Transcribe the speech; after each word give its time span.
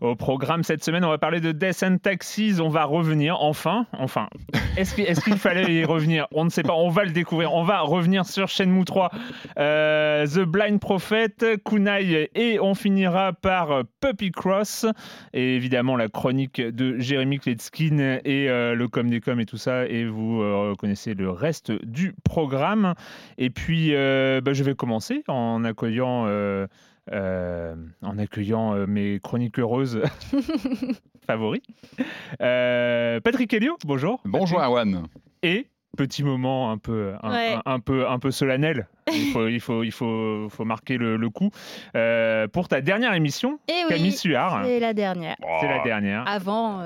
Au 0.00 0.14
programme 0.14 0.62
cette 0.62 0.84
semaine, 0.84 1.04
on 1.04 1.08
va 1.08 1.18
parler 1.18 1.40
de 1.40 1.52
Death 1.52 1.82
and 1.82 1.98
Taxis. 1.98 2.60
On 2.60 2.68
va 2.68 2.84
revenir, 2.84 3.40
enfin, 3.40 3.86
enfin. 3.92 4.28
Est-ce 4.76 4.94
qu'il 4.94 5.38
fallait 5.38 5.72
y 5.72 5.84
revenir? 5.84 6.26
On 6.32 6.44
ne 6.44 6.50
sait 6.50 6.62
pas, 6.62 6.74
on 6.74 6.90
va 6.90 7.04
le 7.04 7.10
découvrir. 7.10 7.54
On 7.54 7.64
va 7.64 7.80
revenir 7.80 8.26
sur 8.26 8.48
Shenmue 8.48 8.84
3, 8.84 9.10
euh, 9.58 10.26
The 10.26 10.40
Blind 10.40 10.80
Prophet, 10.80 11.34
Kunai, 11.64 12.30
et 12.34 12.60
on 12.60 12.74
finira 12.74 13.32
par 13.32 13.84
Puppy 14.00 14.30
Cross. 14.32 14.86
Et 15.32 15.56
évidemment, 15.56 15.96
la 15.96 16.08
chronique 16.08 16.60
de 16.60 16.98
Jérémy 16.98 17.38
Kletskin 17.38 18.18
et 18.24 18.48
euh, 18.48 18.74
le 18.74 18.88
com 18.88 19.08
des 19.08 19.20
com 19.20 19.40
et 19.40 19.46
tout 19.46 19.56
ça. 19.56 19.86
Et 19.86 20.04
vous 20.04 20.42
euh, 20.42 20.74
connaissez 20.74 21.14
le 21.14 21.30
reste 21.30 21.72
du 21.84 22.14
programme. 22.24 22.94
Et 23.38 23.50
puis, 23.50 23.92
bah, 23.92 24.52
je 24.52 24.62
vais 24.62 24.74
commencer 24.74 25.24
en 25.28 25.64
accueillant. 25.64 26.26
Euh, 27.12 27.76
en 28.02 28.18
accueillant 28.18 28.74
euh, 28.74 28.86
mes 28.86 29.20
chroniques 29.20 29.60
heureuses 29.60 30.02
favoris. 31.26 31.62
Euh, 32.42 33.20
Patrick 33.20 33.52
Helio, 33.54 33.76
bonjour. 33.84 34.20
Bonjour 34.24 34.60
Erwan. 34.60 35.06
Et 35.44 35.68
petit 35.96 36.24
moment 36.24 36.72
un 36.72 36.78
peu, 36.78 37.14
un, 37.22 37.80
peu, 37.80 38.08
un 38.08 38.18
peu 38.18 38.30
solennel. 38.30 38.88
Il 39.12 39.30
faut, 39.32 39.46
il 39.46 39.60
faut, 39.60 39.82
il 39.82 39.92
faut, 39.92 40.48
faut 40.50 40.64
marquer 40.64 40.98
le, 40.98 41.30
coup. 41.30 41.50
pour 42.52 42.68
ta 42.68 42.80
dernière 42.80 43.14
émission, 43.14 43.60
eh 43.68 43.88
Camille 43.88 44.12
Suard. 44.12 44.64
C'est 44.64 44.80
la 44.80 44.92
dernière. 44.92 45.36
C'est 45.60 45.68
la 45.68 45.82
dernière. 45.84 46.24
Avant, 46.26 46.82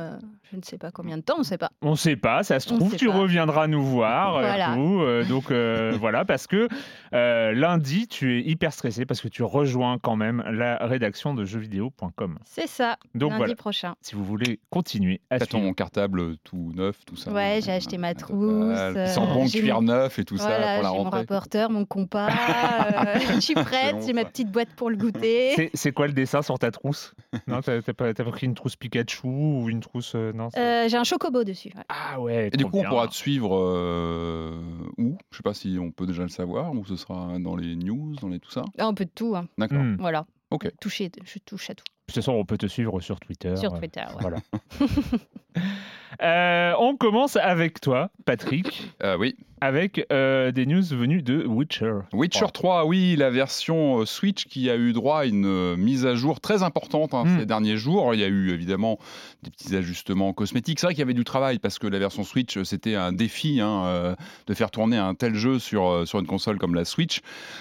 je 0.50 0.56
ne 0.56 0.62
sais 0.62 0.78
pas 0.78 0.90
combien 0.90 1.16
de 1.16 1.22
temps, 1.22 1.36
on 1.36 1.40
ne 1.40 1.44
sait 1.44 1.58
pas. 1.58 1.70
On 1.80 1.92
ne 1.92 1.96
sait 1.96 2.16
pas, 2.16 2.42
ça 2.42 2.58
se 2.58 2.68
trouve, 2.68 2.96
tu 2.96 3.08
reviendras 3.08 3.68
nous 3.68 3.84
voir. 3.84 4.32
Voilà. 4.32 4.74
Euh, 4.74 5.24
donc 5.28 5.50
euh, 5.50 5.96
voilà, 5.98 6.24
parce 6.24 6.48
que 6.48 6.68
euh, 7.14 7.52
lundi, 7.52 8.08
tu 8.08 8.38
es 8.38 8.42
hyper 8.42 8.72
stressé 8.72 9.06
parce 9.06 9.20
que 9.20 9.28
tu 9.28 9.44
rejoins 9.44 9.98
quand 9.98 10.16
même 10.16 10.42
la 10.50 10.78
rédaction 10.78 11.34
de 11.34 11.44
jeuxvideo.com. 11.44 12.38
C'est 12.44 12.66
ça, 12.66 12.96
donc, 13.14 13.38
lundi 13.38 13.54
prochain. 13.54 13.94
Si 14.00 14.16
vous 14.16 14.24
voulez 14.24 14.58
continuer 14.70 15.20
à 15.30 15.38
suivre. 15.38 15.50
ton 15.50 15.72
cartable 15.72 16.36
tout 16.38 16.72
neuf, 16.74 16.96
tout 17.06 17.16
ça. 17.16 17.30
Ouais, 17.30 17.60
j'ai 17.64 17.72
acheté 17.72 17.96
ma 17.96 18.14
trousse. 18.14 18.76
Sans 19.06 19.32
bon 19.32 19.46
cuir 19.46 19.82
neuf 19.82 20.18
et 20.18 20.24
tout 20.24 20.36
ça 20.36 20.48
pour 20.48 20.82
la 20.82 20.88
rentrée. 20.88 21.04
mon 21.04 21.10
rapporteur, 21.10 21.70
mon 21.70 21.84
compas. 21.84 22.28
je 23.34 23.40
suis 23.40 23.54
prête, 23.54 23.96
j'ai 24.04 24.12
ma 24.12 24.24
petite 24.24 24.50
boîte 24.50 24.70
pour 24.74 24.90
le 24.90 24.96
goûter. 24.96 25.70
C'est 25.74 25.92
quoi 25.92 26.08
le 26.08 26.12
dessin 26.12 26.42
sur 26.42 26.58
ta 26.58 26.70
trousse? 26.70 27.14
Non, 27.46 27.62
t'as 27.62 27.80
pas, 27.80 28.12
pris 28.12 28.46
une 28.46 28.54
trousse 28.54 28.76
Pikachu 28.76 29.26
ou 29.26 29.68
une 29.68 29.80
trousse 29.80 30.14
euh, 30.56 30.88
j'ai 30.88 30.96
un 30.96 31.04
chocobo 31.04 31.44
dessus. 31.44 31.72
Ah 31.88 32.20
ouais. 32.20 32.50
Et 32.52 32.56
du 32.56 32.64
coup, 32.66 32.78
on 32.78 32.84
pourra 32.84 33.08
te 33.08 33.14
suivre 33.14 33.56
euh, 33.56 34.60
où? 34.98 35.18
Je 35.30 35.36
sais 35.36 35.42
pas 35.42 35.54
si 35.54 35.78
on 35.80 35.90
peut 35.90 36.06
déjà 36.06 36.22
le 36.22 36.28
savoir, 36.28 36.72
ou 36.72 36.84
ce 36.84 36.96
sera 36.96 37.38
dans 37.38 37.56
les 37.56 37.76
news, 37.76 38.14
dans 38.20 38.28
les 38.28 38.40
tout 38.40 38.50
ça? 38.50 38.64
Ah, 38.78 38.86
un 38.86 38.94
peu 38.94 39.04
de 39.04 39.10
tout. 39.14 39.34
Hein. 39.36 39.48
D'accord. 39.58 39.78
Hmm. 39.78 39.96
Voilà. 39.98 40.26
Ok. 40.50 40.70
Toucher, 40.80 41.10
je 41.24 41.38
touche 41.38 41.70
à 41.70 41.74
tout. 41.74 41.84
De 41.84 42.12
toute 42.12 42.16
façon, 42.16 42.32
on 42.32 42.44
peut 42.44 42.58
te 42.58 42.66
suivre 42.66 43.00
sur 43.00 43.20
Twitter. 43.20 43.54
Sur 43.56 43.78
Twitter, 43.78 44.00
ouais. 44.00 44.20
Voilà. 44.20 44.38
on 46.20 46.96
commence 46.98 47.36
avec 47.36 47.80
toi, 47.80 48.10
Patrick. 48.24 48.90
oui 49.18 49.36
avec 49.60 50.06
euh, 50.10 50.52
des 50.52 50.66
news 50.66 50.82
venues 50.82 51.22
de 51.22 51.44
Witcher. 51.46 52.00
Witcher 52.12 52.46
3, 52.52 52.86
oui, 52.86 53.14
la 53.16 53.30
version 53.30 54.00
euh, 54.00 54.06
Switch 54.06 54.46
qui 54.46 54.70
a 54.70 54.76
eu 54.76 54.92
droit 54.92 55.20
à 55.20 55.24
une 55.26 55.46
euh, 55.46 55.76
mise 55.76 56.06
à 56.06 56.14
jour 56.14 56.40
très 56.40 56.62
importante 56.62 57.12
hein, 57.12 57.24
hmm. 57.24 57.40
ces 57.40 57.46
derniers 57.46 57.76
jours. 57.76 58.14
Il 58.14 58.20
y 58.20 58.24
a 58.24 58.28
eu 58.28 58.50
évidemment 58.50 58.98
des 59.42 59.50
petits 59.50 59.76
ajustements 59.76 60.32
cosmétiques. 60.32 60.80
C'est 60.80 60.86
vrai 60.86 60.94
qu'il 60.94 61.00
y 61.00 61.04
avait 61.04 61.14
du 61.14 61.24
travail 61.24 61.58
parce 61.58 61.78
que 61.78 61.86
la 61.86 61.98
version 61.98 62.24
Switch, 62.24 62.62
c'était 62.62 62.94
un 62.94 63.12
défi 63.12 63.60
hein, 63.60 64.16
de 64.46 64.54
faire 64.54 64.70
tourner 64.70 64.96
un 64.96 65.14
tel 65.14 65.34
jeu 65.34 65.58
sur, 65.58 66.06
sur 66.06 66.18
une 66.20 66.26
console 66.26 66.58
comme 66.58 66.74
la 66.74 66.84
Switch. 66.84 67.20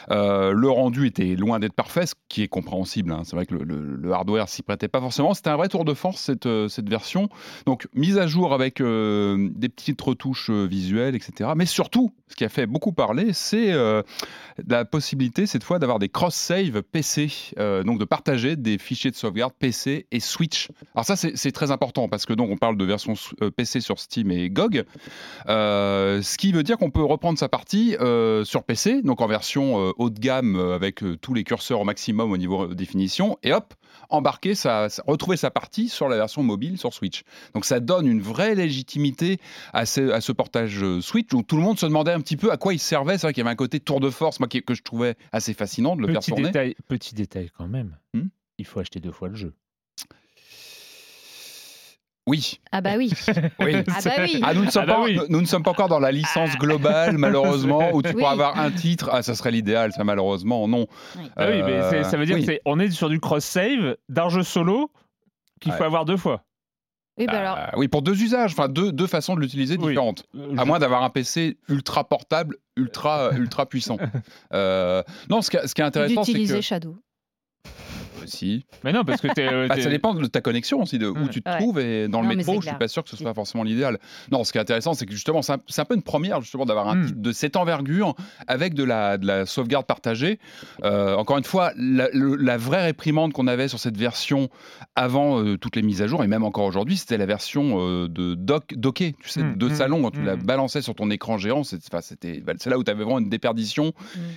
le 0.09 0.69
rendu 0.69 1.07
était 1.07 1.35
loin 1.35 1.59
d'être 1.59 1.73
parfait, 1.73 2.05
ce 2.05 2.15
qui 2.27 2.43
est 2.43 2.47
compréhensible. 2.47 3.11
Hein. 3.11 3.21
C'est 3.23 3.35
vrai 3.35 3.45
que 3.45 3.55
le, 3.55 4.11
hardware 4.11 4.49
s'y 4.49 4.61
prêtait 4.61 4.87
pas 4.87 4.99
forcément. 4.99 5.33
C'était 5.33 5.49
un 5.49 5.57
vrai 5.57 5.69
tour 5.69 5.85
de 5.85 5.93
force 5.93 6.21
cette, 6.21 6.47
cette 6.67 6.89
version. 6.89 7.29
Donc 7.65 7.87
mise 7.93 8.17
à 8.17 8.27
jour 8.27 8.38
avec 8.47 8.81
des 8.81 9.69
petites 9.69 10.01
retouches 10.01 10.49
visuelles, 10.49 11.15
etc. 11.15 11.51
Mais 11.55 11.65
surtout 11.65 11.89
tout, 11.89 12.11
ce 12.27 12.35
qui 12.35 12.45
a 12.45 12.49
fait 12.49 12.65
beaucoup 12.65 12.91
parler, 12.91 13.33
c'est 13.33 13.71
euh, 13.71 14.03
la 14.67 14.85
possibilité 14.85 15.45
cette 15.45 15.63
fois 15.63 15.79
d'avoir 15.79 15.99
des 15.99 16.09
cross-save 16.09 16.83
PC, 16.83 17.31
euh, 17.57 17.83
donc 17.83 17.99
de 17.99 18.05
partager 18.05 18.55
des 18.55 18.77
fichiers 18.77 19.11
de 19.11 19.15
sauvegarde 19.15 19.53
PC 19.57 20.07
et 20.11 20.19
Switch. 20.19 20.69
Alors 20.95 21.05
ça 21.05 21.15
c'est 21.15 21.51
très 21.51 21.71
important 21.71 22.07
parce 22.07 22.25
que 22.25 22.33
donc 22.33 22.49
on 22.49 22.57
parle 22.57 22.77
de 22.77 22.85
version 22.85 23.13
euh, 23.41 23.51
PC 23.51 23.81
sur 23.81 23.99
Steam 23.99 24.31
et 24.31 24.49
GOG, 24.49 24.85
ce 25.47 26.37
qui 26.37 26.51
veut 26.51 26.63
dire 26.63 26.77
qu'on 26.77 26.91
peut 26.91 27.03
reprendre 27.03 27.37
sa 27.39 27.49
partie 27.49 27.95
sur 28.43 28.63
PC, 28.63 29.01
donc 29.01 29.21
en 29.21 29.27
version 29.27 29.93
haut 29.97 30.09
de 30.09 30.19
gamme 30.19 30.57
avec 30.57 31.03
tous 31.21 31.33
les 31.33 31.43
curseurs 31.43 31.81
au 31.81 31.85
maximum 31.85 32.31
au 32.31 32.37
niveau 32.37 32.67
définition, 32.67 33.37
et 33.43 33.53
hop, 33.53 33.73
embarquer 34.09 34.55
sa, 34.55 34.87
retrouver 35.07 35.37
sa 35.37 35.51
partie 35.51 35.89
sur 35.89 36.07
la 36.09 36.17
version 36.17 36.43
mobile 36.43 36.77
sur 36.77 36.93
Switch. 36.93 37.23
Donc 37.53 37.65
ça 37.65 37.79
donne 37.79 38.07
une 38.07 38.21
vraie 38.29 38.55
légitimité 38.55 39.39
à 39.73 39.85
ce, 39.85 40.11
à 40.11 40.21
ce 40.21 40.31
portage 40.31 40.83
Switch 41.01 41.33
où 41.33 41.43
tout 41.43 41.57
le 41.57 41.63
monde 41.63 41.79
se 41.79 41.85
demandait 41.85 42.13
un 42.13 42.21
petit 42.21 42.37
peu 42.37 42.51
à 42.51 42.57
quoi 42.57 42.73
il 42.73 42.79
servait. 42.79 43.17
C'est 43.17 43.27
vrai 43.27 43.33
qu'il 43.33 43.41
y 43.41 43.45
avait 43.45 43.53
un 43.53 43.55
côté 43.55 43.79
tour 43.79 43.99
de 43.99 44.09
force 44.09 44.39
moi, 44.39 44.47
que 44.47 44.73
je 44.73 44.81
trouvais 44.81 45.15
assez 45.31 45.53
fascinant 45.53 45.95
de 45.95 46.01
le 46.01 46.07
petit 46.07 46.13
faire 46.13 46.35
tourner. 46.35 46.49
Détail, 46.49 46.75
petit 46.87 47.15
détail 47.15 47.49
quand 47.55 47.67
même, 47.67 47.97
hmm 48.13 48.27
il 48.59 48.65
faut 48.65 48.79
acheter 48.79 48.99
deux 48.99 49.11
fois 49.11 49.29
le 49.29 49.35
jeu. 49.35 49.53
Oui. 52.27 52.59
Ah 52.71 52.81
bah 52.81 52.91
oui. 52.97 53.11
oui. 53.59 53.75
Ah 53.87 54.01
bah 54.03 54.11
oui. 54.19 54.39
Ah, 54.43 54.53
nous, 54.53 54.65
ne 54.65 54.69
sommes 54.69 54.83
ah 54.83 54.85
bah 54.85 54.95
pas, 54.95 55.03
oui. 55.03 55.19
nous 55.29 55.41
ne 55.41 55.47
sommes 55.47 55.63
pas 55.63 55.71
encore 55.71 55.87
dans 55.87 55.99
la 55.99 56.11
licence 56.11 56.55
globale, 56.57 57.17
malheureusement, 57.17 57.89
où 57.93 58.03
tu 58.03 58.13
pourras 58.13 58.33
avoir 58.33 58.59
un 58.59 58.69
titre. 58.69 59.09
Ah, 59.11 59.23
ça 59.23 59.33
serait 59.33 59.49
l'idéal, 59.49 59.93
ça, 59.93 60.03
malheureusement, 60.03 60.67
non. 60.67 60.85
Ah 61.35 61.47
oui, 61.49 61.63
mais 61.63 62.03
ça 62.03 62.17
veut 62.17 62.25
dire 62.27 62.59
qu'on 62.63 62.79
est 62.79 62.91
sur 62.91 63.09
du 63.09 63.19
cross-save 63.19 63.95
d'un 64.09 64.29
jeu 64.29 64.43
solo 64.43 64.91
qu'il 65.59 65.71
faut 65.71 65.83
avoir 65.83 66.05
deux 66.05 66.17
fois. 66.17 66.43
Oui, 67.19 67.25
bah 67.27 67.33
Bah, 67.55 67.71
oui, 67.77 67.87
pour 67.87 68.01
deux 68.01 68.21
usages, 68.23 68.51
enfin 68.53 68.69
deux, 68.69 68.91
deux 68.91 69.07
façons 69.07 69.35
de 69.35 69.41
l'utiliser 69.41 69.77
Oui. 69.77 69.89
différentes. 69.89 70.23
Euh, 70.35 70.55
À 70.57 70.61
je- 70.61 70.67
moins 70.67 70.79
d'avoir 70.79 71.03
un 71.03 71.09
PC 71.09 71.57
ultra 71.67 72.07
portable, 72.07 72.55
ultra, 72.77 73.31
ultra 73.35 73.65
puissant. 73.65 73.97
Euh, 74.53 75.03
non, 75.29 75.41
ce 75.41 75.49
qui, 75.51 75.57
ce 75.67 75.75
qui 75.75 75.81
est 75.81 75.83
intéressant, 75.85 76.23
c'est 76.23 76.31
d'utiliser 76.31 76.55
que. 76.55 76.61
Shadow. 76.61 76.97
Si. 78.29 78.65
Mais 78.83 78.91
non, 78.93 79.03
parce 79.03 79.21
que 79.21 79.27
t'es. 79.27 79.47
euh, 79.51 79.67
Bah, 79.67 79.79
ça 79.81 79.89
dépend 79.89 80.13
de 80.13 80.25
ta 80.27 80.41
connexion 80.41 80.81
aussi, 80.81 80.97
de 80.99 81.07
où 81.07 81.27
tu 81.29 81.41
te 81.41 81.49
Ouais. 81.49 81.57
trouves. 81.57 81.79
Et 81.79 82.07
dans 82.07 82.21
le 82.21 82.27
Non, 82.27 82.35
métro, 82.35 82.53
je 82.55 82.59
suis 82.59 82.67
clair. 82.69 82.77
pas 82.77 82.87
sûr 82.87 83.03
que 83.03 83.09
ce 83.09 83.17
soit 83.17 83.33
forcément 83.33 83.63
l'idéal. 83.63 83.99
Non, 84.31 84.43
ce 84.43 84.51
qui 84.51 84.57
est 84.57 84.61
intéressant, 84.61 84.93
c'est 84.93 85.05
que 85.05 85.11
justement, 85.11 85.41
c'est 85.41 85.53
un, 85.53 85.59
c'est 85.67 85.81
un 85.81 85.85
peu 85.85 85.95
une 85.95 86.03
première 86.03 86.41
justement 86.41 86.65
d'avoir 86.65 86.87
un 86.87 86.95
Hmm. 86.95 87.05
titre 87.07 87.19
de 87.19 87.31
cette 87.31 87.55
envergure 87.55 88.15
avec 88.47 88.73
de 88.73 88.83
la, 88.83 89.17
de 89.17 89.25
la 89.27 89.45
sauvegarde 89.45 89.85
partagée. 89.85 90.39
Euh, 90.83 91.15
encore 91.15 91.37
une 91.37 91.43
fois, 91.43 91.71
la, 91.77 92.09
le- 92.13 92.35
la 92.35 92.57
vraie 92.57 92.83
réprimande 92.83 93.33
qu'on 93.33 93.47
avait 93.47 93.67
sur 93.67 93.79
cette 93.79 93.97
version 93.97 94.49
avant 94.95 95.41
euh, 95.43 95.57
toutes 95.57 95.75
les 95.75 95.81
mises 95.81 96.01
à 96.01 96.07
jour, 96.07 96.23
et 96.23 96.27
même 96.27 96.43
encore 96.43 96.65
aujourd'hui, 96.65 96.97
c'était 96.97 97.17
la 97.17 97.25
version 97.25 97.77
euh, 97.79 98.07
de 98.07 98.35
dock, 98.35 98.73
docké, 98.75 99.15
tu 99.21 99.29
sais, 99.29 99.41
Hmm, 99.43 99.55
de 99.55 99.67
hmm, 99.67 99.73
salon, 99.75 100.01
quand 100.03 100.11
tu 100.11 100.21
la 100.23 100.35
balançais 100.35 100.81
sur 100.81 100.95
ton 100.95 101.09
écran 101.11 101.37
géant. 101.37 101.63
C'était- 101.63 102.41
bah, 102.41 102.53
c'est 102.59 102.69
là 102.69 102.77
où 102.77 102.83
tu 102.83 102.91
avais 102.91 103.03
vraiment 103.03 103.19
une 103.19 103.29
déperdition. 103.29 103.93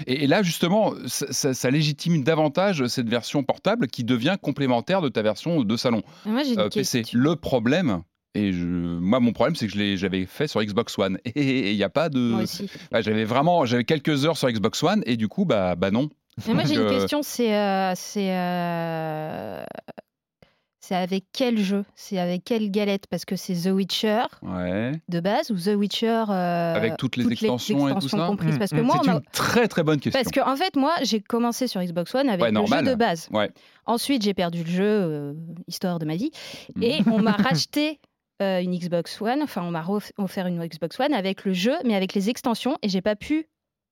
Et, 0.07 0.25
et 0.25 0.27
là, 0.27 0.43
justement, 0.43 0.93
ça, 1.07 1.27
ça- 1.31 1.55
ça 1.55 1.71
légitime 1.71 2.23
davantage 2.23 2.87
cette 2.87 3.09
version 3.09 3.43
portable 3.43 3.82
qui 3.87 4.05
devient 4.05 4.37
complémentaire 4.41 5.01
de 5.01 5.09
ta 5.09 5.23
version 5.23 5.63
de 5.63 5.77
salon 5.77 6.03
Mais 6.25 6.33
Moi, 6.33 6.45
une 6.45 6.61
euh, 6.61 6.69
PC. 6.69 7.03
Le 7.13 7.37
problème, 7.37 8.03
et 8.35 8.53
je, 8.53 8.65
moi, 8.65 9.21
mon 9.21 9.33
problème, 9.33 9.55
c'est 9.57 9.67
que 9.67 9.97
j'avais 9.97 10.25
fait 10.25 10.47
sur 10.47 10.63
Xbox 10.63 10.99
One. 10.99 11.19
Et 11.35 11.73
il 11.73 11.77
n'y 11.77 11.85
a 11.85 11.91
pas 11.91 12.09
de. 12.09 12.45
Bah, 12.91 13.03
j'avais 13.03 13.25
vraiment, 13.25 13.67
j'avais 13.67 13.85
quelques 13.85 14.25
heures 14.25 14.37
sur 14.37 14.51
Xbox 14.51 14.83
One, 14.83 15.03
et 15.07 15.17
du 15.17 15.29
coup, 15.29 15.45
bah, 15.45 15.75
bah 15.77 15.91
non. 15.91 16.09
Mais 16.47 16.55
moi, 16.55 16.65
j'ai 16.65 16.75
une 16.75 16.81
euh, 16.81 16.99
question, 16.99 17.23
c'est 17.23 17.55
euh, 17.55 17.93
c'est 17.95 18.35
euh, 18.35 19.63
c'est 20.85 20.97
avec 20.97 21.25
quel 21.33 21.57
jeu? 21.59 21.85
C'est 21.95 22.19
avec 22.19 22.43
quelle 22.45 22.71
galette? 22.71 23.07
Parce 23.09 23.25
que 23.25 23.37
c'est 23.37 23.55
The 23.55 23.73
Witcher 23.73 24.25
Ouais. 24.43 24.93
de 25.09 25.21
base 25.21 25.51
ou 25.51 25.57
The 25.57 25.77
Witcher 25.77 26.25
euh, 26.29 26.75
Avec 26.75 26.97
toutes 26.99 27.17
les 27.17 27.31
extensions 27.33 27.89
et 27.89 27.95
tout 28.01 28.09
ça? 28.09 28.27
comprises? 28.27 28.57
Mm, 28.57 28.59
Parce 28.59 28.71
que 28.73 28.81
mm. 28.81 28.85
moi, 28.85 28.97
C'est 29.05 29.11
une 29.13 29.21
très 29.33 29.69
très 29.69 29.83
bonne 29.85 30.01
question. 30.01 30.21
parce 30.21 30.33
que 30.35 30.41
en 30.41 30.57
fait, 30.57 30.75
moi, 30.77 30.93
j'ai 31.03 31.21
commencé 31.21 31.69
sur 31.69 31.81
Xbox 31.81 32.15
One 32.15 32.29
avec 32.29 32.43
Ouais, 32.43 32.49
le 32.49 32.55
normal. 32.55 32.85
jeu 32.85 32.91
de 32.91 32.95
base. 32.97 33.29
Ouais. 33.33 33.51
Ensuite, 33.87 34.23
j'ai 34.23 34.35
perdu 34.35 34.65
le 34.65 34.71
jeu, 34.71 34.85
euh, 34.85 35.33
histoire 35.69 35.99
de 36.01 36.05
ma 36.05 36.17
vie, 36.17 36.31
Mm. 36.77 36.83
et 36.83 36.99
on 37.07 37.21
m'a 37.23 37.33
racheté. 37.57 38.01
euh, 38.41 38.61
une 38.61 38.77
Xbox 38.77 39.21
One, 39.23 39.41
enfin 39.43 39.63
on 39.63 39.71
m'a 39.71 39.85
offert 40.19 40.49
une 40.49 40.67
Xbox 40.67 40.99
One 40.99 41.15
avec 41.15 41.45
le 41.45 41.53
jeu, 41.53 41.75
mais 41.85 41.95
avec 41.95 42.13
les 42.13 42.29
extensions, 42.29 42.77
et 42.83 42.89
j'ai 42.89 43.01
pas 43.01 43.15
pu 43.15 43.47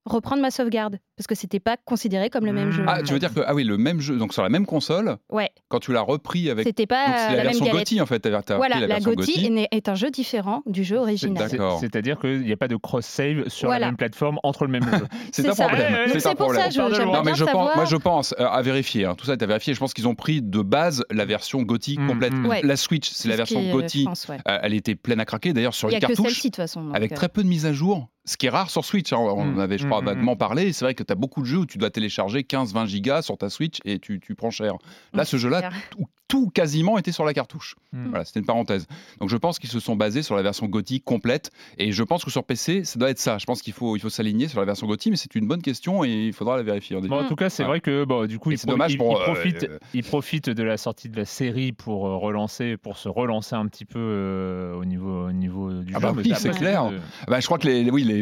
reprendre 0.06 0.40
ma 0.42 0.50
sauvegarde 0.50 0.98
parce 1.16 1.26
que 1.26 1.34
c'était 1.34 1.60
pas 1.60 1.76
considéré 1.84 2.30
comme 2.30 2.46
le 2.46 2.52
même 2.52 2.68
Mm. 2.68 2.72
jeu. 2.72 2.84
Ah, 2.88 3.02
tu 3.02 3.12
veux 3.12 3.18
dire 3.18 3.32
que 3.34 3.40
ah 3.46 3.54
oui, 3.54 3.64
le 3.64 3.76
même 3.76 4.00
jeu, 4.00 4.16
donc 4.16 4.32
sur 4.32 4.42
la 4.42 4.48
même 4.48 4.64
console, 4.64 5.18
Ouais, 5.30 5.50
quand 5.68 5.78
tu 5.78 5.92
l'as 5.92 6.00
repris 6.00 6.48
avec. 6.48 6.66
c'était 6.66 6.86
pas 6.86 7.06
Donc 7.06 7.14
c'est 7.18 7.24
euh, 7.26 7.28
la, 7.30 7.36
la, 7.36 7.50
même 7.50 7.58
version. 7.58 7.66
GOTY 7.76 8.00
en 8.00 8.06
fait. 8.06 8.20
T'as 8.20 8.42
t'as 8.42 8.56
Voilà, 8.56 8.76
la, 8.76 8.80
la, 8.86 8.94
version 8.94 9.12
GOTY 9.12 9.42
GOTY. 9.50 9.66
est, 9.70 9.88
un 9.90 9.94
jeu 9.94 10.10
différent 10.10 10.62
du 10.66 10.84
jeu 10.84 10.96
original. 10.96 11.48
C'est-à-dire 11.80 12.18
qu'il 12.18 12.40
n'y 12.40 12.52
a 12.52 12.56
pas 12.56 12.68
de 12.68 12.76
cross-save 12.76 13.48
sur 13.48 13.68
Voilà. 13.68 13.80
la 13.80 13.86
même 13.88 13.96
plateforme 13.98 14.38
entre 14.42 14.64
le 14.64 14.70
même 14.72 14.84
jeu. 14.84 15.06
C'est 15.32 15.42
C'est 15.42 15.48
un 15.50 15.54
ça. 15.54 15.66
problème. 15.66 15.92
Ouais, 15.92 16.12
ouais, 16.12 16.18
c'est 16.20 16.28
pour 16.34 16.46
problème. 16.46 16.62
ça, 16.62 16.70
je- 16.70 17.02
Non, 17.02 17.12
mais 17.18 17.22
bien 17.22 17.34
je 17.34 17.44
pense, 17.44 17.52
savoir. 17.52 17.76
moi 17.76 17.84
je 17.84 17.96
pense 17.96 18.34
euh, 18.40 18.46
à 18.46 18.62
vérifier. 18.62 19.04
hein, 19.04 19.14
tout 19.14 19.26
ça 19.26 19.32
est 19.34 19.42
à 19.42 19.46
vérifier. 19.46 19.74
Je 19.74 19.80
pense 19.80 19.92
qu'ils 19.92 20.08
ont 20.08 20.14
pris 20.14 20.40
de 20.40 20.62
base 20.62 21.04
la 21.10 21.24
version 21.26 21.62
GOTY 21.62 21.98
Mm, 21.98 22.06
complète. 22.08 22.32
mm. 22.32 22.46
Ouais. 22.46 22.60
La 22.62 22.76
Switch, 22.76 23.10
c'est 23.10 23.28
la 23.28 23.36
version 23.36 23.60
est, 23.60 23.70
GOTY. 23.70 24.06
Euh, 24.30 24.58
elle 24.62 24.72
était 24.74 24.94
pleine 24.94 25.20
à 25.20 25.24
craquer. 25.26 25.52
D'ailleurs, 25.52 25.74
sur 25.74 25.88
Il 25.90 25.92
y 25.92 25.96
les 25.96 25.98
a 25.98 26.00
que 26.00 26.06
cartouches, 26.14 26.26
celle-ci 26.32 26.48
de 26.48 26.52
toute 26.52 26.56
façon. 26.56 26.84
donc, 26.84 26.96
avec 26.96 27.12
euh, 27.12 27.16
très 27.16 27.28
peu 27.28 27.42
de 27.42 27.48
mises 27.48 27.66
à 27.66 27.72
jour, 27.72 28.08
ce 28.30 28.36
qui 28.36 28.46
est 28.46 28.50
rare 28.50 28.70
sur 28.70 28.84
Switch. 28.84 29.12
hein. 29.12 29.18
On 29.18 29.44
Mm, 29.44 29.56
en 29.56 29.58
avait, 29.58 29.78
je 29.78 29.84
mm, 29.84 29.90
crois, 29.90 30.02
mm, 30.02 30.06
vaguement 30.06 30.36
parlé. 30.36 30.68
Et 30.68 30.72
C'est 30.72 30.84
vrai 30.84 30.94
que 30.94 31.02
tu 31.02 31.12
as 31.12 31.16
beaucoup 31.16 31.40
de 31.40 31.46
jeux 31.46 31.58
où 31.58 31.66
tu 31.66 31.78
dois 31.78 31.90
télécharger 31.90 32.42
15-20 32.44 32.86
gigas 32.86 33.22
sur 33.22 33.36
ta 33.36 33.50
Switch 33.50 33.78
et 33.84 33.98
tu, 33.98 34.20
tu 34.20 34.34
prends 34.34 34.50
cher. 34.50 34.74
Là, 35.14 35.24
ce 35.24 35.36
jeu-là, 35.38 35.70
tout, 35.90 36.06
tout 36.28 36.48
quasiment 36.50 36.96
était 36.96 37.10
sur 37.12 37.24
la 37.24 37.34
cartouche. 37.34 37.74
Mm. 37.92 38.10
Voilà, 38.10 38.24
c'était 38.24 38.38
une 38.40 38.46
parenthèse. 38.46 38.86
Donc 39.18 39.28
je 39.30 39.36
pense 39.36 39.58
qu'ils 39.58 39.68
se 39.70 39.80
sont 39.80 39.96
basés 39.96 40.22
sur 40.22 40.36
la 40.36 40.42
version 40.42 40.66
GOTY 40.66 41.00
complète. 41.00 41.50
Et 41.78 41.90
je 41.90 42.02
pense 42.04 42.24
que 42.24 42.30
sur 42.30 42.44
PC, 42.44 42.84
ça 42.84 42.98
doit 43.00 43.10
être 43.10 43.18
ça. 43.18 43.38
Je 43.38 43.46
pense 43.46 43.62
qu'il 43.62 43.72
faut, 43.72 43.96
il 43.96 44.00
faut 44.00 44.10
s'aligner 44.10 44.46
sur 44.46 44.60
la 44.60 44.66
version 44.66 44.86
GOTY, 44.86 45.10
mais 45.10 45.16
c'est 45.16 45.34
une 45.34 45.48
bonne 45.48 45.62
question 45.62 46.04
et 46.04 46.26
il 46.28 46.32
faudra 46.32 46.56
la 46.56 46.62
vérifier. 46.62 46.94
en 46.96 47.00
effet. 47.00 47.08
Bon, 47.08 47.20
en 47.24 47.28
tout 47.28 47.34
cas, 47.36 47.50
c'est 47.50 47.64
Ouais. 47.64 47.68
vrai 47.68 47.80
que 47.80 48.04
bon, 48.04 48.26
du 48.26 48.38
coup, 48.38 48.52
Et 48.52 48.54
il, 48.54 48.58
c'est 48.58 48.68
dommage 48.68 48.92
il- 48.92 48.98
pour, 48.98 49.20
il 49.44 49.54
euh, 49.56 49.58
euh, 49.70 49.78
il 49.92 50.04
profite 50.04 50.48
de 50.50 50.62
la 50.62 50.76
sortie 50.76 51.08
de 51.08 51.16
la 51.16 51.24
série 51.24 51.72
pour 51.72 52.06
euh, 52.06 52.16
relancer, 52.16 52.76
pour 52.76 52.96
se 52.96 53.08
relancer 53.08 53.56
un 53.56 53.66
petit 53.66 53.84
peu 53.84 53.98
euh, 53.98 54.74
au 54.74 54.84
niveau, 54.84 55.26
au 55.26 55.32
niveau 55.32 55.72
du 55.82 55.94
Ah 55.96 56.00
jeu. 56.00 56.06
bah 56.06 56.12
oui, 56.16 56.32
c'est 56.36 56.50
clair. 56.50 56.84
euh, 56.84 56.98
Bah, 57.28 57.40
je 57.40 57.46
crois 57.46 57.58
que 57.58 57.66
les, 57.66 57.90
oui, 57.90 58.04
les 58.04 58.19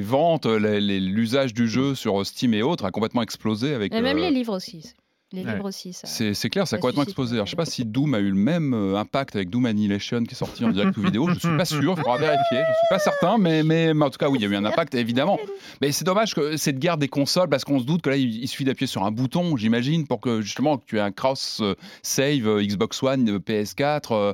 les- 0.59 0.81
les- 0.81 1.01
l'usage 1.01 1.55
du 1.55 1.69
jeu 1.69 1.95
sur 1.95 2.25
Steam 2.27 2.55
et 2.55 2.63
autres 2.63 2.85
a 2.85 2.91
complètement 2.91 3.23
explosé 3.23 3.75
avec. 3.75 3.95
Et 3.95 4.01
même 4.01 4.19
euh, 4.19 4.21
les 4.23 4.31
livres 4.31 4.55
aussi. 4.57 4.93
Les 5.33 5.45
Ouais. 5.45 5.53
livres 5.53 5.67
aussi, 5.69 5.93
ça. 5.93 6.07
C'est 6.07 6.33
c'est 6.33 6.49
clair, 6.49 6.67
ça 6.67 6.77
a 6.77 6.79
complètement 6.79 7.03
explosé. 7.03 7.35
Alors, 7.35 7.45
je 7.47 7.51
sais 7.51 7.55
ouais. 7.59 7.65
pas 7.65 7.71
si 7.71 7.85
Doom 7.85 8.15
a 8.15 8.19
eu 8.19 8.31
le 8.31 8.35
même 8.35 8.73
euh, 8.73 8.97
impact 8.97 9.37
avec 9.37 9.51
Doom 9.51 9.67
Annihilation 9.67 10.23
qui 10.25 10.33
est 10.33 10.39
sorti 10.39 10.65
en 10.65 10.71
direct 10.71 10.97
ou 10.97 11.03
vidéo. 11.03 11.29
Je 11.35 11.39
suis 11.39 11.57
pas 11.57 11.65
sûr, 11.67 11.95
il 11.97 12.01
faudra 12.01 12.17
vérifier. 12.17 12.39
Je 12.53 12.57
suis 12.57 12.89
pas 12.89 12.99
certain, 12.99 13.37
mais, 13.37 13.63
mais, 13.63 13.93
mais 13.93 14.07
en 14.07 14.11
tout 14.11 14.17
cas, 14.17 14.31
oui, 14.31 14.39
il 14.41 14.43
y 14.43 14.47
a 14.47 14.49
eu 14.49 14.57
un 14.57 14.65
impact 14.65 14.95
évidemment. 14.95 15.39
Mais 15.83 15.93
c'est 15.93 16.05
dommage 16.07 16.35
que 16.35 16.57
cette 16.57 16.79
guerre 16.79 16.97
des 16.97 17.09
consoles, 17.09 17.51
parce 17.51 17.65
qu'on 17.65 17.79
se 17.79 17.85
doute 17.85 18.01
que 18.01 18.09
là, 18.09 18.17
il, 18.17 18.43
il 18.43 18.49
suffit 18.49 18.65
d'appuyer 18.65 18.87
sur 18.87 19.05
un 19.05 19.11
bouton, 19.11 19.55
j'imagine, 19.59 20.07
pour 20.07 20.21
que 20.23 20.41
justement 20.41 20.79
que 20.79 20.85
tu 20.87 20.97
aies 20.97 21.01
un 21.01 21.13
cross 21.13 21.59
euh, 21.61 21.75
save 22.03 22.63
Xbox 22.63 23.03
One, 23.03 23.29
euh, 23.29 23.39
PS4. 23.39 24.01
euh, 24.13 24.33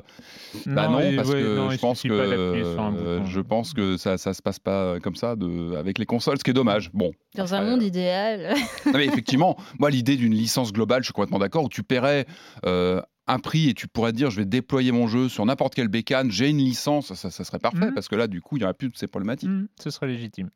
bah 0.65 0.87
non, 0.87 0.99
parce 1.17 1.29
ouais, 1.29 1.41
que 1.41 1.55
non, 1.57 1.69
je 1.71 1.77
pense 1.77 2.03
que 2.03 2.07
euh, 2.11 3.25
je 3.25 3.41
pense 3.41 3.73
que 3.73 3.97
ça 3.97 4.17
ça 4.17 4.33
se 4.33 4.41
passe 4.41 4.59
pas 4.59 4.99
comme 5.01 5.15
ça 5.17 5.35
de, 5.35 5.75
avec 5.75 5.97
les 5.99 6.05
consoles, 6.05 6.37
ce 6.39 6.43
qui 6.45 6.51
est 6.51 6.53
dommage. 6.53 6.89
Bon, 6.93 7.11
Dans 7.35 7.53
un 7.53 7.61
monde 7.65 7.83
idéal. 7.83 8.55
non, 8.85 8.93
mais 8.93 9.05
effectivement, 9.05 9.57
moi, 9.77 9.89
l'idée 9.89 10.15
d'une 10.15 10.33
licence 10.33 10.71
globale, 10.71 10.84
je 10.99 11.03
suis 11.05 11.13
complètement 11.13 11.39
d'accord, 11.39 11.63
où 11.63 11.69
tu 11.69 11.83
paierais 11.83 12.25
euh, 12.65 13.01
un 13.27 13.39
prix 13.39 13.69
et 13.69 13.73
tu 13.73 13.87
pourrais 13.87 14.11
te 14.11 14.17
dire, 14.17 14.29
je 14.29 14.37
vais 14.37 14.45
déployer 14.45 14.91
mon 14.91 15.07
jeu 15.07 15.29
sur 15.29 15.43
n'importe 15.47 15.73
quelle 15.73 15.87
bécane, 15.87 16.29
j'ai 16.29 16.47
une 16.47 16.59
licence, 16.59 17.11
ça, 17.15 17.31
ça 17.31 17.43
serait 17.43 17.57
parfait, 17.57 17.87
Mhm. 17.87 17.93
parce 17.95 18.07
que 18.07 18.15
là, 18.15 18.27
du 18.27 18.39
coup, 18.39 18.55
il 18.57 18.59
n'y 18.59 18.65
aurait 18.65 18.75
plus 18.75 18.89
de 18.89 18.95
ces 18.95 19.07
problématiques. 19.07 19.49
hmm, 19.49 19.65
ce 19.81 19.89
serait 19.89 20.05
légitime. 20.05 20.51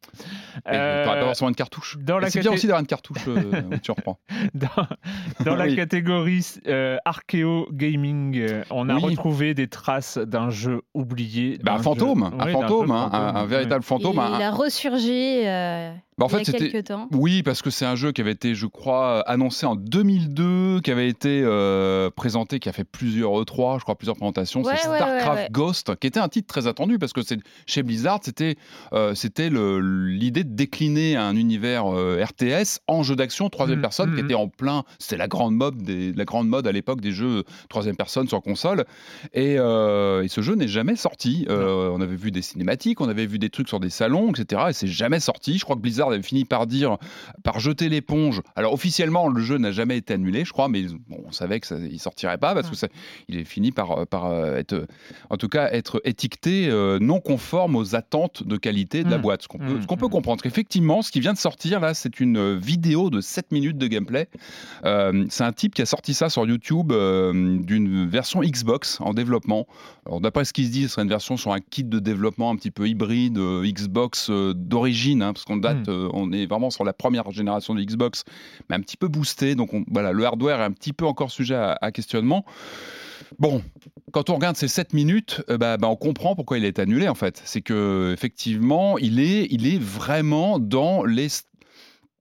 Tu 0.54 0.62
Euh, 0.76 1.04
pas 1.04 1.20
forcément 1.20 1.50
une 1.50 1.56
cartouche. 1.56 1.98
dans 2.00 2.20
Et 2.20 2.22
la 2.22 2.30
C'est 2.30 2.42
bien 2.42 2.52
aussi 2.52 2.68
d'avoir 2.68 2.82
une 2.82 2.86
cartouche 2.86 3.26
euh, 3.28 3.64
où 3.72 3.80
tu 3.80 3.90
reprends. 3.90 4.20
Dans, 4.54 4.68
dans 5.46 5.56
la 5.56 5.66
Oui. 5.66 5.76
catégorie 5.76 6.46
euh, 6.68 6.98
Archeo 7.06 7.68
Gaming, 7.72 8.38
euh, 8.38 8.64
on 8.70 8.88
a 8.88 8.94
Oui. 8.98 9.02
retrouvé 9.02 9.56
des 9.56 9.68
traces 9.68 10.20
d'un 10.20 10.52
jeu 10.52 10.82
oublié. 10.94 11.58
Bah, 11.64 11.74
un 11.74 11.80
fantôme, 11.82 12.30
jeu- 12.32 12.38
un 12.40 12.52
fantôme, 12.52 12.92
hein, 12.92 13.10
un, 13.12 13.46
véritable 13.46 13.84
fantôme. 13.84 14.20
un- 14.20 14.38
il 14.38 14.44
a 14.44 14.52
ressurgi 14.52 15.42
euh, 15.44 15.92
Bah, 16.20 16.26
en 16.26 16.30
il 16.30 16.32
y 16.34 16.36
fait, 16.36 16.42
a 16.42 16.46
c'était. 16.46 16.70
quelques 16.70 16.88
temps. 16.88 17.08
Oui, 17.12 17.42
parce 17.42 17.64
que 17.64 17.72
c'est 17.72 17.86
un 17.86 17.96
jeu 17.96 18.12
qui 18.12 18.22
avait 18.22 18.34
été, 18.34 18.54
je 18.54 18.68
crois, 18.68 19.22
annoncé 19.22 19.66
en 19.66 19.76
2002, 19.76 20.82
qui 20.82 20.92
avait 20.92 21.10
été 21.10 21.42
euh, 21.44 22.12
présenté, 22.12 22.60
qui 22.60 22.70
a 22.70 22.74
fait 22.74 22.84
plusieurs 22.84 23.32
E3, 23.32 23.80
je 23.80 23.84
crois, 23.84 23.96
plusieurs 23.96 24.18
présentations. 24.18 24.62
Ouais, 24.62 24.76
c'est 24.78 24.90
ouais, 24.90 24.98
StarCraft 24.98 25.36
ouais, 25.36 25.44
ouais. 25.46 25.50
Ghost, 25.52 25.96
qui 25.96 26.06
était 26.08 26.20
un 26.20 26.30
titre 26.30 26.48
très 26.48 26.68
attendu, 26.68 27.00
parce 27.00 27.14
que 27.14 27.24
c'est 27.24 27.40
chez 27.66 27.82
Blizzard, 27.82 28.20
c'était 28.22 28.56
euh, 28.94 29.16
c'était 29.16 29.50
l'idée 29.50 30.44
de 30.44 30.54
décliner 30.54 31.16
un 31.16 31.36
univers 31.36 31.86
euh, 31.88 32.24
RTS 32.24 32.82
en 32.88 33.02
jeu 33.02 33.16
d'action 33.16 33.50
troisième 33.50 33.80
Mhm, 33.80 33.82
personne, 33.82 34.10
qui 34.16 34.22
mhm. 34.22 34.26
était 34.26 34.36
en 34.36 34.48
plein. 34.48 34.84
C'était 35.00 35.18
la 35.18 35.28
grande 35.28 35.56
mode, 35.56 35.78
des, 35.78 36.14
la 36.14 36.26
grande 36.26 36.48
mode 36.48 36.68
à 36.68 36.72
l'époque 36.72 37.02
des 37.02 37.12
jeux 37.12 37.44
troisième 37.70 37.96
personne 37.96 38.28
sur 38.28 38.42
console. 38.42 38.86
Et, 39.34 39.56
euh, 39.58 40.24
et 40.24 40.28
ce 40.28 40.42
jeu 40.42 40.56
n'est 40.56 40.68
jamais 40.68 40.96
sorti. 40.96 41.46
Euh, 41.50 41.90
on 41.94 42.02
avait 42.02 42.16
vu 42.16 42.32
des 42.32 42.42
cinématiques, 42.42 43.02
on 43.02 43.10
avait 43.10 43.26
vu 43.26 43.40
des 43.40 43.50
trucs 43.50 43.68
sur 43.68 43.80
des 43.80 43.90
salons, 43.90 44.32
etc. 44.32 44.64
Et 44.70 44.74
c'est 44.74 44.88
jamais 44.88 45.20
sorti. 45.20 45.58
Je 45.58 45.64
crois 45.64 45.76
que 45.76 45.82
Blizzard 45.82 46.09
avait 46.12 46.24
fini 46.24 46.46
par 46.46 46.68
dire, 46.68 46.98
par 47.44 47.60
jeter 47.60 47.90
l'éponge. 47.90 48.42
Alors 48.56 48.74
officiellement, 48.74 49.28
le 49.28 49.42
jeu 49.42 49.58
n'a 49.58 49.72
jamais 49.72 49.98
été 49.98 50.14
annulé, 50.14 50.46
je 50.46 50.52
crois, 50.54 50.68
mais 50.70 50.84
bon, 51.08 51.22
on 51.26 51.32
savait 51.32 51.60
que 51.60 51.68
ça, 51.68 51.76
il 51.80 52.00
sortirait 52.00 52.38
pas 52.38 52.54
parce 52.54 52.70
que 52.70 52.76
ça, 52.76 52.88
il 53.28 53.38
est 53.38 53.44
fini 53.44 53.72
par, 53.72 54.08
par 54.08 54.26
euh, 54.28 54.56
être, 54.58 54.86
en 55.30 55.38
tout 55.38 55.50
cas, 55.50 55.70
être 55.72 56.02
étiqueté 56.06 56.68
euh, 56.70 57.00
non 57.00 57.20
conforme 57.20 57.76
aux 57.76 57.96
attentes 57.96 58.44
de 58.46 58.58
qualité 58.58 59.04
de 59.04 59.10
la 59.10 59.18
Mm. 59.18 59.22
boîte. 59.22 59.44
Ce 59.44 59.48
qu'on 59.48 59.58
peut, 59.58 59.66
Mm, 59.78 59.82
ce 59.82 59.88
qu'on 59.88 59.98
peut 59.98 60.08
mm. 60.08 60.10
comprendre. 60.12 60.46
Effectivement, 60.46 61.02
ce 61.02 61.12
qui 61.12 61.20
vient 61.20 61.34
de 61.34 61.38
sortir 61.38 61.80
là, 61.80 61.94
c'est 61.94 62.20
une 62.20 62.38
euh, 62.38 62.56
vidéo 62.62 63.10
de 63.10 63.22
7 63.22 63.52
minutes 63.52 63.78
de 63.78 63.88
gameplay. 63.88 64.28
Euh, 64.86 65.26
c'est 65.30 65.44
un 65.44 65.52
type 65.52 65.76
qui 65.76 65.82
a 65.82 65.86
sorti 65.86 66.14
ça 66.14 66.30
sur 66.30 66.46
YouTube 66.48 66.92
euh, 66.92 67.58
d'une 67.60 68.08
version 68.08 68.42
Xbox 68.42 69.00
en 69.02 69.14
développement. 69.14 69.68
Alors 70.06 70.22
d'après 70.22 70.46
ce 70.46 70.54
qu'il 70.54 70.66
se 70.66 70.72
dit, 70.72 70.84
ce 70.84 70.90
serait 70.90 71.04
une 71.04 71.10
version 71.10 71.38
sur 71.38 71.52
un 71.54 71.60
kit 71.60 71.84
de 71.84 72.00
développement 72.00 72.50
un 72.52 72.56
petit 72.56 72.72
peu 72.72 72.88
hybride 72.88 73.38
euh, 73.38 73.66
Xbox 73.70 74.30
euh, 74.30 74.54
d'origine, 74.56 75.22
hein, 75.22 75.34
parce 75.34 75.46
qu'on 75.46 75.58
date, 75.58 75.88
Mm. 75.88 75.92
euh, 75.92 75.99
on 76.14 76.32
est 76.32 76.46
vraiment 76.46 76.70
sur 76.70 76.84
la 76.84 76.94
première 76.94 77.30
génération 77.32 77.76
de 77.76 77.82
Xbox, 77.84 78.24
mais 78.70 78.76
un 78.76 78.82
petit 78.82 78.98
peu 78.98 79.08
boosté. 79.08 79.56
Donc 79.56 79.74
on- 79.74 79.84
voilà, 79.92 80.12
le 80.12 80.26
hardware 80.26 80.62
est 80.62 80.66
un 80.66 80.72
petit 80.72 80.94
peu 80.94 81.06
encore 81.06 81.32
sujet 81.32 81.56
à, 81.56 81.78
à 81.82 81.92
questionnement. 81.92 82.46
Bon, 83.38 83.62
quand 84.12 84.30
on 84.30 84.36
regarde 84.36 84.56
ces 84.56 84.68
7 84.68 84.94
minutes, 84.94 85.44
euh, 85.50 85.58
bah, 85.58 85.78
bah, 85.78 85.88
on 85.88 85.96
comprend 85.96 86.36
pourquoi 86.36 86.58
il 86.58 86.66
est 86.66 86.80
annulé 86.80 87.08
en 87.08 87.16
fait. 87.16 87.42
C'est 87.46 87.62
que 87.62 88.12
effectivement, 88.14 88.98
il 88.98 89.20
est, 89.20 89.48
il 89.52 89.68
est 89.68 89.80
vraiment 89.80 90.58
dans 90.60 91.04
les 91.04 91.28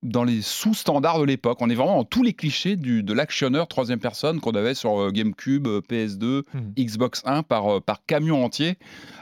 dans 0.04 0.22
les 0.22 0.42
sous-standards 0.42 1.18
de 1.18 1.24
l'époque. 1.24 1.58
On 1.60 1.68
est 1.70 1.74
vraiment 1.74 1.96
dans 1.96 2.04
tous 2.04 2.22
les 2.22 2.32
clichés 2.32 2.76
du, 2.76 3.02
de 3.02 3.12
l'actionneur 3.12 3.66
troisième 3.66 3.98
personne 3.98 4.40
qu'on 4.40 4.52
avait 4.52 4.74
sur 4.74 5.00
euh, 5.00 5.10
GameCube, 5.10 5.66
euh, 5.66 5.80
PS2, 5.80 6.44
Mhm. 6.54 6.72
Xbox 6.78 7.22
1 7.24 7.42
par, 7.42 7.66
euh, 7.76 7.80
par 7.80 8.04
camion 8.06 8.44
entier, 8.44 8.76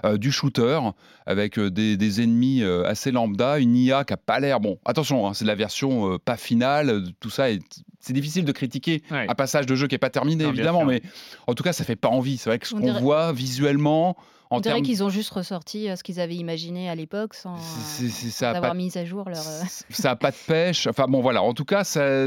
euh, 0.04 0.18
du 0.18 0.30
shooter 0.30 0.78
avec 1.24 1.58
des, 1.58 1.96
des 1.96 2.20
ennemis 2.22 2.62
euh, 2.62 2.84
assez 2.84 3.10
lambda, 3.10 3.58
une 3.58 3.74
IA 3.74 4.04
qui 4.04 4.12
a 4.12 4.16
pas 4.18 4.38
l'air 4.38 4.60
bon. 4.60 4.78
Attention, 4.84 5.26
hein, 5.26 5.32
c'est 5.34 5.44
de 5.44 5.48
la 5.48 5.54
version 5.54 6.12
euh, 6.12 6.18
pas 6.18 6.36
finale, 6.36 7.04
tout 7.20 7.30
ça 7.30 7.50
est 7.50 7.60
c'est 8.00 8.12
difficile 8.12 8.44
de 8.44 8.52
critiquer 8.52 9.02
Ouais. 9.10 9.26
un 9.28 9.34
passage 9.34 9.66
de 9.66 9.74
jeu 9.74 9.88
qui 9.88 9.96
est 9.96 9.98
pas 9.98 10.10
terminé, 10.10 10.44
Non, 10.44 10.50
évidemment, 10.50 10.84
mais 10.84 11.02
en 11.48 11.54
tout 11.54 11.64
cas, 11.64 11.72
ça 11.72 11.82
fait 11.82 11.96
pas 11.96 12.06
envie. 12.08 12.36
C'est 12.36 12.48
vrai 12.50 12.60
que 12.60 12.68
ce 12.68 12.74
On 12.76 12.78
qu'on 12.78 12.84
dirait- 12.84 13.00
voit 13.00 13.32
visuellement, 13.32 14.16
en 14.50 14.58
On 14.58 14.60
dirait 14.60 14.82
qu'ils 14.82 15.02
ont 15.02 15.08
juste 15.08 15.30
ressorti 15.30 15.88
euh, 15.88 15.96
ce 15.96 16.02
qu'ils 16.04 16.20
avaient 16.20 16.34
imaginé 16.36 16.88
à 16.88 16.94
l'époque 16.94 17.34
sans, 17.34 17.56
c'est- 17.56 18.04
c'est- 18.04 18.08
c'est- 18.08 18.30
sans 18.30 18.38
ça 18.38 18.50
a 18.50 18.56
avoir 18.56 18.70
pas- 18.72 18.76
mis 18.76 18.96
à 18.96 19.04
jour 19.04 19.28
leur. 19.28 19.38
euh, 19.38 19.62
ça 19.90 20.10
a 20.12 20.16
pas 20.16 20.30
de 20.30 20.36
pêche. 20.46 20.86
Enfin 20.86 21.06
bon, 21.08 21.20
voilà. 21.20 21.42
En 21.42 21.52
tout 21.54 21.64
cas, 21.64 21.82
ça, 21.84 22.26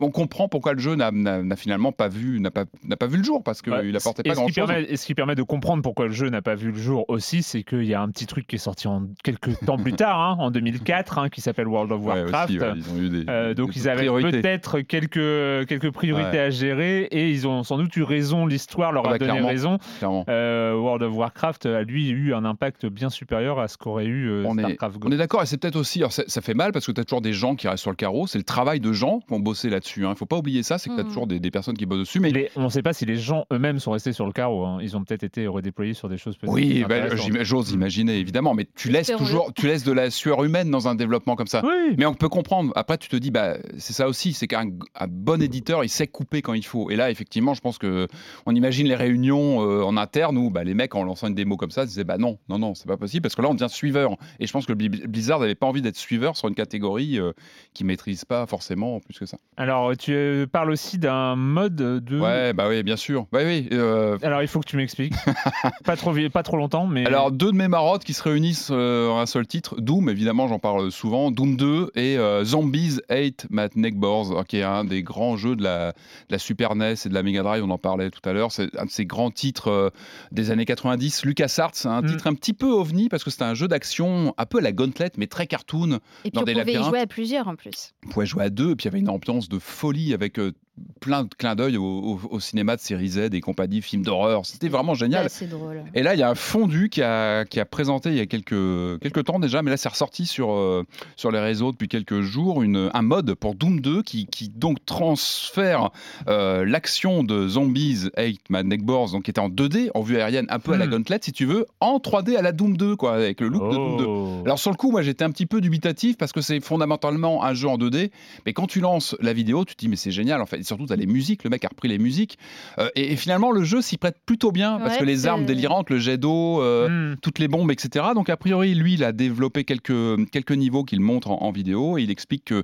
on 0.00 0.10
comprend 0.10 0.48
pourquoi 0.48 0.72
le 0.74 0.78
jeu 0.78 0.94
n'a- 0.94 1.10
n'a 1.10 1.42
n'a 1.42 1.56
finalement 1.56 1.92
pas 1.92 2.08
vu, 2.08 2.40
n'a 2.40 2.50
pas, 2.50 2.64
n'a 2.84 2.96
pas 2.96 3.06
vu 3.06 3.16
le 3.18 3.24
jour 3.24 3.42
parce 3.42 3.60
qu'il 3.62 3.72
Ouais, 3.72 3.94
apportait 3.96 4.22
et 4.24 4.28
pas 4.28 4.34
grand-chose. 4.34 4.70
Et 4.88 4.96
ce 4.96 5.06
qui 5.06 5.14
permet 5.14 5.34
de 5.34 5.42
comprendre 5.42 5.82
pourquoi 5.82 6.06
le 6.06 6.12
jeu 6.12 6.28
n'a 6.28 6.42
pas 6.42 6.54
vu 6.54 6.70
le 6.72 6.78
jour 6.78 7.04
aussi, 7.08 7.42
c'est 7.42 7.62
qu'il 7.62 7.84
y 7.84 7.94
a 7.94 8.00
un 8.00 8.08
petit 8.10 8.26
truc 8.26 8.46
qui 8.46 8.56
est 8.56 8.60
sorti 8.60 8.86
en 8.88 9.06
quelques 9.24 9.58
temps 9.64 9.76
plus 9.78 9.92
tard, 9.94 10.20
hein, 10.20 10.36
en 10.38 10.50
2004, 10.50 11.18
hein, 11.18 11.28
qui 11.28 11.40
s'appelle 11.40 11.68
World 11.68 11.90
of 11.92 12.00
Ouais, 12.02 12.22
Warcraft. 12.22 12.50
aussi, 12.50 12.58
ouais, 12.60 12.72
ils 12.76 12.90
ont 12.90 12.96
eu 12.98 13.08
des, 13.08 13.24
Euh, 13.30 13.48
des- 13.48 13.54
donc 13.54 13.72
des 13.72 13.80
ils 13.80 13.88
avaient 13.88 13.98
priorités. 14.06 14.40
peut-être 14.42 14.80
quelques, 14.80 15.66
quelques 15.68 15.90
priorités 15.90 16.30
Ouais. 16.38 16.38
à 16.38 16.50
gérer 16.50 17.02
et 17.04 17.30
ils 17.30 17.48
ont 17.48 17.62
sans 17.64 17.76
doute 17.78 17.94
eu 17.96 18.02
raison, 18.02 18.46
l'histoire 18.46 18.92
leur 18.92 19.04
Ah 19.06 19.08
a 19.08 19.12
bah, 19.12 19.18
donné 19.18 19.32
clairement. 19.32 19.48
raison. 19.48 19.78
clairement. 19.98 20.24
Euh, 20.28 20.74
World 20.74 21.02
of 21.02 21.14
Warcraft 21.14 21.29
a 21.66 21.82
lui 21.82 22.08
eu 22.10 22.34
un 22.34 22.44
impact 22.44 22.86
bien 22.86 23.10
supérieur 23.10 23.58
à 23.58 23.68
ce 23.68 23.76
qu'aurait 23.76 24.06
eu 24.06 24.28
euh, 24.28 24.44
On 24.46 24.56
est, 24.58 24.62
Starcraft 24.62 24.98
Go. 24.98 25.08
on 25.08 25.12
est 25.12 25.16
d'accord, 25.16 25.42
et 25.42 25.46
c'est 25.46 25.56
peut-être 25.58 25.76
aussi, 25.76 25.98
alors 26.00 26.12
ça, 26.12 26.22
ça 26.26 26.40
fait 26.40 26.54
mal 26.54 26.72
parce 26.72 26.86
que 26.86 26.92
tu 26.92 27.00
as 27.00 27.04
toujours 27.04 27.20
des 27.20 27.32
gens 27.32 27.54
qui 27.56 27.68
restent 27.68 27.82
sur 27.82 27.90
le 27.90 27.96
carreau, 27.96 28.26
c'est 28.26 28.38
le 28.38 28.44
travail 28.44 28.80
de 28.80 28.92
gens 28.92 29.20
qui 29.26 29.32
ont 29.32 29.40
bossé 29.40 29.70
là-dessus. 29.70 30.02
Il 30.02 30.08
ne 30.08 30.14
faut 30.14 30.26
pas 30.26 30.36
oublier 30.36 30.62
ça, 30.62 30.78
c'est 30.78 30.90
que 30.90 30.94
tu 30.94 31.00
as 31.00 31.04
Mhm. 31.04 31.08
toujours 31.08 31.26
des, 31.26 31.40
des 31.40 31.50
personnes 31.50 31.76
qui 31.76 31.86
bossent 31.86 32.00
dessus. 32.00 32.20
Mais 32.20 32.30
Les- 32.30 32.50
on 32.56 32.64
ne 32.64 32.68
sait 32.68 32.82
pas 32.82 32.92
si 32.92 33.06
les 33.06 33.16
gens 33.16 33.44
eux-mêmes 33.52 33.78
sont 33.78 33.92
restés 33.92 34.12
sur 34.12 34.26
le 34.26 34.32
carreau. 34.32 34.64
hein. 34.64 34.78
Ils 34.82 34.96
ont 34.96 35.04
peut-être 35.04 35.22
été 35.24 35.46
redéployés 35.46 35.94
sur 35.94 36.08
des 36.08 36.16
choses 36.18 36.36
peut-être 36.36 36.52
oui, 36.52 36.84
ben, 36.88 37.14
j'im- 37.16 37.42
j'ose 37.42 37.70
imaginer 37.72 38.18
évidemment, 38.18 38.54
mais 38.54 38.66
tu 38.76 38.88
laisses 38.90 39.12
toujours, 39.16 39.52
tu 39.54 39.66
laisses 39.66 39.84
de 39.84 39.92
la 39.92 40.10
sueur 40.10 40.42
humaine 40.44 40.70
dans 40.70 40.88
un 40.88 40.94
développement 40.94 41.36
comme 41.36 41.46
ça. 41.46 41.62
Oui, 41.64 41.94
Mais 41.98 42.06
on 42.06 42.14
peut 42.14 42.28
comprendre. 42.28 42.72
Après, 42.76 42.98
tu 42.98 43.08
te 43.08 43.16
dis, 43.16 43.30
bah, 43.30 43.56
c'est 43.78 43.92
ça 43.92 44.08
aussi, 44.08 44.32
c'est 44.32 44.46
qu'un 44.46 44.66
un 44.98 45.06
bon 45.08 45.40
éditeur, 45.42 45.84
il 45.84 45.88
sait 45.88 46.06
couper 46.06 46.42
quand 46.42 46.54
il 46.54 46.64
faut. 46.64 46.90
Et 46.90 46.96
là, 46.96 47.10
effectivement, 47.10 47.54
je 47.54 47.60
pense 47.60 47.78
que 47.78 48.06
on 48.46 48.54
imagine 48.54 48.86
les 48.86 48.94
réunions 48.94 49.62
euh, 49.62 49.82
en 49.82 49.96
interne 49.96 50.36
où 50.38 50.50
bah, 50.50 50.64
les 50.64 50.74
mecs, 50.74 50.94
en 50.94 51.02
lançant 51.20 51.28
une 51.28 51.34
démo 51.34 51.56
comme 51.56 51.70
ça, 51.70 51.84
disaient, 51.86 52.04
bah 52.04 52.18
non, 52.18 52.38
non, 52.48 52.58
non, 52.58 52.74
c'est 52.74 52.86
pas 52.88 52.96
possible 52.96 53.22
parce 53.22 53.34
que 53.34 53.42
là, 53.42 53.48
on 53.48 53.54
devient 53.54 53.68
suiveur. 53.70 54.12
Et 54.38 54.46
je 54.46 54.52
pense 54.52 54.66
que 54.66 54.72
Bli- 54.72 54.88
Blizzard 55.06 55.40
n'avait 55.40 55.54
pas 55.54 55.66
envie 55.66 55.82
d'être 55.82 55.96
suiveur 55.96 56.36
sur 56.36 56.48
une 56.48 56.54
catégorie 56.54 57.18
euh, 57.18 57.32
qui 57.74 57.84
maîtrise 57.84 58.24
pas 58.24 58.46
forcément 58.46 59.00
plus 59.00 59.18
que 59.18 59.26
ça. 59.26 59.36
Alors, 59.56 59.96
tu 59.96 60.12
euh, 60.14 60.46
parles 60.46 60.70
aussi 60.70 60.98
d'un 60.98 61.36
mode 61.36 61.74
de. 61.76 62.18
Ouais, 62.18 62.52
bah 62.52 62.66
oui, 62.68 62.82
bien 62.82 62.96
sûr. 62.96 63.26
Oui. 63.32 63.68
euh, 63.72 64.16
Alors, 64.22 64.42
il 64.42 64.48
faut 64.48 64.60
que 64.60 64.66
tu 64.66 64.76
m'expliques. 64.76 65.14
pas, 65.84 65.96
trop, 65.96 66.14
pas 66.32 66.42
trop 66.42 66.56
longtemps, 66.56 66.86
mais. 66.86 67.06
Alors, 67.06 67.30
deux 67.32 67.52
de 67.52 67.56
mes 67.56 67.68
marottes 67.68 68.04
qui 68.04 68.14
se 68.14 68.22
réunissent 68.22 68.70
euh, 68.70 69.08
en 69.08 69.18
un 69.18 69.26
seul 69.26 69.46
titre. 69.46 69.80
Doom, 69.80 70.08
évidemment, 70.08 70.48
j'en 70.48 70.58
parle 70.58 70.90
souvent. 70.90 71.30
Doom 71.30 71.56
2 71.56 71.90
et 71.96 72.16
euh, 72.18 72.44
Zombies 72.44 72.98
Hate 73.08 73.46
Matt 73.50 73.76
Neckbors, 73.76 74.32
euh, 74.32 74.42
qui 74.44 74.58
est 74.58 74.62
un 74.62 74.84
des 74.84 75.02
grands 75.02 75.36
jeux 75.36 75.56
de 75.56 75.62
la, 75.62 75.90
de 75.92 75.94
la 76.30 76.38
Super 76.38 76.74
NES 76.74 76.94
et 77.04 77.08
de 77.08 77.14
la 77.14 77.22
Mega 77.22 77.42
Drive. 77.42 77.64
On 77.64 77.70
en 77.70 77.78
parlait 77.78 78.10
tout 78.10 78.26
à 78.28 78.32
l'heure. 78.32 78.52
C'est 78.52 78.76
un 78.78 78.84
de 78.86 78.90
ces 78.90 79.06
grands 79.06 79.30
titres 79.30 79.92
des 80.32 80.50
années 80.50 80.64
90. 80.64 81.09
LucasArts, 81.24 81.70
c'est 81.74 81.88
un 81.88 82.02
Mm. 82.02 82.06
titre 82.06 82.26
un 82.26 82.34
petit 82.34 82.52
peu 82.52 82.66
ovni 82.70 83.08
parce 83.08 83.24
que 83.24 83.30
c'était 83.30 83.44
un 83.44 83.54
jeu 83.54 83.68
d'action 83.68 84.34
un 84.38 84.46
peu 84.46 84.58
à 84.58 84.60
la 84.60 84.72
Gauntlet, 84.72 85.10
mais 85.16 85.26
très 85.26 85.46
cartoon. 85.46 85.94
Et 86.24 86.30
puis 86.30 86.30
Dans 86.32 86.42
on 86.42 86.44
des 86.44 86.54
pouvait 86.54 86.72
y 86.74 86.82
jouer 86.82 87.00
à 87.00 87.06
plusieurs 87.06 87.48
en 87.48 87.56
plus. 87.56 87.92
On 88.06 88.10
pouvait 88.10 88.26
jouer 88.26 88.44
à 88.44 88.50
deux, 88.50 88.70
et 88.70 88.76
puis 88.76 88.84
il 88.84 88.86
y 88.86 88.88
avait 88.88 89.00
une 89.00 89.08
ambiance 89.10 89.48
de 89.48 89.58
folie 89.58 90.14
avec 90.14 90.38
euh, 90.38 90.52
plein 91.00 91.24
de 91.24 91.28
clins 91.36 91.54
d'œil 91.54 91.76
au, 91.76 91.84
au- 91.84 92.20
au 92.30 92.40
cinéma 92.40 92.76
de 92.76 92.80
série 92.80 93.08
Z 93.08 93.18
et 93.32 93.40
compagnie, 93.40 93.80
films 93.82 94.02
d'horreur. 94.02 94.44
C'était 94.46 94.68
vraiment 94.68 94.94
génial. 94.94 95.28
Drôle. 95.50 95.84
Et 95.94 96.02
là, 96.02 96.14
il 96.14 96.20
y 96.20 96.22
a 96.22 96.28
un 96.30 96.34
fondu 96.34 96.88
qui 96.90 97.02
a, 97.02 97.44
qui 97.44 97.58
a 97.60 97.64
présenté 97.64 98.10
il 98.10 98.16
y 98.16 98.20
a 98.20 98.26
quelques, 98.26 99.00
quelques 99.00 99.24
temps 99.24 99.38
déjà, 99.38 99.62
mais 99.62 99.70
là, 99.70 99.76
c'est 99.76 99.88
ressorti 99.88 100.26
sur, 100.26 100.52
euh, 100.52 100.84
sur 101.16 101.30
les 101.30 101.40
réseaux 101.40 101.72
depuis 101.72 101.88
quelques 101.88 102.20
jours, 102.20 102.62
une, 102.62 102.90
un 102.92 103.02
mode 103.02 103.34
pour 103.34 103.54
Doom 103.54 103.80
2 103.80 104.02
qui, 104.02 104.26
qui 104.26 104.48
donc 104.48 104.84
transfère 104.84 105.90
euh, 106.28 106.64
l'action 106.64 107.24
de 107.24 107.48
Zombies 107.48 108.08
Hate 108.16 108.36
My 108.50 108.64
Neckboards, 108.64 109.12
donc 109.12 109.24
qui 109.24 109.30
était 109.30 109.40
en 109.40 109.48
2D, 109.48 109.90
en 109.94 110.00
vue 110.02 110.16
aérienne, 110.16 110.46
un 110.50 110.58
peu 110.58 110.72
à 110.72 110.76
la 110.76 110.86
Hmm. 110.86 110.90
Gauntlet, 110.90 111.18
si 111.22 111.32
tu 111.32 111.44
veux, 111.46 111.66
en 111.80 111.98
3D 111.98 112.36
à 112.36 112.42
la 112.42 112.52
Doom 112.52 112.76
2, 112.76 112.96
quoi, 112.96 113.14
avec 113.14 113.40
le 113.40 113.48
look 113.48 113.70
de 113.70 113.74
Doom 113.76 113.96
2. 113.98 114.04
Oh. 114.06 114.42
Alors 114.44 114.58
sur 114.58 114.70
le 114.70 114.76
coup, 114.76 114.90
moi 114.90 115.02
j'étais 115.02 115.24
un 115.24 115.30
petit 115.30 115.46
peu 115.46 115.60
dubitatif 115.60 116.16
parce 116.16 116.32
que 116.32 116.40
c'est 116.40 116.58
fondamentalement 116.60 117.44
un 117.44 117.54
jeu 117.54 117.68
en 117.68 117.76
2D, 117.78 118.10
mais 118.46 118.52
quand 118.52 118.66
tu 118.66 118.80
lances 118.80 119.14
la 119.20 119.32
vidéo, 119.32 119.64
tu 119.64 119.74
te 119.76 119.80
dis 119.80 119.88
mais 119.88 119.96
c'est 119.96 120.10
génial 120.10 120.40
en 120.40 120.46
fait. 120.46 120.62
Surtout 120.70 120.86
tu 120.86 120.92
as 120.92 120.96
les 120.96 121.06
musiques, 121.06 121.44
le 121.44 121.50
mec 121.50 121.64
a 121.64 121.68
repris 121.68 121.88
les 121.88 121.98
musiques, 121.98 122.38
Euh, 122.78 122.88
et, 122.94 123.12
et 123.12 123.16
finalement 123.16 123.50
le 123.50 123.62
jeu 123.64 123.82
s'y 123.82 123.96
prête 123.98 124.16
plutôt 124.24 124.52
bien 124.52 124.78
parce 124.78 124.94
Ouais, 124.94 125.00
que 125.00 125.04
les 125.04 125.26
armes 125.26 125.44
délirantes, 125.46 125.90
le 125.90 125.98
jet 125.98 126.16
d'eau, 126.18 126.62
euh, 126.62 126.88
Hmm. 126.88 127.16
toutes 127.20 127.38
les 127.38 127.48
bombes, 127.48 127.70
etc. 127.70 128.06
Donc 128.14 128.28
a 128.30 128.36
priori 128.36 128.74
lui 128.74 128.94
il 128.94 129.04
a 129.04 129.12
développé 129.12 129.64
quelques, 129.64 130.30
quelques 130.30 130.52
niveaux 130.52 130.84
qu'il 130.84 131.00
montre 131.00 131.30
en, 131.30 131.42
en 131.42 131.50
vidéo 131.52 131.98
et 131.98 132.02
il 132.02 132.10
explique 132.10 132.44
que 132.44 132.62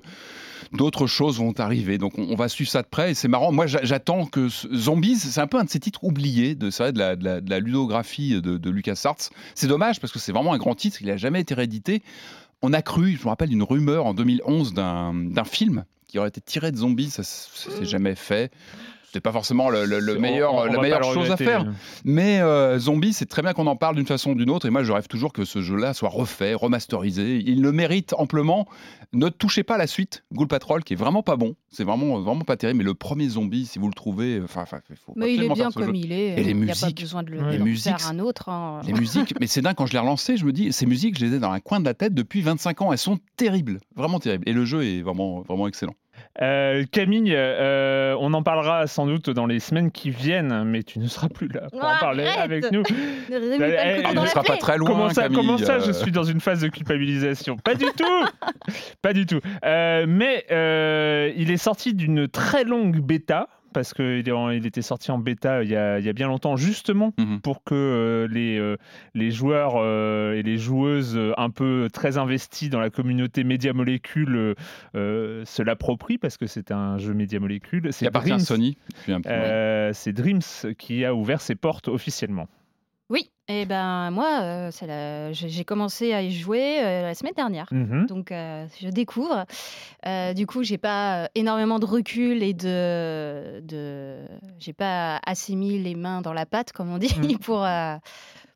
d'autres 0.73 1.07
choses 1.07 1.37
vont 1.39 1.53
arriver. 1.59 1.97
Donc 1.97 2.17
on, 2.17 2.27
on 2.29 2.35
va 2.35 2.47
suivre 2.49 2.69
ça 2.69 2.81
de 2.81 2.87
près 2.87 3.11
et 3.11 3.13
c'est 3.13 3.27
marrant. 3.27 3.51
Moi 3.51 3.67
j'a- 3.67 3.83
j'attends 3.83 4.25
que 4.25 4.47
Zombies, 4.73 5.15
c'est 5.17 5.39
un 5.41 5.47
peu 5.47 5.57
un 5.57 5.63
de 5.65 5.69
ces 5.69 5.79
titres 5.79 6.03
oubliés 6.03 6.55
de, 6.55 6.69
vrai, 6.69 6.91
de, 6.93 6.99
la, 6.99 7.15
de 7.15 7.23
la- 7.23 7.41
de 7.41 7.49
la 7.49 7.59
ludographie 7.59 8.41
de, 8.41 8.57
de 8.57 8.69
LucasArts. 8.69 9.29
C'est 9.55 9.67
dommage 9.67 9.99
parce 9.99 10.11
que 10.13 10.19
c'est 10.19 10.31
vraiment 10.31 10.53
un 10.53 10.57
grand 10.57 10.75
titre, 10.75 10.97
il 11.01 11.07
n'a 11.07 11.17
jamais 11.17 11.41
été 11.41 11.53
réédité. 11.53 12.01
On 12.61 12.73
a 12.73 12.81
cru, 12.81 13.15
je 13.19 13.23
me 13.23 13.29
rappelle 13.29 13.49
d'une 13.49 13.63
rumeur 13.63 14.05
en 14.05 14.13
2011 14.13 14.73
d'un 14.73 15.13
d'un 15.13 15.43
film 15.43 15.85
qui 16.17 16.19
aurait 16.19 16.29
été 16.29 16.41
tiré 16.41 16.71
de 16.71 16.77
Zombies, 16.77 17.11
ça 17.11 17.21
s'est 17.21 17.85
jamais 17.85 18.15
fait. 18.15 18.51
C'était 19.05 19.21
pas 19.21 19.31
forcément 19.31 19.69
le, 19.69 19.85
le- 19.85 19.99
le 20.01 20.17
On- 20.17 20.19
meilleur, 20.19 20.53
on- 20.53 20.61
on 20.61 20.65
la 20.65 20.81
meilleure 20.81 21.13
chose 21.13 21.31
à 21.31 21.37
faire. 21.37 21.65
Mais 22.03 22.41
euh, 22.41 22.77
Zombie, 22.77 23.13
c'est 23.13 23.25
très 23.25 23.41
bien 23.41 23.53
qu'on 23.53 23.65
en 23.67 23.77
parle 23.77 23.95
d'une 23.95 24.05
façon 24.05 24.31
ou 24.31 24.35
d'une 24.35 24.49
autre. 24.49 24.65
Et 24.65 24.69
moi, 24.69 24.83
je 24.83 24.91
rêve 24.91 25.07
toujours 25.07 25.31
que 25.31 25.45
ce 25.45 25.61
jeu-là 25.61 25.93
soit 25.93 26.09
refait, 26.09 26.53
remasterisé. 26.55 27.37
Il 27.45 27.61
le 27.61 27.71
mérite 27.71 28.13
amplement. 28.17 28.67
Ne 29.13 29.29
touchez 29.29 29.63
pas 29.63 29.75
à 29.75 29.77
la 29.77 29.87
suite, 29.87 30.25
Ghoul 30.33 30.49
Patrol, 30.49 30.83
qui 30.83 30.91
est 30.91 30.97
vraiment 30.97 31.23
pas 31.23 31.37
bon. 31.37 31.55
C'est 31.69 31.85
vraiment, 31.85 32.19
vraiment 32.19 32.41
pas 32.43 32.57
terrible. 32.57 32.79
Mais 32.79 32.83
le 32.83 32.95
premier 32.95 33.29
Zombie, 33.29 33.65
si 33.65 33.79
vous 33.79 33.87
le 33.87 33.93
trouvez, 33.93 34.41
enfin, 34.43 34.63
enfin, 34.63 34.79
faut 35.05 35.13
Mais 35.15 35.33
il 35.35 35.43
est 35.43 35.49
bien 35.53 35.69
jeu. 35.69 35.79
comme 35.85 35.95
il 35.95 36.11
est. 36.11 36.39
Et 36.39 36.43
les 36.43 36.51
Il 36.51 36.57
n'y 36.59 36.69
a 36.71 36.75
pas 36.75 36.89
besoin 36.91 37.23
de 37.23 37.29
le 37.31 37.39
Ouais. 37.41 37.51
Les 37.53 37.59
musiques, 37.59 37.97
faire 37.97 38.09
un 38.09 38.19
autre. 38.19 38.49
hein. 38.49 38.81
Les 38.85 38.91
musiques, 38.93 39.33
mais 39.39 39.47
c'est 39.47 39.61
dingue, 39.61 39.75
quand 39.75 39.85
je 39.85 39.93
l'ai 39.93 39.99
relancé, 39.99 40.35
je 40.35 40.43
me 40.43 40.51
dis, 40.51 40.73
ces 40.73 40.85
musiques, 40.85 41.17
je 41.17 41.25
les 41.25 41.35
ai 41.35 41.39
dans 41.39 41.51
un 41.51 41.61
coin 41.61 41.79
de 41.79 41.85
la 41.85 41.93
tête 41.93 42.13
depuis 42.13 42.41
25 42.41 42.81
ans. 42.81 42.91
Elles 42.91 42.97
sont 42.97 43.19
terribles, 43.37 43.79
vraiment 43.95 44.19
terribles. 44.19 44.43
Et 44.47 44.53
le 44.53 44.65
jeu 44.65 44.83
est 44.83 45.01
vraiment, 45.01 45.41
vraiment 45.43 45.69
excellent. 45.69 45.95
Euh, 46.41 46.83
Camille, 46.91 47.33
euh, 47.35 48.15
on 48.19 48.33
en 48.33 48.43
parlera 48.43 48.85
sans 48.87 49.07
doute 49.07 49.29
dans 49.29 49.47
les 49.47 49.59
semaines 49.59 49.91
qui 49.91 50.11
viennent, 50.11 50.63
mais 50.65 50.83
tu 50.83 50.99
ne 50.99 51.07
seras 51.07 51.29
plus 51.29 51.47
là 51.47 51.67
pour 51.71 51.83
en 51.83 51.87
Arrête 51.87 51.99
parler 51.99 52.27
avec 52.27 52.71
nous. 52.71 52.83
Ne 53.29 53.35
remets 53.35 53.57
pas 53.57 53.67
le 53.67 53.73
Eh, 53.73 54.23
eh, 54.23 54.27
sera 54.27 54.43
pas 54.43 54.57
très 54.57 54.77
loin, 54.77 54.89
Comment 54.89 55.09
ça, 55.09 55.23
Camille, 55.23 55.37
comment 55.37 55.57
ça 55.57 55.75
euh, 55.75 55.79
je 55.85 55.91
suis 55.91 56.11
dans 56.11 56.23
une 56.23 56.39
phase 56.39 56.61
de 56.61 56.67
culpabilisation? 56.67 57.57
Pas 57.57 57.75
du 57.75 57.85
tout. 57.85 58.71
Pas 59.01 59.13
du 59.13 59.25
tout. 59.25 59.39
Euh, 59.65 60.05
mais 60.07 60.45
euh, 60.51 61.31
il 61.35 61.51
est 61.51 61.57
sorti 61.57 61.93
d'une 61.93 62.27
très 62.27 62.63
longue 62.63 62.99
bêta, 62.99 63.47
parce 63.73 63.93
qu'il 63.93 64.23
il 64.27 64.65
était 64.65 64.81
sorti 64.81 65.11
en 65.11 65.17
bêta 65.17 65.63
il 65.63 65.69
y 65.69 65.75
a, 65.75 65.99
il 65.99 66.05
y 66.05 66.09
a 66.09 66.13
bien 66.13 66.27
longtemps, 66.27 66.55
justement 66.55 67.13
Mhm. 67.17 67.41
pour 67.41 67.63
que 67.63 67.73
euh, 67.75 68.27
les, 68.31 68.57
euh, 68.57 68.77
les 69.13 69.31
joueurs 69.31 69.73
euh, 69.77 70.33
et 70.33 70.43
les 70.43 70.57
joueuses 70.57 71.15
euh, 71.15 71.33
un 71.37 71.49
peu 71.49 71.87
très 71.91 72.17
investis 72.17 72.69
dans 72.69 72.79
la 72.79 72.89
communauté 72.89 73.43
Média 73.43 73.73
Molécule 73.73 74.35
euh, 74.35 74.53
euh, 74.95 75.45
se 75.45 75.61
l'approprient, 75.63 76.17
parce 76.17 76.37
que 76.37 76.47
c'est 76.47 76.71
un 76.71 76.97
jeu 76.97 77.13
Média 77.13 77.39
Molécule. 77.39 77.87
C'est 77.91 78.09
Dreams, 78.11 78.39
Sony 78.39 78.77
euh, 79.27 79.91
c'est 79.93 80.13
Dreams 80.13 80.41
qui 80.77 81.05
a 81.05 81.13
ouvert 81.13 81.41
ses 81.41 81.55
portes 81.55 81.87
officiellement. 81.87 82.47
Oui, 83.09 83.31
et 83.47 83.65
ben 83.65 84.11
moi, 84.11 84.41
euh, 84.41 84.69
c'est 84.71 84.85
la- 84.85 85.31
j'ai 85.31 85.47
j'ai 85.47 85.63
commencé 85.63 86.11
à 86.11 86.21
y 86.21 86.31
jouer 86.31 86.79
euh, 86.83 87.03
la 87.03 87.15
semaine 87.15 87.33
dernière. 87.35 87.67
Mhm. 87.71 88.05
Donc, 88.07 88.31
euh, 88.33 88.67
je 88.81 88.89
découvre. 88.89 89.45
Euh, 90.05 90.33
du 90.33 90.45
coup, 90.45 90.63
j'ai 90.63 90.77
pas 90.77 91.23
euh, 91.23 91.27
énormément 91.35 91.79
de 91.79 91.85
recul 91.85 92.43
et 92.43 92.53
de, 92.53 93.61
de 93.61 94.17
j'ai 94.59 94.73
pas 94.73 95.21
assez 95.25 95.55
mis 95.55 95.79
les 95.79 95.95
mains 95.95 96.21
dans 96.21 96.33
la 96.33 96.45
pâte, 96.45 96.73
comme 96.73 96.91
on 96.91 96.97
dit, 96.97 97.15
Mhm. 97.17 97.37
pour 97.39 97.63
euh, 97.63 97.95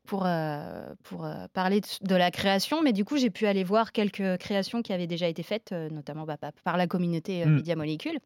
pour 0.04 0.26
euh, 0.26 0.84
pour 1.04 1.24
euh, 1.24 1.46
parler 1.54 1.80
de, 1.80 1.86
de 2.06 2.14
la 2.14 2.30
création. 2.30 2.82
Mais 2.82 2.92
du 2.92 3.06
coup, 3.06 3.16
j'ai 3.16 3.30
pu 3.30 3.46
aller 3.46 3.64
voir 3.64 3.92
quelques 3.92 4.36
créations 4.38 4.82
qui 4.82 4.92
avaient 4.92 5.06
déjà 5.06 5.28
été 5.28 5.42
faites, 5.42 5.72
euh, 5.72 5.88
notamment 5.88 6.24
bah, 6.26 6.36
par- 6.36 6.52
par 6.64 6.76
la 6.76 6.86
communauté 6.86 7.42
euh, 7.42 7.46
Mhm. 7.46 7.54
Media 7.56 7.76
Molecule. 7.76 8.18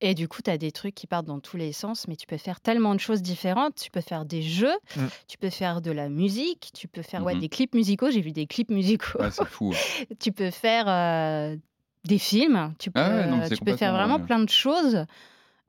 Et 0.00 0.14
du 0.14 0.28
coup, 0.28 0.42
tu 0.42 0.50
as 0.50 0.58
des 0.58 0.70
trucs 0.70 0.94
qui 0.94 1.06
partent 1.08 1.26
dans 1.26 1.40
tous 1.40 1.56
les 1.56 1.72
sens, 1.72 2.06
mais 2.06 2.14
tu 2.16 2.26
peux 2.26 2.36
faire 2.36 2.60
tellement 2.60 2.94
de 2.94 3.00
choses 3.00 3.20
différentes. 3.20 3.74
Tu 3.74 3.90
peux 3.90 4.00
faire 4.00 4.24
des 4.24 4.42
jeux, 4.42 4.76
Mm. 4.96 5.06
tu 5.26 5.38
peux 5.38 5.50
faire 5.50 5.80
de 5.80 5.90
la 5.90 6.08
musique, 6.08 6.70
tu 6.72 6.86
peux 6.86 7.02
faire 7.02 7.24
ouais, 7.24 7.34
Mhm. 7.34 7.40
des 7.40 7.48
clips 7.48 7.74
musicaux. 7.74 8.10
J'ai 8.10 8.20
vu 8.20 8.30
des 8.32 8.46
clips 8.46 8.70
musicaux. 8.70 9.18
Ouais, 9.20 9.30
c'est 9.32 9.44
fou. 9.46 9.70
ouais. 9.70 9.76
tu 10.20 10.30
peux 10.32 10.50
faire 10.50 10.84
euh, 10.88 11.56
des 12.04 12.18
films, 12.18 12.74
tu 12.78 12.90
peux, 12.92 13.00
Ah 13.00 13.10
ouais, 13.10 13.26
non, 13.26 13.40
c'est 13.48 13.56
tu 13.56 13.64
peux 13.64 13.76
faire 13.76 13.92
vraiment 13.92 14.16
ouais. 14.18 14.22
plein 14.24 14.38
de 14.38 14.48
choses. 14.48 15.04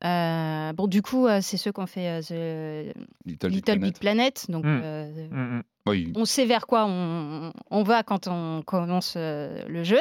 Euh, 0.05 0.73
bon, 0.73 0.87
du 0.87 1.01
coup, 1.01 1.27
euh, 1.27 1.39
c'est 1.41 1.57
ceux 1.57 1.71
qu'on 1.73 1.85
fait 1.87 2.07
euh, 2.07 2.21
The 2.21 2.95
Little, 3.25 3.49
Little, 3.49 3.73
Big 3.79 3.81
Big 3.83 3.97
Planet. 3.97 3.99
Planet. 3.99 4.45
Donc, 4.51 4.63
Mm. 4.65 4.81
euh, 4.83 5.27
Mhm. 5.31 5.63
Oui. 5.87 6.13
on 6.15 6.25
sait 6.25 6.45
vers 6.45 6.67
quoi 6.67 6.85
on, 6.87 7.51
on 7.71 7.83
va 7.83 8.03
quand 8.03 8.27
on 8.27 8.61
commence 8.61 9.15
euh, 9.17 9.65
le 9.67 9.83
jeu. 9.83 9.99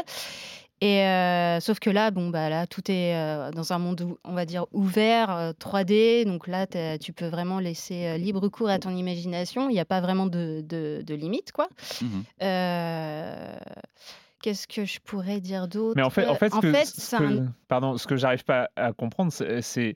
Et 0.81 1.03
euh, 1.03 1.59
sauf 1.61 1.81
que 1.81 1.91
là, 1.91 2.11
bon, 2.13 2.29
bah 2.31 2.49
là, 2.49 2.67
tout 2.69 2.89
est 2.91 3.15
euh, 3.17 3.51
dans 3.51 3.73
un 3.73 3.79
monde, 3.79 4.17
on 4.25 4.33
va 4.33 4.45
dire, 4.45 4.67
ouvert, 4.73 5.31
euh, 5.31 5.53
3D. 5.53 6.25
Donc 6.25 6.47
là, 6.47 6.67
tu 6.99 7.13
peux 7.13 7.27
vraiment 7.27 7.59
laisser 7.59 8.07
euh, 8.07 8.17
libre 8.17 8.47
cours 8.49 8.69
à 8.69 8.79
ton 8.79 8.91
imagination. 8.95 9.69
Il 9.69 9.73
n'y 9.73 9.81
a 9.81 9.85
pas 9.85 10.01
vraiment 10.01 10.27
de, 10.27 10.63
de, 10.65 11.03
de 11.05 11.15
limite, 11.15 11.51
quoi. 11.53 11.69
Mhm. 12.01 12.23
Euh, 12.43 13.57
qu'est-ce 14.43 14.69
que 14.69 14.85
je 14.85 15.01
pourrais 15.01 15.41
dire 15.41 15.67
d'autre? 15.69 15.95
Mais 15.97 16.03
en 16.03 16.11
fait, 16.11 16.27
en 16.27 16.35
fait, 16.35 16.49
ce 16.49 16.61
que, 16.61 16.73
ce 16.85 17.17
que- 17.17 17.25
un- 17.41 17.53
pardon, 17.67 17.97
ce 17.97 18.07
que 18.07 18.17
j'arrive 18.17 18.45
pas 18.45 18.71
à 18.77 18.93
comprendre, 18.93 19.33
c'est 19.33 19.95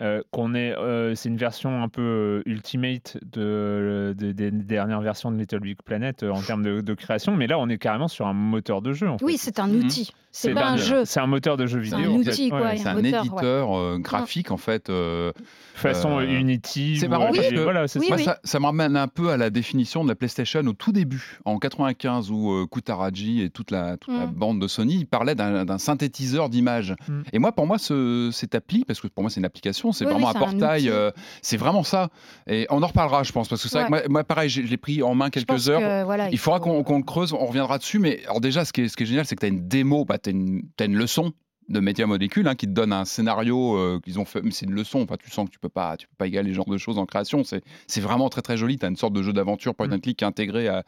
euh, 0.00 0.22
qu'on 0.30 0.54
est, 0.54 0.72
euh, 0.76 1.14
c'est 1.14 1.28
une 1.28 1.36
version 1.36 1.82
un 1.82 1.88
peu 1.88 2.00
euh, 2.02 2.42
ultimate 2.46 3.18
de, 3.30 4.14
de- 4.18 4.32
des 4.32 4.50
dernières 4.50 5.00
versions 5.02 5.30
de 5.30 5.36
Little 5.36 5.60
Big 5.60 5.76
Planet 5.84 6.22
euh, 6.22 6.30
en 6.30 6.40
termes 6.40 6.62
de, 6.62 6.80
de 6.80 6.94
création, 6.94 7.36
mais 7.36 7.46
là, 7.46 7.58
on 7.58 7.68
est 7.68 7.78
carrément 7.78 8.08
sur 8.08 8.26
un 8.26 8.32
moteur 8.32 8.80
de 8.82 8.92
jeu. 8.92 9.08
En. 9.10 9.16
Oui, 9.22 9.36
c'est 9.38 9.58
un 9.60 9.68
Mhm. 9.68 9.84
outil. 9.84 10.12
C'est 10.34 10.54
pas 10.54 10.70
un 10.70 10.78
jeu. 10.78 11.04
C'est 11.04 11.20
un 11.20 11.26
moteur 11.26 11.58
de 11.58 11.66
jeu 11.66 11.84
C'est 11.84 11.92
un 11.94 11.98
vidéo. 11.98 12.22
fait. 12.22 12.30
outil, 12.30 12.48
quoi, 12.48 12.62
Ouais. 12.62 12.76
C'est 12.78 12.88
un 12.88 12.92
un 12.92 13.02
moteur, 13.02 13.12
ouais. 13.12 13.26
éditeur 13.26 13.78
euh, 13.78 13.98
graphique, 13.98 14.50
en 14.50 14.56
fait. 14.56 14.88
euh, 14.88 15.30
Façon 15.74 16.20
Euh, 16.20 16.24
Unity. 16.38 16.96
c'est 16.98 17.06
ou, 17.06 17.10
marrant 17.10 17.24
euh, 17.32 17.36
parce 17.36 17.48
que- 17.48 17.58
voilà, 17.60 17.86
c'est 17.88 17.98
Oui, 17.98 18.06
ça. 18.08 18.16
Ça, 18.18 18.38
ça 18.44 18.60
me 18.60 18.64
ramène 18.66 18.96
un 18.96 19.08
peu 19.08 19.28
à 19.30 19.36
la 19.36 19.50
définition 19.50 20.04
de 20.04 20.08
la 20.08 20.14
PlayStation 20.14 20.60
au 20.66 20.72
tout 20.72 20.92
début, 20.92 21.38
en 21.44 21.58
95, 21.58 22.30
où 22.30 22.50
euh, 22.52 22.66
Kutaraji 22.66 23.42
et 23.42 23.50
toute 23.50 23.70
la, 23.70 23.96
toute 23.98 24.14
la 24.14 24.26
Mm. 24.26 24.32
bande 24.34 24.60
de 24.60 24.68
Sony 24.68 25.04
parlaient 25.04 25.34
d'un 25.34 25.64
d'un 25.66 25.78
synthétiseur 25.78 26.48
d'images. 26.48 26.94
Mm. 27.08 27.20
Et 27.34 27.38
moi, 27.38 27.52
pour 27.52 27.66
moi, 27.66 27.76
ce, 27.78 28.30
cette 28.32 28.54
appli, 28.54 28.84
parce 28.86 29.00
que 29.00 29.08
pour 29.08 29.22
moi, 29.22 29.30
c'est 29.30 29.40
une 29.40 29.46
application, 29.46 29.81
c'est 29.90 30.04
Oui, 30.04 30.12
vraiment 30.12 30.28
oui, 30.28 30.32
un 30.36 30.38
portail, 30.38 30.88
euh, 30.88 31.10
c'est 31.40 31.56
vraiment 31.56 31.82
ça. 31.82 32.10
Et 32.46 32.66
on 32.70 32.80
en 32.82 32.86
reparlera, 32.86 33.24
je 33.24 33.32
pense, 33.32 33.48
parce 33.48 33.60
que 33.60 33.68
c'est 33.68 33.78
vrai 33.78 33.86
que 33.86 33.90
moi, 33.90 34.02
moi, 34.08 34.22
pareil, 34.24 34.48
je 34.48 34.60
l'ai 34.60 34.76
pris 34.76 35.02
en 35.02 35.16
main 35.16 35.30
quelques 35.30 35.68
heures. 35.68 35.80
que, 35.80 36.04
voilà, 36.04 36.28
Il 36.30 36.38
faudra 36.38 36.58
faut- 36.58 36.66
qu'on 36.66 36.84
qu'on 36.84 36.98
le 36.98 37.02
creuse, 37.04 37.32
on 37.32 37.44
reviendra 37.46 37.78
dessus. 37.78 37.98
Mais 37.98 38.22
alors 38.26 38.40
déjà, 38.40 38.64
ce 38.64 38.72
qui 38.72 38.82
est, 38.82 38.88
ce 38.88 38.96
qui 38.96 39.02
est 39.02 39.06
génial, 39.06 39.26
c'est 39.26 39.34
que 39.34 39.40
tu 39.40 39.46
as 39.46 39.48
une 39.48 39.66
démo, 39.66 40.04
bah, 40.04 40.18
tu 40.18 40.30
as, 40.30 40.84
une 40.84 40.96
leçon 40.96 41.32
de 41.68 41.78
Média 41.80 42.06
Molécule 42.06 42.48
hein, 42.48 42.54
qui 42.56 42.66
te 42.66 42.72
donne 42.72 42.92
un 42.92 43.04
scénario 43.04 43.76
euh, 43.76 44.00
qu'ils 44.04 44.18
ont 44.18 44.24
fait. 44.24 44.42
Mais 44.42 44.50
c'est 44.50 44.66
une 44.66 44.74
leçon, 44.74 45.00
enfin, 45.02 45.14
tu 45.16 45.30
sens 45.30 45.46
que 45.46 45.52
tu 45.52 45.58
peux 45.58 45.68
pas, 45.68 45.96
tu 45.96 46.06
peux 46.08 46.16
pas 46.18 46.26
égaler 46.26 46.50
ce 46.50 46.56
genre 46.56 46.68
de 46.68 46.76
choses 46.76 46.98
en 46.98 47.06
création. 47.06 47.44
C'est 47.44 47.62
c'est 47.86 48.00
vraiment 48.00 48.28
très 48.28 48.42
très 48.42 48.56
joli. 48.56 48.78
Tu 48.78 48.84
as 48.84 48.88
une 48.88 48.96
sorte 48.96 49.12
de 49.14 49.22
jeu 49.22 49.32
d'aventure 49.32 49.74
point 49.74 49.90
and 49.90 50.00
click 50.00 50.18
qui 50.18 50.24
est 50.24 50.26
intégré 50.26 50.68
à, 50.68 50.82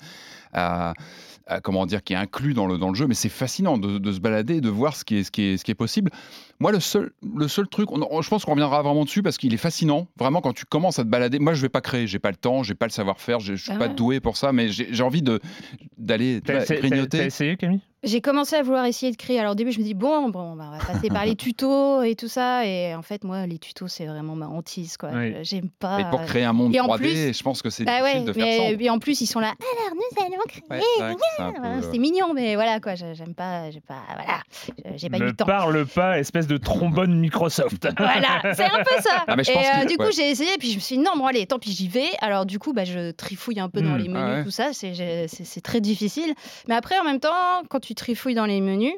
à- 0.53 0.93
à- 1.47 1.61
comment 1.61 1.87
dire, 1.87 2.03
qui 2.03 2.13
est 2.15 2.17
inclus 2.17 2.55
dans 2.55 2.67
le, 2.67 2.77
dans 2.79 2.89
le 2.89 2.95
jeu. 2.95 3.07
Mais 3.07 3.15
c'est 3.15 3.29
fascinant 3.29 3.79
de, 3.79 3.99
de 3.99 4.13
se 4.13 4.19
balader 4.19 4.61
de 4.61 4.69
voir 4.69 4.97
ce 4.97 5.05
qui 5.05 5.17
est, 5.19 5.23
ce 5.25 5.31
qui 5.31 5.43
est, 5.43 5.57
ce 5.59 5.65
qui 5.65 5.71
est 5.71 5.75
possible. 5.77 6.11
Moi, 6.61 6.73
le 6.73 6.81
seul, 6.81 7.11
le 7.37 7.49
seul 7.49 7.67
truc, 7.69 7.91
on- 7.91 8.07
on- 8.11 8.23
je 8.23 8.29
pense 8.31 8.45
qu'on 8.45 8.53
reviendra 8.53 8.83
vraiment 8.83 9.05
dessus 9.05 9.23
parce 9.23 9.37
qu'il 9.39 9.53
est 9.53 9.59
fascinant. 9.59 10.07
Vraiment, 10.19 10.41
quand 10.41 10.53
tu 10.53 10.65
commences 10.65 10.99
à 10.99 11.05
te 11.05 11.09
balader, 11.09 11.39
moi, 11.39 11.55
je 11.55 11.63
vais 11.63 11.69
pas 11.69 11.81
créer, 11.81 12.07
j'ai 12.07 12.19
pas 12.19 12.31
le 12.31 12.37
temps, 12.37 12.63
j'ai 12.63 12.75
pas 12.75 12.87
le 12.87 12.93
savoir-faire, 12.93 13.41
je 13.41 13.55
je 13.57 13.63
suis 13.65 13.73
Ah 13.75 13.79
pas 13.79 13.89
doué 13.89 14.21
pour 14.21 14.37
ça, 14.37 14.53
mais 14.53 14.69
j'ai 14.69 14.89
j'ai 14.91 15.03
envie 15.03 15.23
de 15.23 15.41
d'aller 15.99 16.41
grignoter. 16.45 17.19
t'as 17.19 17.25
essayé, 17.25 17.57
Camille? 17.57 17.81
J'ai 18.03 18.21
commencé 18.21 18.55
à 18.55 18.63
vouloir 18.63 18.85
essayer 18.85 19.11
de 19.13 19.17
créer. 19.17 19.41
Alors 19.41 19.53
au 19.53 19.55
début, 19.55 19.73
je 19.73 19.79
me 19.79 19.85
dis 19.85 19.95
bon, 19.95 20.29
bon, 20.29 20.57
bah, 20.57 20.71
on 20.75 20.77
va 20.79 20.85
passer 20.85 21.09
par 21.09 21.25
les 21.25 21.37
tutos 21.37 22.03
et 22.03 22.15
tout 22.17 22.29
ça. 22.29 22.67
Et 22.67 22.95
en 22.95 23.01
fait, 23.01 23.25
moi, 23.25 23.47
les 23.47 23.59
tutos, 23.59 23.89
c'est 23.89 24.05
vraiment 24.05 24.37
ma 24.37 24.47
hantise, 24.47 24.99
quoi. 24.99 25.09
Oui. 25.15 25.35
J'aime 25.43 25.71
pas. 25.71 26.01
Et 26.01 26.05
pour 26.11 26.21
créer 26.23 26.45
un 26.45 26.53
monde 26.53 26.75
Et 26.75 26.81
en 26.81 26.87
3D, 26.87 26.99
plus- 26.99 27.39
je 27.39 27.43
pense 27.43 27.63
que 27.63 27.71
c'est 27.71 27.85
Bah 27.85 28.01
difficile 28.03 28.19
ouais, 28.21 28.27
de 28.27 28.33
faire 28.35 28.45
mais 28.45 28.59
ça. 28.77 28.83
et 28.85 28.91
en 28.91 28.99
plus, 28.99 29.23
ils 29.23 29.27
sont 29.27 29.41
là. 29.41 29.55
Alors 29.59 29.95
nous 29.95 30.23
allons 30.23 30.43
créer. 30.47 30.63
Ouais, 30.71 30.81
c'est 30.99 31.91
peu, 31.91 31.97
euh, 31.97 31.99
mignon, 31.99 32.35
mais 32.35 32.57
voilà 32.57 32.79
quoi. 32.81 32.95
j'ai- 32.95 33.15
J'aime 33.15 33.35
pas, 33.35 33.71
j'ai 33.71 33.81
pas, 33.81 34.03
voilà, 34.15 34.97
j'ai 34.97 35.09
pas 35.09 35.17
eu 35.17 35.21
Ne 35.21 35.25
le 35.27 35.33
temps. 35.33 35.47
parle 35.47 35.87
pas, 35.87 36.19
espèce 36.19 36.44
de 36.47 36.57
trombone 36.57 37.19
Microsoft. 37.19 37.89
Voilà, 37.99 38.55
c'est 38.55 38.65
un 38.65 38.83
peu 38.85 39.01
ça. 39.03 39.25
Ah, 39.27 39.37
mais 39.37 39.45
je 39.45 39.51
et 39.51 39.55
pense 39.55 39.67
euh, 39.67 39.83
que- 39.83 39.89
du 39.89 39.97
coup, 39.97 40.05
ouais. 40.05 40.13
j'ai 40.13 40.31
essayé, 40.31 40.51
puis 40.59 40.71
je 40.71 40.77
me 40.77 40.81
suis 40.81 40.97
dit, 40.97 41.03
non, 41.03 41.13
bon, 41.17 41.27
allez, 41.27 41.47
tant 41.47 41.59
pis, 41.59 41.73
j'y 41.73 41.89
vais. 41.89 42.11
Alors, 42.21 42.47
du 42.47 42.59
coup, 42.59 42.73
bah, 42.73 42.85
je 42.85 43.11
trifouille 43.13 43.61
un 43.61 43.69
peu 43.69 43.81
dans 43.81 43.95
Hmm. 43.95 43.99
les 43.99 44.09
menus, 44.09 44.25
Ah 44.27 44.35
ouais. 44.39 44.45
tout 44.45 44.51
ça. 44.51 44.73
C'est 44.73 44.95
j'ai- 44.95 45.29
c'est- 45.29 45.45
c'est 45.45 45.61
très 45.61 45.81
difficile. 45.81 46.35
Mais 46.69 46.75
après, 46.75 46.99
en 46.99 47.05
même 47.05 47.21
temps, 47.21 47.63
quand 47.71 47.81
tu 47.81 47.95
trifouilles 47.95 48.35
dans 48.35 48.47
les 48.47 48.61
menus, 48.61 48.93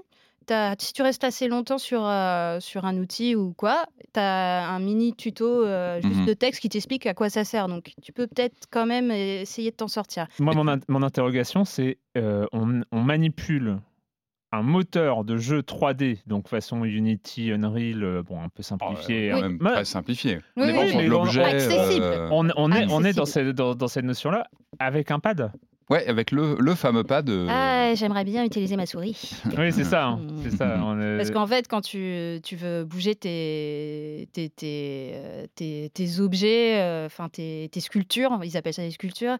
t'as- 0.46 0.74
si 0.78 0.92
tu 0.92 1.02
restes 1.02 1.24
assez 1.24 1.48
longtemps 1.48 1.78
sur, 1.78 2.02
euh, 2.06 2.60
sur 2.60 2.84
un 2.84 2.96
outil 2.98 3.34
ou 3.34 3.52
quoi, 3.54 3.84
tu 4.14 4.20
as 4.20 4.68
un 4.68 4.78
mini 4.78 5.12
tuto 5.14 5.64
euh, 5.64 6.00
juste 6.02 6.20
Mhm. 6.20 6.26
de 6.26 6.32
texte 6.34 6.60
qui 6.60 6.68
t'explique 6.68 7.06
à 7.06 7.14
quoi 7.14 7.28
ça 7.30 7.44
sert. 7.44 7.66
Donc, 7.68 7.92
tu 8.02 8.12
peux 8.12 8.26
peut-être 8.28 8.54
quand 8.70 8.86
même 8.86 9.10
essayer 9.10 9.70
de 9.72 9.76
t'en 9.76 9.88
sortir. 9.88 10.26
Moi, 10.38 10.54
mon, 10.54 10.68
in- 10.68 10.78
mon 10.88 11.02
interrogation, 11.02 11.64
c'est 11.64 11.98
euh, 12.16 12.46
on, 12.52 12.82
on 12.92 13.00
manipule 13.02 13.78
un 14.52 14.62
moteur 14.62 15.24
de 15.24 15.36
jeu 15.36 15.60
3D, 15.60 16.18
donc 16.26 16.48
façon 16.48 16.84
Unity, 16.84 17.50
Unreal, 17.52 18.02
euh, 18.04 18.22
bon, 18.22 18.40
un 18.40 18.48
peu 18.48 18.62
simplifié. 18.62 19.30
quand 19.30 19.38
hein. 19.38 19.42
même 19.42 19.58
Mais 19.60 19.70
très 19.72 19.84
simplifié. 19.84 20.36
Oui, 20.56 20.64
on 20.64 20.68
est 20.68 20.78
oui, 20.90 20.96
mais 20.96 21.06
l'objet. 21.08 21.42
euh, 21.44 22.28
on, 22.30 22.48
on 22.56 22.72
est, 22.72 22.86
on 22.90 23.04
est 23.04 23.12
dans, 23.12 23.24
cette, 23.26 23.48
dans, 23.48 23.74
dans 23.74 23.88
cette 23.88 24.04
notion-là 24.04 24.46
avec 24.78 25.10
un 25.10 25.18
pad. 25.18 25.50
Ouais, 25.90 26.04
avec 26.08 26.32
le, 26.32 26.56
le 26.58 26.74
fameux 26.74 27.04
pad. 27.04 27.28
euh, 27.30 27.46
Ah, 27.48 27.94
j'aimerais 27.94 28.24
bien 28.24 28.44
utiliser 28.44 28.76
ma 28.76 28.86
souris. 28.86 29.30
Oui, 29.58 29.72
c'est 29.72 29.84
ça. 29.84 30.06
hein, 30.06 30.16
Mhm. 30.20 30.40
c'est 30.42 30.56
ça. 30.56 30.80
on 30.82 31.00
est- 31.00 31.16
Parce 31.16 31.30
qu'en 31.30 31.46
fait, 31.46 31.68
quand 31.68 31.80
tu, 31.80 32.40
tu 32.42 32.56
veux 32.56 32.84
bouger 32.84 33.14
tes, 33.14 34.28
tes, 34.32 34.48
tes, 34.48 35.10
euh, 35.14 35.46
tes- 35.54 35.90
tes 35.94 36.18
objets, 36.20 36.80
euh, 36.80 37.06
enfin 37.06 37.28
tes, 37.28 37.68
tes 37.70 37.80
sculptures, 37.80 38.40
ils 38.42 38.56
appellent 38.56 38.74
ça 38.74 38.82
des 38.82 38.90
sculptures, 38.90 39.36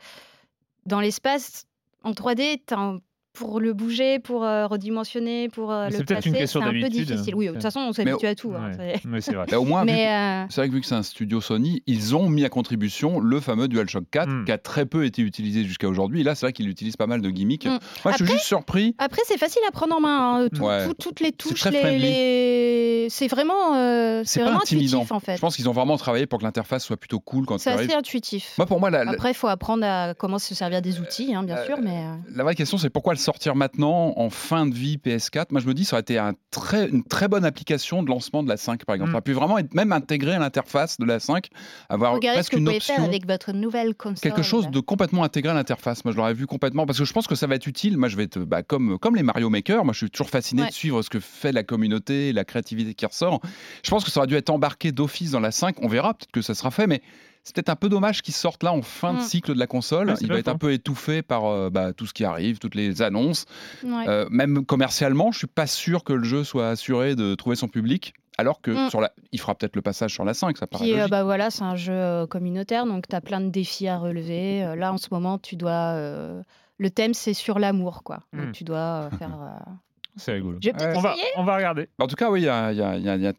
dans 0.85 1.00
l'espace, 1.00 1.66
en 2.04 2.12
3D, 2.12 2.61
t'as 2.66 2.76
un- 2.78 2.98
pour 3.37 3.61
le 3.61 3.72
bouger, 3.72 4.18
pour 4.18 4.44
euh, 4.44 4.66
redimensionner, 4.66 5.49
pour 5.49 5.70
euh, 5.72 5.87
le 5.87 5.92
c'est 5.92 6.05
peut-être 6.05 6.25
une 6.27 6.33
placer, 6.33 6.38
question 6.44 6.61
c'est 6.61 6.66
un 6.66 6.72
peu 6.72 6.81
d'habitude. 6.81 7.07
difficile. 7.07 7.35
Oui, 7.35 7.46
de 7.49 7.53
toute 7.53 7.62
façon, 7.62 7.81
on 7.81 7.92
s'habitue 7.92 8.27
à 8.27 8.35
tout. 8.35 8.53
hein, 8.57 8.70
Ouais, 8.79 8.94
c'est- 8.96 9.05
mais 9.09 9.20
c'est 9.20 9.35
vrai. 9.35 9.46
Là, 9.51 9.61
au 9.61 9.64
moins, 9.64 9.87
euh, 9.88 10.44
C'est 10.49 10.61
vrai 10.61 10.68
que 10.68 10.75
vu 10.75 10.81
que 10.81 10.87
c'est 10.87 10.94
un 10.94 11.03
studio 11.03 11.40
Sony, 11.40 11.83
ils 11.87 12.16
ont 12.16 12.29
mis 12.29 12.44
à 12.44 12.49
contribution 12.49 13.20
le 13.20 13.40
fameux 13.40 13.68
DualShock 13.68 14.05
4 14.11 14.29
Mm. 14.29 14.44
qui 14.46 14.53
a 14.53 14.59
très 14.59 14.87
peu 14.87 15.05
été 15.05 15.22
utilisé 15.22 15.64
jusqu'à 15.64 15.88
aujourd'hui. 15.88 16.22
Là, 16.22 16.35
c'est 16.35 16.46
vrai 16.46 16.53
qu'ils 16.53 16.68
utilisent 16.68 16.96
pas 16.96 17.07
mal 17.07 17.20
de 17.20 17.31
gimmicks. 17.31 17.66
Mm. 17.66 17.79
Moi, 18.05 18.12
je 18.12 18.25
suis 18.25 18.27
juste 18.27 18.44
surpris. 18.46 18.94
après, 18.99 19.20
c'est 19.27 19.38
facile 19.38 19.62
à 19.68 19.70
prendre 19.70 19.94
en 19.96 20.01
main. 20.01 20.40
hein, 20.44 20.49
tout- 20.55 20.62
Ouais. 20.64 20.87
tout- 20.87 20.94
toutes 20.94 21.20
les 21.20 21.33
touches, 21.33 21.61
très 21.61 21.70
les, 21.70 21.79
friendly. 21.81 22.01
les- 22.01 23.07
c'est 23.11 23.29
vraiment, 23.29 23.75
euh, 23.77 24.22
C'est 24.25 24.35
c'est 24.35 24.40
pas 24.40 24.46
vraiment 24.46 24.61
intimidant. 24.62 24.99
intuitif 24.99 25.12
en 25.12 25.20
fait. 25.20 25.37
Je 25.37 25.40
pense 25.40 25.57
qu'ils 25.57 25.68
ont 25.68 25.72
vraiment 25.72 25.96
travaillé 25.96 26.27
pour 26.27 26.38
que 26.38 26.44
l'interface 26.44 26.85
soit 26.85 26.96
plutôt 26.96 27.20
cool 27.20 27.44
quand 27.46 27.59
C'est 27.59 27.70
assez 27.70 27.92
intuitif. 27.94 28.55
Moi, 28.59 28.66
pour 28.66 28.81
moi, 28.81 28.90
la, 28.90 29.05
la- 29.05 29.12
Après, 29.12 29.31
il 29.31 29.35
faut 29.35 29.49
apprendre 29.49 29.85
à 29.85 30.14
comment 30.14 30.38
se 30.38 30.55
servir 30.55 30.83
des 30.83 31.01
outils, 31.01 31.35
hein, 31.35 31.42
bien 31.42 31.57
euh, 31.57 31.66
sûr, 31.66 31.79
mais. 31.83 31.90
euh, 32.05 32.14
la 32.35 32.44
vraie 32.44 32.55
question, 32.55 32.79
c'est 32.79 32.90
pourquoi 32.90 33.12
le 33.14 33.18
sortir 33.26 33.56
maintenant, 33.56 34.14
en 34.16 34.30
fin 34.30 34.66
de 34.66 34.74
vie 34.74 34.96
PS4 34.96 35.46
Moi, 35.50 35.60
je 35.60 35.66
me 35.66 35.74
dis, 35.74 35.84
ça 35.84 35.96
aurait 35.96 36.02
été 36.02 36.16
un 36.18 36.34
très, 36.50 36.88
une 36.88 37.02
très 37.04 37.28
bonne 37.28 37.44
application 37.44 38.02
de 38.02 38.08
lancement 38.08 38.42
de 38.42 38.48
la 38.48 38.56
5, 38.56 38.84
par 38.84 38.94
exemple. 38.94 39.10
Mm. 39.10 39.12
Ça 39.12 39.16
aurait 39.16 39.22
pu 39.22 39.32
vraiment 39.32 39.58
être 39.58 39.74
même 39.74 39.92
intégré 39.92 40.32
à 40.32 40.38
l'interface 40.38 40.98
de 40.98 41.04
la 41.04 41.18
5, 41.20 41.48
avoir 41.88 42.14
Regardez 42.14 42.42
ce 42.42 42.48
presque 42.48 42.52
que 42.52 42.58
une 42.58 42.68
option. 42.68 42.94
faire 42.94 43.04
avec 43.04 43.26
votre 43.26 43.52
nouvelle 43.52 43.94
console. 43.94 44.20
quelque 44.20 44.42
chose 44.42 44.70
de 44.70 44.80
complètement 44.80 45.24
intégré 45.24 45.50
à 45.50 45.54
l'interface. 45.54 46.04
Moi, 46.04 46.12
je 46.12 46.16
l'aurais 46.16 46.34
vu 46.34 46.46
complètement 46.46 46.86
parce 46.86 46.98
que 46.98 47.04
je 47.04 47.12
pense 47.12 47.26
que 47.26 47.34
ça 47.34 47.46
va 47.46 47.56
être 47.56 47.66
utile. 47.66 47.98
Moi, 47.98 48.08
je 48.08 48.16
vais 48.16 48.24
être 48.24 48.38
bah, 48.38 48.62
comme, 48.62 48.98
comme 48.98 49.16
les 49.16 49.22
Mario 49.22 49.50
Maker. 49.50 49.84
Moi, 49.84 49.92
je 49.92 49.98
suis 49.98 50.10
toujours 50.10 50.30
fasciné 50.30 50.62
Ouais. 50.62 50.68
de 50.68 50.72
suivre 50.72 51.02
ce 51.02 51.10
que 51.10 51.20
fait 51.20 51.52
la 51.52 51.64
communauté, 51.64 52.32
la 52.32 52.44
créativité 52.44 52.94
qui 52.94 53.04
ressort. 53.06 53.40
Je 53.84 53.90
pense 53.90 54.04
que 54.04 54.10
ça 54.10 54.20
aurait 54.20 54.26
dû 54.26 54.36
être 54.36 54.50
embarqué 54.50 54.92
d'office 54.92 55.32
dans 55.32 55.40
la 55.40 55.50
5. 55.50 55.76
On 55.82 55.88
verra, 55.88 56.14
peut-être 56.14 56.30
que 56.30 56.42
ça 56.42 56.54
sera 56.54 56.70
fait, 56.70 56.86
mais 56.86 57.02
c'est 57.46 57.54
peut-être 57.54 57.68
un 57.68 57.76
peu 57.76 57.88
dommage 57.88 58.22
qu'il 58.22 58.35
sorte 58.35 58.64
là 58.64 58.72
en 58.72 58.82
fin 58.82 59.14
de 59.14 59.18
Mm. 59.18 59.22
cycle 59.22 59.54
de 59.54 59.59
la 59.61 59.68
console. 59.68 60.09
Ouais, 60.09 60.14
Il 60.20 60.28
va 60.28 60.38
être 60.38 60.48
un 60.48 60.59
peu 60.59 60.72
étouffé 60.72 61.22
par 61.22 61.44
euh, 61.46 61.70
bah, 61.70 61.92
tout 61.92 62.04
ce 62.04 62.12
qui 62.12 62.24
arrive, 62.24 62.59
toutes 62.59 62.74
les 62.74 63.02
annonces. 63.02 63.46
Ouais. 63.85 64.04
Euh, 64.09 64.26
même 64.30 64.66
commercialement, 64.66 65.30
je 65.30 65.38
suis 65.38 65.46
pas 65.46 65.68
sûr 65.68 66.02
que 66.02 66.12
le 66.12 66.24
jeu 66.24 66.42
soit 66.42 66.68
assuré 66.68 67.14
de 67.14 67.37
trouver 67.37 67.54
son 67.54 67.68
public. 67.68 68.14
Alors 68.37 68.61
que 68.61 68.70
Mm. 68.72 68.90
sur 68.90 69.00
la, 69.00 69.12
il 69.32 69.40
fera 69.40 69.54
peut-être 69.54 69.76
le 69.76 69.82
passage 69.82 70.12
sur 70.12 70.24
la 70.24 70.35
5, 70.35 70.59
ça 70.59 70.66
paraît 70.66 70.85
Puis, 70.85 70.92
euh, 70.92 70.96
logique. 70.96 71.11
bah 71.12 71.22
voilà, 71.24 71.50
c'est 71.50 71.62
un 71.62 71.76
jeu 71.76 72.26
communautaire, 72.26 72.85
donc 72.85 73.06
tu 73.09 73.14
as 73.16 73.20
plein 73.20 73.40
de 73.40 73.48
défis 73.48 73.87
à 73.88 73.96
relever. 73.96 74.64
Euh, 74.64 74.74
là, 74.74 74.92
en 74.92 74.98
ce 74.98 75.06
moment, 75.12 75.38
tu 75.38 75.54
dois. 75.56 75.94
euh, 75.94 76.42
Le 76.78 76.90
thème, 76.90 77.14
c'est 77.14 77.32
sur 77.32 77.59
l'amour, 77.59 78.02
quoi. 78.02 78.20
Donc, 78.35 78.48
Mm. 78.48 78.52
tu 78.52 78.64
dois 78.64 78.76
euh, 78.78 79.11
faire. 79.18 79.30
euh, 79.40 79.70
C'est 80.16 80.32
rigolo. 80.32 80.59
Je 80.61 80.68
vais 80.68 80.72
peut-être 80.74 80.96
On 80.98 81.00
va, 81.00 81.12
essayer. 81.12 81.26
on 81.37 81.44
va 81.44 81.56
regarder. 81.56 81.88
En 81.98 82.06
tout 82.06 82.16
cas, 82.16 82.30
oui, 82.30 82.42
il 82.42 82.44
y 82.44 82.48
a, 82.50 82.72
il 82.72 82.78
y 82.78 82.82
a- 82.82 82.96
il 82.98 83.02
y 83.04 83.09
a- 83.09 83.16
il 83.16 83.22
y 83.22 83.26
a- 83.26 83.32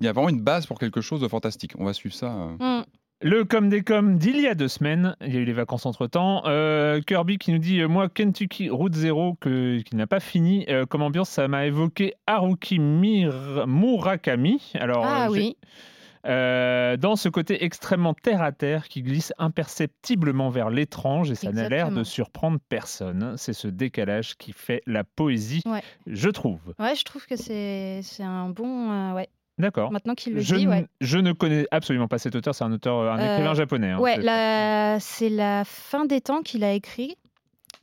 il 0.00 0.06
y 0.06 0.08
a 0.08 0.12
vraiment 0.12 0.30
une 0.30 0.40
base 0.40 0.64
pour 0.64 0.78
quelque 0.78 1.02
chose 1.02 1.20
de 1.20 1.28
fantastique. 1.28 1.72
On 1.78 1.84
va 1.84 1.92
suivre 1.92 2.14
ça. 2.14 2.32
euh. 2.32 2.82
Le 3.22 3.44
com 3.44 3.68
des 3.68 3.82
com 3.82 4.16
d'il 4.16 4.40
y 4.40 4.46
a 4.46 4.54
deux 4.54 4.68
semaines, 4.68 5.14
il 5.20 5.34
y 5.34 5.36
a 5.36 5.40
eu 5.40 5.44
les 5.44 5.52
vacances 5.52 5.84
entre 5.84 6.06
temps. 6.06 6.42
Kirby 7.06 7.36
qui 7.36 7.52
nous 7.52 7.58
dit 7.58 7.80
euh, 7.80 7.88
Moi, 7.88 8.08
Kentucky 8.08 8.70
Route 8.70 8.94
Zero, 8.94 9.34
que, 9.34 9.80
qui 9.80 9.94
n'a 9.94 10.06
pas 10.06 10.20
fini, 10.20 10.64
euh, 10.70 10.86
comme 10.86 11.02
ambiance, 11.02 11.28
ça 11.28 11.46
m'a 11.46 11.66
évoqué 11.66 12.14
Haruki 12.26 12.78
Mir- 12.78 13.66
Murakami. 13.66 14.72
Alors, 14.74 15.04
Ah 15.04 15.26
euh, 15.26 15.32
oui. 15.32 15.58
euh, 16.26 16.96
dans 16.96 17.14
ce 17.14 17.28
côté 17.28 17.62
extrêmement 17.62 18.14
terre 18.14 18.40
à 18.40 18.52
terre 18.52 18.88
qui 18.88 19.02
glisse 19.02 19.34
imperceptiblement 19.36 20.48
vers 20.48 20.70
l'étrange 20.70 21.30
et 21.30 21.34
ça 21.34 21.52
n'a 21.52 21.68
l'air 21.68 21.90
de 21.90 22.04
surprendre 22.04 22.58
personne. 22.70 23.34
C'est 23.36 23.52
ce 23.52 23.68
décalage 23.68 24.36
qui 24.38 24.52
fait 24.54 24.80
la 24.86 25.04
poésie, 25.04 25.62
Ouais. 25.66 25.82
je 26.06 26.30
trouve. 26.30 26.60
Ouais, 26.78 26.94
je 26.94 27.04
trouve 27.04 27.26
que 27.26 27.36
c'est 27.36 28.00
c'est 28.02 28.22
un 28.22 28.48
bon. 28.48 28.90
euh, 28.90 29.12
ouais. 29.12 29.28
D'accord. 29.60 29.92
Maintenant 29.92 30.14
qu'il 30.14 30.34
le 30.34 30.40
Je, 30.40 30.54
dit, 30.56 30.66
ouais. 30.66 30.86
je 31.00 31.18
ne 31.18 31.32
connais 31.32 31.66
absolument 31.70 32.08
pas 32.08 32.18
cet 32.18 32.34
auteur, 32.34 32.54
c'est 32.54 32.64
un 32.64 32.72
auteur, 32.72 33.00
un 33.12 33.18
Euh, 33.20 33.32
écrivain 33.34 33.54
japonais. 33.54 33.90
hein. 33.90 33.98
Ouais, 34.00 34.16
C'est- 34.16 34.22
la- 34.22 34.96
c'est 35.00 35.28
la 35.28 35.62
fin 35.64 36.04
des 36.06 36.20
temps 36.20 36.42
qu'il 36.42 36.64
a 36.64 36.72
écrit, 36.72 37.16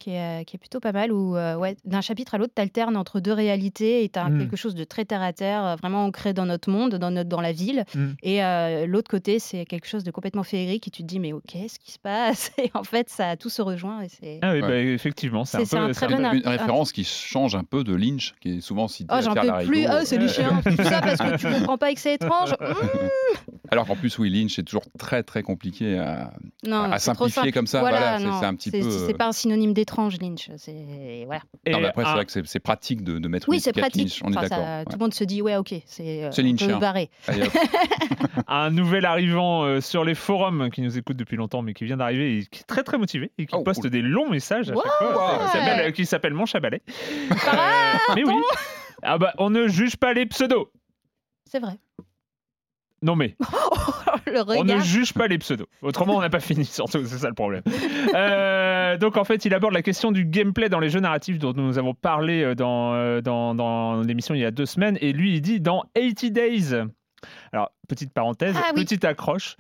qui 0.08 0.14
est, 0.14 0.42
euh, 0.42 0.44
qui 0.46 0.56
est 0.56 0.60
plutôt 0.60 0.80
pas 0.80 0.94
mal, 0.94 1.12
où 1.12 1.36
euh, 1.36 1.56
ouais, 1.58 1.76
d'un 1.84 2.00
chapitre 2.00 2.36
à 2.36 2.38
l'autre, 2.38 2.54
tu 2.56 2.62
alternes 2.62 2.96
entre 2.96 3.20
deux 3.20 3.34
réalités 3.34 4.06
et 4.06 4.10
tu 4.10 4.18
as 4.20 4.30
Mm. 4.30 4.40
quelque 4.40 4.56
chose 4.56 4.74
de 4.76 4.84
très 4.86 5.04
terre 5.04 5.22
à 5.22 5.34
terre, 5.34 5.66
euh, 5.66 5.76
vraiment 5.76 6.06
ancré 6.06 6.34
dans 6.34 6.46
notre 6.46 6.70
monde, 6.70 6.96
dans, 6.96 7.12
notre, 7.12 7.28
dans 7.30 7.42
la 7.42 7.52
ville. 7.52 7.84
Mm. 7.94 8.06
Et 8.24 8.44
euh, 8.44 8.86
l'autre 8.86 9.10
côté, 9.10 9.40
c'est 9.40 9.66
quelque 9.66 9.88
chose 9.88 10.04
de 10.06 10.12
complètement 10.12 10.44
féerique 10.44 10.88
et 10.88 10.92
tu 10.92 11.02
te 11.02 11.08
dis, 11.08 11.20
mais 11.20 11.34
ok, 11.34 11.44
qu'est-ce 11.48 11.78
qui 11.80 11.92
se 11.92 12.00
passe? 12.00 12.52
Et 12.58 12.72
en 12.74 12.84
fait, 12.84 13.10
ça 13.10 13.36
tout 13.36 13.50
se 13.50 13.62
rejoint. 13.62 14.02
Et 14.02 14.08
c'est... 14.10 14.40
Ah 14.42 14.54
oui, 14.54 14.62
Ouais. 14.62 14.68
bah, 14.68 14.78
effectivement, 14.80 15.44
c'est 15.44 15.58
un 15.58 15.60
C'est- 15.62 15.66
c'est 15.66 15.78
peu. 15.78 15.84
un 15.84 15.88
c'est 15.94 16.06
très 16.06 16.08
bon 16.16 16.32
Une 16.32 16.48
référence 16.48 16.92
qui 16.94 17.04
change 17.04 17.56
un 17.56 17.64
peu 17.66 17.84
de 17.84 17.94
Lynch, 17.94 18.34
qui 18.40 18.58
est 18.58 18.62
souvent 18.62 18.88
cité 18.88 19.14
Oh, 19.14 19.20
j'en 19.22 19.34
peux 19.34 19.66
plus. 19.66 19.86
Oh, 19.90 20.00
c'est 20.06 20.18
du 20.18 20.30
chien. 20.30 20.62
Tout 20.64 20.84
ça 20.84 21.02
parce 21.02 21.18
que 21.20 21.38
tu 21.38 21.48
comprends 21.60 21.78
pas 21.78 21.92
et 21.92 21.96
que 21.96 22.00
c'est 22.02 22.14
étrange. 22.16 22.54
Mm. 22.68 23.70
Alors 23.70 23.86
qu'en 23.86 23.96
plus, 23.98 24.18
oui, 24.20 24.30
Lynch, 24.30 24.56
c'est 24.56 24.64
toujours 24.64 24.84
très 24.98 25.24
très 25.24 25.44
compliqué 25.44 25.98
à, 25.98 26.32
Non, 26.66 26.84
à 26.84 26.98
comme 27.52 27.68
ça. 27.68 27.80
Voilà, 27.82 27.98
Voilà, 28.00 28.18
c'est- 28.20 28.24
non, 28.26 28.40
c'est 28.40 28.46
un 28.46 28.56
petit 28.56 28.72
peu. 28.72 28.90
C'est 29.08 29.14
pas 29.14 29.28
un 29.28 29.32
synonyme 29.34 29.74
d'étrange, 29.74 29.97
Lynch. 30.22 30.50
C'est 30.58 31.24
voilà. 31.26 31.42
Et 31.66 31.72
Non, 31.72 31.80
mais 31.80 31.88
après, 31.88 32.04
c'est 32.04 32.10
un- 32.10 32.14
vrai 32.16 32.26
que 32.26 32.32
c'est 32.46 32.60
pratique 32.60 33.04
de, 33.04 33.20
de 33.20 33.28
mettre 33.28 33.50
Oui, 33.50 33.58
une 33.58 33.62
c'est 33.62 33.72
étiquette 33.72 33.92
pratique. 33.92 34.04
Lynch, 34.04 34.22
on 34.24 34.32
est 34.34 34.38
Enfin, 34.38 34.48
d'accord. 34.48 34.86
Tout 34.86 34.98
le 34.98 35.04
monde 35.04 35.14
se 35.14 35.24
dit 35.24 35.42
ouais, 35.42 35.56
ok, 35.58 35.74
c'est 35.86 36.24
euh, 36.26 36.30
Lynch, 36.38 36.62
hein. 36.64 36.80
hop. 37.28 37.38
un 38.48 38.70
nouvel 38.72 39.06
arrivant 39.06 39.64
euh, 39.64 39.82
sur 39.82 40.04
les 40.04 40.16
forums 40.16 40.70
qui 40.70 40.82
nous 40.82 40.98
écoute 40.98 41.18
depuis 41.18 41.38
longtemps 41.38 41.62
mais 41.62 41.74
qui 41.74 41.86
vient 41.86 41.98
d'arriver 41.98 42.38
et 42.38 42.46
qui 42.46 42.62
est 42.62 42.64
très 42.68 42.84
très 42.84 42.98
motivé 42.98 43.32
et 43.38 43.46
qui 43.46 43.56
Oh, 43.56 43.64
poste 43.64 43.82
cool. 43.82 43.90
des 43.90 44.02
longs 44.02 44.30
messages 44.30 44.70
à 44.70 44.74
chaque 44.76 44.84
Ouais. 44.84 45.14
fois 45.14 45.40
qui 45.46 45.52
s'appelle- 45.58 45.88
euh, 45.88 45.92
qui 45.92 46.06
s'appelle 46.06 46.34
Mon 46.34 46.46
Chabalet. 46.46 46.82
Ah, 47.48 47.98
mais 48.16 48.24
oui. 48.24 48.34
Ah 49.04 49.18
bah 49.18 49.34
on 49.38 49.50
ne 49.50 49.68
juge 49.68 49.98
pas 49.98 50.14
les 50.14 50.26
pseudos. 50.26 50.72
c'est 51.46 51.60
vrai. 51.60 51.78
Non 53.02 53.16
mais 53.16 53.36
le 54.26 54.58
on 54.58 54.64
ne 54.64 54.80
juge 54.80 55.14
pas 55.14 55.28
les 55.28 55.38
pseudos. 55.38 55.68
Autrement 55.82 56.18
on 56.18 56.22
n'a 56.22 56.30
pas 56.30 56.40
fini 56.40 56.66
surtout 56.66 57.06
c'est 57.06 57.18
ça 57.20 57.28
le 57.28 57.34
problème. 57.36 57.62
Euh, 58.16 58.98
donc 58.98 59.18
en 59.18 59.24
fait 59.24 59.46
il 59.46 59.54
aborde 59.54 59.74
la 59.74 59.82
question 59.82 60.12
du 60.12 60.26
gameplay 60.26 60.70
dans 60.70 60.80
les 60.80 60.90
jeux 60.90 61.00
narratifs 61.00 61.38
dont 61.40 61.54
nous 61.54 61.78
avons 61.78 61.94
parlé 61.94 62.44
euh, 62.44 62.56
dans 62.56 62.94
euh, 62.96 63.22
dans, 63.22 63.54
dans 63.56 64.02
l'émission 64.02 64.34
il 64.36 64.42
y 64.42 64.46
a 64.46 64.52
deux 64.52 64.66
semaines 64.66 64.98
et 65.02 65.14
lui 65.14 65.36
il 65.36 65.42
dit 65.42 65.60
dans 65.60 65.84
80 65.96 66.32
Days. 66.32 66.74
Alors 67.52 67.72
petite 67.88 68.14
parenthèse, 68.14 68.56
Ah 68.58 68.72
oui. 68.76 68.84
petite 68.84 69.06
accroche. 69.06 69.56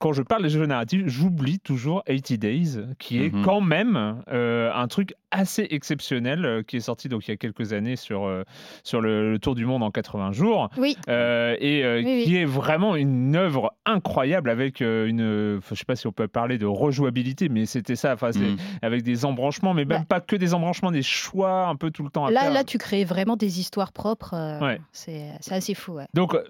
Quand 0.00 0.12
je 0.12 0.22
parle 0.22 0.44
des 0.44 0.48
jeux 0.48 0.64
narratifs, 0.64 1.02
j'oublie 1.06 1.58
toujours 1.58 2.04
80 2.04 2.36
Days, 2.38 2.78
qui 3.00 3.20
est 3.24 3.34
Mhm. 3.34 3.42
quand 3.44 3.60
même 3.60 4.22
euh, 4.30 4.70
un 4.72 4.86
truc 4.86 5.14
assez 5.32 5.66
exceptionnel, 5.70 6.44
euh, 6.44 6.62
qui 6.62 6.76
est 6.76 6.80
sorti 6.80 7.08
donc 7.08 7.26
il 7.26 7.32
y 7.32 7.34
a 7.34 7.36
quelques 7.36 7.72
années 7.72 7.96
sur, 7.96 8.24
euh, 8.24 8.44
sur 8.84 9.00
le, 9.00 9.32
le 9.32 9.38
Tour 9.40 9.56
du 9.56 9.66
Monde 9.66 9.82
en 9.82 9.90
80 9.90 10.30
jours, 10.30 10.70
Oui. 10.78 10.96
euh, 11.08 11.56
et 11.58 11.84
euh, 11.84 12.00
Oui, 12.04 12.22
qui 12.24 12.36
est 12.36 12.44
vraiment 12.44 12.94
une 12.94 13.34
œuvre 13.34 13.74
incroyable 13.86 14.50
avec 14.50 14.82
euh, 14.82 15.06
une, 15.08 15.60
je 15.68 15.74
sais 15.74 15.84
pas 15.84 15.96
si 15.96 16.06
on 16.06 16.12
peut 16.12 16.28
parler 16.28 16.58
de 16.58 16.66
rejouabilité, 16.66 17.48
mais 17.48 17.66
c'était 17.66 17.96
ça, 17.96 18.14
enfin 18.14 18.30
Mm. 18.30 18.56
avec 18.82 19.02
des 19.02 19.24
embranchements, 19.24 19.74
mais 19.74 19.84
même 19.84 19.98
Bah. 20.02 20.04
pas 20.08 20.20
que 20.20 20.36
des 20.36 20.54
embranchements, 20.54 20.92
des 20.92 21.02
choix 21.02 21.66
un 21.66 21.74
peu 21.74 21.90
tout 21.90 22.04
le 22.04 22.10
temps 22.10 22.24
à 22.24 22.30
Là, 22.30 22.42
faire. 22.42 22.52
là, 22.52 22.62
tu 22.62 22.78
crées 22.78 23.04
vraiment 23.04 23.34
des 23.36 23.58
histoires 23.58 23.92
propres. 23.92 24.34
euh, 24.34 24.60
Ouais. 24.60 24.80
C'est 24.92 25.30
assez 25.50 25.74
fou. 25.74 25.94
Ouais. 25.94 26.06
Donc, 26.14 26.34
euh, 26.34 26.42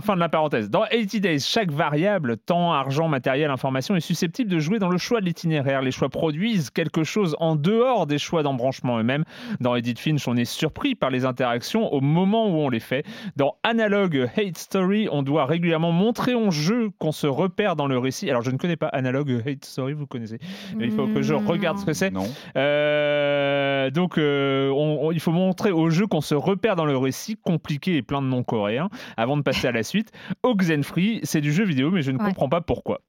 fin 0.00 0.14
de 0.14 0.20
la 0.20 0.28
parenthèse. 0.28 0.70
Dans 0.70 0.82
80 0.82 1.20
Days, 1.20 1.40
chaque 1.40 1.70
variable, 1.70 2.36
temps, 2.36 2.72
argent, 2.72 3.08
matériel, 3.08 3.50
information, 3.50 3.94
est 3.96 4.00
susceptible 4.00 4.50
de 4.50 4.58
jouer 4.58 4.78
dans 4.78 4.88
le 4.88 4.98
choix 4.98 5.20
de 5.20 5.26
l'itinéraire. 5.26 5.82
Les 5.82 5.90
choix 5.90 6.08
produisent 6.08 6.70
quelque 6.70 7.04
chose 7.04 7.36
en 7.38 7.54
dehors 7.56 8.06
des 8.06 8.18
choix 8.18 8.42
d'embranchement 8.42 8.98
eux-mêmes. 8.98 9.24
Dans 9.60 9.74
Edith 9.76 9.98
Finch, 9.98 10.26
on 10.26 10.36
est 10.36 10.44
surpris 10.44 10.94
par 10.94 11.10
les 11.10 11.24
interactions 11.24 11.92
au 11.92 12.00
moment 12.00 12.46
où 12.48 12.56
on 12.60 12.68
les 12.68 12.80
fait. 12.80 13.04
Dans 13.36 13.56
Analog 13.62 14.28
Hate 14.36 14.56
Story, 14.58 15.08
on 15.12 15.22
doit 15.22 15.44
régulièrement 15.46 15.92
montrer 15.92 16.34
en 16.34 16.50
jeu 16.50 16.90
qu'on 16.98 17.12
se 17.12 17.26
repère 17.26 17.76
dans 17.76 17.86
le 17.86 17.98
récit. 17.98 18.28
Alors, 18.30 18.42
je 18.42 18.50
ne 18.50 18.56
connais 18.56 18.76
pas 18.76 18.88
Analog 18.88 19.30
Hate 19.46 19.64
Story, 19.64 19.92
vous 19.92 20.06
connaissez 20.06 20.38
Il 20.80 20.90
faut 20.90 21.06
que 21.06 21.22
je 21.22 21.34
regarde 21.34 21.78
ce 21.78 21.84
que 21.84 21.92
c'est. 21.92 22.10
Euh, 22.56 23.90
donc, 23.90 24.18
euh, 24.18 24.70
on- 24.70 25.06
on- 25.06 25.12
il 25.12 25.20
faut 25.20 25.32
montrer 25.32 25.70
au 25.72 25.90
jeu 25.90 26.06
qu'on 26.06 26.20
se 26.20 26.34
repère 26.34 26.76
dans 26.76 26.84
le 26.86 26.96
récit 26.96 27.36
compliqué 27.36 27.96
et 27.96 28.02
plein 28.02 28.22
de 28.22 28.26
noms 28.26 28.42
coréens 28.42 28.88
avant 29.22 29.36
de 29.36 29.42
passer 29.42 29.66
à 29.68 29.72
la 29.72 29.82
suite. 29.82 30.10
Oxenfree, 30.42 31.20
c'est 31.22 31.40
du 31.40 31.52
jeu 31.52 31.64
vidéo, 31.64 31.90
mais 31.90 32.02
je 32.02 32.10
ne 32.10 32.18
Ouais. 32.18 32.24
comprends 32.26 32.48
pas 32.48 32.60
pourquoi. 32.60 33.00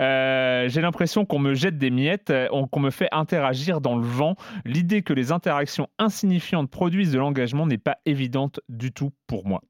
Euh, 0.00 0.68
J'ai 0.68 0.80
l'impression 0.80 1.24
qu'on 1.24 1.38
me 1.38 1.54
jette 1.54 1.78
des 1.78 1.90
miettes, 1.90 2.30
euh, 2.30 2.46
on- 2.52 2.66
qu'on 2.66 2.80
me 2.80 2.90
fait 2.90 3.08
interagir 3.12 3.80
dans 3.80 3.96
le 3.96 4.02
vent. 4.04 4.36
L'idée 4.64 5.02
que 5.02 5.12
les 5.12 5.32
interactions 5.32 5.88
insignifiantes 5.98 6.70
produisent 6.70 7.12
de 7.12 7.18
l'engagement 7.18 7.66
n'est 7.66 7.78
pas 7.78 7.96
évidente 8.06 8.60
du 8.68 8.92
tout 8.92 9.10
pour 9.26 9.46
moi. 9.46 9.62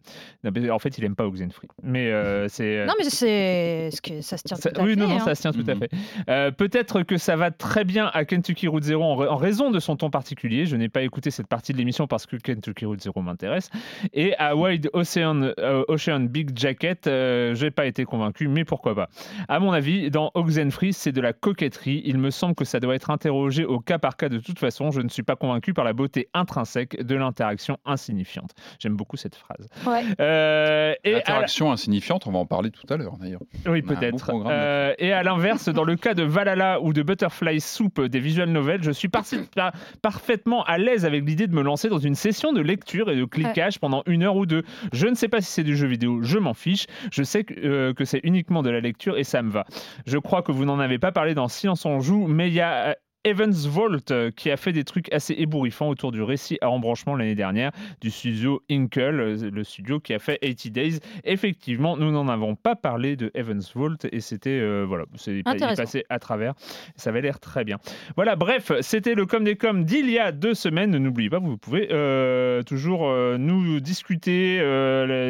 En 0.70 0.78
fait, 0.78 0.98
il 0.98 1.04
aime 1.04 1.14
pas 1.14 1.26
Oxenfree. 1.26 1.68
Mais 1.82 2.10
euh, 2.10 2.48
c'est. 2.48 2.86
Non, 2.86 2.94
mais 2.98 3.04
c'est 3.04 3.90
ce 3.92 4.00
que 4.00 4.20
ça 4.20 4.36
se 4.36 4.42
tient 4.42 4.56
ça- 4.56 4.70
tout 4.70 4.80
à 4.80 4.84
oui, 4.84 4.90
fait. 4.90 4.96
non, 4.96 5.08
non, 5.08 5.16
hein. 5.16 5.20
ça 5.20 5.34
se 5.34 5.42
tient 5.42 5.52
tout 5.52 5.64
à 5.68 5.74
Mhm. 5.74 5.80
fait. 5.80 5.90
Euh, 6.28 6.50
Peut-être 6.50 7.02
que 7.02 7.16
ça 7.16 7.36
va 7.36 7.50
très 7.50 7.84
bien 7.84 8.10
à 8.12 8.24
Kentucky 8.24 8.66
Route 8.68 8.82
Zero 8.82 9.02
en, 9.02 9.14
ra- 9.14 9.30
en 9.32 9.36
raison 9.36 9.70
de 9.70 9.78
son 9.78 9.96
ton 9.96 10.10
particulier. 10.10 10.66
Je 10.66 10.76
n'ai 10.76 10.88
pas 10.88 11.02
écouté 11.02 11.30
cette 11.30 11.46
partie 11.46 11.72
de 11.72 11.78
l'émission 11.78 12.06
parce 12.06 12.26
que 12.26 12.36
Kentucky 12.36 12.84
Route 12.86 13.00
Zero 13.02 13.20
m'intéresse. 13.22 13.70
Et 14.12 14.34
à 14.38 14.56
Wide 14.56 14.88
Ocean, 14.92 15.52
euh, 15.58 15.84
Ocean 15.90 16.20
Big 16.20 16.56
Jacket, 16.58 17.06
euh, 17.06 17.54
j'ai 17.54 17.70
pas 17.70 17.86
été 17.86 18.04
convaincu, 18.04 18.48
mais 18.48 18.64
pourquoi 18.64 18.94
pas. 18.94 19.08
À 19.48 19.58
mon 19.60 19.72
avis, 19.72 20.10
dans 20.10 20.30
Oxenfree, 20.34 20.92
c'est 20.92 21.12
de 21.12 21.20
la 21.20 21.32
coquetterie. 21.32 22.02
Il 22.04 22.18
me 22.18 22.30
semble 22.30 22.54
que 22.54 22.64
ça 22.64 22.80
doit 22.80 22.94
être 22.94 23.10
interrogé 23.10 23.64
au 23.64 23.80
cas 23.80 23.98
par 23.98 24.16
cas 24.16 24.28
de 24.28 24.38
toute 24.38 24.58
façon. 24.58 24.90
Je 24.90 25.00
ne 25.00 25.08
suis 25.08 25.22
pas 25.22 25.36
convaincu 25.36 25.74
par 25.74 25.84
la 25.84 25.92
beauté 25.92 26.28
intrinsèque 26.34 27.02
de 27.04 27.14
l'interaction 27.16 27.76
insignifiante. 27.84 28.50
J'aime 28.78 28.96
beaucoup 28.96 29.16
cette 29.16 29.34
phrase. 29.36 29.68
Ouais. 29.86 30.04
Euh, 30.20 30.94
et 31.04 31.10
à 31.10 31.12
la- 31.12 31.18
Interaction 31.20 31.72
insignifiante, 31.72 32.26
on 32.26 32.32
va 32.32 32.38
en 32.38 32.46
parler 32.46 32.70
tout 32.70 32.86
à 32.92 32.96
l'heure 32.96 33.16
d'ailleurs. 33.20 33.40
oui, 33.66 33.82
peut-être. 33.82 34.30
Euh, 34.46 34.94
et 34.98 35.12
à 35.12 35.22
l'inverse, 35.22 35.68
dans 35.68 35.84
le 35.84 35.96
cas 35.96 36.14
de 36.14 36.22
Valhalla 36.22 36.80
ou 36.80 36.92
de 36.92 37.02
Butterfly 37.02 37.60
Soup 37.60 38.00
des 38.00 38.20
visual 38.20 38.48
novels, 38.48 38.82
je 38.82 38.90
suis 38.90 39.08
par- 39.08 39.24
par- 39.56 39.72
parfaitement 40.02 40.64
à 40.64 40.78
l'aise 40.78 41.04
avec 41.04 41.24
l'idée 41.26 41.46
de 41.46 41.54
me 41.54 41.62
lancer 41.62 41.88
dans 41.88 41.98
une 41.98 42.14
session 42.14 42.52
de 42.52 42.60
lecture 42.60 43.10
et 43.10 43.16
de 43.16 43.24
cliquage 43.24 43.78
pendant 43.78 44.02
une 44.06 44.22
heure 44.22 44.36
ou 44.36 44.46
deux. 44.46 44.62
Je 44.92 45.06
ne 45.06 45.14
sais 45.14 45.28
pas 45.28 45.40
si 45.40 45.50
c'est 45.50 45.64
du 45.64 45.69
jeu 45.74 45.86
vidéo, 45.86 46.22
je 46.22 46.38
m'en 46.38 46.54
fiche. 46.54 46.86
Je 47.12 47.22
sais 47.22 47.44
que, 47.44 47.54
euh, 47.54 47.94
que 47.94 48.04
c'est 48.04 48.20
uniquement 48.22 48.62
de 48.62 48.70
la 48.70 48.80
lecture 48.80 49.18
et 49.18 49.24
ça 49.24 49.42
me 49.42 49.50
va. 49.50 49.64
Je 50.06 50.18
crois 50.18 50.42
que 50.42 50.52
vous 50.52 50.64
n'en 50.64 50.78
avez 50.78 50.98
pas 50.98 51.12
parlé 51.12 51.34
dans 51.34 51.48
Silence 51.48 51.84
on 51.84 52.00
joue, 52.00 52.26
mais 52.26 52.48
il 52.48 52.54
y 52.54 52.60
a 52.60 52.88
euh, 52.88 52.94
Evans 53.24 53.52
Vault 53.52 54.10
euh, 54.10 54.30
qui 54.30 54.50
a 54.50 54.56
fait 54.56 54.72
des 54.72 54.84
trucs 54.84 55.12
assez 55.12 55.34
ébouriffants 55.34 55.88
autour 55.88 56.10
du 56.10 56.22
récit 56.22 56.56
à 56.62 56.70
embranchement 56.70 57.14
l'année 57.14 57.34
dernière 57.34 57.70
du 58.00 58.10
studio 58.10 58.62
Inkle, 58.70 59.20
euh, 59.20 59.50
le 59.50 59.64
studio 59.64 60.00
qui 60.00 60.14
a 60.14 60.18
fait 60.18 60.38
80 60.38 60.70
Days. 60.70 61.00
Effectivement, 61.24 61.96
nous 61.98 62.10
n'en 62.10 62.28
avons 62.28 62.54
pas 62.54 62.76
parlé 62.76 63.16
de 63.16 63.30
Evans 63.34 63.62
Vault 63.74 64.06
et 64.10 64.20
c'était 64.20 64.58
euh, 64.58 64.84
voilà, 64.86 65.04
c'est 65.16 65.42
passé 65.42 66.04
à 66.08 66.18
travers. 66.18 66.54
Ça 66.96 67.10
avait 67.10 67.20
l'air 67.20 67.40
très 67.40 67.64
bien. 67.64 67.78
Voilà, 68.16 68.36
bref, 68.36 68.72
c'était 68.80 69.14
le 69.14 69.26
com 69.26 69.44
des 69.44 69.56
com 69.56 69.84
d'il 69.84 70.10
y 70.10 70.18
a 70.18 70.32
deux 70.32 70.54
semaines. 70.54 70.96
N'oubliez 70.96 71.28
pas, 71.28 71.40
vous 71.40 71.58
pouvez 71.58 71.88
euh, 71.90 72.62
toujours 72.62 73.08
euh, 73.08 73.36
nous 73.36 73.80
discuter. 73.80 74.60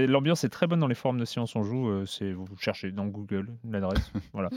L'ambiance 0.07 0.45
est 0.45 0.49
très 0.49 0.67
bonne 0.67 0.81
dans 0.81 0.87
les 0.87 0.95
forums 0.95 1.19
de 1.19 1.25
Science 1.25 1.57
on 1.57 1.63
joue. 1.63 2.07
c'est 2.07 2.33
vous 2.33 2.47
cherchez 2.59 2.93
dans 2.93 3.07
Google 3.07 3.49
l'adresse. 3.69 4.13
voilà. 4.33 4.51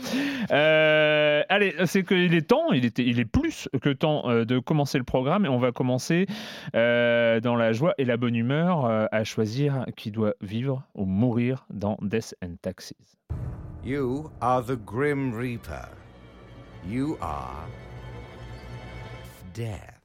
Allez, 1.49 1.73
c'est 1.85 2.03
qu'il 2.03 2.33
est 2.33 2.47
temps. 2.47 2.71
Il 2.73 2.85
était, 2.85 3.03
il 3.03 3.19
est 3.19 3.22
plus 3.25 3.69
que 3.81 3.89
temps 3.89 4.29
euh, 4.29 4.45
de 4.45 4.59
commencer 4.59 4.97
le 4.97 5.03
programme 5.03 5.45
et 5.45 5.49
on 5.49 5.59
va 5.59 5.71
commencer 5.71 6.27
euh, 6.75 7.39
dans 7.39 7.55
la 7.55 7.73
joie 7.73 7.93
et 7.97 8.05
la 8.05 8.17
bonne 8.17 8.35
humeur 8.35 8.85
euh, 8.85 9.05
à 9.11 9.23
choisir 9.23 9.85
qui 9.95 10.11
doit 10.11 10.33
vivre 10.41 10.83
ou 10.95 11.05
mourir 11.05 11.65
dans 11.69 11.97
Death 12.01 12.35
and 12.43 12.55
Taxes. 12.61 13.17
You 13.83 14.31
are 14.41 14.63
the 14.63 14.77
Grim 14.77 15.33
Reaper. 15.33 15.89
You 16.87 17.17
are 17.21 17.67
death. 19.53 19.99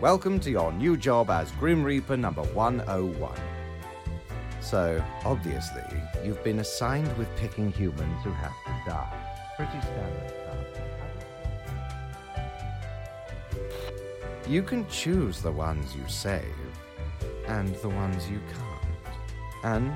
Welcome 0.00 0.38
to 0.40 0.50
your 0.50 0.72
new 0.72 0.96
job 0.96 1.30
as 1.30 1.50
Grim 1.58 1.82
Reaper 1.82 2.16
number 2.16 2.42
101. 2.54 3.30
So, 4.60 5.02
obviously, 5.24 5.82
you've 6.24 6.42
been 6.44 6.60
assigned 6.60 7.08
with 7.16 7.28
picking 7.36 7.72
humans 7.72 8.22
who 8.22 8.30
have 8.30 8.52
to 8.66 8.90
die. 8.90 9.54
Pretty 9.56 9.80
standard 9.80 10.37
You 14.48 14.62
can 14.62 14.86
choose 14.88 15.42
the 15.42 15.52
ones 15.52 15.94
you 15.94 16.08
save 16.08 16.42
and 17.48 17.74
the 17.82 17.90
ones 17.90 18.30
you 18.30 18.40
can't. 18.48 19.14
And 19.62 19.92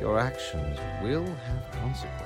your 0.00 0.18
actions 0.18 0.76
will 1.00 1.24
have 1.24 1.70
consequences. 1.80 2.16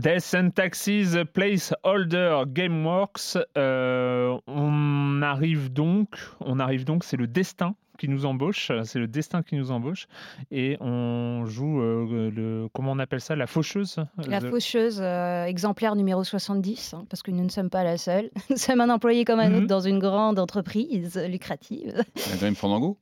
Death 0.00 0.32
and 0.32 0.56
Taxes 0.56 1.14
Placeholder 1.34 2.46
Gameworks. 2.46 3.36
Euh, 3.58 4.38
on 4.46 5.20
arrive 5.20 5.70
donc, 5.70 6.16
on 6.40 6.58
arrive 6.58 6.86
donc, 6.86 7.04
c'est 7.04 7.18
le 7.18 7.26
destin 7.26 7.74
qui 8.02 8.08
nous 8.08 8.26
embauche, 8.26 8.72
c'est 8.82 8.98
le 8.98 9.06
destin 9.06 9.44
qui 9.44 9.54
nous 9.54 9.70
embauche, 9.70 10.08
et 10.50 10.76
on 10.80 11.44
joue 11.46 11.80
euh, 11.80 12.30
le, 12.34 12.68
comment 12.72 12.90
on 12.90 12.98
appelle 12.98 13.20
ça, 13.20 13.36
la 13.36 13.46
faucheuse. 13.46 14.00
La 14.26 14.40
The- 14.40 14.50
faucheuse, 14.50 14.98
euh, 15.00 15.44
exemplaire 15.44 15.94
numéro 15.94 16.24
70, 16.24 16.94
hein, 16.94 17.04
parce 17.08 17.22
que 17.22 17.30
nous 17.30 17.44
ne 17.44 17.48
sommes 17.48 17.70
pas 17.70 17.84
la 17.84 17.96
seule. 17.98 18.30
Nous 18.50 18.56
sommes 18.56 18.80
un 18.80 18.90
employé 18.90 19.24
comme 19.24 19.38
un 19.38 19.50
Mhm. 19.50 19.56
autre 19.58 19.66
dans 19.68 19.80
une 19.80 20.00
grande 20.00 20.40
entreprise 20.40 21.16
lucrative. 21.28 21.94
La 22.30 22.36
Grim 22.38 22.56
Fandango 22.56 22.98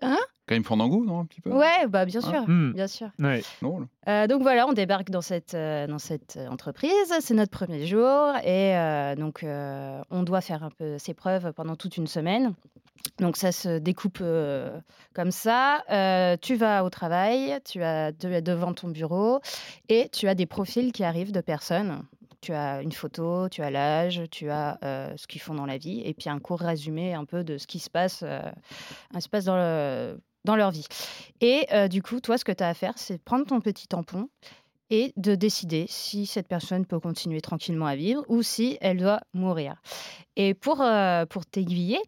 Hein? 0.00 0.16
Grim 0.46 0.62
Fandango, 0.64 1.04
non 1.04 1.20
Un 1.20 1.24
petit 1.26 1.42
peu? 1.42 1.50
Ouais, 1.50 1.86
bah 1.88 2.06
bien 2.06 2.22
sûr, 2.22 2.42
Hmm. 2.48 2.72
bien 2.72 2.86
sûr. 2.86 3.08
Ouais. 3.18 3.42
Euh, 4.08 4.26
donc 4.28 4.40
voilà, 4.40 4.66
on 4.66 4.72
débarque 4.72 5.10
dans 5.10 5.20
cette, 5.20 5.52
euh, 5.52 5.86
dans 5.86 5.98
cette 5.98 6.38
euh, 6.38 6.48
entreprise. 6.48 7.12
C'est 7.20 7.34
notre 7.34 7.50
premier 7.50 7.84
jour 7.86 8.32
et 8.44 8.74
euh, 8.78 9.14
donc 9.14 9.42
euh, 9.44 10.00
on 10.10 10.22
doit 10.22 10.40
faire 10.40 10.62
un 10.64 10.70
peu 10.70 10.96
ses 10.96 11.12
preuves 11.12 11.52
pendant 11.52 11.76
toute 11.76 11.98
une 11.98 12.06
semaine. 12.06 12.54
Donc 13.18 13.36
ça 13.36 13.52
se 13.52 13.78
découpe 13.78 14.22
comme 15.14 15.30
ça. 15.30 15.82
Tu 16.40 16.56
vas 16.56 16.84
au 16.84 16.90
travail, 16.90 17.58
tu 17.64 17.82
as 17.82 18.12
de- 18.12 18.40
devant 18.40 18.74
ton 18.74 18.88
bureau 18.88 19.40
et 19.88 20.08
tu 20.10 20.28
as 20.28 20.34
des 20.34 20.46
profils 20.46 20.92
qui 20.92 21.04
arrivent 21.04 21.32
de 21.32 21.40
personnes. 21.40 22.04
Tu 22.40 22.52
as 22.52 22.82
une 22.82 22.92
photo, 22.92 23.48
tu 23.48 23.62
as 23.62 23.70
l'âge, 23.70 24.22
tu 24.30 24.48
as 24.50 24.78
ce 25.16 25.26
qu'ils 25.26 25.40
font 25.40 25.54
dans 25.54 25.66
la 25.66 25.78
vie 25.78 26.02
et 26.04 26.14
puis 26.14 26.30
un 26.30 26.38
court 26.38 26.60
résumé 26.60 27.14
un 27.14 27.24
peu 27.24 27.42
de 27.42 27.58
ce 27.58 27.66
qui 27.66 27.80
se 27.80 27.90
passe, 27.90 28.22
dans 28.22 29.56
le 29.56 30.20
dans 30.44 30.54
leur 30.56 30.70
vie. 30.70 30.86
Et 31.40 31.66
du 31.88 32.02
coup, 32.02 32.20
toi, 32.20 32.38
ce 32.38 32.44
que 32.44 32.52
tu 32.52 32.62
as 32.62 32.68
à 32.68 32.74
faire, 32.74 32.94
c'est 32.96 33.22
prendre 33.22 33.46
ton 33.46 33.60
petit 33.60 33.88
tampon 33.88 34.28
et 34.90 35.12
de 35.16 35.34
décider 35.34 35.86
si 35.88 36.26
cette 36.26 36.48
personne 36.48 36.86
peut 36.86 37.00
continuer 37.00 37.40
tranquillement 37.40 37.86
à 37.86 37.96
vivre 37.96 38.24
ou 38.28 38.42
si 38.42 38.78
elle 38.80 38.98
doit 38.98 39.20
mourir. 39.34 39.82
Et 40.36 40.54
pour, 40.54 40.82
pour 41.28 41.44
t'aiguiller, 41.46 41.98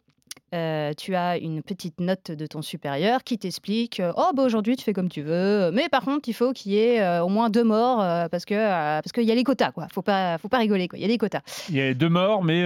euh, 0.53 0.93
tu 0.97 1.15
as 1.15 1.39
une 1.39 1.63
petite 1.63 2.01
note 2.01 2.33
de 2.33 2.47
ton 2.47 2.61
supérieur 2.61 3.23
qui 3.23 3.39
t'explique 3.39 4.01
euh, 4.01 4.13
Oh, 4.17 4.31
bah 4.35 4.43
aujourd'hui, 4.43 4.77
tu 4.77 4.85
fais 4.85 4.93
comme 4.93 5.09
tu 5.09 5.23
veux, 5.23 5.71
mais 5.73 5.89
par 5.89 6.03
contre, 6.03 6.29
il 6.29 6.33
faut 6.33 6.53
qu'il 6.53 6.73
y 6.73 6.79
ait 6.79 7.01
euh, 7.01 7.23
au 7.23 7.29
moins 7.29 7.51
deux 7.51 7.63
morts 7.63 7.99
parce 8.31 8.45
que 8.45 8.55
parce 8.55 9.13
qu'il 9.13 9.25
y 9.25 9.33
a 9.33 9.35
les 9.35 9.45
quotas, 9.45 9.71
quoi. 9.71 9.87
Faut 9.93 10.03
pas, 10.03 10.39
faut 10.39 10.49
pas 10.49 10.59
rigoler, 10.59 10.89
quoi. 10.89 10.99
Il 10.99 11.03
y 11.03 11.05
a 11.05 11.09
des 11.09 11.19
quotas. 11.19 11.43
Il 11.69 11.77
y 11.77 11.81
a 11.81 11.95
deux 11.95 12.09
morts, 12.09 12.43
mais 12.43 12.61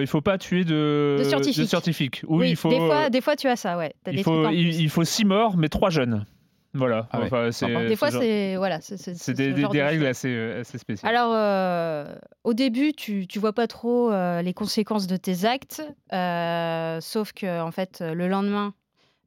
il 0.00 0.06
faut 0.06 0.20
pas 0.20 0.38
tuer 0.38 0.64
de, 0.64 1.16
De 1.18 1.24
scientifiques. 1.24 1.68
scientifiques. 1.68 2.22
Ou 2.28 2.40
oui, 2.40 2.50
il 2.50 2.56
faut, 2.56 2.70
des, 2.70 2.78
fois, 2.78 3.10
des 3.10 3.20
fois, 3.20 3.36
tu 3.36 3.48
as 3.48 3.56
ça, 3.56 3.76
ouais. 3.76 3.94
Faut, 4.22 4.48
il 4.50 4.88
faut 4.88 5.04
six 5.04 5.24
morts, 5.24 5.56
mais 5.56 5.68
trois 5.68 5.90
jeunes. 5.90 6.24
Voilà. 6.74 7.06
Ah 7.12 7.20
ouais, 7.20 7.26
Enfin, 7.26 7.50
c'est. 7.52 7.86
Des 7.86 7.96
fois, 7.96 8.10
genre- 8.10 8.20
c'est 8.22 8.56
voilà, 8.56 8.80
c'est 8.80 8.96
c'est- 8.96 9.14
c'est 9.14 9.24
c'est 9.24 9.34
des, 9.34 9.50
ce 9.50 9.54
des- 9.54 9.62
genre 9.62 9.70
des 9.72 9.78
de 9.78 9.84
règles 9.84 10.06
assez, 10.06 10.28
euh, 10.28 10.60
assez 10.60 10.76
spéciales. 10.78 11.14
Alors, 11.14 11.32
euh, 11.34 12.14
au 12.42 12.52
début, 12.52 12.92
tu, 12.92 13.26
tu 13.28 13.38
vois 13.38 13.52
pas 13.52 13.66
trop 13.68 14.10
euh, 14.10 14.42
les 14.42 14.52
conséquences 14.54 15.06
de 15.06 15.16
tes 15.16 15.44
actes, 15.44 15.82
euh, 16.12 17.00
sauf 17.00 17.32
que 17.32 17.60
en 17.62 17.70
fait, 17.70 18.00
le 18.04 18.26
lendemain, 18.28 18.74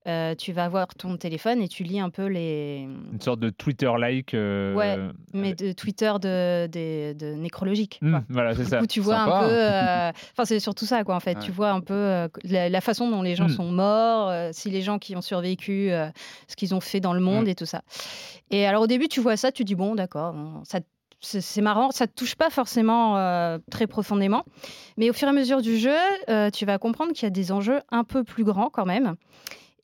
euh, 0.08 0.36
tu 0.36 0.54
vas 0.54 0.70
voir 0.70 0.88
ton 0.96 1.17
téléphone 1.17 1.62
et 1.62 1.67
tu 1.67 1.84
lis 1.84 2.00
un 2.00 2.10
peu 2.10 2.26
les 2.28 2.88
Une 3.12 3.20
sorte 3.22 3.39
de 3.39 3.50
Twitter-like. 3.50 4.34
euh, 4.34 4.74
Ouais, 4.74 4.98
mais 5.34 5.54
de 5.54 5.72
Twitter 5.74 6.12
de, 6.22 7.36
nécrologique. 7.36 8.00
quoi. 8.02 8.24
voilà, 8.30 8.56
c'est 8.56 8.63
ça. 8.65 8.80
coup, 8.80 8.88
tu 8.88 9.00
vois 9.02 9.15
Sympa. 9.17 9.38
un 9.38 9.39
peu. 9.48 9.54
euh, 9.54 10.12
Enfin, 10.32 10.46
c'est 10.46 10.60
surtout 10.60 10.86
ça, 10.86 11.04
quoi, 11.04 11.15
en 11.15 11.20
fait. 11.20 11.38
Ouais. 11.38 11.43
Tu 11.43 11.52
vois 11.52 11.72
un 11.72 11.82
peu 11.82 11.93
euh, 11.93 12.28
la, 12.43 12.70
la 12.70 12.82
façon 12.82 13.10
dont 13.10 13.22
les 13.22 13.36
gens 13.36 13.48
Mm. 13.48 13.50
sont 13.50 13.72
morts, 13.72 14.30
euh, 14.30 14.50
si 14.54 14.70
les 14.70 14.82
gens 14.82 14.98
qui 15.00 15.15
ont 15.15 15.22
survécu, 15.22 15.91
euh, 15.91 16.08
ce 16.48 16.56
qu'ils 16.56 16.74
ont 16.76 16.80
fait 16.82 17.00
dans 17.00 17.13
le 17.13 17.20
monde 17.20 17.46
Mm. 17.46 17.50
et 17.50 17.56
tout 17.56 17.65
ça. 17.65 17.82
Et 18.52 18.65
alors, 18.65 18.84
au 18.84 18.88
début, 18.88 19.08
tu 19.10 19.20
vois 19.20 19.36
ça, 19.38 19.52
tu 19.52 19.63
dis, 19.63 19.76
bon, 19.76 19.96
d'accord, 19.96 20.34
bon, 20.34 20.63
ça. 20.63 20.80
C'est 21.20 21.62
marrant, 21.62 21.89
ça 21.89 22.06
te 22.06 22.13
touche 22.13 22.36
pas 22.36 22.52
forcément 22.52 23.17
euh, 23.17 23.58
très 23.72 23.88
profondément, 23.88 24.43
mais 24.98 25.10
au 25.10 25.13
fur 25.13 25.28
et 25.28 25.32
à 25.32 25.34
mesure 25.34 25.63
du 25.63 25.78
jeu, 25.80 25.96
euh, 26.30 26.52
tu 26.52 26.63
vas 26.63 26.78
comprendre 26.78 27.12
qu'il 27.13 27.24
y 27.24 27.26
a 27.26 27.32
des 27.32 27.52
enjeux 27.52 27.80
un 27.89 28.04
peu 28.04 28.24
plus 28.24 28.43
grands 28.43 28.70
quand 28.70 28.86
même. 28.86 29.15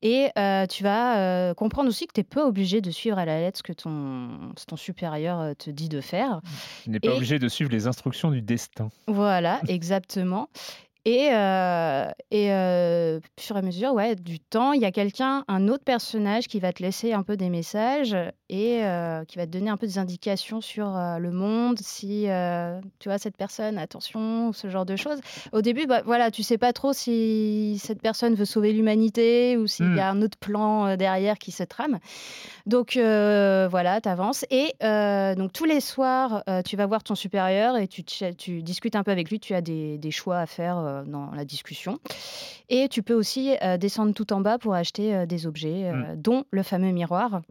Et 0.05 0.29
euh, 0.37 0.67
tu 0.67 0.83
vas 0.83 1.17
euh, 1.17 1.53
comprendre 1.53 1.87
aussi 1.87 2.07
que 2.07 2.11
tu 2.13 2.19
n'es 2.19 2.25
pas 2.25 2.45
obligé 2.45 2.81
de 2.81 2.91
suivre 2.91 3.17
à 3.17 3.23
la 3.23 3.39
lettre 3.39 3.59
ce 3.59 3.63
que 3.63 3.71
ton, 3.71 4.75
supérieur 4.75 5.39
euh, 5.39 5.53
te 5.53 5.69
dit 5.69 5.87
de 5.87 6.01
faire. 6.01 6.41
Tu 6.83 6.89
n'es 6.89 6.99
pas 6.99 7.07
Et- 7.07 7.15
obligé 7.15 7.39
de 7.39 7.47
suivre 7.47 7.71
les 7.71 7.87
instructions 7.87 8.29
du 8.29 8.41
destin. 8.41 8.89
Voilà, 9.07 9.61
exactement. 9.69 10.49
Et, 11.05 11.29
euh, 11.33 12.09
et 12.31 12.53
euh, 12.53 13.19
fur 13.37 13.57
et 13.57 13.59
à 13.59 13.61
mesure 13.61 13.93
ouais, 13.93 14.15
du 14.15 14.39
temps, 14.39 14.71
il 14.71 14.81
y 14.81 14.85
a 14.85 14.91
quelqu'un, 14.91 15.43
un 15.49 15.67
autre 15.67 15.83
personnage 15.83 16.47
qui 16.47 16.61
va 16.61 16.71
te 16.71 16.81
laisser 16.81 17.11
un 17.11 17.23
peu 17.23 17.35
des 17.35 17.49
messages 17.49 18.15
et 18.49 18.85
euh, 18.85 19.25
qui 19.25 19.37
va 19.37 19.45
te 19.45 19.51
donner 19.51 19.69
un 19.69 19.75
peu 19.75 19.85
des 19.85 19.97
indications 19.97 20.61
sur 20.61 20.95
euh, 20.95 21.17
le 21.17 21.31
monde, 21.31 21.77
si 21.79 22.27
tu 22.99 23.09
vois 23.09 23.17
cette 23.17 23.35
personne, 23.35 23.77
attention, 23.77 24.53
ce 24.53 24.69
genre 24.69 24.85
de 24.85 24.95
choses. 24.95 25.19
Au 25.51 25.61
début, 25.61 25.87
bah, 25.87 26.03
voilà, 26.05 26.31
tu 26.31 26.41
sais 26.41 26.57
pas 26.57 26.71
trop 26.71 26.93
si 26.93 27.81
cette 27.83 28.01
personne 28.01 28.35
veut 28.35 28.45
sauver 28.45 28.71
l'humanité 28.71 29.57
ou 29.57 29.67
s'il 29.67 29.83
Hmm. 29.87 29.97
y 29.97 29.99
a 29.99 30.09
un 30.09 30.21
autre 30.21 30.37
plan 30.37 30.95
derrière 30.95 31.37
qui 31.37 31.51
se 31.51 31.63
trame. 31.63 31.99
Donc 32.65 32.93
voilà, 32.95 33.99
tu 33.99 34.07
avances. 34.07 34.45
Et 34.51 34.73
donc 35.35 35.51
tous 35.51 35.65
les 35.65 35.81
soirs, 35.81 36.43
tu 36.63 36.77
vas 36.77 36.85
voir 36.85 37.03
ton 37.03 37.15
supérieur 37.15 37.75
et 37.75 37.89
tu, 37.89 38.61
discutes 38.63 38.95
un 38.95 39.03
peu 39.03 39.11
avec 39.11 39.29
lui. 39.29 39.41
Tu 39.41 39.53
as 39.53 39.61
des, 39.61 39.97
des 39.97 40.11
choix 40.11 40.37
à 40.37 40.45
faire 40.45 40.92
dans 41.05 41.31
la 41.31 41.45
discussion. 41.45 41.97
Et 42.69 42.87
tu 42.89 43.01
peux 43.01 43.15
aussi 43.15 43.55
euh, 43.63 43.77
descendre 43.77 44.13
tout 44.13 44.31
en 44.33 44.41
bas 44.41 44.57
pour 44.59 44.75
acheter 44.75 45.15
euh, 45.15 45.25
des 45.25 45.47
objets, 45.47 45.89
euh, 45.89 46.15
dont 46.15 46.45
le 46.51 46.61
fameux 46.63 46.91
miroir. 46.91 47.41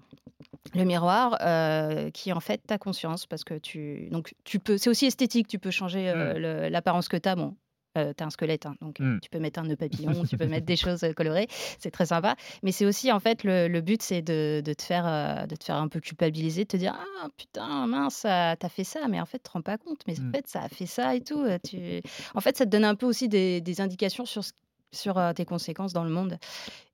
Le 0.75 0.85
miroir 0.85 1.37
euh, 1.43 2.11
qui 2.11 2.33
en 2.33 2.41
fait 2.41 2.59
ta 2.67 2.79
conscience 2.79 3.27
parce 3.27 3.45
que 3.45 3.55
tu 3.55 4.09
donc 4.11 4.33
tu 4.45 4.59
peux 4.59 4.79
c'est 4.79 4.89
aussi 4.89 5.05
esthétique 5.07 5.47
tu 5.49 5.59
peux 5.59 5.71
changer 5.71 6.09
euh, 6.09 6.35
le- 6.39 6.69
l'apparence 6.71 7.09
que 7.09 7.17
tu 7.19 7.29
as 7.29 7.35
bon 7.37 7.55
euh, 7.99 8.13
tu 8.17 8.23
as 8.23 8.27
un 8.27 8.31
squelette, 8.31 8.67
hein, 8.67 8.75
donc 8.81 9.01
euh, 9.01 9.05
Mm. 9.17 9.21
tu 9.21 9.31
peux 9.31 9.39
mettre 9.39 9.61
un 9.61 9.65
nœud 9.65 9.77
papillon, 10.13 10.25
tu 10.25 10.37
peux 10.37 10.47
mettre 10.47 10.67
des 10.67 10.77
choses 10.77 11.03
euh, 11.05 11.13
colorées, 11.13 11.47
c'est 11.79 11.91
très 11.91 12.07
sympa. 12.07 12.37
Mais 12.63 12.73
c'est 12.73 12.87
aussi, 12.87 13.13
en 13.13 13.21
fait, 13.21 13.45
le, 13.45 13.69
le 13.69 13.81
but, 13.81 14.03
c'est 14.03 14.23
de, 14.23 14.61
de 14.65 14.73
te 14.73 14.83
faire, 14.83 15.07
euh, 15.07 15.47
de 15.47 15.57
te 15.57 15.65
faire 15.65 15.77
un 15.77 15.89
peu 15.89 16.01
culpabiliser, 16.01 16.63
de 16.65 16.69
te 16.69 16.77
dire 16.77 16.95
Ah 16.99 17.29
putain, 17.37 17.87
mince, 17.87 18.23
t'as 18.23 18.57
fait 18.69 18.85
ça, 18.85 19.01
mais 19.09 19.21
en 19.21 19.27
fait, 19.27 19.39
tu 19.39 19.45
te 19.45 19.51
rends 19.51 19.63
pas 19.63 19.79
compte, 19.79 20.01
mais 20.07 20.19
en 20.19 20.23
Mm. 20.25 20.33
fait, 20.33 20.47
ça 20.49 20.63
a 20.63 20.69
fait 20.69 20.87
ça 20.87 21.15
et 21.15 21.21
tout. 21.21 21.45
Tu... 21.65 22.01
En 22.35 22.41
fait, 22.41 22.57
ça 22.57 22.65
te 22.65 22.71
donne 22.71 22.85
un 22.85 22.95
peu 22.95 23.07
aussi 23.07 23.29
des, 23.29 23.61
des 23.61 23.81
indications 23.81 24.25
sur, 24.25 24.45
ce- 24.45 24.53
sur 24.93 25.21
tes 25.35 25.45
conséquences 25.45 25.93
dans 25.93 26.05
le 26.05 26.11
monde. 26.11 26.37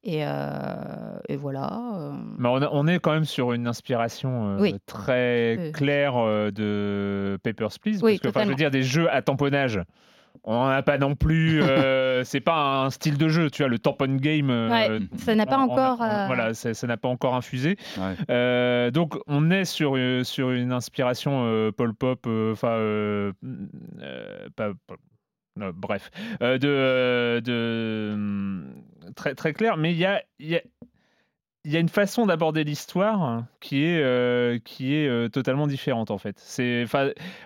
Et, 0.05 0.25
euh, 0.25 1.19
et 1.29 1.37
voilà. 1.37 2.13
Mais 2.39 2.49
on, 2.49 2.63
a- 2.63 2.69
on 2.73 2.87
est 2.87 2.99
quand 3.01 3.13
même 3.13 3.25
sur 3.25 3.53
une 3.53 3.67
inspiration 3.67 4.57
euh, 4.57 4.61
Oui. 4.61 4.75
très 4.87 5.73
claire 5.75 6.17
euh, 6.17 6.51
de 6.51 7.39
Papers, 7.43 7.79
Please. 7.81 7.99
Oui, 8.03 8.13
parce 8.13 8.21
que, 8.21 8.29
enfin, 8.29 8.45
je 8.45 8.49
veux 8.51 8.55
dire, 8.55 8.71
des 8.71 8.83
jeux 8.83 9.11
à 9.11 9.21
tamponnage. 9.23 9.81
On 10.45 10.55
n'en 10.55 10.67
a 10.69 10.83
pas 10.83 10.97
non 10.99 11.14
plus. 11.14 11.62
euh, 11.62 12.23
c'est 12.25 12.41
pas 12.41 12.85
un 12.85 12.91
style 12.91 13.19
de 13.19 13.29
jeu, 13.29 13.51
tu 13.51 13.62
vois. 13.62 13.69
Le 13.69 13.79
tampon 13.79 14.17
game. 14.17 14.51
euh, 14.51 14.69
Ouais, 14.71 14.99
ça 15.19 15.35
n'a 15.35 15.45
pas 15.47 15.59
en- 15.59 15.62
en- 15.62 15.73
encore, 15.73 16.01
en- 16.01 16.05
euh, 16.11 16.27
Voilà, 16.27 16.55
ça 16.55 16.73
ça 16.75 16.87
n'a 16.87 16.97
pas 16.97 17.09
encore 17.09 17.35
infusé. 17.35 17.77
Ouais. 17.99 18.14
Euh, 18.31 18.91
donc, 18.91 19.17
on 19.27 19.51
est 19.51 19.64
sur, 19.64 19.97
euh, 19.97 20.25
sur 20.25 20.51
une 20.53 20.73
inspiration 20.73 21.43
euh, 21.45 21.71
Paul 21.71 21.93
Pop. 21.95 22.27
Enfin, 22.27 22.69
euh, 22.71 23.33
euh, 24.01 24.49
pas. 24.57 24.71
pas- 24.87 24.95
euh, 25.61 25.73
bref, 25.75 26.11
euh, 26.41 26.57
de, 26.57 26.69
euh, 26.69 27.41
de 27.41 28.11
hum, 28.14 28.64
très 29.17 29.35
très 29.35 29.53
clair. 29.53 29.77
Mais 29.77 29.91
il 29.93 29.99
y 29.99 30.05
a, 30.07 30.23
il 30.38 30.47
y 30.49 30.57
a 30.57 30.61
il 31.68 31.74
y 31.74 31.76
a 31.76 31.81
une 31.81 31.90
façon 31.90 32.24
d'aborder 32.24 32.64
l'histoire 32.64 33.44
qui 33.61 33.85
est 33.85 34.00
est 34.00 34.64
qui 34.64 34.94
est 34.94 35.07
euh, 35.07 35.28
totalement 35.28 35.66
différente 35.66 36.11
en 36.11 36.16
fait. 36.16 36.38
C'est 36.38 36.87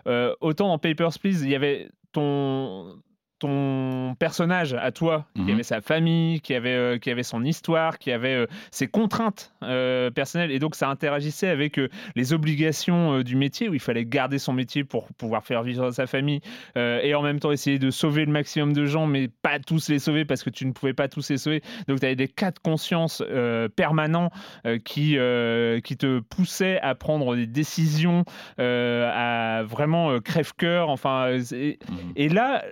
euh, 0.07 0.35
autant 0.41 0.69
dans 0.69 0.79
Papers 0.79 1.19
Please 1.19 1.43
il 1.43 1.51
y 1.51 1.57
avait 1.57 1.89
ton 2.13 3.03
ton 3.43 4.15
personnage 4.19 4.75
à 4.75 4.93
toi, 4.93 5.27
qui 5.35 5.43
Mhm. 5.43 5.51
avait 5.51 5.63
sa 5.65 5.81
famille, 5.81 6.41
qui 6.41 6.55
avait, 6.55 6.71
euh, 6.71 6.99
qui 6.99 7.11
avait 7.11 7.25
son 7.25 7.45
histoire, 7.45 7.99
qui 7.99 8.13
avait 8.13 8.35
euh, 8.35 8.47
ses 8.71 8.87
contraintes 8.87 9.53
euh, 9.65 10.11
personnelles, 10.11 10.53
et 10.53 10.59
donc 10.61 10.75
ça 10.77 10.89
interagissait 10.89 11.49
avec 11.49 11.81
les 12.17 12.33
obligations 12.33 13.23
du 13.23 13.35
métier, 13.37 13.69
où 13.69 13.75
il 13.75 13.81
fallait 13.81 14.05
garder 14.05 14.39
son 14.39 14.53
métier 14.53 14.85
pour 14.85 15.09
pouvoir 15.19 15.45
faire 15.45 15.63
vivre 15.63 15.91
sa 15.91 16.07
famille, 16.07 16.41
et 16.77 17.15
en 17.15 17.23
même 17.23 17.41
temps 17.41 17.51
essayer 17.53 17.79
de 17.79 17.91
sauver 17.91 18.25
le 18.25 18.33
maximum 18.33 18.73
de 18.73 18.87
gens, 18.87 19.07
mais 19.07 19.29
pas 19.29 19.59
tous 19.59 19.89
les 19.89 19.99
sauver 19.99 20.25
parce 20.25 20.43
que 20.43 20.51
tu 20.51 20.65
ne 20.67 20.73
pouvais 20.73 20.93
pas 20.95 21.09
tous 21.09 21.29
les 21.31 21.39
sauver. 21.39 21.63
Donc 21.89 21.99
tu 22.01 22.07
avais 22.07 22.17
des 22.17 22.29
cas 22.29 22.51
de 22.53 22.59
conscience 22.59 23.23
permanents 23.77 24.31
qui, 24.85 25.17
qui 25.85 25.97
te 25.97 26.21
poussaient 26.21 26.79
à 26.81 26.95
prendre 26.95 27.35
des 27.37 27.47
décisions 27.47 28.25
à 28.59 29.63
vraiment 29.67 30.19
crève-cœur. 30.21 30.89
Enfin, 30.89 31.31
Mhm. 31.33 32.13
et 32.17 32.29
là, 32.29 32.63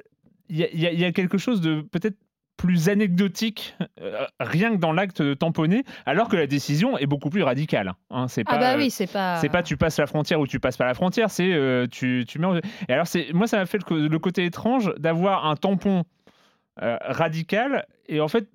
il 0.50 0.56
y, 0.58 0.64
a- 0.86 0.92
y 0.92 1.02
y 1.08 1.12
quelque 1.12 1.38
chose 1.38 1.60
de 1.60 1.80
peut-être 1.80 2.16
plus 2.56 2.90
anecdotique, 2.90 3.74
euh, 4.02 4.26
rien 4.38 4.72
que 4.72 4.76
dans 4.76 4.92
l'acte 4.92 5.22
de 5.22 5.32
tamponner, 5.32 5.82
alors 6.04 6.28
que 6.28 6.36
la 6.36 6.46
décision 6.46 6.98
est 6.98 7.06
beaucoup 7.06 7.30
plus 7.30 7.42
radicale. 7.42 7.94
hein. 8.10 8.28
C'est 8.28 8.44
pas, 8.44 8.52
Ah 8.56 8.58
bah 8.58 8.72
euh, 8.74 8.76
oui, 8.76 8.90
c'est 8.90 9.10
pas. 9.10 9.36
c'est 9.40 9.48
pas 9.48 9.62
tu 9.62 9.78
passes 9.78 9.98
la 9.98 10.06
frontière 10.06 10.38
ou 10.40 10.46
tu 10.46 10.60
passes 10.60 10.76
pas 10.76 10.84
la 10.84 10.92
frontière, 10.92 11.30
c'est 11.30 11.50
euh, 11.54 11.86
tu, 11.90 12.26
tu 12.28 12.38
mets. 12.38 12.46
en- 12.46 12.56
Et 12.56 12.92
alors, 12.92 13.06
c'est 13.06 13.32
moi, 13.32 13.46
ça 13.46 13.56
m'a 13.56 13.64
fait 13.64 13.78
le, 13.88 14.18
côté 14.18 14.44
étrange 14.44 14.92
d'avoir 14.98 15.46
un 15.46 15.56
tampon 15.56 16.04
euh, 16.82 16.98
radical 17.00 17.86
et 18.08 18.20
en 18.20 18.28
fait 18.28 18.46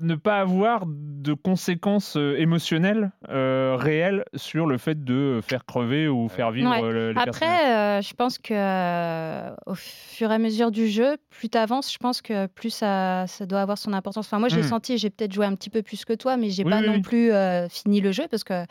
ne 0.00 0.14
pas 0.14 0.40
avoir 0.40 0.84
de 0.86 1.32
conséquences 1.32 2.16
euh, 2.16 2.36
émotionnelles 2.38 3.12
euh, 3.28 3.76
réelles 3.78 4.24
sur 4.34 4.66
le 4.66 4.78
fait 4.78 5.04
de 5.04 5.40
faire 5.42 5.64
crever 5.64 6.06
ou 6.08 6.28
faire 6.28 6.50
vivre 6.50 6.70
Ouais. 6.70 6.82
euh, 6.82 7.08
les 7.08 7.14
personnages. 7.14 7.54
Après, 7.54 7.74
euh, 7.74 8.02
je 8.02 8.14
pense 8.14 8.38
que 8.38 8.52
euh, 8.54 9.54
au 9.66 9.74
fur 9.74 10.30
et 10.30 10.34
à 10.34 10.38
mesure 10.38 10.70
du 10.70 10.88
jeu, 10.88 11.16
plus 11.30 11.48
tu 11.48 11.58
avances, 11.58 11.92
je 11.92 11.98
pense 11.98 12.20
que 12.22 12.46
plus 12.46 12.70
ça, 12.70 13.26
ça 13.26 13.46
doit 13.46 13.60
avoir 13.60 13.78
son 13.78 13.92
importance. 13.92 14.26
Enfin, 14.26 14.38
moi, 14.38 14.48
je 14.48 14.56
l'ai 14.56 14.62
Mm. 14.62 14.68
senti, 14.68 14.98
j'ai 14.98 15.10
peut-être 15.10 15.32
joué 15.32 15.46
un 15.46 15.54
petit 15.54 15.70
peu 15.70 15.82
plus 15.82 16.04
que 16.04 16.12
toi, 16.12 16.36
mais 16.36 16.50
j'ai 16.50 16.64
Oui, 16.64 16.70
pas 16.70 16.80
oui, 16.80 16.86
non 16.86 16.92
oui. 16.94 17.00
plus 17.02 17.32
euh, 17.32 17.68
fini 17.68 18.00
le 18.00 18.12
jeu 18.12 18.24
parce 18.30 18.44
que 18.44 18.64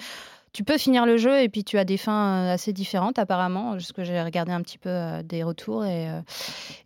tu 0.56 0.64
peux 0.64 0.78
finir 0.78 1.06
le 1.06 1.18
jeu 1.18 1.42
et 1.42 1.50
puis 1.50 1.66
tu 1.66 1.78
as 1.78 1.84
des 1.84 1.98
fins 1.98 2.46
euh, 2.46 2.54
assez 2.54 2.72
différentes 2.72 3.20
apparemment, 3.20 3.74
parce 3.74 3.92
que 3.92 4.06
j'ai 4.06 4.22
regardé 4.22 4.54
un 4.54 4.62
petit 4.62 4.78
peu 4.78 4.88
euh, 4.90 5.22
des 5.22 5.44
retours 5.44 5.84
et, 5.84 6.10
euh, 6.10 6.22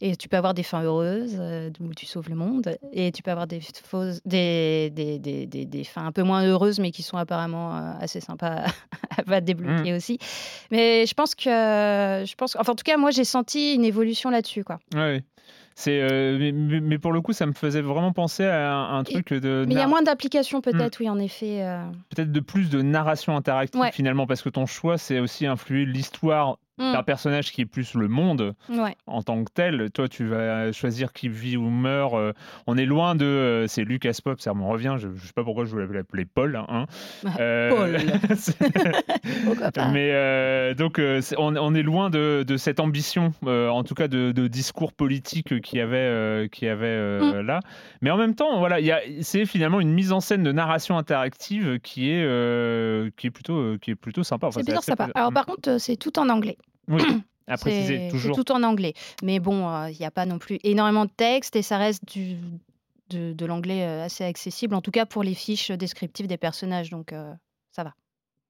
et 0.01 0.15
tu 0.15 0.27
peux 0.27 0.37
avoir 0.37 0.55
des 0.55 0.63
fins 0.63 0.81
heureuses 0.81 1.37
euh, 1.39 1.69
où 1.79 1.93
tu 1.93 2.07
sauves 2.07 2.29
le 2.29 2.35
monde 2.35 2.75
et 2.91 3.11
tu 3.11 3.21
peux 3.21 3.29
avoir 3.29 3.45
des, 3.45 3.61
fausses, 3.61 4.21
des, 4.25 4.89
des, 4.89 5.19
des, 5.19 5.45
des, 5.45 5.65
des 5.65 5.83
fins 5.83 6.03
un 6.03 6.11
peu 6.11 6.23
moins 6.23 6.43
heureuses 6.43 6.79
mais 6.79 6.89
qui 6.89 7.03
sont 7.03 7.17
apparemment 7.17 7.77
euh, 7.77 7.91
assez 7.99 8.21
sympas 8.21 8.65
à, 9.27 9.31
à 9.31 9.39
débloquer 9.39 9.93
aussi. 9.93 10.17
Mais 10.71 11.05
je 11.05 11.13
pense 11.13 11.35
que, 11.35 11.43
je 11.45 12.35
pense, 12.35 12.55
enfin 12.55 12.71
en 12.71 12.75
tout 12.75 12.83
cas 12.83 12.97
moi 12.97 13.11
j'ai 13.11 13.23
senti 13.23 13.75
une 13.75 13.85
évolution 13.85 14.31
là-dessus 14.31 14.63
quoi. 14.63 14.79
Ouais. 14.95 15.21
C'est, 15.81 16.01
euh, 16.01 16.51
mais, 16.81 16.97
pour 16.97 17.13
le 17.13 17.21
coup, 17.21 17.31
ça 17.31 17.45
me 17.45 17.53
faisait 17.53 17.79
vraiment 17.79 18.11
penser 18.11 18.43
à 18.43 18.69
un, 18.69 18.99
un 18.99 19.03
truc 19.05 19.33
de 19.33 19.63
Mais 19.65 19.75
il 19.75 19.77
y 19.77 19.81
a 19.81 19.87
moins 19.87 20.01
d'applications 20.01 20.59
peut-être, 20.59 20.99
oui 20.99 21.07
en 21.07 21.17
effet. 21.19 21.63
euh. 21.63 21.85
peut-être 22.13 22.33
de 22.33 22.39
plus 22.41 22.69
de 22.69 22.81
narration 22.81 23.33
interactive 23.37 23.79
Ouais. 23.79 23.89
finalement, 23.93 24.27
parce 24.27 24.41
que 24.41 24.49
ton 24.49 24.65
choix, 24.65 24.97
c'est 24.97 25.19
aussi 25.21 25.45
influer 25.45 25.85
l'histoire 25.85 26.57
Mm. 26.79 26.95
un 26.95 27.03
personnage 27.03 27.51
qui 27.51 27.61
est 27.61 27.65
plus 27.65 27.93
le 27.93 28.07
monde 28.07 28.55
Ouais. 28.69 28.95
en 29.05 29.21
tant 29.21 29.43
que 29.43 29.51
tel. 29.53 29.89
Toi, 29.91 30.07
tu 30.07 30.25
vas 30.25 30.71
choisir 30.71 31.11
qui 31.13 31.27
vit 31.29 31.57
ou 31.57 31.69
meurt. 31.69 32.13
euh, 32.13 32.33
on 32.67 32.77
est 32.77 32.85
loin 32.85 33.15
de. 33.15 33.25
euh, 33.25 33.67
c'est 33.67 33.83
Lucas 33.83 34.17
Pop, 34.23 34.39
ça 34.39 34.53
m'en 34.53 34.69
revient. 34.69 34.95
Je, 34.97 35.09
je 35.15 35.27
sais 35.27 35.33
pas 35.33 35.43
pourquoi 35.43 35.65
je 35.65 35.71
voulais 35.71 35.87
l'appeler 35.91 36.25
Paul. 36.25 36.55
hein. 36.55 36.85
Euh, 37.39 37.69
Paul. 37.69 37.97
mais 39.91 40.11
euh, 40.13 40.73
donc, 40.73 41.01
on, 41.37 41.55
on 41.55 41.75
est 41.75 41.83
loin 41.83 42.09
de, 42.09 42.43
de 42.47 42.57
cette 42.57 42.79
ambition, 42.79 43.33
euh, 43.45 43.69
en 43.69 43.83
tout 43.83 43.95
cas 43.95 44.07
de, 44.07 44.31
de 44.31 44.47
discours 44.47 44.93
politique 44.93 45.61
qu'il 45.61 45.79
y 45.79 45.81
avait, 45.81 46.47
qu'il 46.51 46.67
y 46.67 46.71
avait 46.71 46.85
euh, 46.87 47.43
là. 47.43 47.59
Mais 48.01 48.09
en 48.11 48.17
même 48.17 48.35
temps, 48.35 48.59
voilà, 48.59 48.77
c'est 49.21 49.45
finalement 49.45 49.79
une 49.79 49.91
mise 49.93 50.11
en 50.11 50.19
scène 50.19 50.43
de 50.43 50.51
narration 50.51 50.97
interactive 50.97 51.79
qui 51.79 52.09
est, 52.11 53.15
qui 53.17 53.27
est 53.27 53.31
plutôt, 53.31 53.77
qui 53.79 53.91
est 53.91 53.95
plutôt 53.95 54.23
sympa. 54.23 54.47
Enfin, 54.47 54.59
C'est 54.61 54.65
plutôt 54.65 54.81
sympa. 54.81 55.09
Alors 55.15 55.33
par 55.33 55.45
contre, 55.45 55.77
c'est 55.79 55.95
tout 55.97 56.17
en 56.19 56.29
anglais. 56.29 56.57
Oui, 56.89 57.01
à 57.47 57.57
préciser 57.57 58.09
toujours. 58.09 58.35
tout 58.35 58.51
en 58.51 58.63
anglais. 58.63 58.93
Mais 59.23 59.39
bon, 59.39 59.69
euh, 59.69 59.89
il 59.89 59.97
n'y 59.97 60.05
a 60.05 60.11
pas 60.11 60.25
non 60.25 60.39
plus 60.39 60.59
énormément 60.63 61.05
de 61.05 61.11
texte 61.11 61.55
et 61.55 61.61
ça 61.61 61.77
reste 61.77 62.05
du, 62.05 62.37
de, 63.09 63.33
de 63.33 63.45
l'anglais 63.45 63.85
euh, 63.85 64.03
assez 64.05 64.23
accessible, 64.23 64.75
en 64.75 64.81
tout 64.81 64.91
cas 64.91 65.05
pour 65.05 65.23
les 65.23 65.33
fiches 65.33 65.71
descriptives 65.71 66.27
des 66.27 66.37
personnages. 66.37 66.89
Donc 66.89 67.13
euh, 67.13 67.33
ça 67.71 67.83
va. 67.83 67.93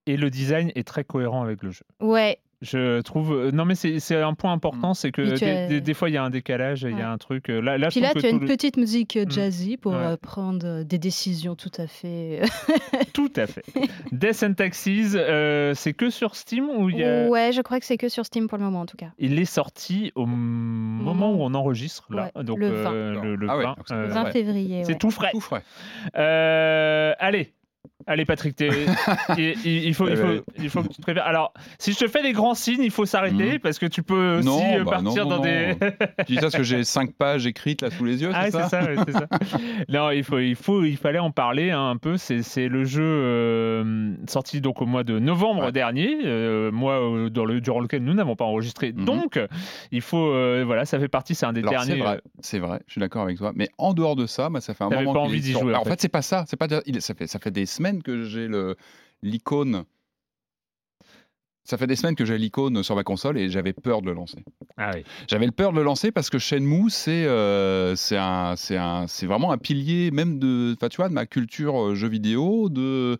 Et 0.05 0.17
le 0.17 0.29
design 0.29 0.71
est 0.75 0.87
très 0.87 1.03
cohérent 1.03 1.43
avec 1.43 1.61
le 1.61 1.71
jeu. 1.71 1.85
Ouais, 1.99 2.39
Je 2.61 2.99
trouve. 3.01 3.31
euh, 3.33 3.51
Non, 3.51 3.63
mais 3.63 3.75
c'est 3.75 4.15
un 4.21 4.33
point 4.33 4.51
important, 4.51 4.93
c'est 4.93 5.11
que 5.13 5.21
des, 5.21 5.43
as- 5.43 5.67
des- 5.67 5.79
des 5.81 5.93
fois, 5.93 6.09
il 6.09 6.13
y 6.13 6.17
a 6.17 6.23
un 6.23 6.29
décalage, 6.29 6.81
il 6.83 6.97
y 6.97 7.01
a 7.01 7.09
un 7.09 7.17
truc. 7.17 7.49
euh, 7.49 7.61
Là, 7.61 7.77
là, 7.77 7.87
Puis 7.87 8.01
là, 8.01 8.11
tu 8.13 8.25
as 8.25 8.29
une 8.29 8.41
le- 8.41 8.47
petite 8.47 8.75
musique 8.75 9.15
euh, 9.15 9.25
Mm. 9.25 9.31
jazzy 9.31 9.77
pour 9.77 9.93
Ouais. 9.93 10.17
prendre 10.17 10.83
des 10.83 10.97
décisions 10.97 11.55
tout 11.55 11.71
à 11.77 11.87
fait. 11.87 12.41
Tout 13.13 13.31
à 13.37 13.47
fait. 13.47 13.63
Death 14.11 14.43
and 14.43 14.53
Taxis, 14.53 15.11
euh, 15.15 15.73
c'est 15.73 15.93
que 15.93 16.09
sur 16.09 16.35
Steam 16.35 16.69
ou 16.69 16.89
il 16.89 16.97
y 16.97 17.03
a... 17.03 17.27
Ouais, 17.27 17.51
je 17.53 17.61
crois 17.61 17.79
que 17.79 17.85
c'est 17.85 17.97
que 17.97 18.09
sur 18.09 18.25
Steam 18.25 18.47
pour 18.47 18.57
le 18.57 18.63
moment 18.65 18.81
en 18.81 18.85
tout 18.85 18.97
cas. 18.97 19.11
Il 19.19 19.39
est 19.39 19.45
sorti 19.45 20.11
au 20.15 20.25
moment 20.25 21.31
où 21.33 21.41
on 21.41 21.53
enregistre, 21.53 22.13
là. 22.13 22.29
Ouais, 22.35 22.43
Donc, 22.43 22.59
le 22.59 22.67
euh, 22.67 22.83
20. 22.83 23.23
le, 23.23 23.35
le 23.35 23.47
Ah 23.49 23.57
ouais, 23.57 23.63
20, 23.63 23.69
donc 23.75 23.85
c'est 23.87 23.93
euh, 23.93 24.07
Ouais. 24.07 24.13
20 24.13 24.23
ouais. 24.25 24.31
février. 24.31 24.83
c'est 24.83 24.91
ouais. 24.93 24.97
tout 24.97 25.11
frais. 25.11 25.29
Tout 25.31 25.39
frais. 25.41 25.63
Euh, 26.17 27.13
allez. 27.19 27.53
Allez 28.07 28.25
Patrick, 28.25 28.55
il, 29.37 29.93
faut, 29.93 30.07
il, 30.07 30.15
faut, 30.17 30.43
il 30.57 30.69
faut 30.69 30.81
que 30.83 30.87
tu 30.87 30.95
te 30.95 31.01
prépares. 31.01 31.27
Alors, 31.27 31.53
si 31.77 31.91
je 31.93 31.97
te 31.99 32.07
fais 32.07 32.23
des 32.23 32.31
grands 32.31 32.55
signes, 32.55 32.81
il 32.81 32.91
faut 32.91 33.05
s'arrêter 33.05 33.53
Mhm. 33.53 33.59
parce 33.59 33.77
que 33.77 33.85
tu 33.85 34.03
peux 34.03 34.37
aussi 34.37 34.47
Non, 34.47 34.61
euh, 34.79 34.83
bah, 34.83 34.99
non, 35.01 35.13
partir 35.13 35.23
non, 35.25 35.29
dans 35.37 35.39
des... 35.41 35.67
non. 35.79 35.91
Tu 36.25 36.33
dis 36.33 36.35
ça 36.35 36.41
parce 36.43 36.55
que 36.55 36.63
j'ai 36.63 36.83
cinq 36.83 37.13
pages 37.13 37.45
écrites 37.45 37.81
là 37.81 37.91
sous 37.91 38.05
les 38.05 38.21
yeux, 38.21 38.31
Ah, 38.33 38.45
c'est 38.45 38.51
ça 38.51 38.69
ça, 38.69 38.83
ouais, 38.83 38.95
c'est 39.05 39.11
ça. 39.13 39.27
non, 39.89 40.11
il 40.11 40.23
faut, 40.23 40.39
il 40.39 40.55
faut, 40.55 40.83
il 40.83 40.97
fallait 40.97 41.19
en 41.19 41.31
parler 41.31 41.71
hein, 41.71 41.89
un 41.89 41.97
peu. 41.97 42.15
C'est, 42.17 42.67
le 42.67 42.83
jeu 42.85 43.03
euh, 43.03 44.13
sorti 44.27 44.61
donc 44.61 44.81
au 44.81 44.85
mois 44.85 45.03
de 45.03 45.19
novembre 45.19 45.65
Ouais. 45.65 45.71
dernier, 45.71 46.19
euh, 46.25 46.71
mois 46.71 47.01
euh, 47.01 47.29
dans 47.29 47.45
le, 47.45 47.59
durant 47.61 47.79
lequel 47.81 48.03
nous 48.03 48.13
n'avons 48.13 48.35
pas 48.35 48.45
enregistré. 48.45 48.93
Mhm. 48.93 49.05
Donc, 49.05 49.39
il 49.91 50.01
faut, 50.01 50.31
voilà, 50.65 50.85
ça 50.85 50.99
fait 50.99 51.07
partie, 51.09 51.35
c'est 51.35 51.45
un 51.45 51.53
des 51.53 51.61
Alors, 51.61 51.85
derniers. 51.85 52.01
c'est 52.39 52.59
vrai, 52.59 52.79
je 52.87 52.93
suis 52.93 53.01
d'accord 53.01 53.23
avec 53.23 53.37
toi. 53.37 53.51
Mais 53.55 53.69
en 53.77 53.93
dehors 53.93 54.15
de 54.15 54.25
ça, 54.25 54.49
moi, 54.49 54.61
ça 54.61 54.73
fait 54.73 54.83
un 54.85 54.89
moment 54.89 55.13
pas 55.13 55.19
envie 55.19 55.41
d'y 55.41 55.51
jouer, 55.51 55.63
en 55.63 55.67
Alors, 55.67 55.81
en 55.81 55.83
fait. 55.83 55.91
fait, 55.91 56.01
c'est 56.01 56.09
pas 56.09 56.21
ça. 56.21 56.45
Pas. 56.57 56.67
Ça 56.99 57.13
fait 57.13 57.27
ça 57.27 57.39
fait 57.39 57.51
des 57.51 57.65
semaines 57.65 57.88
que 57.97 58.23
j'ai 58.23 58.47
l'icône. 59.21 59.85
Ça 61.63 61.77
fait 61.77 61.85
des 61.85 61.95
semaines 61.95 62.15
que 62.15 62.25
j'ai 62.25 62.37
l'icône 62.37 62.81
sur 62.81 62.95
ma 62.95 63.03
console 63.03 63.37
et 63.37 63.49
j'avais 63.49 63.73
peur 63.73 64.01
de 64.01 64.07
le 64.07 64.13
lancer. 64.13 64.43
Ah 64.77 64.91
oui. 64.95 65.03
J'avais 65.27 65.45
le 65.45 65.51
peur 65.51 65.71
de 65.71 65.77
le 65.77 65.83
lancer 65.83 66.11
parce 66.11 66.31
que 66.31 66.39
Shenmue, 66.39 66.89
c'est 66.89 67.25
euh, 67.25 67.95
un, 68.13 68.55
un, 68.71 69.05
vraiment 69.27 69.51
un 69.51 69.57
pilier 69.59 70.09
même 70.09 70.39
de, 70.39 70.75
tu 70.89 70.97
vois, 70.97 71.09
de 71.09 71.13
ma 71.13 71.27
culture 71.27 71.79
euh, 71.79 71.95
jeu 71.95 72.07
vidéo. 72.07 72.69
De 72.69 73.19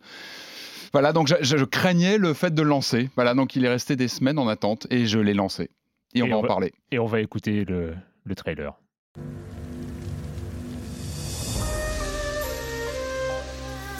voilà, 0.92 1.12
donc 1.12 1.28
je, 1.28 1.64
craignais 1.64 2.18
le 2.18 2.34
fait 2.34 2.52
de 2.52 2.62
le 2.62 2.68
lancer. 2.68 3.08
Voilà, 3.14 3.34
donc 3.34 3.54
il 3.54 3.64
est 3.64 3.68
resté 3.68 3.94
des 3.94 4.08
semaines 4.08 4.38
en 4.38 4.48
attente 4.48 4.88
et 4.90 5.06
je 5.06 5.20
l'ai 5.20 5.34
lancé. 5.34 5.70
Et 6.14 6.22
on 6.22 6.26
Et 6.26 6.30
va 6.30 6.38
on 6.38 6.44
en 6.44 6.46
parler. 6.48 6.72
Et 6.90 6.98
on 6.98 7.06
va 7.06 7.20
écouter 7.20 7.64
le, 7.64 7.94
le 8.24 8.34
trailer. 8.34 8.74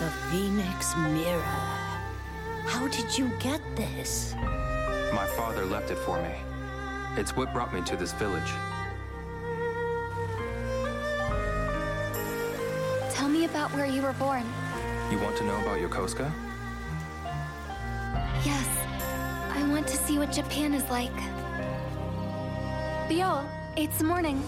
The 0.00 0.10
Phoenix 0.30 0.96
Mirror. 0.96 1.42
How 2.64 2.88
did 2.88 3.18
you 3.18 3.30
get 3.38 3.60
this? 3.76 4.34
My 5.12 5.26
father 5.36 5.66
left 5.66 5.90
it 5.90 5.98
for 5.98 6.16
me. 6.22 6.34
It's 7.18 7.36
what 7.36 7.52
brought 7.52 7.74
me 7.74 7.82
to 7.82 7.96
this 7.98 8.14
village. 8.14 8.50
Tell 13.12 13.28
me 13.28 13.44
about 13.44 13.74
where 13.74 13.84
you 13.84 14.00
were 14.00 14.14
born. 14.14 14.42
You 15.10 15.18
want 15.18 15.36
to 15.36 15.44
know 15.44 15.60
about 15.60 15.78
Yokosuka? 15.78 16.32
Yes, 18.42 18.68
I 19.50 19.68
want 19.68 19.86
to 19.86 19.98
see 19.98 20.16
what 20.16 20.32
Japan 20.32 20.72
is 20.72 20.88
like. 20.88 21.14
Bio, 23.06 23.44
it's 23.76 24.02
morning. 24.02 24.42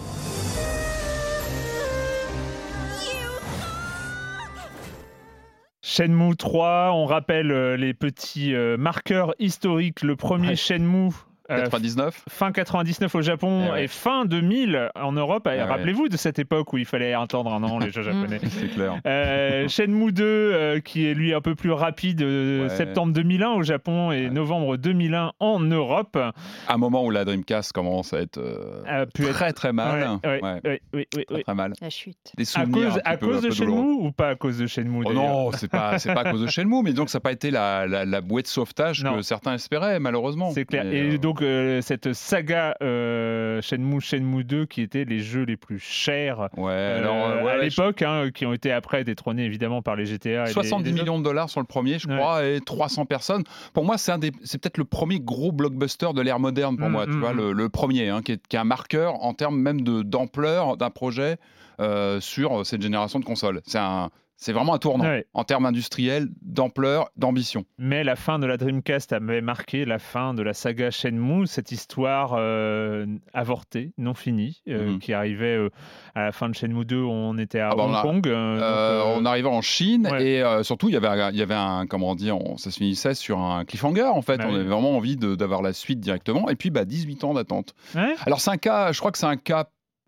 Shenmue 5.85 6.37
3, 6.37 6.91
on 6.93 7.05
rappelle 7.05 7.51
euh, 7.51 7.75
les 7.75 7.93
petits 7.93 8.55
euh, 8.55 8.77
marqueurs 8.77 9.35
historiques. 9.37 10.01
Le 10.01 10.15
premier 10.15 10.47
Ouais. 10.47 10.55
Shenmue. 10.55 11.11
Euh, 11.51 11.63
99. 11.63 12.23
fin 12.29 12.51
99 12.51 13.13
au 13.15 13.21
Japon 13.21 13.65
Eh 13.67 13.71
ouais. 13.71 13.83
et 13.85 13.87
fin 13.87 14.25
2000 14.25 14.89
en 14.95 15.11
Europe. 15.11 15.45
ouais. 15.45 15.61
Rappelez-vous 15.61 16.07
de 16.09 16.17
cette 16.17 16.39
époque 16.39 16.71
où 16.73 16.77
il 16.77 16.85
fallait 16.85 17.13
attendre 17.13 17.53
un 17.53 17.63
an 17.63 17.79
les 17.79 17.91
jeux 17.91 18.01
japonais. 18.01 18.39
C'est 18.49 18.69
clair. 18.69 18.99
Euh, 19.05 19.67
Shenmue 19.67 20.11
2, 20.11 20.23
euh, 20.23 20.79
qui 20.79 21.05
est 21.07 21.13
lui 21.13 21.33
un 21.33 21.41
peu 21.41 21.55
plus 21.55 21.71
rapide, 21.71 22.21
euh, 22.21 22.63
Ouais. 22.63 22.69
septembre 22.69 23.13
2001 23.13 23.49
au 23.51 23.63
Japon 23.63 24.11
et 24.11 24.25
Ouais. 24.25 24.29
novembre 24.29 24.77
2001 24.77 25.31
en 25.39 25.59
Europe, 25.59 26.15
À 26.17 26.33
un 26.73 26.77
moment 26.77 27.03
où 27.05 27.09
la 27.11 27.25
Dreamcast 27.25 27.71
commence 27.73 28.13
à 28.13 28.19
être 28.21 28.37
euh, 28.37 28.81
a 28.87 29.05
pu 29.05 29.23
être. 29.25 29.33
très 29.33 29.51
très 29.53 29.73
mal. 29.73 30.19
Ouais, 30.23 30.29
ouais, 30.29 30.41
Ouais, 30.41 30.61
ouais, 30.63 30.81
oui, 30.93 31.05
oui, 31.15 31.25
très, 31.27 31.35
oui. 31.35 31.43
très 31.43 31.55
mal. 31.55 31.73
La 31.81 31.89
chute. 31.89 32.17
Des 32.37 32.43
À 32.43 32.45
souvenirs 32.45 32.89
cause, 32.93 32.97
un 33.05 33.11
à 33.11 33.17
peu- 33.17 33.27
cause 33.27 33.37
un 33.37 33.41
de 33.41 33.47
peu 33.49 33.55
douloureux. 33.55 33.81
Shenmue 33.81 34.07
ou 34.07 34.11
pas 34.11 34.29
à 34.29 34.35
cause 34.35 34.57
de 34.59 34.67
Shenmue 34.67 35.03
Oh 35.05 35.13
non, 35.13 35.51
c'est 35.51 35.67
pas 35.69 35.99
c'est 35.99 36.13
pas 36.13 36.21
à 36.21 36.31
cause 36.31 36.41
de 36.41 36.47
Shenmue, 36.47 36.83
mais 36.83 36.93
donc 36.93 37.09
ça 37.09 37.17
n'a 37.17 37.21
pas 37.21 37.31
été 37.31 37.51
la, 37.51 37.85
la, 37.87 38.05
la 38.05 38.21
bouée 38.21 38.41
de 38.43 38.47
sauvetage 38.47 39.03
Non. 39.03 39.15
que 39.17 39.21
certains 39.21 39.53
espéraient 39.55 39.99
malheureusement. 39.99 40.51
C'est 40.51 40.65
clair. 40.65 40.83
Mais, 40.85 40.95
Et 40.97 41.13
euh, 41.15 41.17
donc, 41.33 41.41
euh, 41.41 41.81
cette 41.81 42.13
saga 42.13 42.75
euh, 42.81 43.61
Shenmue, 43.61 44.01
Shenmue 44.01 44.43
2, 44.43 44.65
qui 44.65 44.81
étaient 44.81 45.03
les 45.05 45.19
jeux 45.19 45.43
les 45.43 45.57
plus 45.57 45.79
chers 45.79 46.49
ouais, 46.57 46.71
euh, 46.71 46.97
alors 46.99 47.15
ouais, 47.43 47.51
à 47.51 47.57
ouais, 47.57 47.63
l'époque, 47.65 48.01
hein, 48.03 48.29
qui 48.33 48.45
ont 48.45 48.53
été 48.53 48.71
après 48.71 49.03
détrônés 49.03 49.45
évidemment 49.45 49.81
par 49.81 49.95
les 49.95 50.05
GTA. 50.05 50.43
Et 50.43 50.45
les- 50.47 50.51
70 50.51 50.83
les 50.85 50.93
autres. 50.93 51.01
millions 51.03 51.19
de 51.19 51.23
dollars 51.23 51.49
sur 51.49 51.59
le 51.59 51.65
premier, 51.65 51.97
je 51.99 52.07
crois, 52.07 52.45
et 52.45 52.59
300 52.61 53.05
personnes. 53.05 53.43
Pour 53.73 53.83
moi, 53.83 53.97
c'est 53.97 54.11
un 54.11 54.17
des, 54.19 54.31
c'est 54.43 54.61
peut-être 54.61 54.77
le 54.77 54.85
premier 54.85 55.19
gros 55.19 55.51
blockbuster 55.51 56.09
de 56.13 56.21
l'ère 56.21 56.39
moderne 56.39 56.77
pour 56.77 56.87
Mm, 56.89 56.91
moi. 56.91 57.05
Tu 57.05 57.11
mm, 57.13 57.19
vois, 57.19 57.33
mm. 57.33 57.37
le, 57.37 57.51
le 57.53 57.69
premier, 57.69 58.09
hein, 58.09 58.21
qui, 58.21 58.33
est, 58.33 58.47
qui 58.47 58.55
est 58.55 58.59
un 58.59 58.63
marqueur 58.63 59.23
en 59.23 59.33
termes 59.33 59.59
même 59.59 59.81
d'ampleur 59.81 60.77
d'un 60.77 60.89
projet 60.89 61.37
euh, 61.79 62.19
sur 62.19 62.65
cette 62.65 62.81
génération 62.81 63.19
de 63.19 63.25
consoles. 63.25 63.61
C'est 63.65 63.79
un, 63.79 64.09
c'est 64.35 64.51
vraiment 64.53 64.73
un 64.73 64.77
tournant 64.79 65.05
Ouais. 65.05 65.25
en 65.33 65.43
termes 65.43 65.65
industriels, 65.65 66.27
d'ampleur, 66.41 67.09
d'ambition. 67.15 67.65
Mais 67.77 68.03
la 68.03 68.15
fin 68.15 68.39
de 68.39 68.45
la 68.45 68.57
Dreamcast 68.57 69.13
avait 69.13 69.41
marqué 69.41 69.85
la 69.85 69.99
fin 69.99 70.33
de 70.33 70.41
la 70.43 70.53
saga 70.53 70.91
Shenmue, 70.91 71.47
cette 71.47 71.71
histoire 71.71 72.33
euh, 72.37 73.05
avortée, 73.33 73.93
non 73.97 74.13
finie, 74.13 74.61
euh, 74.67 74.91
Mhm. 74.93 74.99
qui 74.99 75.13
arrivait 75.13 75.55
euh, 75.57 75.69
à 76.15 76.23
la 76.25 76.31
fin 76.31 76.49
de 76.49 76.55
Shenmue 76.55 76.85
2, 76.85 76.97
on 77.03 77.37
était 77.37 77.59
à 77.59 77.69
Ah 77.71 77.75
bah, 77.75 77.83
Hong 77.83 77.91
on 77.91 77.95
a- 77.95 78.01
Kong. 78.01 78.23
donc, 78.23 79.17
on 79.21 79.25
arrivait 79.25 79.47
en 79.47 79.61
Chine 79.61 80.07
ouais. 80.11 80.25
et 80.25 80.63
surtout 80.63 80.89
il 80.89 80.93
y 80.93 80.97
avait 80.97 81.07
un, 81.07 81.29
il 81.31 81.37
y 81.37 81.41
avait 81.41 81.53
un 81.53 81.85
comment 81.87 82.11
on- 82.17 82.57
ça 82.57 82.71
se 82.71 82.77
finissait 82.77 83.13
sur 83.15 83.39
un 83.39 83.65
cliffhanger 83.65 84.03
en 84.03 84.21
fait 84.21 84.37
Bah 84.37 84.45
on 84.47 84.49
oui. 84.49 84.55
avait 84.59 84.69
vraiment 84.69 84.95
envie 84.97 85.15
d'avoir 85.17 85.61
la 85.61 85.73
suite 85.73 85.99
directement 85.99 86.49
et 86.49 86.55
puis 86.55 86.69
bah 86.69 86.85
18 86.85 87.23
ans 87.23 87.33
d'attente 87.33 87.73
ouais 87.95 88.15
alors 88.25 88.39
c'est 88.41 88.51
un 88.51 88.57
cas 88.57 88.91
je 88.91 88.99
crois 88.99 89.11
que 89.11 89.17
c'est 89.17 89.25
un 89.25 89.37
cas 89.37 89.65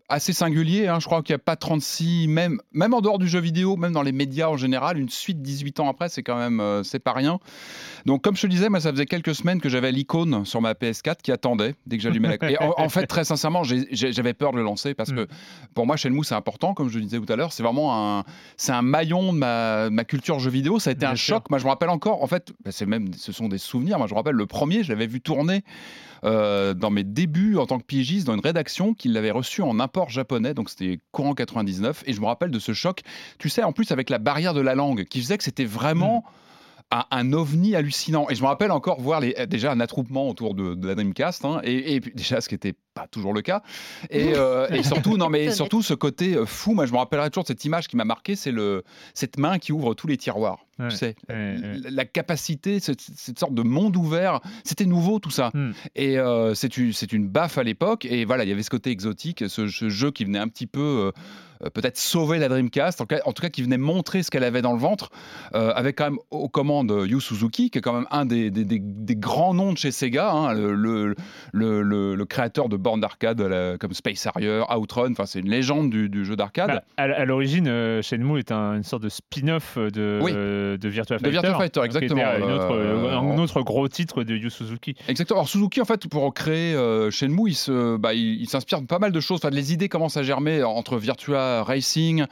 assez 0.08 0.32
singulier 0.32 0.86
hein. 0.88 0.98
je 1.00 1.06
crois 1.06 1.22
qu'il 1.22 1.32
n'y 1.34 1.40
a 1.40 1.44
pas 1.44 1.56
36 1.56 2.28
même 2.28 2.60
même 2.72 2.94
en 2.94 3.00
dehors 3.00 3.18
du 3.18 3.26
jeu 3.28 3.40
vidéo 3.40 3.76
même 3.76 3.92
dans 3.92 4.02
les 4.02 4.12
médias 4.12 4.48
en 4.48 4.56
général 4.56 4.98
une 4.98 5.08
suite 5.08 5.42
18 5.42 5.80
ans 5.80 5.88
après 5.88 6.08
c'est 6.08 6.22
quand 6.22 6.38
même 6.38 6.60
euh, 6.60 6.82
c'est 6.82 6.98
pas 7.00 7.12
rien 7.12 7.38
donc 8.04 8.22
comme 8.22 8.36
je 8.36 8.42
te 8.42 8.46
disais 8.46 8.68
moi 8.68 8.80
ça 8.80 8.92
faisait 8.92 9.06
quelques 9.06 9.34
semaines 9.34 9.60
que 9.60 9.68
j'avais 9.68 9.90
l'icône 9.92 10.44
sur 10.44 10.60
ma 10.60 10.74
PS4 10.74 11.16
qui 11.22 11.32
attendait 11.32 11.74
dès 11.86 11.96
que 11.96 12.02
j'allumais 12.02 12.36
la 12.40 12.50
et 12.50 12.58
en, 12.62 12.74
en 12.78 12.88
fait 12.88 13.06
très 13.06 13.24
sincèrement 13.24 13.62
j'avais 13.64 14.34
peur 14.34 14.52
de 14.52 14.58
le 14.58 14.62
lancer 14.62 14.94
parce 14.94 15.10
que 15.10 15.16
Mm. 15.16 15.26
pour 15.74 15.86
moi 15.86 15.96
Shenmue 15.96 16.24
c'est 16.24 16.34
important 16.34 16.74
comme 16.74 16.88
je 16.88 16.98
le 16.98 17.04
disais 17.04 17.18
tout 17.18 17.32
à 17.32 17.36
l'heure 17.36 17.52
c'est 17.52 17.62
vraiment 17.62 18.18
un 18.18 18.24
c'est 18.56 18.72
un 18.72 18.82
maillon 18.82 19.32
de 19.32 19.38
ma, 19.38 19.90
ma 19.90 20.04
culture 20.04 20.38
jeu 20.38 20.50
vidéo. 20.50 20.78
Ça 20.78 20.90
a 20.90 20.92
été 20.92 21.00
Bien 21.00 21.10
un 21.10 21.16
sûr. 21.16 21.36
choc. 21.36 21.50
Moi, 21.50 21.58
je 21.58 21.64
me 21.64 21.68
rappelle 21.70 21.90
encore. 21.90 22.22
En 22.22 22.26
fait, 22.26 22.52
bah, 22.64 22.70
c'est 22.72 22.86
même, 22.86 23.12
ce 23.14 23.32
sont 23.32 23.48
des 23.48 23.58
souvenirs. 23.58 23.98
Moi, 23.98 24.06
je 24.06 24.12
me 24.14 24.16
rappelle 24.16 24.34
le 24.34 24.46
premier. 24.46 24.82
Je 24.82 24.90
l'avais 24.92 25.06
vu 25.06 25.20
tourner 25.20 25.62
euh, 26.24 26.74
dans 26.74 26.90
mes 26.90 27.04
débuts 27.04 27.56
en 27.56 27.66
tant 27.66 27.78
que 27.78 27.84
pigiste 27.84 28.26
dans 28.26 28.34
une 28.34 28.40
rédaction 28.40 28.94
qui 28.94 29.08
l'avait 29.08 29.30
reçu 29.30 29.62
en 29.62 29.80
import 29.80 30.10
japonais. 30.10 30.54
Donc, 30.54 30.70
c'était 30.70 30.98
courant 31.12 31.34
99. 31.34 32.04
Et 32.06 32.12
je 32.12 32.20
me 32.20 32.26
rappelle 32.26 32.50
de 32.50 32.58
ce 32.58 32.72
choc. 32.72 33.02
Tu 33.38 33.48
sais, 33.48 33.62
en 33.62 33.72
plus 33.72 33.92
avec 33.92 34.10
la 34.10 34.18
barrière 34.18 34.54
de 34.54 34.60
la 34.60 34.74
langue, 34.74 35.04
qui 35.04 35.20
faisait 35.20 35.38
que 35.38 35.44
c'était 35.44 35.64
vraiment 35.64 36.24
un, 36.90 37.04
un 37.10 37.32
ovni 37.32 37.74
hallucinant. 37.74 38.26
Et 38.30 38.34
je 38.34 38.42
me 38.42 38.46
rappelle 38.46 38.70
encore 38.70 39.00
voir 39.00 39.20
les, 39.20 39.34
déjà 39.46 39.72
un 39.72 39.80
attroupement 39.80 40.28
autour 40.28 40.54
de, 40.54 40.74
de 40.74 40.86
la 40.86 40.94
Dreamcast, 40.94 41.44
hein, 41.44 41.60
et, 41.64 41.96
et 41.96 42.00
déjà 42.00 42.40
ce 42.40 42.48
qui 42.48 42.54
n'était 42.54 42.74
pas 42.94 43.06
toujours 43.08 43.32
le 43.32 43.42
cas. 43.42 43.62
Et, 44.10 44.32
euh, 44.36 44.68
et 44.68 44.82
surtout, 44.82 45.16
non 45.16 45.28
mais 45.28 45.50
surtout 45.50 45.82
ce 45.82 45.94
côté 45.94 46.34
euh, 46.34 46.46
fou. 46.46 46.74
Moi, 46.74 46.86
je 46.86 46.92
me 46.92 46.98
rappellerai 46.98 47.30
toujours 47.30 47.44
de 47.44 47.48
cette 47.48 47.64
image 47.64 47.88
qui 47.88 47.96
m'a 47.96 48.04
marqué, 48.04 48.36
c'est 48.36 48.54
cette 49.14 49.38
main 49.38 49.58
qui 49.58 49.72
ouvre 49.72 49.94
tous 49.94 50.06
les 50.06 50.16
tiroirs. 50.16 50.65
Ouais, 50.78 50.88
tu 50.88 50.96
sais. 50.96 51.14
ouais, 51.28 51.34
ouais. 51.62 51.90
La, 51.90 52.04
capacité, 52.04 52.80
cette, 52.80 53.00
cette 53.00 53.38
sorte 53.38 53.54
de 53.54 53.62
monde 53.62 53.96
ouvert, 53.96 54.40
c'était 54.64 54.86
nouveau 54.86 55.18
tout 55.18 55.30
ça. 55.30 55.50
Hmm. 55.54 55.70
Et 55.94 56.18
euh, 56.18 56.54
c'est 56.54 56.76
une, 56.76 56.92
une 57.12 57.28
baffe 57.28 57.58
à 57.58 57.62
l'époque. 57.62 58.04
Et 58.04 58.24
voilà, 58.24 58.44
il 58.44 58.48
y 58.48 58.52
avait 58.52 58.62
ce 58.62 58.70
côté 58.70 58.90
exotique, 58.90 59.44
ce, 59.48 59.68
ce 59.68 59.88
jeu 59.88 60.10
qui 60.10 60.24
venait 60.24 60.38
un 60.38 60.48
petit 60.48 60.66
peu. 60.66 60.80
euh, 60.80 61.20
euh, 61.64 61.70
peut-être 61.70 61.96
sauver 61.96 62.38
la 62.38 62.50
Dreamcast, 62.50 63.00
en, 63.00 63.06
tout 63.06 63.40
cas 63.40 63.48
qui 63.48 63.62
venait 63.62 63.78
montrer 63.78 64.22
ce 64.22 64.30
qu'elle 64.30 64.44
avait 64.44 64.60
dans 64.60 64.74
le 64.74 64.78
ventre, 64.78 65.08
euh, 65.54 65.72
avec 65.74 65.96
quand 65.96 66.04
même 66.04 66.18
aux 66.30 66.50
commandes 66.50 66.94
Yu 67.08 67.18
Suzuki, 67.18 67.70
qui 67.70 67.78
est 67.78 67.80
quand 67.80 67.94
même 67.94 68.04
un 68.10 68.26
des, 68.26 68.50
des- 68.50 68.66
des- 68.66 68.78
des 68.78 69.16
grands 69.16 69.54
noms 69.54 69.72
de 69.72 69.78
chez 69.78 69.90
Sega, 69.90 70.30
hein, 70.30 70.52
le, 70.52 70.74
le, 70.74 71.80
le- 71.82 72.24
créateur 72.26 72.68
de 72.68 72.76
bornes 72.76 73.00
d'arcade 73.00 73.40
comme 73.78 73.94
Space 73.94 74.26
Harrier, 74.26 74.64
Outrun, 74.76 75.12
enfin 75.12 75.24
c'est 75.24 75.38
une 75.40 75.48
légende 75.48 75.88
du, 75.88 76.10
du 76.10 76.26
jeu 76.26 76.36
d'arcade. 76.36 76.68
Bah, 76.68 76.82
à, 76.98 77.04
à 77.04 77.24
l'origine, 77.24 78.02
Shenmue 78.02 78.38
est 78.38 78.52
un- 78.52 78.74
une 78.74 78.82
sorte 78.82 79.04
de 79.04 79.08
spin-off 79.08 79.78
de, 79.78 80.18
Oui. 80.22 80.32
Euh, 80.66 80.76
de 80.76 80.88
Virtua 80.88 81.16
De 81.16 81.22
Fighter. 81.22 81.30
Virtua 81.40 81.54
Fighter, 81.58 81.80
était 81.80 81.86
exactement. 81.86 82.22
une 82.38 82.52
autre- 82.52 82.72
Euh, 82.74 83.18
un 83.18 83.38
autre 83.38 83.62
gros 83.62 83.88
titre 83.88 84.22
de 84.24 84.34
Yu 84.36 84.50
Suzuki. 84.50 84.94
Exactement. 85.08 85.40
Alors 85.40 85.48
Suzuki, 85.48 85.80
en 85.80 85.84
fait, 85.84 86.06
pour 86.08 86.32
créer 86.34 86.74
euh, 86.74 87.10
Shenmue, 87.10 87.50
il 87.50 87.54
se- 87.54 87.96
bah, 87.96 88.14
il, 88.14 88.40
il 88.40 88.48
s'inspire 88.48 88.80
de 88.80 88.86
pas 88.86 88.98
mal 88.98 89.12
de 89.12 89.20
choses. 89.20 89.38
Enfin, 89.42 89.50
les 89.50 89.72
idées 89.72 89.88
commencent 89.88 90.16
à 90.16 90.22
germer 90.22 90.62
entre 90.62 90.96
Virtua 90.98 91.62
Racing. 91.64 92.24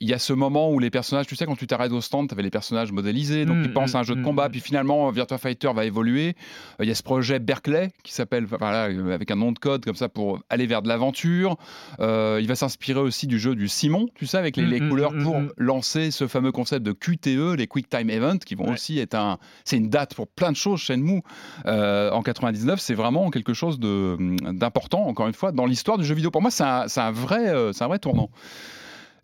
Il 0.00 0.08
y 0.08 0.14
a 0.14 0.18
ce 0.18 0.32
moment 0.32 0.70
où 0.70 0.78
les 0.78 0.90
personnages, 0.90 1.26
tu 1.26 1.36
sais, 1.36 1.46
quand 1.46 1.56
tu 1.56 1.66
t'arrêtes 1.66 1.92
au 1.92 2.00
stand, 2.00 2.28
tu 2.28 2.34
avais 2.34 2.42
les 2.42 2.50
personnages 2.50 2.92
modélisés, 2.92 3.44
donc 3.46 3.56
Mm, 3.58 3.64
ils 3.64 3.72
pensent 3.72 3.94
à 3.94 3.98
un 3.98 4.02
mm, 4.02 4.04
jeu 4.04 4.14
de 4.14 4.20
mm, 4.20 4.24
combat. 4.24 4.48
mm. 4.48 4.52
Puis 4.52 4.60
finalement, 4.60 5.10
Virtua 5.10 5.38
Fighter 5.38 5.70
va 5.74 5.84
évoluer. 5.84 6.34
Euh, 6.80 6.84
Il 6.84 6.88
y 6.88 6.90
a 6.90 6.94
ce 6.94 7.02
projet 7.02 7.38
Berkeley 7.38 7.90
qui 8.02 8.12
s'appelle, 8.12 8.44
voilà, 8.46 8.86
euh, 8.88 9.14
avec 9.14 9.30
un 9.30 9.36
nom 9.36 9.52
de 9.52 9.58
code 9.58 9.84
comme 9.84 9.94
ça 9.96 10.08
pour 10.08 10.40
aller 10.50 10.66
vers 10.66 10.82
de 10.82 10.88
l'aventure. 10.88 11.56
Euh, 12.00 12.38
il 12.40 12.46
va 12.48 12.54
s'inspirer 12.54 13.00
aussi 13.00 13.26
du 13.26 13.38
jeu 13.38 13.54
du 13.54 13.68
Simon, 13.68 14.08
tu 14.14 14.26
sais, 14.26 14.38
avec 14.38 14.56
les, 14.56 14.64
Mm, 14.64 14.70
les 14.70 14.80
mm, 14.80 14.88
couleurs 14.88 15.12
mm, 15.12 15.22
pour 15.22 15.40
mm. 15.40 15.48
lancer 15.56 16.10
ce 16.10 16.26
fameux 16.26 16.52
concept 16.52 16.84
de 16.84 16.92
QTE, 16.92 17.56
les 17.56 17.66
Quick 17.66 17.79
Time 17.88 18.10
Event, 18.10 18.38
qui 18.38 18.54
vont 18.54 18.66
Ouais. 18.66 18.72
aussi 18.72 18.98
être 18.98 19.14
un. 19.14 19.38
C'est 19.64 19.76
une 19.76 19.88
date 19.88 20.14
pour 20.14 20.28
plein 20.28 20.50
de 20.52 20.56
choses. 20.56 20.80
Shenmue 20.80 21.22
euh, 21.66 22.10
en 22.10 22.22
99, 22.22 22.80
c'est 22.80 22.94
vraiment 22.94 23.30
quelque 23.30 23.54
chose 23.54 23.78
de- 23.78 24.16
d'important, 24.52 25.06
encore 25.06 25.26
une 25.26 25.32
fois, 25.34 25.52
dans 25.52 25.66
l'histoire 25.66 25.98
du 25.98 26.04
jeu 26.04 26.14
vidéo. 26.14 26.30
Pour 26.30 26.42
moi, 26.42 26.50
c'est 26.50 26.64
un, 26.64 26.88
c'est 26.88 27.00
un 27.00 27.10
vrai, 27.12 27.48
euh, 27.48 27.72
c'est 27.72 27.84
un 27.84 27.88
vrai 27.88 27.98
tournant. 27.98 28.30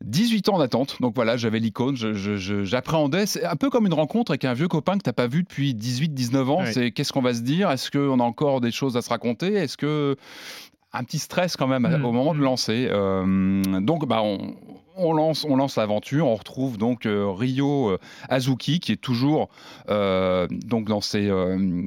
18 0.05 0.51
ans 0.51 0.59
d'attente, 0.59 0.97
donc 1.01 1.15
voilà, 1.15 1.39
j'avais 1.39 1.59
l'icône, 1.59 1.97
j'appréhendais. 1.97 3.25
C'est 3.25 3.45
un 3.45 3.57
peu 3.57 3.71
comme 3.71 3.87
une 3.87 3.95
rencontre 3.95 4.31
avec 4.33 4.45
un 4.45 4.53
vieux 4.53 4.69
copain 4.69 4.99
que 4.99 5.03
t'as 5.03 5.15
pas 5.15 5.27
vu 5.27 5.43
depuis 5.43 5.75
18-19 5.75 6.49
ans. 6.51 6.65
C'est 6.67 6.91
qu'est-ce 6.91 7.13
qu'on 7.15 7.23
va 7.23 7.33
se 7.33 7.41
dire? 7.41 7.71
Est-ce 7.71 7.91
qu'on 7.91 8.21
a 8.21 8.23
encore 8.23 8.61
des 8.61 8.71
choses 8.73 8.97
à 8.99 9.03
se 9.03 9.09
raconter? 9.09 9.55
Est-ce 9.55 9.79
que 9.79 10.17
un 10.93 11.03
petit 11.05 11.19
stress 11.19 11.57
quand 11.57 11.67
même 11.67 11.83
Mm. 11.87 12.05
au 12.05 12.13
moment 12.13 12.35
de 12.35 12.39
lancer. 12.41 12.89
Euh, 12.91 13.81
donc, 13.81 14.07
bah, 14.07 14.21
on, 14.23 14.55
on 14.99 15.13
lance, 15.13 15.45
on 15.49 15.57
lance 15.57 15.77
l'aventure. 15.77 16.27
On 16.27 16.35
retrouve 16.35 16.79
donc 16.79 17.07
euh, 17.07 17.27
Ryo 17.31 17.91
euh, 17.91 17.99
Azuki 18.29 18.81
qui 18.81 18.93
est 18.93 18.97
toujours 18.97 19.49
euh, 19.91 20.47
donc 20.51 20.87
dans 20.89 21.01
ses, 21.01 21.29
euh, 21.29 21.83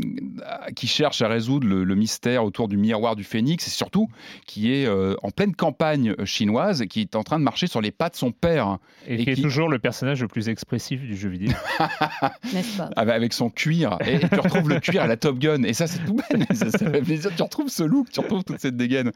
qui 0.75 0.87
cherche 0.87 1.21
à 1.21 1.27
résoudre 1.27 1.67
le, 1.67 1.83
le 1.83 1.95
mystère 1.95 2.43
autour 2.43 2.67
du 2.67 2.77
miroir 2.77 3.15
du 3.15 3.23
phénix 3.23 3.65
et 3.67 3.69
surtout 3.71 4.09
qui 4.45 4.71
est 4.73 4.85
euh, 4.85 5.15
en 5.23 5.31
pleine 5.31 5.55
campagne 5.55 6.15
chinoise 6.25 6.81
et 6.81 6.87
qui 6.87 7.01
est 7.01 7.15
en 7.15 7.23
train 7.23 7.39
de 7.39 7.43
marcher 7.43 7.67
sur 7.67 7.81
les 7.81 7.91
pas 7.91 8.09
de 8.09 8.15
son 8.15 8.31
père. 8.31 8.77
Et, 9.07 9.15
Et 9.15 9.23
qui 9.23 9.29
est 9.31 9.33
qui- 9.35 9.41
toujours 9.41 9.69
le 9.69 9.79
personnage 9.79 10.21
le 10.21 10.27
plus 10.27 10.49
expressif 10.49 11.01
du 11.01 11.15
jeu 11.17 11.29
vidéo. 11.29 11.51
N'est-ce 12.53 12.77
pas? 12.77 12.89
Avec 12.95 13.15
avec 13.19 13.33
son 13.33 13.49
cuir. 13.49 13.97
Et, 14.05 14.15
et 14.15 14.19
tu 14.29 14.39
retrouves 14.39 14.69
le 14.69 14.79
cuir 14.79 15.01
à 15.03 15.07
la 15.07 15.17
Top 15.17 15.39
Gun. 15.39 15.63
Et 15.63 15.73
ça 15.73 15.87
c'est 15.87 15.99
tout 16.05 16.13
bête. 16.13 16.47
Mais 16.49 16.55
ça, 16.55 16.69
ça 16.69 16.89
fait 16.89 17.01
plaisir. 17.01 17.31
Tu 17.35 17.41
retrouves 17.43 17.69
ce 17.69 17.83
look 17.83 18.09
tu 18.11 18.19
retrouves 18.21 18.43
toute 18.43 18.59
cette 18.59 18.77
dégaine. 18.77 19.11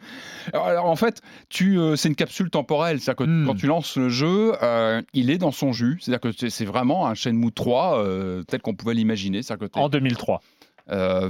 Alors, 0.52 0.66
alors, 0.68 0.86
en 0.86 0.96
fait 0.96 1.22
tu 1.50 1.78
euh, 1.80 1.96
c'est 1.96 2.10
une 2.10 2.16
capsule 2.16 2.50
temporelle. 2.50 3.00
C'est-à-dire 3.00 3.26
que 3.26 3.32
Hmm. 3.34 3.46
quand 3.46 3.56
tu 3.56 3.68
lances 3.68 3.83
le 3.98 4.10
jeu 4.10 4.54
euh, 4.64 5.02
il 5.14 5.30
est 5.30 5.38
dans 5.38 5.52
son 5.52 5.72
jus 5.74 5.98
c'est-à-dire 6.02 6.20
que 6.22 6.32
c'est- 6.50 6.66
vraiment 6.66 7.08
un 7.08 7.14
Shenmue 7.14 7.52
3 7.52 8.00
euh, 8.00 8.44
tel 8.44 8.62
qu'on 8.62 8.74
pouvait 8.76 8.94
l'imaginer 8.94 9.42
en 9.74 9.90
2003. 9.90 10.42
euh, 10.92 11.30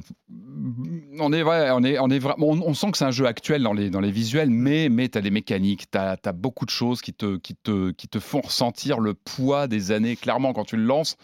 on 1.19 1.31
est 1.31 1.43
vrai, 1.43 1.69
on 1.71 1.83
est, 1.83 1.99
on 1.99 2.09
est 2.09 2.17
vraiment, 2.19 2.47
on, 2.49 2.61
on 2.61 2.73
sent 2.73 2.91
que 2.91 2.97
c'est 2.97 3.05
un 3.05 3.11
jeu 3.11 3.25
actuel 3.27 3.61
dans 3.61 3.73
les, 3.73 3.89
dans 3.89 3.99
les 3.99 4.09
visuels, 4.11 4.49
mais, 4.49 4.89
mais 4.89 5.09
tu 5.09 5.17
as 5.17 5.21
des 5.21 5.29
mécaniques, 5.31 5.89
tu 5.91 5.97
as, 5.97 6.17
beaucoup 6.33 6.65
de 6.65 6.71
choses 6.71 7.01
qui 7.01 7.13
te, 7.13 7.37
qui, 7.37 7.53
te, 7.55 7.91
qui 7.91 8.07
te 8.07 8.19
font 8.19 8.41
ressentir 8.41 8.99
le 8.99 9.13
poids 9.13 9.67
des 9.67 9.91
années. 9.91 10.15
Clairement, 10.15 10.53
quand 10.53 10.65
tu 10.65 10.75
le 10.77 10.83
lances, 10.83 11.17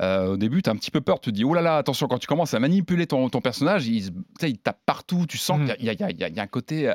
euh, 0.00 0.34
au 0.34 0.36
début, 0.36 0.62
tu 0.62 0.68
as 0.68 0.72
un 0.72 0.76
petit 0.76 0.90
peu 0.90 1.00
peur, 1.00 1.18
tu 1.20 1.30
te 1.30 1.34
dis, 1.34 1.44
oh 1.44 1.54
là 1.54 1.62
là, 1.62 1.76
attention, 1.78 2.08
quand 2.08 2.18
tu 2.18 2.26
commences 2.26 2.52
à 2.54 2.60
manipuler 2.60 3.06
ton, 3.06 3.28
ton 3.30 3.40
personnage, 3.40 3.86
il, 3.86 4.10
il 4.42 4.58
tape 4.58 4.80
partout, 4.84 5.24
tu 5.26 5.38
sens 5.38 5.58
Mhm. 5.60 5.74
qu'il 5.74 5.86
y 5.86 5.90
y 5.90 5.94
y 5.94 6.34
y 6.34 6.40
a 6.40 6.42
un 6.42 6.46
côté 6.46 6.92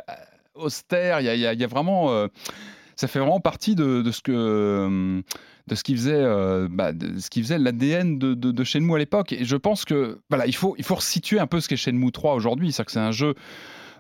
austère, 0.54 1.22
il 1.22 1.26
y 1.26 1.46
a, 1.46 1.50
a- 1.50 1.54
a 1.64 1.68
vraiment... 1.68 2.12
euh, 2.12 2.28
ça 2.98 3.08
fait 3.08 3.20
vraiment 3.20 3.39
partie 3.39 3.76
de, 3.76 4.02
de 4.02 4.12
ce 4.12 4.22
que... 4.22 5.22
de 5.68 5.76
ce 5.76 5.84
qui 5.84 5.95
faisait, 5.95 6.14
euh, 6.14 6.68
bah, 6.70 6.91
de 6.93 7.20
ce 7.20 7.30
qui 7.30 7.41
faisait 7.41 7.60
l'ADN 7.60 8.18
de, 8.18 8.34
de, 8.34 8.52
de 8.52 8.64
Shenmue 8.64 8.95
à 8.95 8.98
l'époque. 8.98 9.32
Et 9.34 9.45
je 9.45 9.56
pense 9.56 9.86
que 9.86 10.20
voilà, 10.30 10.48
il 10.48 10.56
faut, 10.56 10.76
il 10.78 10.84
faut 10.84 10.95
resituer 10.95 11.39
un 11.39 11.48
peu 11.48 11.60
ce 11.60 11.70
qu'est 11.70 11.78
Shenmue 11.78 12.12
3 12.12 12.34
aujourd'hui. 12.34 12.72
C'est-à-dire 12.72 12.86
que 12.86 12.91
c'est 12.91 13.00
un 13.00 13.12
jeu. 13.12 13.36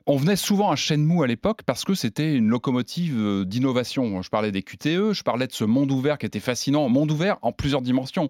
On 0.09 0.15
venait 0.15 0.37
souvent 0.37 0.71
à 0.71 0.77
Shenmue 0.77 1.21
à 1.21 1.27
l'époque 1.27 1.63
parce 1.65 1.83
que 1.83 1.93
c'était 1.93 2.33
une 2.33 2.47
locomotive 2.47 3.15
euh, 3.19 3.43
d'innovation. 3.43 4.21
Je 4.21 4.29
parlais 4.29 4.53
des 4.53 4.61
QTE, 4.63 5.11
je 5.11 5.21
parlais 5.21 5.47
de 5.47 5.51
ce 5.51 5.65
monde 5.65 5.91
ouvert 5.91 6.17
qui 6.17 6.25
était 6.25 6.39
fascinant. 6.39 6.87
Monde 6.87 7.11
ouvert 7.11 7.37
en 7.41 7.51
plusieurs 7.51 7.81
dimensions. 7.81 8.29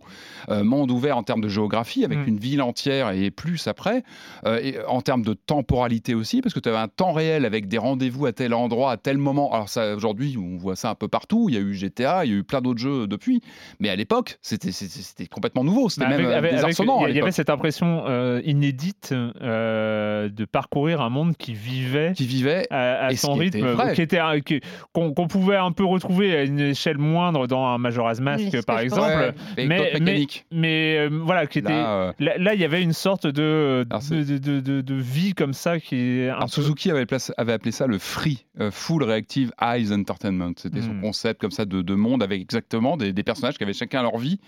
Euh, 0.50 0.64
monde 0.64 0.90
ouvert 0.90 1.18
en 1.18 1.22
termes 1.22 1.42
de 1.42 1.48
géographie, 1.50 2.04
avec 2.04 2.18
Mm. 2.18 2.28
une 2.30 2.40
ville 2.40 2.62
entière 2.64 3.12
et 3.12 3.30
plus 3.30 3.68
après. 3.68 4.02
Euh, 4.46 4.60
et 4.60 4.84
en 4.88 5.02
termes 5.02 5.22
de 5.22 5.34
temporalité 5.34 6.16
aussi, 6.16 6.42
parce 6.42 6.56
que 6.56 6.60
tu 6.60 6.68
avais 6.68 6.80
un 6.80 6.88
temps 6.88 7.14
réel 7.14 7.46
avec 7.46 7.68
des 7.68 7.78
rendez-vous 7.78 8.26
à 8.26 8.34
tel 8.34 8.56
endroit, 8.56 8.92
à 8.92 8.98
tel 8.98 9.20
moment. 9.20 9.54
Alors 9.54 9.70
ça, 9.70 9.96
aujourd'hui, 9.96 10.36
on 10.36 10.58
voit 10.58 10.76
ça 10.76 10.90
un 10.90 10.96
peu 10.96 11.08
partout. 11.08 11.46
Il 11.48 11.54
y 11.54 11.60
a 11.60 11.62
eu 11.62 11.76
GTA, 11.76 12.26
il 12.26 12.32
y 12.32 12.34
a 12.34 12.38
eu 12.38 12.44
plein 12.44 12.62
d'autres 12.62 12.80
jeux 12.80 13.06
depuis. 13.06 13.42
Mais 13.80 13.90
à 13.90 13.96
l'époque, 13.96 14.40
c'était 14.42 14.72
c'était- 14.72 14.92
c'était 15.02 15.28
complètement 15.28 15.64
nouveau. 15.64 15.90
C'était 15.90 16.08
Bah, 16.08 16.18
même 16.18 16.26
avec- 16.26 16.54
avec- 16.54 16.80
il 16.80 17.16
y, 17.16 17.22
avait 17.22 17.32
cette 17.32 17.52
impression 17.52 18.04
euh, 18.08 18.42
inédite 18.46 19.14
de 19.14 20.46
parcourir 20.46 21.02
un 21.02 21.10
monde 21.10 21.38
qui 21.38 21.54
vivait 21.68 22.14
Qui 22.16 22.26
vivait 22.26 22.66
à, 22.70 23.06
à 23.08 23.16
son 23.16 23.34
qui 23.34 23.40
rythme, 23.42 23.58
était 23.60 23.72
vrai. 23.74 23.94
qui 23.94 24.02
était 24.02 24.20
un- 24.20 24.40
qui- 24.40 24.62
qu'on 24.94 25.14
qu'on 25.14 25.28
pouvait 25.28 25.58
un 25.58 25.72
peu 25.72 25.86
retrouver 25.86 26.36
à 26.36 26.44
une 26.44 26.60
échelle 26.60 26.98
moindre 26.98 27.48
dans 27.48 27.66
un 27.66 27.78
Majora's 27.78 28.20
Mask, 28.20 28.46
Oui, 28.54 28.60
par 28.66 28.80
exemple. 28.80 29.34
Ouais, 29.58 29.66
mais- 29.68 29.94
mais-. 30.02 30.26
Mais 30.52 30.98
euh, 31.00 31.10
voilà, 31.12 31.46
qui 31.48 31.60
était. 31.60 31.70
Là, 31.70 31.90
euh, 32.08 32.14
Là, 32.20 32.38
là, 32.38 32.54
il 32.54 32.60
y 32.62 32.66
avait 32.66 32.82
une 32.82 32.94
sorte 32.94 33.28
de, 33.28 33.86
de, 33.90 34.38
de, 34.38 34.60
de- 34.60 34.82
de 34.82 34.96
vie 34.96 35.34
comme 35.34 35.54
ça 35.54 35.80
qui 35.80 35.96
est 35.96 36.30
un 36.30 36.34
Alors, 36.36 36.46
peu- 36.46 36.62
Suzuki 36.62 36.90
avait, 36.92 37.06
place- 37.06 37.32
avait 37.38 37.54
appelé 37.54 37.72
ça 37.72 37.88
le 37.88 37.98
free, 38.00 38.46
euh, 38.60 38.72
full 38.72 39.04
reactive 39.04 39.52
eyes 39.62 39.92
entertainment. 39.94 40.54
C'était 40.58 40.82
son 40.82 40.94
Mm. 40.94 41.02
concept 41.02 41.42
comme 41.42 41.52
ça 41.52 41.66
de, 41.66 41.82
de 41.82 41.94
monde 41.96 42.24
avec 42.24 42.42
exactement 42.42 42.98
des, 42.98 43.14
des 43.14 43.24
personnages 43.24 43.58
qui 43.58 43.64
avaient 43.64 43.74
chacun 43.74 44.02
leur 44.02 44.18
vie. 44.18 44.40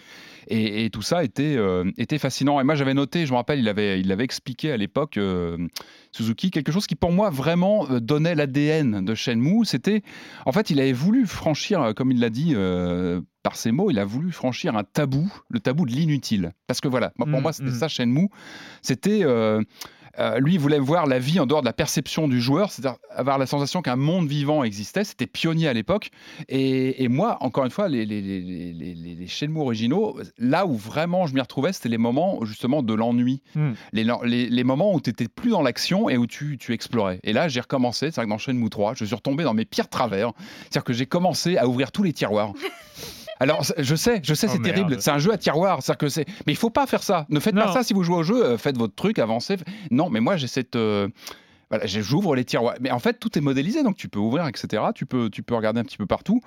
Et, 0.47 0.85
et 0.85 0.89
tout 0.89 1.01
ça 1.03 1.23
était, 1.23 1.55
euh, 1.57 1.83
était 1.97 2.17
fascinant. 2.17 2.59
Et 2.59 2.63
moi, 2.63 2.73
j'avais 2.73 2.95
noté, 2.95 3.25
je 3.27 3.31
me 3.31 3.37
rappelle, 3.37 3.59
il 3.59 3.67
avait, 3.69 3.99
il 3.99 4.11
avait 4.11 4.23
expliqué 4.23 4.71
à 4.71 4.77
l'époque, 4.77 5.17
euh, 5.17 5.57
Suzuki, 6.11 6.49
quelque 6.49 6.71
chose 6.71 6.87
qui 6.87 6.95
pour 7.09 7.15
moi 7.15 7.31
vraiment 7.31 7.87
euh, 7.89 7.99
donnait 7.99 8.35
l'ADN 8.35 9.03
de 9.03 9.15
Shenmue. 9.15 9.65
C'était, 9.65 10.03
en 10.45 10.51
fait, 10.51 10.69
il 10.69 10.79
avait 10.79 10.93
voulu 10.93 11.25
franchir, 11.25 11.81
euh, 11.81 11.93
comme 11.93 12.11
il 12.11 12.19
l'a 12.19 12.29
dit 12.29 12.53
euh, 12.53 13.19
par 13.41 13.55
ses 13.55 13.71
mots, 13.71 13.89
il 13.89 13.97
a 13.97 14.05
voulu 14.05 14.31
franchir 14.31 14.75
un 14.77 14.83
tabou, 14.83 15.27
le 15.49 15.59
tabou 15.59 15.87
de 15.87 15.91
l'inutile. 15.91 16.51
Parce 16.67 16.81
que 16.81 16.87
voilà, 16.87 17.09
pour 17.17 17.25
Mm, 17.25 17.41
moi, 17.41 17.51
c'était 17.51 17.71
mm. 17.71 17.79
ça 17.79 17.87
Shenmue. 17.87 18.29
C'était. 18.83 19.21
euh, 19.23 19.63
euh, 20.17 20.39
lui, 20.39 20.53
il 20.55 20.59
voulait 20.59 20.79
voir 20.79 21.05
la 21.05 21.19
vie 21.19 21.39
en 21.39 21.45
dehors 21.45 21.61
de 21.61 21.65
la 21.65 21.73
perception 21.73 22.27
du 22.27 22.41
joueur, 22.41 22.71
c'est-à-dire 22.71 22.97
avoir 23.15 23.37
la 23.37 23.45
sensation 23.45 23.81
qu'un 23.81 23.95
monde 23.95 24.27
vivant 24.27 24.63
existait. 24.63 25.03
C'était 25.03 25.27
pionnier 25.27 25.67
à 25.67 25.73
l'époque. 25.73 26.09
Et, 26.47 27.03
et 27.03 27.07
moi, 27.07 27.37
encore 27.41 27.65
une 27.65 27.71
fois, 27.71 27.87
les, 27.89 28.05
les, 28.05 28.21
les, 28.21 28.41
les, 28.41 28.73
les- 28.73 29.15
les 29.15 29.27
Shenmue 29.27 29.59
originaux, 29.59 30.17
là 30.37 30.65
où 30.65 30.75
vraiment 30.75 31.27
je 31.27 31.33
m'y 31.33 31.41
retrouvais, 31.41 31.73
c'était 31.73 31.89
les 31.89 31.97
moments 31.97 32.39
justement 32.45 32.81
de 32.81 32.93
l'ennui. 32.93 33.41
Hmm. 33.55 33.73
Les, 33.93 34.05
les, 34.23 34.49
les 34.49 34.63
moments 34.63 34.93
où 34.93 35.01
tu 35.01 35.09
n'étais 35.09 35.27
plus 35.27 35.51
dans 35.51 35.61
l'action 35.61 36.09
et 36.09 36.17
où 36.17 36.25
tu, 36.27 36.57
tu 36.57 36.73
explorais. 36.73 37.19
Et 37.23 37.33
là, 37.33 37.47
j'ai 37.47 37.59
recommencé, 37.61 38.07
c'est 38.07 38.15
vrai 38.15 38.25
que 38.25 38.29
dans 38.29 38.37
Shenmue 38.37 38.69
3, 38.69 38.93
je 38.95 39.05
suis 39.05 39.15
retombé 39.15 39.43
dans 39.43 39.53
mes 39.53 39.65
pires 39.65 39.89
travers. 39.89 40.31
C'est-à-dire 40.61 40.83
que 40.83 40.93
j'ai 40.93 41.05
commencé 41.05 41.57
à 41.57 41.67
ouvrir 41.67 41.91
tous 41.91 42.03
les 42.03 42.13
tiroirs. 42.13 42.53
Alors, 43.39 43.63
je 43.77 43.95
sais, 43.95 44.19
je 44.23 44.33
sais, 44.33 44.47
Oh, 44.49 44.53
c'est 44.53 44.61
terrible. 44.61 45.01
C'est 45.01 45.11
un 45.11 45.17
jeu 45.19 45.31
à 45.31 45.37
tiroir. 45.37 45.79
Que 45.97 46.09
c'est. 46.09 46.25
Mais 46.45 46.53
il 46.53 46.57
faut 46.57 46.69
pas 46.69 46.85
faire 46.87 47.03
ça. 47.03 47.25
Ne 47.29 47.39
faites 47.39 47.55
Non. 47.55 47.63
pas 47.65 47.71
ça 47.73 47.83
si 47.83 47.93
vous 47.93 48.03
jouez 48.03 48.17
au 48.17 48.23
jeu. 48.23 48.43
euh, 48.43 48.57
Faites 48.57 48.77
votre 48.77 48.95
truc, 48.95 49.17
avancez. 49.19 49.57
Non, 49.91 50.09
mais 50.09 50.19
moi, 50.19 50.35
j'ai 50.37 50.47
cette. 50.47 50.75
euh, 50.75 51.07
Voilà, 51.69 51.85
j'ouvre 51.85 52.35
les 52.35 52.43
tiroirs. 52.45 52.75
Mais 52.81 52.89
en 52.91 52.99
fait, 52.99 53.19
tout 53.19 53.37
est 53.37 53.41
modélisé, 53.41 53.83
donc 53.83 53.95
tu 53.95 54.09
peux 54.09 54.19
ouvrir, 54.19 54.47
etc. 54.47 54.83
Tu 54.95 55.05
peux, 55.05 55.29
tu 55.29 55.43
peux 55.43 55.53
regarder 55.55 55.79
un 55.79 55.83
petit 55.83 55.97
peu 55.97 56.05
partout. 56.07 56.41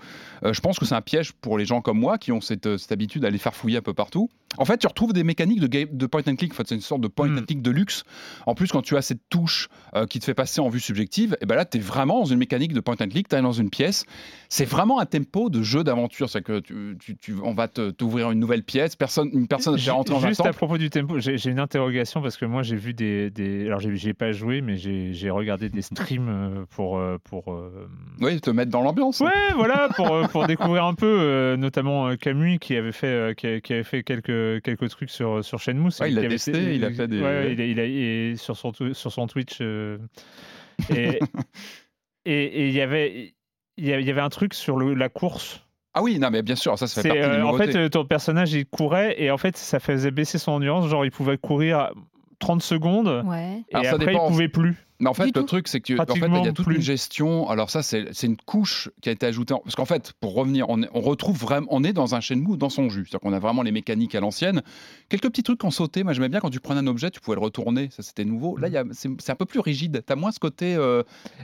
Euh, 0.45 0.53
je 0.53 0.61
pense 0.61 0.78
que 0.78 0.84
c'est 0.84 0.95
un 0.97 1.01
piège 1.01 1.32
pour 1.32 1.57
les 1.59 1.64
gens 1.64 1.80
comme 1.80 1.99
moi 1.99 2.18
qui 2.18 2.32
ont 2.32 2.40
cette, 2.40 2.76
cette 2.76 2.90
habitude 2.93 3.22
d'aller 3.22 3.38
faire 3.38 3.55
fouiller 3.55 3.78
un 3.78 3.82
peu 3.82 3.95
partout. 3.95 4.28
En 4.59 4.65
fait, 4.65 4.77
tu 4.79 4.87
retrouves 4.87 5.13
des 5.13 5.25
mécaniques 5.25 5.61
de, 5.61 5.67
game- 5.67 5.89
de 5.93 6.07
point 6.07 6.23
and 6.27 6.37
click. 6.37 6.53
En 6.53 6.57
fait, 6.57 6.69
c'est 6.69 6.75
une 6.75 6.81
sorte 6.83 7.01
de 7.01 7.09
point 7.09 7.29
Mm. 7.29 7.39
and 7.39 7.43
click 7.47 7.63
de 7.63 7.71
luxe. 7.71 8.05
En 8.47 8.55
plus, 8.55 8.69
quand 8.71 8.83
tu 8.83 8.97
as 8.97 9.03
cette 9.03 9.29
touche 9.31 9.69
euh, 9.97 10.07
qui 10.07 10.19
te 10.21 10.25
fait 10.25 10.35
passer 10.35 10.61
en 10.61 10.69
vue 10.69 10.81
subjective, 10.81 11.37
et 11.41 11.47
ben 11.47 11.55
là, 11.55 11.65
tu 11.65 11.79
es 11.79 11.81
vraiment 11.81 12.19
dans 12.21 12.25
une 12.27 12.39
mécanique 12.39 12.73
de 12.75 12.81
point 12.81 12.97
and 13.01 13.09
click. 13.09 13.29
Tu 13.29 13.37
es 13.37 13.41
dans 13.43 13.53
une 13.53 13.71
pièce. 13.71 14.05
C'est 14.49 14.65
vraiment 14.67 15.01
un 15.01 15.07
tempo 15.07 15.49
de 15.49 15.63
jeu 15.63 15.85
d'aventure. 15.85 16.29
C'est 16.29 16.43
que 16.43 16.61
tu, 16.61 16.97
tu- 17.01 17.17
tu- 17.17 17.37
on 17.43 17.55
va 17.55 17.69
t'ouvrir 17.69 18.31
une 18.31 18.39
nouvelle 18.41 18.63
pièce. 18.63 18.95
Personne, 18.97 19.31
une 19.33 19.47
personne 19.49 19.77
va 19.77 19.93
rentrer 19.93 20.15
un 20.17 20.29
Juste 20.29 20.41
à 20.45 20.53
propos 20.53 20.77
du 20.79 20.91
tempo, 20.91 21.19
j'ai 21.19 21.49
une 21.51 21.59
interrogation 21.59 22.21
parce 22.21 22.37
que 22.37 22.45
moi 22.45 22.63
j'ai 22.63 22.77
vu 22.77 22.93
des, 22.95 23.31
des- 23.31 23.67
alors 23.67 23.81
j'ai 23.81 24.15
pas 24.15 24.33
joué 24.33 24.61
mais 24.61 24.77
j'ai 24.77 25.31
regardé 25.31 25.69
des 25.69 25.83
streams 25.83 26.29
euh, 26.29 26.65
pour 26.71 26.99
euh, 26.99 27.19
pour 27.25 27.45
Oui, 28.21 28.41
te 28.41 28.51
mettre 28.51 28.71
dans 28.71 28.83
l'ambiance. 28.83 29.21
ouais 29.21 29.31
voilà 29.57 29.89
pour 29.97 30.29
pour 30.29 30.47
découvrir 30.47 30.85
un 30.85 30.95
peu 30.95 31.57
notamment 31.59 32.15
Camus 32.17 32.59
qui 32.59 32.77
avait 32.77 32.93
fait 32.93 33.35
qui 33.37 33.73
avait 33.73 33.85
fait 33.85 34.03
quelques 34.03 34.31
quelques 34.62 34.88
trucs 34.88 35.11
sur 35.11 35.45
sur 35.45 35.59
Shenmue. 35.59 35.90
Ouais, 36.01 36.11
il 36.11 36.14
qui 36.14 36.18
avait 36.18 36.28
testé, 36.28 36.74
il 36.74 36.84
a 36.84 36.90
fait 36.90 37.09
des- 37.09 37.20
ouais, 37.20 37.53
il 37.53 37.61
a, 37.61 37.64
il 37.64 37.80
a- 37.80 37.84
et 37.84 38.34
sur 38.36 38.57
son 38.57 38.72
sur 38.72 39.12
son 39.12 39.26
Twitch 39.26 39.59
euh, 39.61 39.99
et 40.95 41.18
et 42.24 42.68
il 42.68 42.74
y 42.74 42.80
avait 42.80 43.34
il 43.78 43.86
y 43.86 43.93
avait- 43.93 44.03
il 44.05 44.18
un 44.18 44.28
truc 44.28 44.55
sur 44.55 44.76
le- 44.76 44.95
la 44.95 45.09
course. 45.09 45.64
Ah 45.95 46.03
oui, 46.03 46.18
non, 46.18 46.30
mais 46.30 46.40
bien 46.43 46.57
sûr, 46.57 46.78
ça, 46.78 46.86
ça 46.86 47.03
fait 47.03 47.09
partie 47.09 47.22
euh, 47.22 47.45
en 47.45 47.57
fait, 47.59 47.76
euh, 47.76 47.88
ton 47.90 48.07
personnage, 48.07 48.53
il 48.55 48.64
courait 48.64 49.14
et 49.22 49.30
en 49.30 49.36
fait, 49.36 49.57
ça 49.59 49.78
faisait 49.78 50.11
baisser 50.11 50.38
son 50.38 50.53
endurance. 50.53 50.88
Genre, 50.88 51.05
il 51.05 51.11
pouvait 51.11 51.36
courir 51.36 51.90
30 52.43 52.62
secondes 52.62 53.22
Ouais. 53.26 53.62
et 53.70 53.74
Alors, 53.74 53.84
ça 53.86 53.93
après, 53.95 54.07
dépend. 54.07 54.26
il 54.26 54.32
pouvait 54.32 54.49
plus. 54.49 54.76
Mais 55.01 55.09
en 55.09 55.14
fait, 55.14 55.24
Du 55.24 55.32
le 55.34 55.40
tout. 55.40 55.47
truc, 55.49 55.66
c'est 55.66 55.80
que 55.80 55.95
en 55.95 56.07
fait, 56.07 56.12
il 56.14 56.45
y 56.45 56.49
a 56.49 56.53
toute 56.53 56.64
plus. 56.64 56.76
une 56.76 56.80
gestion. 56.82 57.49
Alors 57.51 57.70
ça, 57.70 57.82
c'est 57.82 58.07
une 58.22 58.36
couche 58.36 58.88
qui 59.01 59.09
a 59.09 59.12
été 59.12 59.26
ajoutée. 59.26 59.53
en- 59.53 59.59
Parce 59.59 59.74
qu'en 59.74 59.84
fait, 59.84 60.12
pour 60.20 60.32
revenir, 60.34 60.66
on, 60.68 60.80
est- 60.80 60.88
on 60.95 61.01
retrouve 61.01 61.36
vraiment, 61.36 61.66
on 61.70 61.82
est 61.82 61.93
dans 61.93 62.14
un 62.14 62.20
Shenmue 62.20 62.57
dans 62.57 62.68
son 62.68 62.88
jus. 62.88 63.07
C'est-à-dire 63.09 63.18
qu'on 63.18 63.32
a 63.32 63.40
vraiment 63.40 63.62
les 63.64 63.72
mécaniques 63.72 64.14
à 64.14 64.20
l'ancienne. 64.20 64.62
Quelques 65.09 65.24
petits 65.28 65.43
trucs 65.43 65.59
qu'on 65.59 65.72
sautait. 65.72 66.05
Moi, 66.05 66.12
j'aimais 66.12 66.28
bien 66.28 66.38
quand 66.38 66.51
tu 66.51 66.61
prenais 66.61 66.78
un 66.78 66.86
objet, 66.86 67.11
tu 67.11 67.18
pouvais 67.18 67.34
le 67.34 67.40
retourner. 67.43 67.88
Ça, 67.90 68.05
c'était 68.05 68.24
nouveau. 68.24 68.57
Là, 68.59 68.68
c'est 68.93 69.30
un 69.30 69.34
peu 69.34 69.45
plus 69.45 69.59
rigide. 69.59 70.05
T'as 70.07 70.14
moins 70.14 70.30
ce 70.30 70.38
côté 70.38 70.76
euh, 70.76 71.03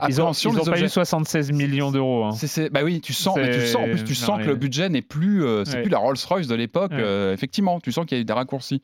Ils 0.09 0.21
ont, 0.23 0.31
ils 0.31 0.49
ont 0.49 0.55
pas 0.65 0.71
objets. 0.71 0.85
eu 0.85 0.89
76 0.89 1.51
millions 1.51 1.91
d'euros. 1.91 2.27
hein. 2.27 2.31
Bah 2.71 2.81
oui, 2.85 3.01
tu 3.01 3.13
sens, 3.13 3.37
mais 3.39 3.51
tu 3.51 3.67
sens, 3.67 3.83
en 3.83 3.85
plus, 3.87 4.05
tu 4.05 4.13
non, 4.13 4.15
sens 4.15 4.39
mais- 4.39 4.45
que 4.45 4.51
le 4.51 4.57
budget 4.57 4.89
n'est 4.89 5.03
plus, 5.03 5.43
euh, 5.45 5.65
c'est 5.65 5.79
Ouais. 5.79 5.83
plus 5.83 5.91
la 5.91 5.99
Rolls 5.99 6.17
Royce 6.29 6.47
de 6.47 6.55
l'époque. 6.55 6.93
Ouais. 6.93 6.99
euh, 7.01 7.33
effectivement, 7.35 7.81
tu 7.81 7.91
sens 7.91 8.07
qu'il 8.07 8.17
y 8.17 8.21
a 8.21 8.23
eu 8.23 8.25
des 8.25 8.33
raccourcis. 8.33 8.83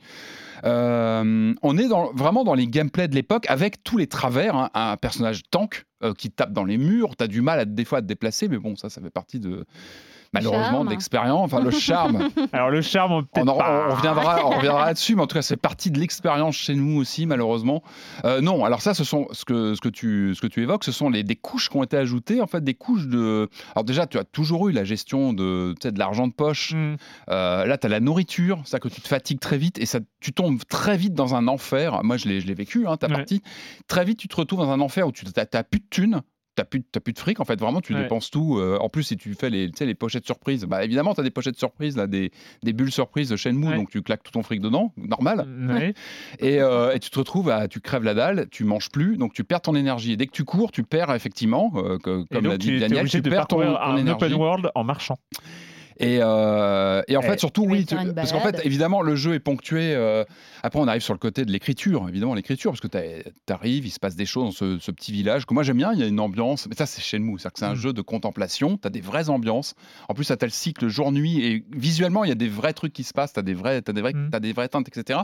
Euh, 0.64 1.55
on 1.62 1.78
est 1.78 1.88
vraiment 2.14 2.44
dans 2.44 2.55
les 2.55 2.66
gameplays 2.66 3.09
de 3.09 3.14
l'époque 3.14 3.46
avec 3.48 3.82
tous 3.82 3.96
les 3.96 4.07
travers. 4.07 4.55
hein. 4.57 4.70
Un 4.74 4.96
personnage 4.96 5.42
tank 5.50 5.84
euh, 6.02 6.14
qui 6.14 6.30
tape 6.30 6.52
dans 6.52 6.64
les 6.64 6.78
murs, 6.78 7.16
t'as 7.16 7.26
du 7.26 7.40
mal 7.40 7.74
des 7.74 7.84
fois 7.84 7.98
à 7.98 8.02
te 8.02 8.07
déplacer, 8.07 8.48
mais 8.48 8.59
bon, 8.59 8.76
ça, 8.76 8.88
ça 8.88 9.00
fait 9.00 9.11
partie 9.11 9.40
de 9.40 9.64
malheureusement 10.35 10.70
charme. 10.70 10.87
de 10.87 10.91
l'expérience, 10.91 11.41
enfin 11.45 11.61
le 11.62 11.70
charme. 11.70 12.28
Alors, 12.53 12.70
le 12.70 12.82
charme, 12.82 13.12
On, 13.12 13.22
peut-être 13.22 13.49
en- 13.49 13.57
pas. 13.57 13.87
on 13.91 13.95
reviendra, 13.95 14.47
on 14.47 14.51
reviendra 14.51 14.85
là-dessus, 14.87 15.14
mais 15.16 15.22
en 15.22 15.26
tout 15.26 15.35
cas, 15.37 15.43
c'est 15.43 15.57
partie 15.57 15.91
de 15.91 15.99
l'expérience 15.99 16.57
chez 16.57 16.74
nous 16.74 16.99
aussi, 16.99 17.26
malheureusement. 17.26 17.82
Euh, 18.24 18.41
non, 18.41 18.64
alors 18.64 18.82
ça, 18.82 18.95
ce 18.95 19.05
sont 19.05 19.26
ce 19.32 19.45
que, 19.45 19.74
ce 19.74 19.80
que, 19.80 19.89
tu, 19.89 20.35
ce 20.35 20.41
que 20.41 20.47
tu 20.47 20.62
évoques, 20.62 20.85
ce 20.85 20.93
sont 20.93 21.09
les, 21.11 21.22
des 21.22 21.37
couches 21.37 21.68
qui 21.70 21.76
ont 21.76 21.82
été 21.82 21.97
ajoutées, 21.97 22.41
en 22.43 22.47
fait, 22.47 22.62
des 22.62 22.74
couches 22.74 23.07
de. 23.07 23.49
Alors 23.74 23.85
déjà, 23.85 24.07
tu 24.07 24.18
as 24.18 24.24
toujours 24.24 24.68
eu 24.68 24.72
la 24.72 24.85
gestion 24.85 25.32
de, 25.32 25.74
de 25.82 25.99
l'argent 25.99 26.26
de 26.26 26.32
poche. 26.32 26.72
Hmm. 26.74 26.97
Euh, 27.30 27.64
là, 27.66 27.78
tu 27.78 27.87
as 27.87 27.91
la 27.91 28.01
nourriture, 28.01 28.61
c'est 28.64 28.80
que 28.80 28.89
tu 28.89 29.01
te 29.01 29.09
fatigues 29.09 29.41
très 29.41 29.59
vite 29.59 29.78
et 29.78 29.87
ça, 29.87 30.01
tu 30.20 30.32
tombes 30.32 30.61
très 30.68 30.97
vite 30.97 31.14
dans 31.14 31.35
un 31.35 31.49
enfer. 31.49 32.01
Moi, 32.03 32.16
je 32.16 32.28
l'ai 32.28 32.41
je 32.41 32.47
l'ai 32.47 32.55
vécu, 32.55 32.87
hein, 32.87 32.97
ta 32.97 33.07
Ouais. 33.07 33.14
partie. 33.14 33.43
Très 33.89 34.05
vite, 34.05 34.18
tu 34.18 34.28
te 34.28 34.37
retrouves 34.37 34.59
dans 34.61 34.70
un 34.70 34.80
enfer 34.80 35.07
où 35.07 35.12
tu 35.12 35.24
n'as 35.24 35.62
plus 35.62 35.80
de 35.80 35.87
thunes. 35.91 36.22
T'as 36.57 36.64
plus, 36.64 36.82
t'as 36.84 37.00
plus 37.00 37.12
de 37.12 37.18
fric, 37.18 37.40
en 37.40 37.44
fait, 37.44 37.59
vraiment, 37.59 37.80
tu 37.80 37.94
Ouais. 37.94 38.02
dépenses 38.02 38.30
tout. 38.30 38.59
Euh, 38.59 38.78
en 38.80 38.88
plus, 38.88 39.02
si 39.02 39.16
tu 39.16 39.34
fais 39.34 39.50
les, 39.50 39.66
tu 39.70 39.78
sais, 39.78 39.86
les 39.86 39.94
pochettes 39.94 40.24
surprises, 40.24 40.64
bah 40.66 40.84
évidemment, 40.84 41.12
tu 41.12 41.20
as 41.20 41.24
des 41.24 41.30
pochettes 41.30 41.59
surprises, 41.59 41.96
là, 41.96 42.07
des, 42.07 42.30
des 42.62 42.72
bulles 42.72 42.92
surprises 42.92 43.28
de 43.28 43.36
Shenmue, 43.36 43.66
Ouais. 43.70 43.74
donc 43.76 43.90
tu 43.90 44.02
claques 44.02 44.22
tout 44.22 44.30
ton 44.30 44.44
fric 44.44 44.61
dedans, 44.61 44.92
normal. 44.96 45.46
Ouais. 45.68 45.94
Et, 46.38 46.61
euh, 46.61 46.94
et 46.94 47.00
tu 47.00 47.11
te 47.11 47.18
retrouves 47.18 47.50
à, 47.50 47.66
tu 47.66 47.80
crèves 47.80 48.05
la 48.05 48.14
dalle, 48.14 48.46
tu 48.50 48.62
manges 48.64 48.90
plus, 48.90 49.16
donc 49.16 49.32
tu 49.32 49.42
perds 49.42 49.62
ton 49.62 49.74
énergie. 49.74 50.12
Et 50.12 50.16
dès 50.16 50.26
que 50.26 50.32
tu 50.32 50.44
cours, 50.44 50.70
tu 50.70 50.84
perds 50.84 51.12
effectivement, 51.12 51.72
euh, 51.74 51.98
que- 51.98 52.24
comme 52.32 52.46
l'a 52.46 52.57
dit 52.57 52.78
Daniel, 52.78 53.09
tu 53.09 53.20
perds 53.22 53.48
ton, 53.48 53.57
ton 53.61 53.76
un 53.76 53.96
énergie. 53.96 54.24
open 54.24 54.34
world 54.34 54.70
en 54.76 54.84
marchant. 54.84 55.16
Et, 56.01 56.18
euh, 56.20 57.03
et 57.09 57.16
en 57.16 57.20
Eh, 57.22 57.26
fait, 57.26 57.38
surtout, 57.38 57.62
tu 57.62 57.68
vas 57.68 58.03
oui, 58.05 58.12
parce 58.14 58.32
qu'en 58.32 58.40
fait, 58.40 58.61
évidemment, 58.64 59.01
le 59.03 59.14
jeu 59.16 59.34
est 59.34 59.40
ponctué. 59.40 59.95
euh, 59.95 60.24
après, 60.62 60.78
on 60.80 60.88
arrive 60.88 61.03
sur 61.03 61.14
le 61.14 61.18
côté 61.18 61.45
de 61.45 61.53
l'écriture, 61.53 62.09
évidemment, 62.09 62.34
l'écriture, 62.34 62.72
parce 62.72 62.80
que 62.80 62.88
tu 62.88 63.53
arrives, 63.53 63.86
il 63.86 63.90
se 63.90 64.01
passe 64.01 64.16
des 64.16 64.26
choses 64.26 64.45
dans 64.47 64.51
ce, 64.53 64.78
ce 64.78 64.90
petit 64.90 65.12
village 65.12 65.47
que 65.47 65.55
moi 65.55 65.62
j'aime 65.62 65.76
bien. 65.76 65.92
Il 65.92 66.01
y 66.01 66.03
a 66.03 66.07
une 66.07 66.20
ambiance, 66.20 66.66
mais 66.68 66.74
ça, 66.74 66.86
c'est 66.86 67.03
chez 67.03 67.18
nous, 67.18 67.38
c'est-à-dire 67.38 67.53
que 67.53 67.59
c'est 67.61 67.64
un 67.66 67.72
Mm. 67.74 67.76
jeu 67.76 67.92
de 67.92 68.03
contemplation. 68.03 68.76
Tu 68.76 68.86
as 68.86 68.90
des 68.90 69.01
vraies 69.01 69.28
ambiances. 69.28 69.74
En 70.09 70.14
plus, 70.14 70.26
tu 70.26 70.32
as 70.32 70.36
le 70.40 70.49
cycle 70.51 70.88
jour-nuit 70.88 71.45
et 71.45 71.64
visuellement, 71.74 72.24
il 72.24 72.28
y 72.28 72.32
a 72.32 72.36
des 72.36 72.49
vrais 72.49 72.72
trucs 72.72 72.92
qui 72.92 73.05
se 73.05 73.12
passent. 73.12 73.32
Tu 73.34 73.40
as 73.40 73.42
des 73.42 73.55
vrais, 73.55 73.80
t'as 73.82 73.92
des 73.92 74.01
vrais, 74.01 74.12
Mm. 74.14 74.30
t'as 74.30 74.40
des 74.40 74.53
vraies 74.53 74.68
teintes, 74.68 74.88
etc. 74.88 75.20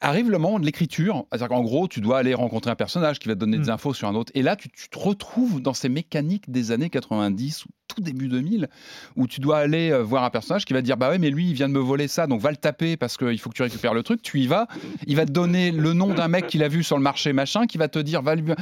Arrive 0.00 0.30
le 0.30 0.38
moment 0.38 0.58
de 0.58 0.64
l'écriture, 0.66 1.24
c'est-à-dire 1.30 1.48
qu'en 1.48 1.62
gros, 1.62 1.86
tu 1.88 2.00
dois 2.00 2.18
aller 2.18 2.34
rencontrer 2.34 2.70
un 2.70 2.74
personnage 2.76 3.18
qui 3.18 3.28
va 3.28 3.34
te 3.34 3.40
donner 3.40 3.58
des 3.58 3.68
Mm. 3.68 3.74
infos 3.74 3.94
sur 3.94 4.08
un 4.08 4.14
autre. 4.14 4.32
Et 4.34 4.42
là, 4.42 4.56
tu, 4.56 4.68
tu 4.68 4.88
te 4.88 4.98
retrouves 4.98 5.62
dans 5.62 5.72
ces 5.74 5.88
mécaniques 5.88 6.50
des 6.50 6.72
années 6.72 6.90
90 6.90 7.64
ou 7.64 7.68
tout 7.88 8.00
début 8.00 8.28
2000, 8.28 8.68
où 9.16 9.26
tu 9.28 9.40
dois 9.40 9.58
aller 9.58 9.90
euh, 9.90 10.02
voir 10.02 10.24
un 10.24 10.30
personnage 10.30 10.64
qui 10.64 10.72
va 10.72 10.80
te 10.80 10.84
dire 10.84 10.96
Bah 10.96 11.10
ouais, 11.10 11.18
mais 11.18 11.30
lui, 11.30 11.48
il 11.48 11.54
vient 11.54 11.68
de 11.68 11.74
me 11.74 11.78
voler 11.80 12.08
ça, 12.08 12.26
donc 12.26 12.40
va 12.40 12.50
le 12.50 12.56
taper 12.56 12.96
parce 12.96 13.16
qu'il 13.16 13.38
faut 13.38 13.50
que 13.50 13.54
tu 13.54 13.62
récupères 13.62 13.94
le 13.94 14.02
truc. 14.02 14.20
Tu 14.22 14.40
y 14.40 14.46
vas, 14.46 14.66
il 15.06 15.16
va 15.16 15.26
te 15.26 15.32
donner 15.32 15.70
le 15.70 15.92
nom 15.92 16.12
d'un 16.12 16.28
mec 16.28 16.46
qu'il 16.48 16.62
a 16.64 16.68
vu 16.68 16.82
sur 16.82 16.96
le 16.96 17.02
marché, 17.02 17.32
machin, 17.32 17.66
qui 17.66 17.78
va 17.78 17.88
te 17.88 17.98
dire 17.98 18.20
Va 18.22 18.34
lui. 18.34 18.52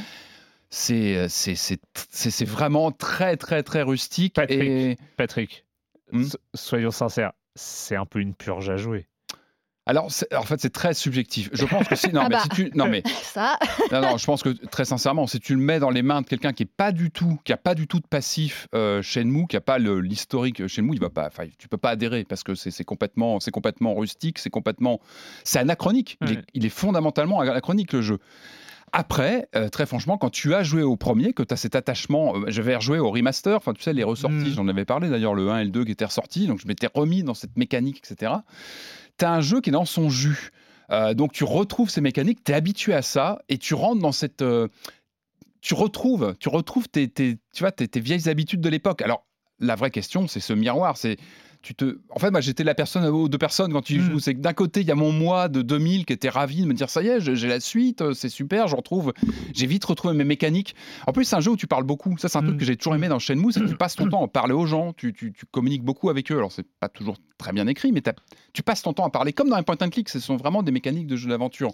C'est 0.70 1.28
c'est- 1.28 1.54
c'est- 1.54 1.80
c'est- 2.10 2.30
c'est 2.30 2.44
vraiment 2.44 2.92
très, 2.92 3.36
très, 3.36 3.62
très 3.62 3.82
rustique. 3.82 4.34
Patrick. 4.34 4.60
Et... 4.60 4.96
Patrick, 5.16 5.64
Hmm. 6.12 6.24
so- 6.24 6.38
soyons 6.54 6.90
sincères, 6.90 7.32
c'est 7.54 7.96
un 7.96 8.06
peu 8.06 8.20
une 8.20 8.34
purge 8.34 8.68
à 8.70 8.76
jouer. 8.76 9.06
Alors, 9.84 10.06
en 10.36 10.42
fait, 10.42 10.60
c'est 10.60 10.72
très 10.72 10.94
subjectif. 10.94 11.50
Je 11.52 11.64
pense 11.64 11.88
que 11.88 11.96
si. 11.96 12.12
Non, 12.12 12.20
Ah 12.24 12.28
mais 12.28 12.36
bah. 12.36 12.42
si 12.44 12.48
tu. 12.50 12.70
Non, 12.74 12.86
mais. 12.88 13.02
Ça, 13.22 13.58
Non, 13.90 14.00
non, 14.00 14.16
je 14.16 14.24
pense 14.26 14.42
que 14.42 14.50
très 14.50 14.84
sincèrement, 14.84 15.26
si 15.26 15.40
tu 15.40 15.54
le 15.54 15.60
mets 15.60 15.80
dans 15.80 15.90
les 15.90 16.02
mains 16.02 16.20
de 16.22 16.26
quelqu'un 16.26 16.52
qui 16.52 16.62
est 16.62 16.66
pas 16.76 16.92
du 16.92 17.10
tout, 17.10 17.40
qui 17.44 17.52
a 17.52 17.56
pas 17.56 17.74
du 17.74 17.88
tout 17.88 17.98
de 17.98 18.06
passif 18.06 18.68
euh, 18.76 19.02
Shenmue, 19.02 19.46
qui 19.48 19.56
a 19.56 19.60
pas 19.60 19.78
l'historique 19.78 20.66
Shenmue, 20.68 20.94
il 20.94 21.00
va 21.00 21.10
pas, 21.10 21.26
enfin, 21.26 21.44
tu 21.58 21.66
peux 21.68 21.78
pas 21.78 21.90
adhérer 21.90 22.22
parce 22.24 22.44
que 22.44 22.54
c'est 22.54 22.84
complètement, 22.84 23.40
c'est 23.40 23.50
complètement 23.50 23.94
rustique, 23.96 24.38
c'est 24.38 24.50
complètement, 24.50 25.00
c'est 25.42 25.58
anachronique. 25.58 26.16
Il, 26.22 26.30
est, 26.32 26.36
Ouais. 26.36 26.42
il 26.54 26.64
est 26.66 26.68
fondamentalement 26.68 27.40
anachronique 27.40 27.92
le 27.92 28.02
jeu. 28.02 28.18
Après, 28.94 29.48
euh, 29.56 29.68
très 29.70 29.86
franchement, 29.86 30.18
quand 30.18 30.28
tu 30.28 30.54
as 30.54 30.62
joué 30.62 30.82
au 30.82 30.96
premier, 30.96 31.32
que 31.32 31.42
tu 31.42 31.54
as 31.54 31.56
cet 31.56 31.74
attachement, 31.74 32.36
euh, 32.36 32.44
je 32.48 32.60
vais 32.60 32.76
rejouer 32.76 32.98
au 32.98 33.10
remaster, 33.10 33.56
enfin 33.56 33.72
tu 33.72 33.82
sais, 33.82 33.94
les 33.94 34.04
ressorties, 34.04 34.50
Mm. 34.50 34.54
j'en 34.54 34.68
avais 34.68 34.84
parlé 34.84 35.08
d'ailleurs, 35.08 35.34
le 35.34 35.50
1 35.50 35.60
et 35.60 35.64
le 35.64 35.70
2 35.70 35.84
qui 35.86 35.92
étaient 35.92 36.04
ressortis, 36.04 36.46
donc 36.46 36.60
je 36.60 36.68
m'étais 36.68 36.88
remis 36.94 37.22
dans 37.22 37.32
cette 37.34 37.56
mécanique, 37.56 38.02
etc. 38.04 38.32
Tu 39.18 39.24
as 39.24 39.32
un 39.32 39.40
jeu 39.40 39.60
qui 39.60 39.70
est 39.70 39.72
dans 39.72 39.84
son 39.84 40.10
jus. 40.10 40.50
Euh, 40.90 41.14
donc 41.14 41.32
tu 41.32 41.44
retrouves 41.44 41.90
ces 41.90 42.00
mécaniques, 42.00 42.44
tu 42.44 42.52
es 42.52 42.54
habitué 42.54 42.92
à 42.92 43.02
ça, 43.02 43.42
et 43.48 43.58
tu 43.58 43.74
rentres 43.74 44.02
dans 44.02 44.12
cette... 44.12 44.42
euh, 44.42 44.68
tu 45.60 45.74
retrouves, 45.74 46.34
tu 46.38 46.48
retrouves 46.48 46.88
tes, 46.88 47.08
tu 47.08 47.38
vois, 47.60 47.72
tes 47.72 48.00
vieilles 48.00 48.28
habitudes 48.28 48.60
de 48.60 48.68
l'époque. 48.68 49.00
Alors, 49.00 49.26
la 49.58 49.76
vraie 49.76 49.90
question, 49.90 50.26
c'est 50.28 50.40
ce 50.40 50.52
miroir, 50.52 50.96
c'est... 50.96 51.16
Tu 51.62 51.76
te... 51.76 51.98
En 52.10 52.18
fait, 52.18 52.32
moi, 52.32 52.40
j'étais 52.40 52.64
la 52.64 52.74
personne 52.74 53.04
aux 53.06 53.28
deux 53.28 53.38
personnes 53.38 53.72
quand 53.72 53.82
tu 53.82 53.94
y 53.94 53.98
Mm. 53.98 54.10
joues. 54.10 54.18
C'est 54.20 54.34
que 54.34 54.40
d'un 54.40 54.52
côté, 54.52 54.80
il 54.80 54.86
y 54.86 54.90
a 54.90 54.96
mon 54.96 55.12
moi 55.12 55.48
de 55.48 55.62
2000 55.62 56.04
qui 56.04 56.12
était 56.12 56.28
ravi 56.28 56.62
de 56.62 56.66
me 56.66 56.74
dire 56.74 56.90
ça 56.90 57.02
y 57.02 57.06
est, 57.06 57.20
j'ai 57.20 57.46
la 57.48 57.60
suite, 57.60 58.02
euh, 58.02 58.14
c'est 58.14 58.28
super, 58.28 58.66
je 58.66 58.74
retrouve. 58.74 59.12
J'ai 59.54 59.66
vite 59.66 59.84
retrouvé 59.84 60.12
mes 60.14 60.24
mécaniques. 60.24 60.74
En 61.06 61.12
plus, 61.12 61.24
c'est 61.24 61.36
un 61.36 61.40
jeu 61.40 61.52
où 61.52 61.56
tu 61.56 61.68
parles 61.68 61.84
beaucoup. 61.84 62.18
Ça, 62.18 62.28
c'est 62.28 62.38
un 62.38 62.42
truc 62.42 62.56
Mm. 62.56 62.58
que 62.58 62.64
j'ai 62.64 62.76
toujours 62.76 62.96
aimé 62.96 63.06
dans 63.06 63.20
Shenmue, 63.20 63.52
c'est 63.52 63.60
que 63.60 63.66
tu 63.66 63.76
passes 63.78 63.94
ton 63.94 64.08
temps 64.08 64.24
à 64.24 64.28
parler 64.28 64.54
aux 64.54 64.66
gens, 64.66 64.92
tu, 64.92 65.12
tu- 65.12 65.32
tu 65.32 65.46
communiques 65.46 65.84
beaucoup 65.84 66.10
avec 66.10 66.32
eux. 66.32 66.36
Alors, 66.36 66.50
c'est 66.50 66.66
pas 66.80 66.88
toujours 66.88 67.16
très 67.38 67.52
bien 67.52 67.66
écrit, 67.68 67.92
mais 67.92 68.02
tu 68.52 68.62
passes 68.64 68.82
ton 68.82 68.92
temps 68.92 69.04
à 69.06 69.10
parler 69.10 69.32
comme 69.32 69.48
dans 69.48 69.56
un 69.56 69.62
point 69.62 69.76
and 69.80 69.90
click. 69.90 70.08
Ce 70.08 70.18
sont 70.18 70.36
vraiment 70.36 70.64
des 70.64 70.72
mécaniques 70.72 71.06
de 71.06 71.14
jeu 71.16 71.28
d'aventure. 71.30 71.70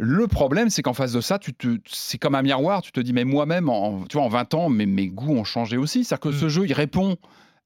Le 0.00 0.28
problème, 0.28 0.70
c'est 0.70 0.82
qu'en 0.82 0.94
face 0.94 1.12
de 1.12 1.20
ça, 1.20 1.38
tu 1.40 1.52
te, 1.52 1.76
c'est 1.86 2.18
comme 2.18 2.36
un 2.36 2.42
miroir. 2.42 2.82
Tu 2.82 2.92
te 2.92 3.00
dis, 3.00 3.12
mais 3.12 3.24
moi-même, 3.24 3.68
en, 3.68 4.04
tu 4.04 4.16
vois, 4.16 4.24
en 4.24 4.28
20 4.28 4.54
ans, 4.54 4.68
mes, 4.68 4.86
mes 4.86 5.08
goûts 5.08 5.34
ont 5.36 5.44
changé 5.44 5.76
aussi. 5.76 6.04
C'est-à-dire 6.04 6.20
que 6.30 6.32
ce 6.32 6.48
jeu, 6.48 6.64
il 6.66 6.72
répond 6.72 7.16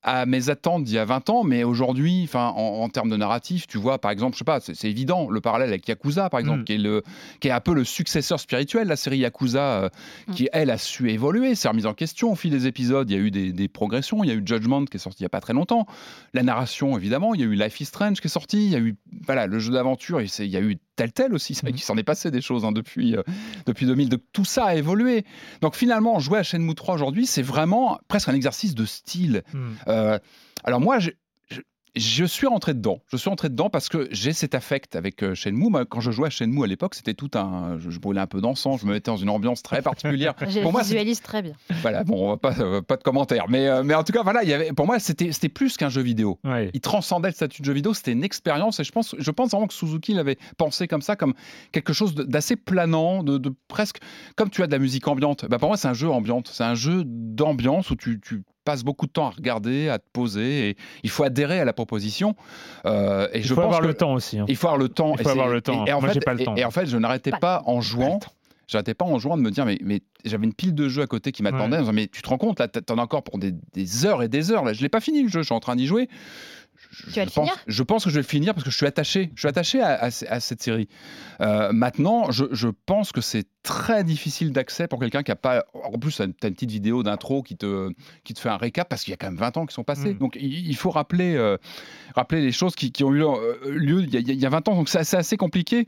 à 0.03 0.27
mes 0.27 0.51
attentes 0.51 0.85
d'il 0.85 0.95
y 0.95 0.99
a 0.99 1.05
20 1.05 1.31
ans, 1.31 1.45
mais 1.45 1.63
aujourd'hui, 1.65 2.23
enfin, 2.25 2.49
en, 2.57 2.83
en 2.83 2.89
termes 2.89 3.09
de 3.11 3.17
narratif, 3.17 3.67
tu 3.67 3.79
vois, 3.79 3.99
par 4.01 4.11
exemple, 4.11 4.35
je 4.35 4.39
sais 4.39 4.45
pas, 4.45 4.59
c'est, 4.61 4.75
c'est 4.75 4.91
évident, 4.91 5.31
le 5.31 5.41
parallèle 5.41 5.69
avec 5.69 5.87
Yakuza, 5.87 6.29
par 6.29 6.41
exemple, 6.41 6.61
Mm. 6.61 6.65
qui, 6.65 6.73
est 6.75 6.79
le, 6.79 7.03
qui 7.41 7.49
est 7.49 7.53
un 7.53 7.61
peu 7.61 7.73
le 7.75 7.85
successeur 7.85 8.41
spirituel 8.41 8.85
de 8.85 8.89
la 8.89 8.97
série 8.97 9.19
Yakuza, 9.19 9.61
euh, 9.85 9.89
qui, 10.35 10.49
elle, 10.53 10.71
a 10.71 10.79
su 10.79 11.11
évoluer, 11.11 11.55
s'est 11.55 11.69
remise 11.69 11.87
en 11.87 11.95
question 11.95 12.33
au 12.33 12.35
fil 12.35 12.51
des 12.51 12.67
épisodes. 12.67 13.09
Il 13.11 13.17
y 13.17 13.19
a 13.19 13.23
eu 13.23 13.31
des, 13.31 13.53
des 13.53 13.69
progressions. 13.69 14.25
Il 14.25 14.29
y 14.29 14.33
a 14.33 14.35
eu 14.35 14.43
Judgment 14.45 14.85
qui 14.87 14.97
est 14.97 15.01
sorti 15.01 15.21
il 15.21 15.23
y 15.23 15.27
a 15.27 15.31
pas 15.31 15.41
très 15.41 15.53
longtemps. 15.53 15.87
La 16.35 16.43
narration, 16.43 16.97
évidemment. 16.99 17.35
Il 17.35 17.41
y 17.41 17.45
a 17.45 17.47
eu 17.47 17.55
Life 17.55 17.81
is 17.81 17.85
Strange 17.87 18.21
qui 18.21 18.27
est 18.27 18.31
sorti. 18.31 18.65
Il 18.67 18.71
y 18.73 18.77
a 18.77 18.81
eu, 18.81 18.97
voilà, 19.27 19.47
le 19.47 19.59
jeu 19.59 19.73
d'aventure. 19.73 20.21
et 20.21 20.27
c'est- 20.27 20.47
Il 20.47 20.51
y 20.53 20.57
a 20.57 20.61
eu 20.61 20.79
Telltale 20.97 21.35
aussi. 21.35 21.55
C'est 21.55 21.63
vrai 21.63 21.71
Mhm. 21.71 21.77
qu'il 21.77 21.85
s'en 21.85 21.97
est 21.97 22.03
passé 22.03 22.31
des 22.31 22.41
choses 22.41 22.65
hein, 22.65 22.73
depuis, 22.73 23.17
euh, 23.17 23.23
depuis 23.67 23.87
2000. 23.87 24.09
Donc, 24.09 24.21
tout 24.33 24.45
ça 24.45 24.67
a 24.67 24.75
évolué. 24.75 25.25
Donc, 25.61 25.75
finalement, 25.77 26.19
jouer 26.21 26.39
à 26.39 26.43
Shenmue 26.43 26.75
3 26.75 26.95
aujourd'hui, 26.95 27.27
c'est 27.27 27.43
vraiment 27.43 27.99
presque 28.09 28.29
un 28.29 28.35
exercice 28.35 28.75
de 28.75 28.85
style. 28.85 29.43
Hmm. 29.53 29.73
Euh, 29.89 30.19
alors 30.65 30.81
moi, 30.81 30.99
je, 31.95 32.25
suis 32.25 32.47
rentré 32.47 32.75
dedans. 32.75 33.01
Je 33.11 33.17
suis 33.17 33.29
rentré 33.29 33.49
dedans 33.49 33.71
parce 33.71 33.89
que 33.89 34.09
j'ai 34.11 34.33
cet 34.33 34.55
affect 34.55 34.97
avec 34.97 35.23
euh, 35.23 35.35
Shenmue. 35.35 35.69
Moi, 35.71 35.85
quand 35.85 36.01
je 36.01 36.11
jouais 36.11 36.29
à 36.29 36.31
Shenmue 36.31 36.65
à 36.65 36.67
l'époque, 36.67 36.95
c'était 36.95 37.15
tout 37.15 37.31
un... 37.35 37.79
Je, 37.79 37.91
je 37.91 37.99
brûlais 37.99 38.21
un 38.21 38.27
peu 38.27 38.41
d'encens, 38.41 38.81
je 38.81 38.87
me 38.87 38.93
mettais 38.93 39.11
dans 39.11 39.17
une 39.17 39.31
ambiance 39.31 39.63
très 39.63 39.83
particulière. 39.83 40.35
je 40.49 40.61
Pour 40.61 40.73
moi, 40.73 40.83
visualise 40.83 41.21
très 41.21 41.43
bien. 41.43 41.53
voilà, 41.83 42.05
bon, 42.05 42.27
on 42.27 42.29
va 42.31 42.37
pas, 42.37 42.59
euh, 42.61 42.81
pas 42.81 42.97
de 42.97 43.03
commentaires. 43.03 43.47
Mais, 43.49 43.69
euh, 43.69 43.83
mais 43.83 43.95
en 43.95 44.05
tout 44.05 44.13
cas, 44.13 44.23
voilà, 44.23 44.43
il 44.43 44.49
y 44.49 44.53
avait, 44.53 44.73
pour 44.73 44.87
moi, 44.87 44.99
c'était 44.99 45.33
c'était 45.33 45.49
plus 45.49 45.77
qu'un 45.77 45.89
jeu 45.89 46.03
vidéo. 46.03 46.39
Ouais. 46.45 46.71
Il 46.75 46.81
transcendait 46.81 47.29
le 47.29 47.35
statut 47.35 47.63
de 47.63 47.67
jeu 47.67 47.73
vidéo, 47.73 47.95
c'était 47.95 48.13
une 48.13 48.25
expérience 48.25 48.81
et 48.81 48.85
je 48.85 48.93
pense, 48.93 49.15
je 49.19 49.31
pense 49.31 49.51
vraiment 49.51 49.67
que 49.67 49.75
Suzuki 49.75 50.15
l'avait 50.15 50.39
pensé 50.57 50.89
comme 50.89 51.03
ça, 51.03 51.17
comme 51.17 51.35
quelque 51.73 51.93
chose 51.93 52.15
d'assez 52.15 52.57
planant, 52.57 53.23
de, 53.23 53.39
de 53.39 53.53
presque 53.69 53.99
comme 54.37 54.51
tu 54.51 54.63
as 54.63 54.67
de 54.67 54.73
la 54.73 54.79
musique 54.79 55.07
ambiante. 55.09 55.47
Bah, 55.47 55.59
pour 55.59 55.69
moi, 55.69 55.77
c'est 55.77 55.89
un 55.89 55.95
jeu 55.95 56.11
ambiante, 56.11 56.49
c'est 56.53 56.65
un 56.65 56.75
jeu 56.75 57.03
d'ambiance 57.05 57.91
où 57.91 57.97
tu, 57.97 58.21
tu 58.21 58.43
passes 58.65 58.85
beaucoup 58.85 59.07
de 59.07 59.13
temps 59.13 59.27
à 59.27 59.31
regarder, 59.31 59.89
à 59.89 59.99
te 59.99 60.05
poser 60.13 60.71
et 60.71 60.77
il 61.03 61.11
faut 61.11 61.25
adhérer 61.25 61.61
à 61.61 61.65
la 61.65 61.73
proposition. 61.73 62.35
Euh, 62.87 63.29
et 63.33 63.39
Il 63.39 63.45
je 63.45 63.49
faut 63.49 63.57
pense 63.57 63.65
avoir 63.67 63.81
que 63.81 63.87
le 63.87 63.95
temps 63.95 64.15
aussi. 64.15 64.39
hein. 64.39 64.45
Il 64.49 64.57
faut 64.57 64.69
avoir 64.69 64.79
le 64.81 64.89
temps. 64.89 65.15
Il 65.17 65.21
et 65.21 65.25
faut 65.25 65.31
avoir 65.31 65.49
c'est- 65.49 65.55
le 65.55 65.61
temps. 65.63 65.85
Et, 65.87 65.91
et 65.91 65.93
en 65.93 66.01
Moi, 66.01 66.09
fait, 66.09 66.15
j'ai 66.15 66.21
pas 66.21 66.35
le 66.35 66.41
et- 66.41 66.45
temps. 66.45 66.57
Et, 66.57 66.65
en 66.65 66.71
fait, 66.71 66.87
je 66.87 66.97
n'arrêtais 66.97 67.31
Pas 67.33 67.63
en 67.67 67.81
jouant. 67.81 68.21
J'arrêtais 68.69 68.95
pas 68.95 69.05
en 69.05 69.19
jouant 69.19 69.37
de 69.37 69.43
me 69.43 69.51
dire, 69.51 69.67
mais, 69.67 69.77
mais 69.83 70.01
j'avais 70.25 70.45
une 70.45 70.55
pile 70.55 70.75
de 70.75 70.89
jeux 70.89 71.03
à 71.03 71.07
côté 71.07 71.31
qui 71.33 71.43
m'attendaient. 71.43 71.77
en 71.77 71.81
disant, 71.81 71.93
Mais 71.93 72.07
tu 72.07 72.23
te 72.23 72.29
rends 72.29 72.39
compte, 72.39 72.59
là, 72.61 72.69
t'en 72.69 72.97
as 72.97 73.03
encore 73.03 73.23
pour 73.23 73.39
des, 73.39 73.53
des 73.75 74.07
heures 74.07 74.23
et 74.23 74.29
des 74.29 74.51
heures. 74.51 74.65
Là, 74.65 74.73
je 74.73 74.81
l'ai 74.81 74.89
pas 74.89 75.01
fini 75.01 75.23
le 75.23 75.29
jeu, 75.29 75.41
je 75.41 75.47
suis 75.47 75.55
en 75.55 75.61
train 75.61 75.77
d'y 75.77 75.87
jouer. 75.87 76.09
Je, 76.93 77.05
Tu 77.07 77.11
vas 77.19 77.25
le 77.25 77.31
pense, 77.31 77.49
finir 77.49 77.65
je 77.67 77.83
pense 77.83 78.05
que 78.05 78.11
je 78.11 78.15
vais 78.17 78.21
le 78.21 78.27
finir 78.27 78.53
parce 78.55 78.65
que 78.65 78.71
je 78.71 78.77
suis 78.77 78.87
attaché. 78.87 79.31
Je 79.35 79.41
suis 79.41 79.49
attaché 79.49 79.81
à, 79.81 79.95
à 79.95 80.11
ce- 80.11 80.27
à 80.27 80.41
cette 80.41 80.63
série. 80.63 80.89
Euh, 81.41 81.73
maintenant, 81.73 82.31
je, 82.31 82.45
je 82.53 82.69
pense 82.69 83.13
que 83.13 83.21
c'est 83.23 83.47
très 83.63 84.05
difficile 84.05 84.53
d'accès 84.53 84.89
pour 84.89 85.01
quelqu'un 85.01 85.23
qui 85.23 85.31
a 85.33 85.37
pas. 85.37 85.65
En 85.73 85.99
plus, 85.99 86.17
tu 86.17 86.23
as 86.23 86.27
une 86.27 86.35
petite 86.35 86.71
vidéo 86.71 87.03
d'intro 87.03 87.43
qui 87.43 87.57
te, 87.57 87.91
qui 88.25 88.35
te 88.35 88.41
fait 88.41 88.51
un 88.51 88.57
récap 88.59 88.89
parce 88.89 89.05
qu'il 89.05 89.11
y 89.13 89.15
a 89.15 89.17
quand 89.17 89.29
même 89.29 89.39
20 89.39 89.57
ans 89.57 89.67
qui 89.67 89.75
sont 89.75 89.85
passés. 89.85 90.13
Mm. 90.15 90.19
Donc, 90.19 90.37
il, 90.39 90.69
il 90.69 90.77
faut 90.77 90.91
rappeler, 90.91 91.35
euh, 91.35 91.57
rappeler 92.15 92.43
les 92.43 92.53
choses 92.53 92.75
qui, 92.75 92.93
qui 92.93 93.03
ont 93.05 93.13
eu 93.15 93.25
euh, 93.25 93.55
lieu 93.65 94.03
il 94.03 94.13
y, 94.13 94.17
a, 94.19 94.21
il 94.21 94.39
y 94.41 94.45
a 94.47 94.51
20 94.51 94.69
ans. 94.69 94.75
Donc, 94.77 94.89
c'est 94.91 94.99
assez, 94.99 95.17
assez 95.17 95.37
compliqué. 95.39 95.87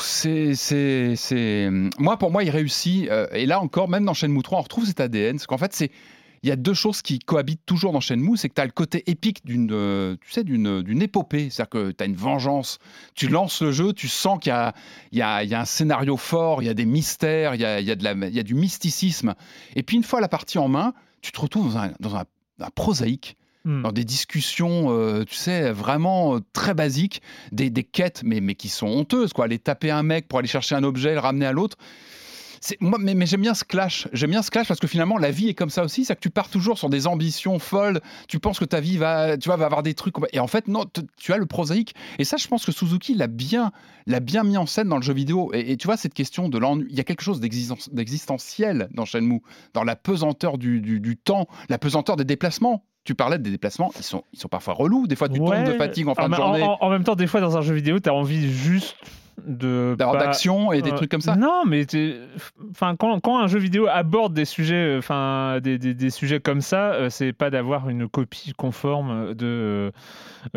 C'est, 0.00 0.54
c'est, 0.54 1.14
c'est... 1.16 1.68
Moi, 1.98 2.16
pour 2.16 2.30
moi, 2.30 2.42
il 2.42 2.50
réussit. 2.50 3.08
euh, 3.10 3.26
et 3.32 3.44
là 3.46 3.60
encore, 3.60 3.88
même 3.88 4.04
dans 4.04 4.14
Shenmue 4.14 4.42
3, 4.42 4.58
on 4.58 4.62
retrouve 4.62 4.86
cet 4.86 5.00
ADN. 5.00 5.36
Parce 5.36 5.46
qu'en 5.46 5.58
fait, 5.58 5.72
c'est... 5.74 5.90
il 6.42 6.48
y 6.48 6.52
a 6.52 6.56
deux 6.56 6.74
choses 6.74 7.02
qui 7.02 7.18
cohabitent 7.18 7.64
toujours 7.66 7.92
dans 7.92 8.00
Shenmue. 8.00 8.36
C'est 8.36 8.48
que 8.48 8.54
tu 8.54 8.60
as 8.60 8.64
le 8.64 8.72
côté 8.72 9.08
épique 9.10 9.44
d'une, 9.44 9.70
euh, 9.72 10.16
tu 10.20 10.32
sais, 10.32 10.44
d'une, 10.44 10.82
d'une 10.82 11.02
épopée. 11.02 11.50
C'est-à-dire 11.50 11.70
que 11.70 11.90
tu 11.92 12.02
as 12.02 12.06
une 12.06 12.16
vengeance. 12.16 12.78
Tu 13.14 13.28
lances 13.28 13.62
le 13.62 13.72
jeu, 13.72 13.92
tu 13.92 14.08
sens 14.08 14.38
qu'il 14.40 14.50
y 14.50 14.54
a, 14.54 14.74
il 15.12 15.18
y 15.18 15.22
a, 15.22 15.42
il 15.42 15.50
y 15.50 15.54
a 15.54 15.60
un 15.60 15.64
scénario 15.64 16.16
fort, 16.16 16.62
il 16.62 16.66
y 16.66 16.70
a 16.70 16.74
des 16.74 16.86
mystères, 16.86 17.54
il 17.54 17.60
y 17.60 17.64
a, 17.64 17.80
il 17.80 17.86
y 17.86 17.90
a, 17.90 17.96
de 17.96 18.04
la, 18.04 18.12
il 18.12 18.34
y 18.34 18.40
a 18.40 18.44
du 18.44 18.54
mysticisme. 18.54 19.34
Et 19.76 19.82
puis, 19.82 19.96
une 19.96 20.04
fois 20.04 20.20
la 20.20 20.28
partie 20.28 20.58
en 20.58 20.68
main, 20.68 20.94
tu 21.22 21.32
te 21.32 21.40
retrouves 21.40 21.72
dans 21.72 21.78
un, 21.78 21.92
dans 22.00 22.16
un, 22.16 22.24
un 22.60 22.70
prosaïque 22.70 23.36
Hmm. 23.64 23.82
dans 23.82 23.92
des 23.92 24.04
discussions, 24.04 24.86
euh, 24.90 25.24
tu 25.24 25.34
sais, 25.34 25.72
vraiment 25.72 26.36
euh, 26.36 26.40
très 26.52 26.74
basiques, 26.74 27.20
des, 27.50 27.70
des 27.70 27.82
quêtes, 27.82 28.22
mais, 28.24 28.40
mais 28.40 28.54
qui 28.54 28.68
sont 28.68 28.86
honteuses, 28.86 29.32
quoi. 29.32 29.46
Aller 29.46 29.58
taper 29.58 29.90
un 29.90 30.04
mec 30.04 30.28
pour 30.28 30.38
aller 30.38 30.48
chercher 30.48 30.76
un 30.76 30.84
objet, 30.84 31.12
le 31.12 31.18
ramener 31.18 31.44
à 31.44 31.52
l'autre. 31.52 31.76
C'est, 32.60 32.80
moi, 32.80 32.98
mais, 33.00 33.14
mais 33.14 33.26
j'aime 33.26 33.40
bien 33.42 33.54
ce 33.54 33.64
clash. 33.64 34.08
J'aime 34.12 34.30
bien 34.30 34.42
ce 34.42 34.50
clash 34.50 34.68
parce 34.68 34.80
que 34.80 34.86
finalement, 34.86 35.18
la 35.18 35.30
vie 35.30 35.48
est 35.48 35.54
comme 35.54 35.70
ça 35.70 35.84
aussi. 35.84 36.04
C'est 36.04 36.14
que 36.14 36.20
tu 36.20 36.30
pars 36.30 36.48
toujours 36.48 36.78
sur 36.78 36.88
des 36.88 37.06
ambitions 37.06 37.58
folles. 37.58 38.00
Tu 38.28 38.38
penses 38.38 38.58
que 38.58 38.64
ta 38.64 38.80
vie 38.80 38.96
va, 38.96 39.36
tu 39.36 39.48
vois, 39.48 39.56
va 39.56 39.66
avoir 39.66 39.82
des 39.82 39.94
trucs. 39.94 40.14
Et 40.32 40.40
en 40.40 40.46
fait, 40.46 40.68
non, 40.68 40.84
tu 41.16 41.32
as 41.32 41.38
le 41.38 41.46
prosaïque. 41.46 41.94
Et 42.18 42.24
ça, 42.24 42.36
je 42.36 42.46
pense 42.48 42.64
que 42.64 42.72
Suzuki 42.72 43.14
l'a 43.14 43.26
bien, 43.28 43.72
l'a 44.06 44.20
bien 44.20 44.42
mis 44.44 44.56
en 44.56 44.66
scène 44.66 44.88
dans 44.88 44.96
le 44.96 45.02
jeu 45.02 45.14
vidéo. 45.14 45.50
Et, 45.54 45.72
et 45.72 45.76
tu 45.76 45.86
vois, 45.86 45.96
cette 45.96 46.14
question 46.14 46.48
de 46.48 46.58
l'ennui, 46.58 46.86
il 46.90 46.96
y 46.96 47.00
a 47.00 47.04
quelque 47.04 47.22
chose 47.22 47.40
d'existen- 47.40 47.92
d'existentiel 47.92 48.88
dans 48.92 49.04
Shenmue, 49.04 49.42
dans 49.74 49.84
la 49.84 49.96
pesanteur 49.96 50.58
du, 50.58 50.80
du- 50.80 51.00
du 51.00 51.16
temps, 51.16 51.46
la 51.68 51.78
pesanteur 51.78 52.16
des 52.16 52.24
déplacements. 52.24 52.84
Tu 53.04 53.14
parlais 53.14 53.38
des 53.38 53.50
déplacements, 53.50 53.90
ils 53.96 54.02
sont, 54.02 54.24
ils 54.34 54.38
sont 54.38 54.48
parfois 54.48 54.74
relous. 54.74 55.06
Des 55.06 55.16
fois, 55.16 55.28
tu 55.30 55.38
tombes 55.38 55.48
de 55.64 55.70
Ouais. 55.70 55.78
fatigue 55.78 56.08
en 56.08 56.14
fin 56.14 56.24
en, 56.24 56.28
de 56.28 56.34
journée, 56.34 56.62
en- 56.62 56.76
en 56.80 56.90
même 56.90 57.04
temps, 57.04 57.14
des 57.14 57.26
fois, 57.26 57.40
dans 57.40 57.56
un 57.56 57.62
jeu 57.62 57.72
vidéo, 57.74 58.00
tu 58.00 58.08
as 58.10 58.12
envie 58.14 58.52
juste 58.52 58.96
de. 59.46 59.94
pas- 59.98 60.16
d'action 60.16 60.72
et 60.72 60.82
des 60.82 60.90
Euh, 60.92 60.96
trucs 60.96 61.10
comme 61.10 61.20
ça. 61.20 61.36
Non, 61.36 61.62
mais 61.66 61.86
enfin, 62.70 62.96
quand, 62.96 63.20
quand 63.20 63.38
un 63.38 63.46
jeu 63.46 63.58
vidéo 63.58 63.86
aborde 63.90 64.34
des 64.34 64.44
sujets, 64.44 64.96
enfin, 64.98 65.58
des, 65.62 65.78
des- 65.78 65.94
des 65.94 66.10
sujets 66.10 66.40
comme 66.40 66.60
ça, 66.60 66.92
euh, 66.92 67.10
c'est 67.10 67.32
pas 67.32 67.50
d'avoir 67.50 67.88
une 67.88 68.08
copie 68.08 68.52
conforme 68.56 69.34
de, 69.34 69.92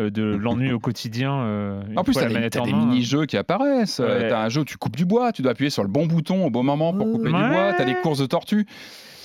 euh, 0.00 0.10
de 0.10 0.22
l'ennui 0.22 0.72
au 0.72 0.78
quotidien. 0.78 1.32
euh, 1.40 1.82
En 1.96 2.04
plus, 2.04 2.14
t'as 2.14 2.28
des, 2.28 2.48
des 2.50 2.72
mini-jeux 2.72 3.26
qui 3.26 3.36
apparaissent. 3.36 4.00
Euh, 4.00 4.20
Ouais. 4.22 4.28
T'as 4.28 4.42
un 4.42 4.48
jeu 4.48 4.62
où 4.62 4.64
tu 4.64 4.76
coupes 4.76 4.96
du 4.96 5.04
bois, 5.06 5.32
tu 5.32 5.42
dois 5.42 5.52
appuyer 5.52 5.70
sur 5.70 5.82
le 5.82 5.88
bon 5.88 6.06
bouton 6.06 6.44
au 6.46 6.50
bon 6.50 6.62
moment 6.62 6.92
pour 6.92 7.10
couper 7.12 7.28
du 7.28 7.32
bois. 7.32 7.72
T'as 7.76 7.84
des 7.84 7.94
courses 7.94 8.18
de 8.18 8.26
tortues. 8.26 8.66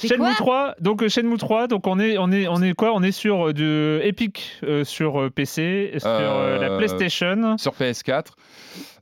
Shenmue 0.02 0.18
quoi 0.20 0.34
3, 0.36 0.76
donc 0.80 1.02
euh, 1.04 1.10
Shenmue 1.10 1.38
3, 1.38 1.68
donc 1.68 1.88
on 1.88 2.00
est 2.00 2.18
on 2.18 2.32
est 2.32 2.48
on 2.48 2.62
est 2.62 2.74
quoi? 2.74 2.94
On 2.94 3.02
est 3.02 3.12
sur 3.12 3.48
euh, 3.50 3.54
de 3.54 4.00
Epic 4.04 4.60
euh, 4.64 4.84
sur 4.84 5.32
PC, 5.34 5.94
sur 5.98 6.08
euh, 6.10 6.60
la 6.60 6.78
PlayStation. 6.78 7.58
sur 7.58 7.74
PS4. 7.74 8.26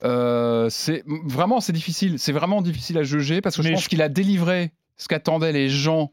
Euh, 0.04 0.68
c'est 0.70 1.04
vraiment 1.26 1.60
c'est 1.60 1.74
difficile, 1.74 2.20
c'est 2.20 2.32
vraiment 2.32 2.62
difficile 2.62 2.98
à 2.98 3.04
juger 3.04 3.42
parce 3.42 3.58
que 3.58 3.64
je 3.64 3.68
Mais 3.70 3.74
pense 3.74 3.84
je- 3.84 3.90
qu'il 3.90 4.02
a 4.02 4.10
délivré 4.10 4.72
ce 4.98 5.08
qu'attendaient 5.08 5.52
les 5.52 5.70
gens 5.70 6.12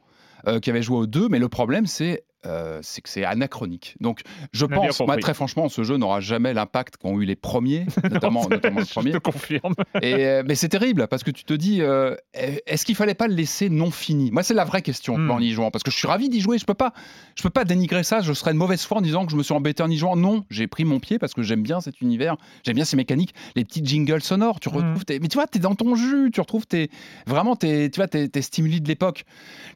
euh, 0.48 0.58
qui 0.60 0.70
avaient 0.70 0.82
joué 0.82 0.96
aux 0.98 1.06
deux, 1.06 1.28
mais 1.28 1.38
le 1.38 1.48
problème 1.48 1.86
c'est 1.86 2.24
euh, 2.46 2.80
c'est 2.82 3.00
que 3.02 3.08
c'est 3.08 3.24
anachronique. 3.24 3.94
Donc 4.00 4.20
je 4.52 4.66
pense, 4.66 4.98
moi, 5.00 5.06
compris. 5.08 5.22
très 5.22 5.34
franchement, 5.34 5.68
ce 5.68 5.82
jeu 5.84 5.96
n'aura 5.96 6.20
jamais 6.20 6.52
l'impact 6.54 6.96
qu'ont 6.96 7.20
eu 7.20 7.24
les 7.24 7.36
premiers, 7.36 7.86
notamment, 8.10 8.48
notamment 8.48 8.80
le 8.80 8.86
premier. 8.86 9.12
Je 9.12 9.18
te 9.18 9.22
confirme. 9.22 9.74
Et, 10.00 10.14
euh, 10.26 10.42
mais 10.46 10.54
c'est 10.54 10.68
terrible 10.68 11.06
parce 11.08 11.22
que 11.24 11.30
tu 11.30 11.44
te 11.44 11.54
dis, 11.54 11.80
euh, 11.82 12.14
est-ce 12.34 12.84
qu'il 12.84 12.94
fallait 12.94 13.14
pas 13.14 13.28
le 13.28 13.34
laisser 13.34 13.68
non 13.68 13.90
fini? 13.90 14.30
Moi, 14.30 14.42
c'est 14.42 14.54
la 14.54 14.64
vraie 14.64 14.82
question 14.82 15.16
Hmm. 15.18 15.30
en 15.30 15.38
y 15.40 15.50
jouant 15.50 15.70
parce 15.70 15.82
que 15.82 15.90
je 15.90 15.96
suis 15.96 16.08
ravi 16.08 16.28
d'y 16.28 16.40
jouer. 16.40 16.58
Je 16.58 16.64
peux 16.64 16.74
pas, 16.74 16.92
je 17.36 17.42
peux 17.42 17.50
pas 17.50 17.64
dénigrer 17.64 18.02
ça. 18.02 18.20
Je 18.20 18.32
serais 18.32 18.52
de 18.52 18.58
mauvaise 18.58 18.82
foi 18.82 18.98
en 18.98 19.02
disant 19.02 19.24
que 19.26 19.32
je 19.32 19.36
me 19.36 19.42
suis 19.42 19.54
embêté 19.54 19.82
en 19.82 19.90
y 19.90 19.96
jouant. 19.96 20.16
Non, 20.16 20.44
j'ai 20.50 20.66
pris 20.66 20.84
mon 20.84 21.00
pied 21.00 21.18
parce 21.18 21.34
que 21.34 21.42
j'aime 21.42 21.62
bien 21.62 21.80
cet 21.80 22.00
univers, 22.00 22.36
j'aime 22.64 22.74
bien 22.76 22.84
ces 22.84 22.96
mécaniques, 22.96 23.34
les 23.56 23.64
petits 23.64 23.84
jingles 23.84 24.22
sonores. 24.22 24.58
Tu 24.60 24.68
Hmm. 24.68 24.76
retrouves, 24.76 25.04
tes- 25.04 25.20
mais 25.20 25.28
tu 25.28 25.36
vois, 25.36 25.46
t'es 25.46 25.58
dans 25.58 25.74
ton 25.74 25.94
jus. 25.94 26.30
Tu 26.32 26.40
retrouves 26.40 26.66
tes, 26.66 26.90
vraiment 27.26 27.56
tes, 27.56 27.90
tu 27.90 27.98
vois, 28.00 28.08
tes, 28.08 28.28
tes 28.28 28.42
stimuli 28.42 28.80
de 28.80 28.88
l'époque. 28.88 29.24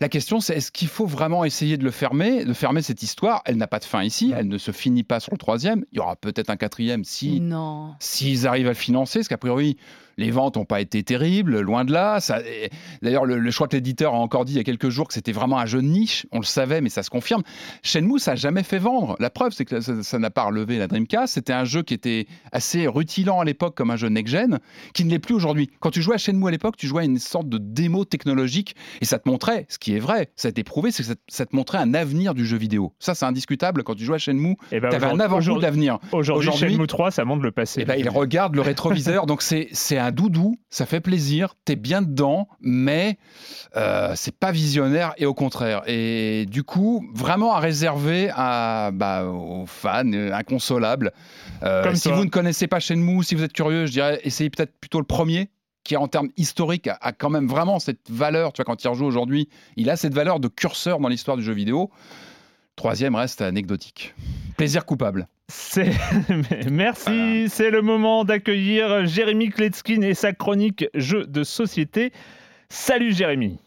La 0.00 0.08
question, 0.08 0.40
c'est 0.40 0.56
est-ce 0.56 0.72
qu'il 0.72 0.88
faut 0.88 1.06
vraiment 1.06 1.44
essayer 1.44 1.76
de 1.76 1.84
le 1.84 1.90
fermer, 1.90 2.44
de 2.44 2.52
fermer 2.56 2.82
cette 2.82 3.02
histoire 3.02 3.42
Elle 3.44 3.56
n'a 3.56 3.66
pas 3.66 3.78
de 3.78 3.84
fin 3.84 4.02
ici. 4.02 4.32
Elle 4.34 4.48
ne 4.48 4.58
se 4.58 4.72
finit 4.72 5.04
pas 5.04 5.20
sur 5.20 5.32
le 5.32 5.38
troisième. 5.38 5.84
Il 5.92 5.96
y 5.96 6.00
aura 6.00 6.16
peut-être 6.16 6.50
un 6.50 6.56
quatrième 6.56 7.04
si 7.04 7.42
s'ils 8.00 8.46
arrivent 8.46 8.66
à 8.66 8.70
le 8.70 8.74
financer, 8.74 9.20
parce 9.20 9.28
qu'a 9.28 9.38
priori, 9.38 9.76
les 10.18 10.30
ventes 10.30 10.56
n'ont 10.56 10.64
pas 10.64 10.80
été 10.80 11.02
terribles, 11.02 11.60
loin 11.60 11.84
de 11.84 11.92
là. 11.92 12.18
D'ailleurs, 13.02 13.24
le, 13.24 13.38
le- 13.38 13.50
je 13.50 13.54
crois 13.56 13.68
que 13.68 13.76
l'éditeur 13.76 14.14
a 14.14 14.18
encore 14.18 14.44
dit 14.44 14.52
il 14.54 14.56
y 14.56 14.60
a 14.60 14.64
quelques 14.64 14.88
jours 14.88 15.06
que 15.08 15.14
c'était 15.14 15.32
vraiment 15.32 15.58
un 15.58 15.66
jeu 15.66 15.80
de 15.82 15.86
niche. 15.86 16.26
On 16.32 16.38
le 16.38 16.44
savait, 16.44 16.80
mais 16.80 16.88
ça 16.88 17.02
se 17.02 17.10
confirme. 17.10 17.42
Shenmue, 17.82 18.18
ça 18.18 18.32
n'a 18.32 18.36
jamais 18.36 18.62
fait 18.62 18.78
vendre. 18.78 19.16
La 19.20 19.30
preuve, 19.30 19.52
c'est 19.52 19.64
que 19.64 19.80
ça- 19.80 20.18
n'a 20.18 20.30
pas 20.30 20.44
relevé 20.44 20.78
la 20.78 20.86
Dreamcast. 20.86 21.34
C'était 21.34 21.52
un 21.52 21.64
jeu 21.64 21.82
qui 21.82 21.92
était 21.94 22.26
assez 22.52 22.86
rutilant 22.86 23.40
à 23.40 23.44
l'époque 23.44 23.74
comme 23.76 23.90
un 23.90 23.96
jeu 23.96 24.08
next-gen, 24.08 24.58
qui 24.94 25.04
ne 25.04 25.10
l'est 25.10 25.18
plus 25.18 25.34
aujourd'hui. 25.34 25.70
Quand 25.80 25.90
tu 25.90 26.00
jouais 26.02 26.14
à 26.14 26.18
Shenmue 26.18 26.48
à 26.48 26.50
l'époque, 26.50 26.76
tu 26.76 26.86
jouais 26.86 27.02
à 27.02 27.04
une 27.04 27.18
sorte 27.18 27.48
de 27.48 27.58
démo 27.58 28.04
technologique 28.04 28.74
et 29.00 29.04
ça 29.04 29.18
te 29.18 29.28
montrait, 29.28 29.66
ce 29.68 29.78
qui 29.78 29.94
est 29.94 29.98
vrai, 29.98 30.30
ça 30.36 30.48
a 30.48 30.50
été 30.50 30.64
prouvé, 30.64 30.90
c'est 30.90 31.02
que 31.02 31.10
ça, 31.28 31.44
te- 31.46 31.54
montrait 31.56 31.78
un 31.78 31.92
avenir 31.94 32.34
du 32.34 32.46
jeu 32.46 32.56
vidéo. 32.56 32.92
Ça, 32.98 33.14
c'est 33.14 33.24
indiscutable. 33.26 33.82
Quand 33.82 33.94
tu 33.94 34.04
jouais 34.04 34.16
à 34.16 34.18
Shenmue, 34.18 34.56
Et 34.72 34.80
ben, 34.80 34.88
tu 34.88 34.96
avais 34.96 35.06
un 35.06 35.20
avant-goût 35.20 35.26
de 35.28 35.36
aujourd'hui- 35.36 35.62
l'avenir. 35.62 35.98
Aujourd'hui, 36.12 36.48
Aujourd'hui- 36.48 36.74
Shenmue 36.74 36.86
3, 36.86 37.10
ça 37.10 37.24
montre 37.24 37.42
le 37.42 37.50
passé. 37.52 37.80
Eh 37.82 37.84
ben, 37.84 37.96
il 37.98 38.08
regarde 38.08 38.54
le 38.54 38.60
rétroviseur, 39.16 39.26
donc 39.26 39.42
c'est 39.42 39.68
c'est 39.72 39.98
un 40.06 40.12
doudou, 40.12 40.56
ça 40.70 40.86
fait 40.86 41.00
plaisir, 41.00 41.54
t'es 41.64 41.76
bien 41.76 42.02
dedans, 42.02 42.48
mais 42.60 43.18
euh, 43.76 44.12
c'est 44.14 44.36
pas 44.36 44.52
visionnaire 44.52 45.12
et 45.18 45.26
au 45.26 45.34
contraire. 45.34 45.82
Et 45.86 46.46
du 46.46 46.62
coup, 46.62 47.04
vraiment 47.14 47.54
à 47.54 47.60
réserver 47.60 48.30
à, 48.34 48.90
bah, 48.92 49.24
aux 49.24 49.66
fans 49.66 50.12
inconsolables. 50.12 51.12
Euh, 51.62 51.82
Comme 51.82 51.96
si 51.96 52.08
toi. 52.08 52.16
vous 52.16 52.24
ne 52.24 52.30
connaissez 52.30 52.66
pas 52.66 52.80
Shenmue, 52.80 53.24
si 53.24 53.34
vous 53.34 53.42
êtes 53.42 53.52
curieux, 53.52 53.86
je 53.86 53.92
dirais 53.92 54.20
essayez 54.24 54.50
peut-être 54.50 54.78
plutôt 54.80 55.00
le 55.00 55.06
premier 55.06 55.50
qui 55.84 55.96
en 55.96 56.08
termes 56.08 56.30
historiques 56.36 56.88
a, 56.88 56.98
a 57.00 57.12
quand 57.12 57.30
même 57.30 57.46
vraiment 57.46 57.78
cette 57.78 58.10
valeur, 58.10 58.52
tu 58.52 58.58
vois, 58.60 58.64
quand 58.64 58.82
il 58.82 58.88
rejoue 58.88 59.06
aujourd'hui, 59.06 59.48
il 59.76 59.88
a 59.88 59.96
cette 59.96 60.14
valeur 60.14 60.40
de 60.40 60.48
curseur 60.48 60.98
dans 60.98 61.08
l'histoire 61.08 61.36
du 61.36 61.44
jeu 61.44 61.52
vidéo. 61.52 61.90
Troisième 62.76 63.14
reste 63.14 63.40
anecdotique. 63.40 64.14
Plaisir 64.58 64.84
coupable. 64.84 65.28
C'est... 65.48 65.92
Merci, 66.70 67.48
c'est 67.48 67.70
le 67.70 67.80
moment 67.80 68.24
d'accueillir 68.24 69.06
Jérémy 69.06 69.48
Kletskin 69.48 70.02
et 70.02 70.12
sa 70.12 70.34
chronique 70.34 70.84
Jeux 70.94 71.26
de 71.26 71.42
société. 71.42 72.12
Salut 72.68 73.14
Jérémy. 73.14 73.58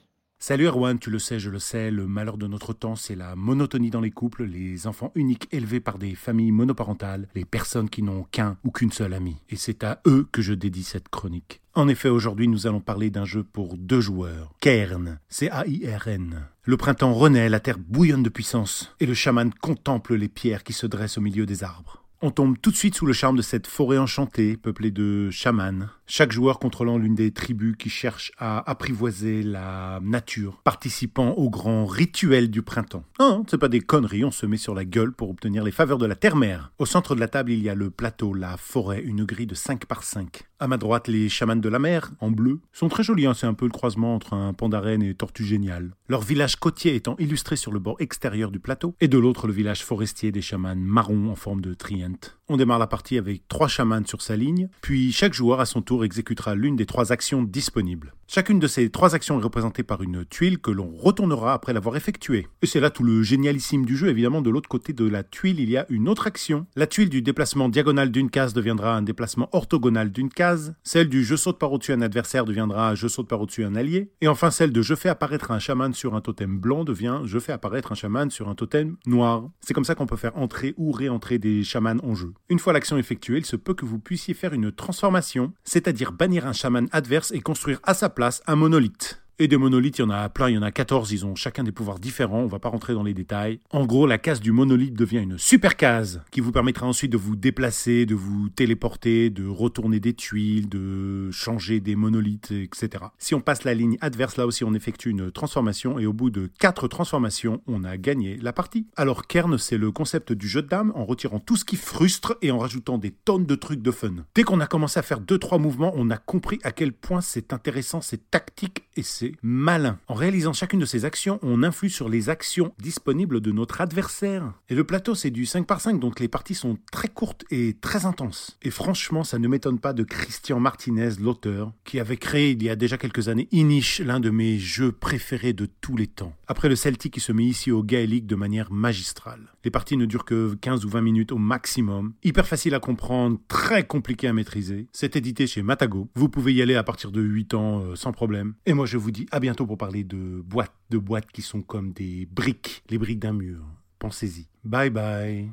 Salut 0.41 0.67
Erwan, 0.67 0.97
tu 0.99 1.09
le 1.09 1.19
sais, 1.19 1.37
je 1.37 1.49
le 1.49 1.59
sais, 1.59 1.91
le 1.91 2.07
malheur 2.07 2.37
de 2.37 2.47
notre 2.47 2.71
temps, 2.71 2.95
c'est 2.95 3.15
la 3.15 3.35
monotonie 3.35 3.89
dans 3.89 3.99
les 3.99 4.11
couples, 4.11 4.45
les 4.45 4.87
enfants 4.87 5.11
uniques 5.15 5.49
élevés 5.51 5.81
par 5.81 5.97
des 5.97 6.15
familles 6.15 6.53
monoparentales, 6.53 7.27
les 7.35 7.43
personnes 7.43 7.89
qui 7.89 8.03
n'ont 8.03 8.23
qu'un 8.23 8.57
ou 8.63 8.71
qu'une 8.71 8.91
seule 8.91 9.13
amie. 9.13 9.35
Et 9.49 9.57
c'est 9.57 9.83
à 9.83 10.01
eux 10.07 10.27
que 10.31 10.41
je 10.41 10.53
dédie 10.53 10.83
cette 10.83 11.09
chronique. 11.09 11.61
En 11.75 11.89
effet, 11.89 12.07
aujourd'hui, 12.07 12.47
nous 12.47 12.67
allons 12.67 12.79
parler 12.79 13.09
d'un 13.09 13.25
jeu 13.25 13.43
pour 13.43 13.77
deux 13.77 13.99
joueurs. 13.99 14.53
Cairn, 14.61 15.19
C-A-I-R-N. 15.27 16.47
Le 16.69 16.77
printemps 16.77 17.15
renaît, 17.15 17.49
la 17.49 17.59
terre 17.59 17.79
bouillonne 17.79 18.21
de 18.21 18.29
puissance, 18.29 18.93
et 18.99 19.07
le 19.07 19.15
chaman 19.15 19.51
contemple 19.51 20.13
les 20.13 20.27
pierres 20.27 20.63
qui 20.63 20.71
se 20.71 20.85
dressent 20.85 21.17
au 21.17 21.21
milieu 21.21 21.47
des 21.47 21.63
arbres. 21.63 22.03
On 22.21 22.29
tombe 22.29 22.59
tout 22.61 22.69
de 22.69 22.75
suite 22.75 22.93
sous 22.93 23.07
le 23.07 23.13
charme 23.13 23.37
de 23.37 23.41
cette 23.41 23.65
forêt 23.65 23.97
enchantée, 23.97 24.55
peuplée 24.55 24.91
de 24.91 25.31
chamans, 25.31 25.87
chaque 26.05 26.31
joueur 26.31 26.59
contrôlant 26.59 26.99
l'une 26.99 27.15
des 27.15 27.31
tribus 27.31 27.75
qui 27.75 27.89
cherchent 27.89 28.31
à 28.37 28.69
apprivoiser 28.69 29.41
la 29.41 29.99
nature, 30.03 30.61
participant 30.63 31.31
au 31.31 31.49
grand 31.49 31.87
rituel 31.87 32.51
du 32.51 32.61
printemps. 32.61 33.03
Non, 33.19 33.43
c'est 33.49 33.57
pas 33.57 33.67
des 33.67 33.81
conneries, 33.81 34.23
on 34.23 34.29
se 34.29 34.45
met 34.45 34.57
sur 34.57 34.75
la 34.75 34.85
gueule 34.85 35.11
pour 35.11 35.31
obtenir 35.31 35.63
les 35.63 35.71
faveurs 35.71 35.97
de 35.97 36.05
la 36.05 36.15
terre-mère. 36.15 36.71
Au 36.77 36.85
centre 36.85 37.15
de 37.15 37.19
la 37.19 37.27
table, 37.27 37.51
il 37.51 37.63
y 37.63 37.69
a 37.69 37.73
le 37.73 37.89
plateau, 37.89 38.35
la 38.35 38.57
forêt, 38.57 39.01
une 39.01 39.25
grille 39.25 39.47
de 39.47 39.55
5 39.55 39.85
par 39.85 40.03
5. 40.03 40.48
À 40.61 40.67
ma 40.67 40.75
droite, 40.75 41.07
les 41.07 41.29
chamans 41.29 41.55
de 41.55 41.69
la 41.69 41.79
mer, 41.79 42.11
en 42.19 42.31
bleu, 42.31 42.59
sont 42.73 42.89
très 42.89 43.01
jolis, 43.01 43.25
hein, 43.25 43.33
c'est 43.33 43.47
un 43.47 43.53
peu 43.53 43.63
le 43.63 43.71
croisement 43.71 44.13
entre 44.13 44.33
un 44.33 44.51
pandarène 44.51 45.01
et 45.01 45.15
tortue 45.15 45.45
géniale. 45.45 45.93
Leur 46.09 46.21
village 46.21 46.57
côtier 46.57 46.95
étant 46.95 47.15
illustré 47.17 47.55
sur 47.55 47.71
le 47.71 47.79
bord 47.79 47.95
extérieur 47.99 48.51
du 48.51 48.59
plateau, 48.59 48.93
et 48.99 49.07
de 49.07 49.17
l'autre 49.17 49.47
le 49.47 49.53
village 49.53 49.85
forestier 49.85 50.33
des 50.33 50.41
chamans 50.41 50.75
marrons 50.75 51.31
en 51.31 51.35
forme 51.35 51.61
de 51.61 51.73
triente. 51.73 52.37
On 52.49 52.57
démarre 52.57 52.79
la 52.79 52.87
partie 52.87 53.17
avec 53.17 53.47
trois 53.47 53.69
chamans 53.69 54.05
sur 54.05 54.21
sa 54.21 54.35
ligne, 54.35 54.67
puis 54.81 55.13
chaque 55.13 55.33
joueur 55.33 55.61
à 55.61 55.65
son 55.65 55.81
tour 55.81 56.03
exécutera 56.03 56.55
l'une 56.55 56.75
des 56.75 56.85
trois 56.85 57.13
actions 57.13 57.41
disponibles. 57.41 58.13
Chacune 58.31 58.59
de 58.59 58.67
ces 58.67 58.91
trois 58.91 59.15
actions 59.15 59.39
est 59.39 59.43
représentée 59.43 59.81
par 59.81 60.03
une 60.03 60.23
tuile 60.23 60.59
que 60.59 60.69
l'on 60.69 60.91
retournera 60.95 61.51
après 61.51 61.73
l'avoir 61.73 61.95
effectuée. 61.95 62.47
Et 62.61 62.67
c'est 62.67 62.79
là 62.79 62.91
tout 62.91 63.01
le 63.01 63.23
génialissime 63.23 63.87
du 63.87 63.97
jeu, 63.97 64.07
évidemment, 64.07 64.43
de 64.43 64.51
l'autre 64.51 64.69
côté 64.69 64.93
de 64.93 65.09
la 65.09 65.23
tuile, 65.23 65.59
il 65.59 65.67
y 65.67 65.77
a 65.77 65.87
une 65.89 66.07
autre 66.07 66.27
action. 66.27 66.67
La 66.75 66.85
tuile 66.85 67.09
du 67.09 67.23
déplacement 67.23 67.69
diagonal 67.69 68.11
d'une 68.11 68.29
case 68.29 68.53
deviendra 68.53 68.95
un 68.95 69.01
déplacement 69.01 69.49
orthogonal 69.51 70.11
d'une 70.11 70.29
case, 70.29 70.75
celle 70.83 71.09
du 71.09 71.23
je 71.23 71.35
saute 71.35 71.57
par 71.57 71.71
au-dessus 71.71 71.91
un 71.91 72.03
adversaire 72.03 72.45
deviendra 72.45 72.93
je 72.93 73.07
saute 73.07 73.27
par 73.27 73.41
au-dessus 73.41 73.65
un 73.65 73.73
allié, 73.73 74.11
et 74.21 74.27
enfin 74.27 74.51
celle 74.51 74.71
de 74.71 74.83
je 74.83 74.93
fais 74.93 75.09
apparaître 75.09 75.49
un 75.49 75.57
chaman 75.57 75.91
sur 75.95 76.13
un 76.13 76.21
totem 76.21 76.59
blanc 76.59 76.83
devient 76.83 77.21
je 77.25 77.39
fais 77.39 77.51
apparaître 77.51 77.91
un 77.91 77.95
chaman 77.95 78.29
sur 78.29 78.47
un 78.47 78.53
totem 78.53 78.97
noir. 79.07 79.49
C'est 79.61 79.73
comme 79.73 79.85
ça 79.85 79.95
qu'on 79.95 80.05
peut 80.05 80.17
faire 80.17 80.37
entrer 80.37 80.75
ou 80.77 80.91
réentrer 80.91 81.39
des 81.39 81.63
chamans 81.63 81.97
en 82.03 82.13
jeu. 82.13 82.31
Une 82.49 82.59
fois 82.59 82.73
l'action 82.73 82.99
effectuée, 82.99 83.39
il 83.39 83.45
se 83.47 83.55
peut 83.55 83.73
que 83.73 83.85
vous 83.85 83.97
puissiez 83.97 84.35
faire 84.35 84.53
une 84.53 84.71
transformation, 84.71 85.51
c'est-à-dire 85.63 86.11
bannir 86.11 86.45
un 86.45 86.53
chaman 86.53 86.87
adverse 86.91 87.31
et 87.31 87.39
construire 87.39 87.79
à 87.81 87.95
sa 87.95 88.07
place 88.09 88.18
place 88.19 88.41
un 88.47 88.57
monolithe. 88.57 89.15
Et 89.41 89.47
des 89.47 89.55
monolithes, 89.55 89.99
il 89.99 90.01
y 90.01 90.03
en 90.03 90.09
a 90.09 90.27
plein, 90.27 90.49
il 90.49 90.55
y 90.55 90.57
en 90.57 90.63
a 90.63 90.71
14, 90.71 91.13
ils 91.13 91.25
ont 91.25 91.33
chacun 91.33 91.63
des 91.63 91.71
pouvoirs 91.71 91.97
différents, 91.97 92.39
on 92.39 92.47
va 92.47 92.59
pas 92.59 92.67
rentrer 92.67 92.93
dans 92.93 93.03
les 93.03 93.13
détails. 93.13 93.61
En 93.71 93.85
gros, 93.85 94.05
la 94.05 94.17
case 94.17 94.41
du 94.41 94.51
monolithe 94.51 94.95
devient 94.95 95.19
une 95.19 95.37
super 95.37 95.77
case 95.77 96.21
qui 96.29 96.41
vous 96.41 96.51
permettra 96.51 96.85
ensuite 96.85 97.13
de 97.13 97.17
vous 97.17 97.37
déplacer, 97.37 98.05
de 98.05 98.15
vous 98.15 98.49
téléporter, 98.49 99.29
de 99.29 99.47
retourner 99.47 100.01
des 100.01 100.13
tuiles, 100.13 100.67
de 100.67 101.31
changer 101.31 101.79
des 101.79 101.95
monolithes, 101.95 102.51
etc. 102.51 103.05
Si 103.17 103.33
on 103.33 103.39
passe 103.39 103.63
la 103.63 103.73
ligne 103.73 103.97
adverse, 104.01 104.35
là 104.35 104.45
aussi 104.45 104.65
on 104.65 104.73
effectue 104.73 105.09
une 105.09 105.31
transformation 105.31 105.99
et 105.99 106.05
au 106.05 106.11
bout 106.11 106.31
de 106.31 106.51
4 106.59 106.89
transformations, 106.89 107.61
on 107.65 107.85
a 107.85 107.95
gagné 107.95 108.35
la 108.41 108.51
partie. 108.51 108.87
Alors 108.97 109.25
Kern, 109.25 109.57
c'est 109.57 109.77
le 109.77 109.93
concept 109.93 110.33
du 110.33 110.49
jeu 110.49 110.63
de 110.63 110.67
dames 110.67 110.91
en 110.95 111.05
retirant 111.05 111.39
tout 111.39 111.55
ce 111.55 111.63
qui 111.63 111.77
frustre 111.77 112.35
et 112.41 112.51
en 112.51 112.57
rajoutant 112.57 112.97
des 112.97 113.11
tonnes 113.11 113.45
de 113.45 113.55
trucs 113.55 113.81
de 113.81 113.91
fun. 113.91 114.15
Dès 114.35 114.43
qu'on 114.43 114.59
a 114.59 114.67
commencé 114.67 114.99
à 114.99 115.03
faire 115.03 115.21
2-3 115.21 115.61
mouvements, 115.61 115.93
on 115.95 116.09
a 116.09 116.17
compris 116.17 116.59
à 116.63 116.73
quel 116.73 116.91
point 116.91 117.21
c'est 117.21 117.53
intéressant, 117.53 118.01
c'est 118.01 118.29
tactique 118.29 118.83
et 118.99 119.03
c'est 119.03 119.31
malin. 119.41 119.97
En 120.09 120.13
réalisant 120.13 120.51
chacune 120.51 120.81
de 120.81 120.85
ces 120.85 121.05
actions, 121.05 121.39
on 121.41 121.63
influe 121.63 121.89
sur 121.89 122.09
les 122.09 122.29
actions 122.29 122.73
disponibles 122.79 123.39
de 123.39 123.51
notre 123.53 123.79
adversaire. 123.79 124.51
Et 124.67 124.75
le 124.75 124.83
plateau, 124.83 125.15
c'est 125.15 125.31
du 125.31 125.45
5 125.45 125.65
par 125.65 125.79
5, 125.79 126.01
donc 126.01 126.19
les 126.19 126.27
parties 126.27 126.53
sont 126.53 126.77
très 126.91 127.07
courtes 127.07 127.45
et 127.49 127.77
très 127.79 128.05
intenses. 128.05 128.57
Et 128.61 128.71
franchement, 128.71 129.23
ça 129.23 129.39
ne 129.39 129.47
m'étonne 129.47 129.79
pas 129.79 129.93
de 129.93 130.03
Christian 130.03 130.59
Martinez, 130.59 131.11
l'auteur, 131.21 131.71
qui 131.85 131.99
avait 132.01 132.17
créé 132.17 132.51
il 132.51 132.61
y 132.61 132.69
a 132.69 132.75
déjà 132.75 132.97
quelques 132.97 133.29
années 133.29 133.47
Inish, 133.53 134.01
l'un 134.01 134.19
de 134.19 134.29
mes 134.29 134.59
jeux 134.59 134.91
préférés 134.91 135.53
de 135.53 135.69
tous 135.79 135.95
les 135.95 136.07
temps. 136.07 136.35
Après 136.47 136.67
le 136.67 136.75
Celtic 136.75 137.13
qui 137.13 137.21
se 137.21 137.31
met 137.31 137.45
ici 137.45 137.71
au 137.71 137.83
Gaelic 137.83 138.27
de 138.27 138.35
manière 138.35 138.69
magistrale. 138.69 139.53
Les 139.65 139.71
parties 139.71 139.97
ne 139.97 140.05
durent 140.05 140.23
que 140.23 140.55
15 140.55 140.85
ou 140.85 140.89
20 140.89 141.01
minutes 141.01 141.31
au 141.33 141.37
maximum. 141.37 142.13
Hyper 142.23 142.47
facile 142.47 142.73
à 142.75 142.79
comprendre, 142.79 143.39
très 143.49 143.85
compliqué 143.85 144.27
à 144.27 144.33
maîtriser. 144.33 144.87
C'est 144.93 145.17
édité 145.17 145.47
chez 145.47 145.61
Matago. 145.61 146.09
Vous 146.15 146.29
pouvez 146.29 146.53
y 146.53 146.61
aller 146.61 146.75
à 146.75 146.83
partir 146.83 147.11
de 147.11 147.21
8 147.21 147.53
ans 147.55 147.81
euh, 147.81 147.95
sans 147.95 148.13
problème. 148.13 148.53
Et 148.65 148.73
moi 148.73 148.85
je 148.85 148.97
vous 148.97 149.11
dis 149.11 149.25
à 149.31 149.39
bientôt 149.39 149.65
pour 149.65 149.77
parler 149.77 150.05
de 150.05 150.41
boîtes, 150.41 150.73
de 150.89 150.97
boîtes 150.97 151.29
qui 151.31 151.41
sont 151.41 151.61
comme 151.61 151.91
des 151.91 152.25
briques, 152.31 152.83
les 152.89 152.97
briques 152.97 153.19
d'un 153.19 153.33
mur. 153.33 153.59
Pensez-y. 153.99 154.47
Bye 154.63 154.89
bye. 154.89 155.49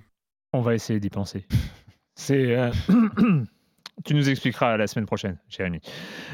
On 0.53 0.61
va 0.61 0.75
essayer 0.75 1.01
d'y 1.01 1.11
penser. 1.11 1.47
C'est. 2.15 2.57
Euh, 2.57 2.71
tu 4.05 4.15
nous 4.15 4.31
expliqueras 4.31 4.77
la 4.77 4.87
semaine 4.87 5.07
prochaine, 5.07 5.39
Jérémy. 5.49 5.81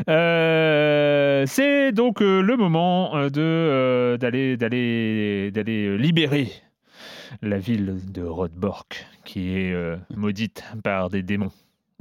Euh, 0.08 1.44
c'est 1.46 1.92
donc 1.92 2.20
le 2.20 2.56
moment 2.56 3.28
de 3.28 4.16
d'aller 4.20 4.56
d'aller 4.56 5.50
d'aller 5.50 5.96
libérer 5.98 6.52
la 7.40 7.58
ville 7.58 8.00
de 8.12 8.22
Rodbork, 8.22 9.06
qui 9.24 9.56
est 9.56 9.74
maudite 10.14 10.64
par 10.82 11.08
des 11.08 11.22
démons. 11.22 11.52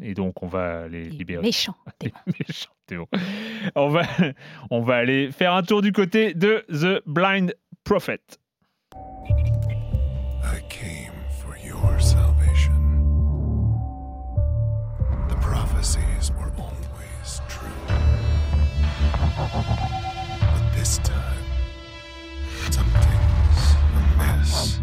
Et 0.02 0.14
donc, 0.14 0.42
on 0.42 0.48
va 0.48 0.88
les 0.88 1.06
libérer. 1.10 1.44
Méchants. 1.44 1.76
méchants 2.40 2.72
On 3.76 3.90
va, 3.90 4.04
on 4.70 4.82
va 4.82 4.96
aller 4.96 5.32
faire 5.32 5.54
un 5.54 5.64
tour 5.64 5.82
du 5.82 5.92
côté 5.92 6.34
de 6.34 6.66
The 6.70 7.02
Blind 7.06 7.54
Prophet. 7.84 8.20
I 10.44 10.60
came 10.70 11.14
for 11.40 11.56
your 11.58 12.00
salvation. 12.02 12.74
The 15.30 15.36
prophecies 15.36 16.32
were 16.32 16.52
always 16.58 17.42
true. 17.48 17.70
But 20.42 20.76
this 20.76 20.98
time, 21.00 21.46
something's 22.72 23.76
amiss. 24.18 24.80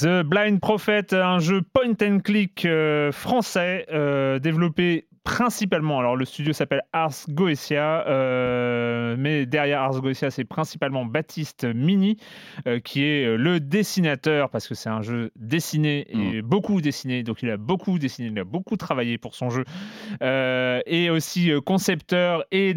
The 0.00 0.22
Blind 0.22 0.60
Prophet, 0.60 1.12
un 1.12 1.40
jeu 1.40 1.60
point 1.60 1.96
and 2.02 2.20
click 2.20 2.64
euh, 2.64 3.10
français 3.10 3.84
euh, 3.90 4.38
développé 4.38 5.08
principalement, 5.24 5.98
alors 5.98 6.16
le 6.16 6.24
studio 6.24 6.52
s'appelle 6.52 6.82
Ars 6.92 7.26
Goetia, 7.28 8.06
euh, 8.06 9.16
mais 9.18 9.46
derrière 9.46 9.82
Ars 9.82 10.00
Goetia, 10.00 10.30
c'est 10.30 10.44
principalement 10.44 11.04
Baptiste 11.04 11.64
Mini, 11.64 12.16
euh, 12.66 12.80
qui 12.80 13.04
est 13.04 13.26
euh, 13.26 13.36
le 13.36 13.60
dessinateur, 13.60 14.50
parce 14.50 14.68
que 14.68 14.74
c'est 14.74 14.88
un 14.88 15.02
jeu 15.02 15.30
dessiné, 15.36 16.06
et 16.10 16.42
mm. 16.42 16.46
beaucoup 16.46 16.80
dessiné, 16.80 17.22
donc 17.22 17.42
il 17.42 17.50
a 17.50 17.56
beaucoup 17.56 17.98
dessiné, 17.98 18.28
il 18.28 18.38
a 18.38 18.44
beaucoup 18.44 18.76
travaillé 18.76 19.18
pour 19.18 19.34
son 19.34 19.50
jeu, 19.50 19.64
et 20.20 21.10
aussi 21.10 21.50
concepteur 21.64 22.44
et 22.50 22.72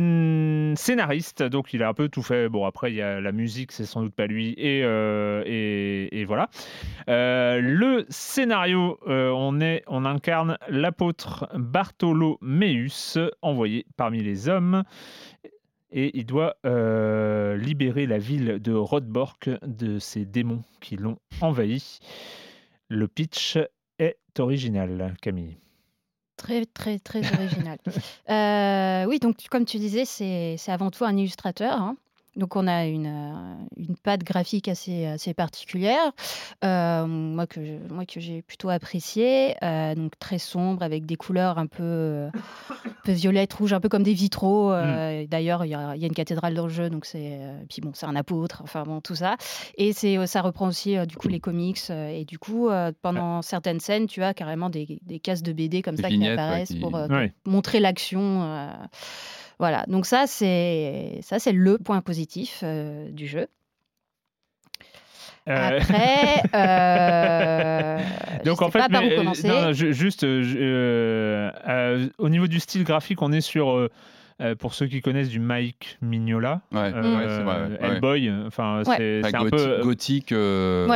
scénariste, 0.75 1.43
donc 1.43 1.73
il 1.73 1.83
a 1.83 1.89
un 1.89 1.93
peu 1.93 2.09
tout 2.09 2.23
fait. 2.23 2.49
Bon, 2.49 2.65
après, 2.65 2.91
il 2.91 2.95
y 2.95 3.01
a 3.01 3.21
la 3.21 3.31
musique, 3.31 3.71
c'est 3.71 3.85
sans 3.85 4.01
doute 4.01 4.15
pas 4.15 4.27
lui, 4.27 4.53
et, 4.57 4.79
et, 4.81 6.19
et 6.19 6.25
voilà. 6.25 6.49
le 7.07 8.05
scénario, 8.09 8.99
on, 9.05 9.61
est, 9.61 9.83
on 9.87 10.05
incarne 10.05 10.57
l'apôtre 10.69 11.47
Bartolo 11.55 12.37
Meus, 12.41 13.17
envoyé 13.41 13.85
parmi 13.97 14.21
les 14.21 14.49
hommes. 14.49 14.83
Et 15.91 16.17
il 16.17 16.25
doit 16.25 16.55
euh, 16.65 17.57
libérer 17.57 18.05
la 18.05 18.17
ville 18.17 18.59
de 18.59 18.73
Rodbork 18.73 19.49
de 19.65 19.99
ces 19.99 20.25
démons 20.25 20.63
qui 20.79 20.95
l'ont 20.95 21.17
envahi. 21.41 21.99
Le 22.87 23.07
pitch 23.07 23.57
est 23.99 24.17
original, 24.39 25.15
Camille. 25.21 25.57
Très, 26.37 26.65
très, 26.65 26.97
très 26.99 27.21
original. 27.33 27.77
Euh, 28.29 29.05
oui, 29.05 29.19
donc 29.19 29.35
comme 29.49 29.65
tu 29.65 29.77
disais, 29.77 30.05
c'est 30.05 30.57
avant 30.71 30.89
tout 30.89 31.03
un 31.03 31.17
illustrateur. 31.17 31.73
Hein. 31.73 31.97
Donc 32.37 32.55
on 32.55 32.65
a 32.65 32.85
une, 32.85 33.07
euh, 33.07 33.55
une 33.75 33.97
patte 33.97 34.23
graphique 34.23 34.69
assez, 34.69 35.05
assez 35.05 35.33
particulière, 35.33 36.13
euh, 36.63 37.05
moi 37.05 37.45
que 37.45 37.59
moi 37.91 38.05
que 38.05 38.21
j'ai 38.21 38.41
plutôt 38.41 38.69
apprécié, 38.69 39.55
euh, 39.63 39.95
donc 39.95 40.17
très 40.17 40.37
sombre 40.37 40.81
avec 40.81 41.05
des 41.05 41.17
couleurs 41.17 41.57
un 41.57 41.67
peu, 41.67 42.29
peu 43.03 43.11
violettes, 43.11 43.51
rouges, 43.53 43.73
un 43.73 43.81
peu 43.81 43.89
comme 43.89 44.03
des 44.03 44.13
vitraux. 44.13 44.71
Mm. 44.71 45.25
D'ailleurs 45.25 45.65
il 45.65 45.69
y, 45.69 45.71
y, 45.71 45.75
a 45.75 46.07
une 46.07 46.13
cathédrale 46.13 46.53
dans 46.53 46.67
le 46.67 46.73
jeu, 46.73 46.89
donc 46.89 47.05
c'est 47.05 47.39
puis 47.69 47.81
bon 47.81 47.91
c'est 47.93 48.05
un 48.05 48.15
apôtre, 48.15 48.61
enfin 48.63 48.83
bon 48.83 49.01
tout 49.01 49.15
ça. 49.15 49.35
Et 49.75 49.91
c'est 49.91 50.25
ça 50.25 50.41
reprend 50.41 50.67
aussi 50.67 50.95
du 51.07 51.17
coup 51.17 51.27
les 51.27 51.41
comics 51.41 51.89
et 51.89 52.23
du 52.23 52.39
coup 52.39 52.69
pendant 53.01 53.41
certaines 53.41 53.81
scènes 53.81 54.07
tu 54.07 54.23
as 54.23 54.33
carrément 54.33 54.69
des, 54.69 54.99
des 55.01 55.19
cases 55.19 55.43
de 55.43 55.51
BD 55.51 55.81
comme 55.81 55.97
ça 55.97 56.07
qui 56.07 56.25
apparaissent 56.25 56.75
pour 56.75 56.97
montrer 57.45 57.81
l'action. 57.81 58.69
Voilà, 59.61 59.85
donc 59.87 60.05
ça 60.07 60.25
c'est 60.25 61.19
ça 61.21 61.37
c'est 61.37 61.51
le 61.51 61.77
point 61.77 62.01
positif 62.01 62.61
euh, 62.63 63.11
du 63.11 63.27
jeu. 63.27 63.45
Euh. 65.47 65.77
Après, 65.77 66.41
euh, 66.55 67.99
donc 68.43 68.63
en 68.63 68.71
fait, 68.71 68.81
juste 69.71 70.23
au 70.23 72.29
niveau 72.29 72.47
du 72.47 72.59
style 72.59 72.83
graphique, 72.83 73.21
on 73.21 73.31
est 73.31 73.41
sur 73.41 73.87
euh, 74.41 74.55
pour 74.55 74.73
ceux 74.73 74.87
qui 74.87 75.01
connaissent 75.01 75.29
du 75.29 75.39
Mike 75.39 75.99
Mignola, 76.01 76.61
ouais, 76.71 76.91
euh, 76.95 77.77
Hellboy, 77.79 78.31
enfin 78.47 78.81
c'est 78.85 79.21
un 79.35 79.49
peu 79.49 79.81
gothique, 79.83 80.31
euh, 80.31 80.87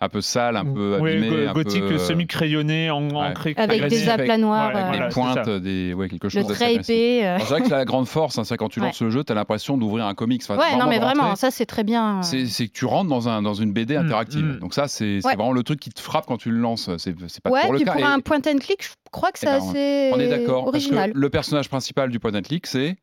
un 0.00 0.08
peu 0.10 0.20
sale, 0.20 0.56
un 0.56 0.64
peu 0.64 0.96
abîmé, 0.96 1.48
gothique 1.54 1.98
semi 1.98 2.26
crayonné, 2.26 2.90
en, 2.90 3.08
avec 3.56 3.86
des 3.88 4.08
aplats 4.10 4.36
noirs, 4.36 4.76
avec 4.76 5.00
des 5.00 5.08
pointes, 5.08 5.48
des 5.48 5.94
ouais 5.94 6.08
quelque 6.08 6.28
chose. 6.28 6.46
Le 6.46 6.54
très 6.54 6.74
épais. 6.74 7.38
C'est 7.38 7.44
vrai 7.44 7.62
que 7.62 7.70
la 7.70 7.86
grande 7.86 8.08
force, 8.08 8.38
hein, 8.38 8.44
c'est 8.44 8.56
quand 8.58 8.68
tu 8.68 8.80
lances 8.80 9.00
le 9.00 9.10
jeu, 9.10 9.24
tu 9.24 9.32
as 9.32 9.34
l'impression 9.34 9.78
d'ouvrir 9.78 10.06
un 10.06 10.14
comics. 10.14 10.42
ouais, 10.50 10.76
non 10.76 10.86
mais 10.86 10.98
vraiment, 10.98 11.34
ça 11.34 11.50
c'est 11.50 11.66
très 11.66 11.84
bien. 11.84 12.22
C'est 12.22 12.44
que 12.44 12.72
tu 12.72 12.84
rentres 12.84 13.08
dans 13.08 13.28
un 13.28 13.40
dans 13.40 13.54
une 13.54 13.72
BD 13.72 13.96
mm, 13.96 14.04
interactive. 14.04 14.44
Mm. 14.44 14.58
Donc 14.58 14.74
ça 14.74 14.86
c'est 14.86 15.20
vraiment 15.20 15.52
le 15.52 15.62
truc 15.62 15.80
qui 15.80 15.90
te 15.90 16.00
frappe 16.00 16.26
quand 16.26 16.36
tu 16.36 16.50
le 16.50 16.58
lances. 16.58 16.90
C'est 16.98 17.14
pas 17.42 17.62
pour 17.62 17.72
le 17.72 17.80
cas. 17.80 17.92
pour 17.92 18.04
un 18.04 18.20
point 18.20 18.38
and 18.46 18.58
click, 18.58 18.82
je 18.82 18.90
crois 19.16 19.32
que 19.32 19.38
c'est 19.38 19.46
eh 19.46 19.58
ben, 19.58 19.68
assez 19.68 20.10
On 20.14 20.20
est 20.20 20.28
d'accord. 20.28 20.66
Original. 20.66 21.12
Le 21.14 21.30
personnage 21.30 21.68
principal 21.68 22.10
du 22.10 22.20
point 22.20 22.34
and 22.34 22.42
click 22.42 22.66
c'est 22.66 22.96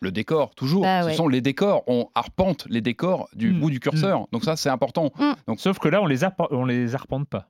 le 0.00 0.12
décor, 0.12 0.54
toujours. 0.54 0.82
Bah 0.82 1.02
Ce 1.02 1.16
sont 1.16 1.26
les 1.26 1.40
décors. 1.40 1.82
On 1.86 2.08
arpente 2.14 2.66
les 2.68 2.80
décors 2.80 3.28
du 3.34 3.50
hmm. 3.50 3.60
bout 3.60 3.70
du 3.70 3.80
curseur. 3.80 4.20
Hmm. 4.20 4.26
Donc 4.32 4.44
ça, 4.44 4.56
c'est 4.56 4.68
important. 4.68 5.10
Hmm. 5.18 5.32
Donc, 5.48 5.60
Sauf 5.60 5.78
que 5.78 5.88
là, 5.88 6.00
on 6.00 6.06
les, 6.06 6.20
on 6.50 6.64
les 6.64 6.94
arpente 6.94 7.28
pas. 7.28 7.48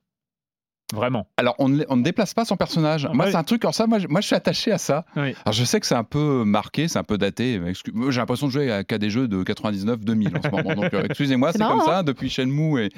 Vraiment. 0.93 1.29
Alors, 1.37 1.55
on 1.59 1.69
ne, 1.69 1.85
on 1.89 1.97
ne 1.97 2.03
déplace 2.03 2.35
pas 2.35 2.45
son 2.45 2.57
personnage. 2.57 3.07
Moi, 3.13 3.27
Ouais. 3.27 3.31
c'est 3.31 3.37
un 3.37 3.45
truc, 3.45 3.65
alors 3.65 3.75
ça, 3.75 3.87
moi, 3.87 4.01
je- 4.01 4.09
moi, 4.09 4.21
je 4.21 4.27
suis 4.27 4.35
attaché 4.35 4.73
à 4.73 4.79
ça. 4.79 5.05
Oui. 5.15 5.35
Alors, 5.45 5.53
je 5.53 5.65
sais 5.65 5.79
que 5.79 5.87
c'est 5.87 5.95
un 5.95 6.05
peu 6.05 6.45
marqué, 6.45 6.89
c'est 6.89 6.99
un 6.99 7.05
peu 7.05 7.17
daté. 7.17 7.61
J'ai 8.09 8.21
l'impression 8.21 8.49
de 8.49 8.53
jouer 8.53 8.73
à, 8.73 8.83
qu'à 8.83 8.99
des 8.99 9.11
jeux 9.11 9.29
de 9.29 9.45
99-2000 9.45 10.37
en 10.37 10.43
ce 10.43 10.49
moment. 10.49 10.75
Donc, 10.75 10.93
euh, 10.93 11.05
excusez-moi, 11.09 11.53
C'est 11.53 11.59
c'est 11.59 11.65
comme 11.65 11.83
ça 11.83 12.03
depuis 12.03 12.29
Shenmue. 12.29 12.81
Et... 12.81 12.89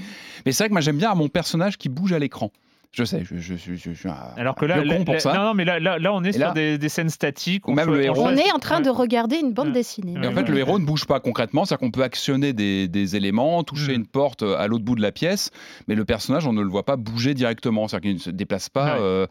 Mais 0.46 0.52
c'est 0.52 0.64
vrai 0.64 0.68
que 0.68 0.74
moi, 0.74 0.80
j'aime 0.80 0.96
bien 0.96 1.14
mon 1.14 1.28
personnage 1.28 1.76
qui 1.76 1.88
bouge 1.90 2.12
à 2.12 2.18
l'écran. 2.18 2.50
Je 2.94 3.04
sais, 3.04 3.24
je, 3.24 3.36
je, 3.38 3.54
je- 3.56 3.74
je- 3.74 3.90
je 3.90 3.90
suis 3.92 4.08
un, 4.10 4.16
Alors 4.36 4.54
que 4.54 4.66
là, 4.66 4.76
un 4.76 4.80
vieux 4.82 4.90
là- 4.90 4.96
con 4.98 5.04
pour 5.06 5.14
là- 5.14 5.20
ça. 5.20 5.32
non, 5.32 5.42
non, 5.44 5.54
mais 5.54 5.64
là, 5.64 5.80
là, 5.80 5.98
là, 5.98 6.12
on 6.12 6.22
est 6.24 6.32
sur 6.32 6.52
des, 6.52 6.76
des 6.76 6.88
scènes 6.90 7.08
statiques. 7.08 7.66
Ou 7.66 7.72
même 7.72 7.88
on 7.88 7.92
le 7.92 8.02
héros. 8.04 8.20
On 8.22 8.36
est 8.36 8.52
en 8.52 8.58
train 8.58 8.82
de 8.82 8.90
regarder 8.90 9.36
une 9.36 9.52
bande 9.54 9.68
Ouais. 9.68 9.72
dessinée. 9.72 10.12
Et 10.22 10.26
en 10.26 10.32
fait, 10.32 10.42
ouais. 10.42 10.48
le 10.50 10.58
héros 10.58 10.78
ne 10.78 10.84
bouge 10.84 11.06
pas 11.06 11.18
concrètement, 11.18 11.64
c'est-à-dire 11.64 11.80
qu'on 11.86 11.90
peut 11.90 12.02
actionner 12.02 12.52
des, 12.52 12.88
des 12.88 13.16
éléments, 13.16 13.64
toucher 13.64 13.92
Mm. 13.92 14.00
une 14.00 14.06
porte 14.06 14.42
euh, 14.42 14.58
à 14.58 14.66
l'autre 14.66 14.84
bout 14.84 14.94
de 14.94 15.00
la 15.00 15.10
pièce, 15.10 15.50
mais 15.88 15.94
le 15.94 16.04
personnage, 16.04 16.46
on 16.46 16.52
ne 16.52 16.60
le 16.60 16.68
voit 16.68 16.84
pas 16.84 16.96
bouger 16.96 17.32
directement, 17.32 17.88
c'est-à-dire 17.88 18.10
qu'il 18.10 18.16
ne 18.16 18.20
se 18.20 18.30
déplace 18.30 18.68
pas. 18.68 18.96
Ouais. 18.96 19.00
euh, 19.02 19.26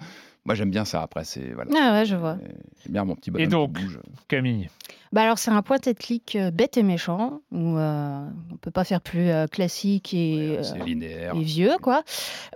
moi, 0.46 0.56
j'aime 0.56 0.72
bien 0.72 0.84
ça. 0.86 1.04
Après, 1.04 1.24
c'est 1.24 1.52
voilà, 1.54 1.70
Ah 1.80 1.92
ouais, 1.94 2.06
je 2.06 2.16
vois. 2.16 2.38
j'aime 2.84 2.94
bien 2.94 3.06
mon 3.06 3.14
petit 3.16 3.30
bonhomme 3.30 3.48
Et 3.48 3.48
donc 3.48 3.78
qui 3.78 3.84
bouge. 3.84 4.00
Camille. 4.28 4.70
Bah 5.14 5.24
alors 5.24 5.38
c'est 5.38 5.52
un 5.52 5.62
point 5.62 5.78
and 5.86 5.92
click 6.00 6.38
euh, 6.38 6.52
bête 6.52 6.78
et 6.78 6.84
méchant 6.84 7.42
où 7.52 7.78
euh, 7.78 8.20
on 8.52 8.56
peut 8.56 8.72
pas 8.72 8.86
faire 8.86 9.02
plus 9.02 9.28
euh, 9.30 9.46
classique 9.46 10.14
et, 10.14 10.58
euh, 10.60 10.86
et 11.36 11.42
vieux 11.44 11.74
quoi. 11.82 12.04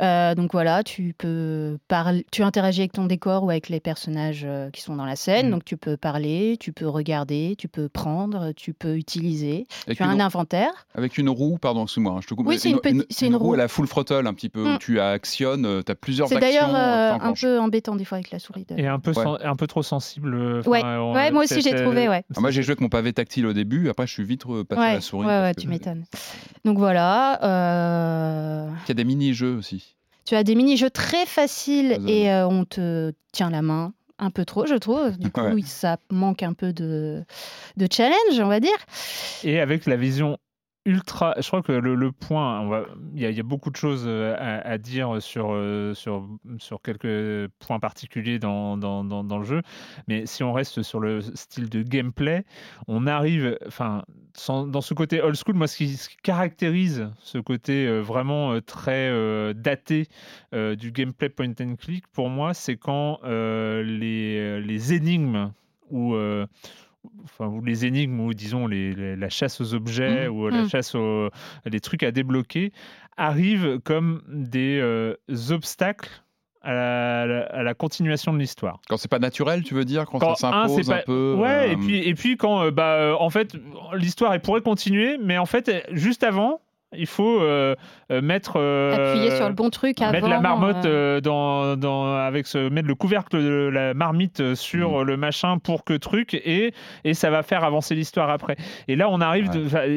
Euh, 0.02 0.36
donc 0.36 0.54
voilà, 0.54 0.82
tu 0.84 1.14
peux 1.18 1.78
parler, 1.90 2.26
tu 2.32 2.44
interagis 2.44 2.80
avec 2.82 2.94
ton 2.94 3.06
décor 3.08 3.44
ou 3.44 3.50
avec 3.50 3.68
les 3.68 3.82
personnages 3.82 4.44
euh, 4.48 4.70
qui 4.72 4.82
sont 4.82 4.96
dans 4.96 5.04
la 5.04 5.18
scène. 5.18 5.48
Mm. 5.48 5.52
Donc 5.52 5.66
tu 5.66 5.76
peux 5.76 5.98
parler, 5.98 6.56
tu 6.58 6.72
peux 6.72 6.88
regarder, 6.88 7.56
tu 7.58 7.68
peux 7.68 7.90
prendre, 7.90 8.54
tu 8.54 8.74
peux 8.74 8.96
utiliser. 8.96 9.68
Avec 9.86 9.98
tu 9.98 10.04
as 10.04 10.06
une, 10.06 10.22
un 10.22 10.26
inventaire. 10.26 10.72
avec 10.96 11.18
une 11.18 11.30
roue, 11.30 11.58
pardon, 11.58 11.84
excuse-moi, 11.84 12.14
hein, 12.14 12.20
je 12.22 12.28
te 12.28 12.34
coupe. 12.36 12.48
Oui, 12.48 12.58
c'est 12.58 12.70
une 12.70 13.04
c'est 13.10 13.28
une 13.28 13.36
roue. 13.36 13.54
à 13.54 13.58
la 13.58 13.68
full 13.68 13.90
throttle 13.90 14.28
un 14.28 14.34
petit 14.34 14.50
peu, 14.50 14.64
où 14.64 14.68
Mm. 14.76 14.80
tu 14.80 15.00
actionnes, 15.02 15.84
tu 15.86 15.92
as 15.92 15.96
plusieurs 15.96 16.30
C'est 16.30 16.40
d'ailleurs 16.40 16.74
un 16.74 17.34
peu 17.34 17.60
embêtant 17.60 17.98
des 17.98 18.06
fois 18.06 18.18
avec 18.18 18.32
la 18.32 18.40
souris. 18.40 18.66
de- 18.70 18.80
Et 18.80 18.88
un 18.88 19.00
peu, 19.00 19.12
Ouais. 19.12 19.26
un 19.44 19.56
peu 19.58 19.68
trop 19.68 19.84
sensible. 19.84 20.62
Ouais, 20.66 20.82
on- 20.84 21.14
ouais, 21.14 21.32
moi 21.32 21.44
aussi 21.44 21.62
j'ai 21.62 21.76
trouvé, 21.76 22.08
ouais. 22.08 22.24
Ah, 22.36 22.45
moi, 22.46 22.52
j'ai 22.52 22.64
joué 22.64 22.72
avec 22.72 22.82
mon 22.82 22.90
pavé 22.90 23.12
tactile 23.14 23.46
au 23.46 23.54
début, 23.54 23.90
après, 23.90 24.08
je 24.08 24.14
suis 24.14 24.24
vite 24.24 24.44
repassé 24.44 24.80
à 24.82 24.84
Ouais, 24.86 24.94
la 24.96 25.02
souris. 25.02 25.28
ouais, 25.28 25.42
ouais, 25.42 25.54
que 25.56 25.62
tu 25.62 25.68
m'étonnes. 25.68 26.06
Donc 26.64 26.78
voilà. 26.78 27.44
euh, 27.44 28.70
Il 28.86 28.90
y 28.90 28.92
a 28.92 28.96
des 28.96 29.04
mini-jeux 29.04 29.56
aussi. 29.56 29.96
Tu 30.26 30.36
as 30.36 30.44
des 30.44 30.56
mini-jeux 30.56 30.90
très 30.90 31.26
faciles 31.26 32.00
et 32.08 32.32
euh, 32.32 32.48
on 32.48 32.66
te 32.66 33.12
tient 33.32 33.50
la 33.52 33.62
main 33.62 33.94
un 34.18 34.32
peu 34.32 34.46
trop, 34.46 34.66
je 34.66 34.76
trouve. 34.76 35.18
Du 35.18 35.30
coup, 35.32 35.42
Ouais. 35.42 35.62
ça 35.66 35.98
manque 36.10 36.42
un 36.42 36.54
peu 36.54 36.74
de, 36.74 37.24
de 37.78 37.88
challenge, 37.92 38.40
on 38.40 38.48
va 38.48 38.60
dire. 38.60 38.78
Et 39.44 39.60
avec 39.60 39.86
la 39.86 39.98
vision 39.98 40.38
ultra. 40.86 41.34
Je 41.40 41.48
crois 41.48 41.62
que 41.62 41.72
le, 41.72 42.12
point, 42.12 42.86
il 43.16 43.22
y, 43.22 43.40
a- 43.40 43.44
beaucoup 43.44 43.70
de 43.72 43.76
choses 43.76 44.06
euh, 44.08 44.36
à, 44.64 44.78
dire 44.78 45.22
sur, 45.22 45.50
euh, 45.52 45.94
sur, 45.94 46.28
sur 46.60 46.82
quelques 46.82 47.50
points 47.60 47.80
particuliers 47.80 48.40
dans, 48.40 48.78
dans, 48.78 49.04
dans, 49.04 49.38
le 49.38 49.44
jeu. 49.44 49.62
Mais 50.08 50.26
si 50.26 50.44
on 50.44 50.54
reste 50.54 50.84
sur 50.84 51.00
le 51.00 51.22
style 51.22 51.70
de 51.70 51.82
gameplay, 51.82 52.46
on 52.88 53.08
arrive. 53.08 53.58
Enfin, 53.68 54.04
dans 54.48 54.82
ce 54.82 54.94
côté 54.94 55.22
old 55.22 55.36
school, 55.36 55.56
moi, 55.56 55.68
ce 55.68 55.78
qui, 55.78 55.98
caractérise 56.24 57.10
ce 57.20 57.38
côté 57.38 57.88
euh, 57.88 58.02
vraiment 58.02 58.60
très 58.62 59.12
daté 59.54 60.08
du 60.54 60.92
gameplay 60.92 61.30
point 61.30 61.54
and 61.60 61.76
click, 61.76 62.08
pour 62.08 62.30
moi, 62.30 62.54
c'est 62.54 62.78
quand 62.78 63.20
les, 63.24 64.62
les 64.62 64.94
énigmes 64.94 65.52
ou 65.90 66.16
enfin, 67.24 67.48
ou 67.48 67.62
les 67.64 67.86
énigmes 67.86 68.20
ou 68.20 68.34
disons 68.34 68.68
les, 68.68 68.94
les- 68.94 69.16
la 69.16 69.30
chasse 69.30 69.60
aux 69.62 69.74
objets 69.74 70.28
Mhm. 70.28 70.36
ou 70.36 70.50
la 70.50 70.62
Mhm. 70.62 70.70
chasse 70.70 70.96
aux 70.96 71.30
les 71.66 71.80
trucs 71.80 72.04
à 72.04 72.12
débloquer 72.12 72.72
arrivent 73.18 73.80
comme 73.84 74.22
des 74.28 74.80
euh, 74.82 75.16
obstacles 75.52 76.10
à 76.62 77.26
la, 77.28 77.70
à 77.70 77.74
continuation 77.76 78.34
de 78.34 78.40
l'histoire. 78.40 78.82
Quand 78.90 78.98
c'est 78.98 79.08
pas 79.12 79.20
naturel, 79.20 79.62
tu 79.64 79.76
veux 79.76 79.86
dire? 79.86 80.06
Quand, 80.06 80.18
Quand, 80.18 80.34
ça 80.36 80.52
s'impose 80.52 80.86
c'est 80.86 80.92
un 80.92 80.98
pas- 80.98 81.04
peu 81.04 81.36
Ouais, 81.38 81.70
euh, 81.70 81.72
et 81.74 81.76
puis 81.78 81.98
et 82.00 82.14
puis 82.16 82.38
quand 82.38 82.64
euh, 82.64 82.72
bah 82.72 82.96
euh, 82.96 83.14
en 83.20 83.30
fait 83.30 83.56
l'histoire 83.94 84.34
elle 84.34 84.42
pourrait 84.42 84.62
continuer, 84.62 85.20
mais 85.22 85.38
en 85.38 85.46
fait 85.46 85.86
juste 85.92 86.24
avant 86.24 86.60
il 86.98 87.08
faut 87.08 87.42
euh, 87.42 87.76
euh, 88.12 88.22
mettre 88.22 88.54
euh, 88.58 89.12
Appuyer 89.12 89.36
sur 89.36 89.48
le 89.50 89.54
bon 89.56 89.70
truc 89.70 90.02
avant. 90.02 90.12
mettre 90.14 90.30
la 90.30 90.40
marmotte 90.40 90.86
euh, 90.86 91.20
dans, 91.20 91.76
dans 91.76 92.16
avec 92.16 92.48
ce 92.48 92.70
mettre 92.70 92.88
le 92.88 92.96
couvercle 92.96 93.38
de 93.38 93.70
la 93.74 93.94
marmite 93.94 94.54
sur 94.56 95.02
euh, 95.02 95.04
le 95.04 95.18
machin 95.18 95.58
pour 95.58 95.84
que 95.84 95.94
truc 95.94 96.34
et 96.36 96.74
et 97.04 97.14
ça 97.14 97.30
va 97.32 97.44
faire 97.44 97.64
avancer 97.64 97.96
l'histoire 97.96 98.30
après 98.30 98.56
et 98.88 98.96
là 98.96 99.10
on 99.10 99.20
arrive 99.20 99.50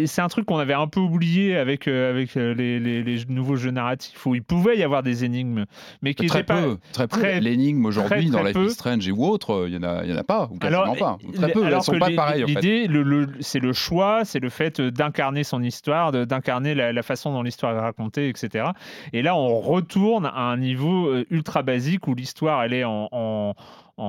c'est 0.07 0.23
un 0.23 0.29
truc 0.29 0.47
qu'on 0.47 0.59
avait 0.59 0.75
un 0.75 0.89
peu 0.89 0.99
oublié 1.01 1.57
avec 1.57 1.87
euh, 1.87 2.11
avec 2.11 2.35
les, 2.35 2.81
les- 2.81 3.03
les 3.03 3.19
nouveaux 3.29 3.57
jeux 3.57 3.71
narratifs 3.71 4.25
où 4.27 4.35
il 4.35 4.43
pouvait 4.43 4.77
y 4.79 4.83
avoir 4.83 5.03
des 5.03 5.25
énigmes 5.25 5.67
mais 6.03 6.15
qui 6.15 6.27
Très 6.27 6.39
étaient 6.41 6.47
pas 6.55 6.63
peu, 6.63 6.79
très 6.93 7.07
peu. 7.07 7.19
très- 7.21 7.41
L'énigme 7.41 7.85
aujourd'hui 7.87 8.31
dans 8.31 8.43
Life 8.43 8.55
peu. 8.55 8.67
is 8.67 8.71
Strange 8.71 9.07
et 9.07 9.13
ou 9.13 9.25
autre, 9.25 9.67
il 9.69 9.75
y 9.75 9.77
en 9.79 9.83
a, 9.83 10.03
il 10.05 10.11
y 10.11 10.13
en 10.13 10.17
a 10.17 10.25
pas 10.25 10.49
ou 10.51 10.59
quasiment 10.59 10.95
pas. 10.97 11.19
Ou 11.27 11.33
Très 11.33 11.53
peu. 11.53 11.65
alors 11.65 11.79
Elles 11.79 11.85
sont 11.85 11.99
pas 11.99 12.11
pareilles 12.11 12.45
en 12.45 12.47
fait. 12.47 12.55
L'idée, 12.55 12.87
le- 12.87 13.03
le- 13.03 13.29
c'est 13.41 13.59
le 13.61 13.73
choix, 13.73 14.25
c'est 14.25 14.41
le 14.41 14.49
fait 14.49 14.81
d'incarner 14.81 15.45
son 15.45 15.63
histoire, 15.63 16.11
de- 16.13 16.25
d'incarner 16.25 16.75
la, 16.79 16.93
la 16.93 17.03
façon 17.03 17.33
dont 17.33 17.43
l'histoire 17.43 17.77
est 17.77 17.81
racontée, 17.81 18.29
etc. 18.29 18.69
Et 19.13 19.21
là, 19.23 19.37
on 19.37 19.61
retourne 19.61 20.25
à 20.27 20.39
un 20.41 20.57
niveau 20.57 21.09
euh, 21.09 21.27
ultra 21.31 21.63
basique 21.63 22.09
où 22.09 22.15
l'histoire, 22.15 22.63
elle 22.63 22.73
est 22.73 22.85
en, 22.85 23.09
en- 23.13 23.55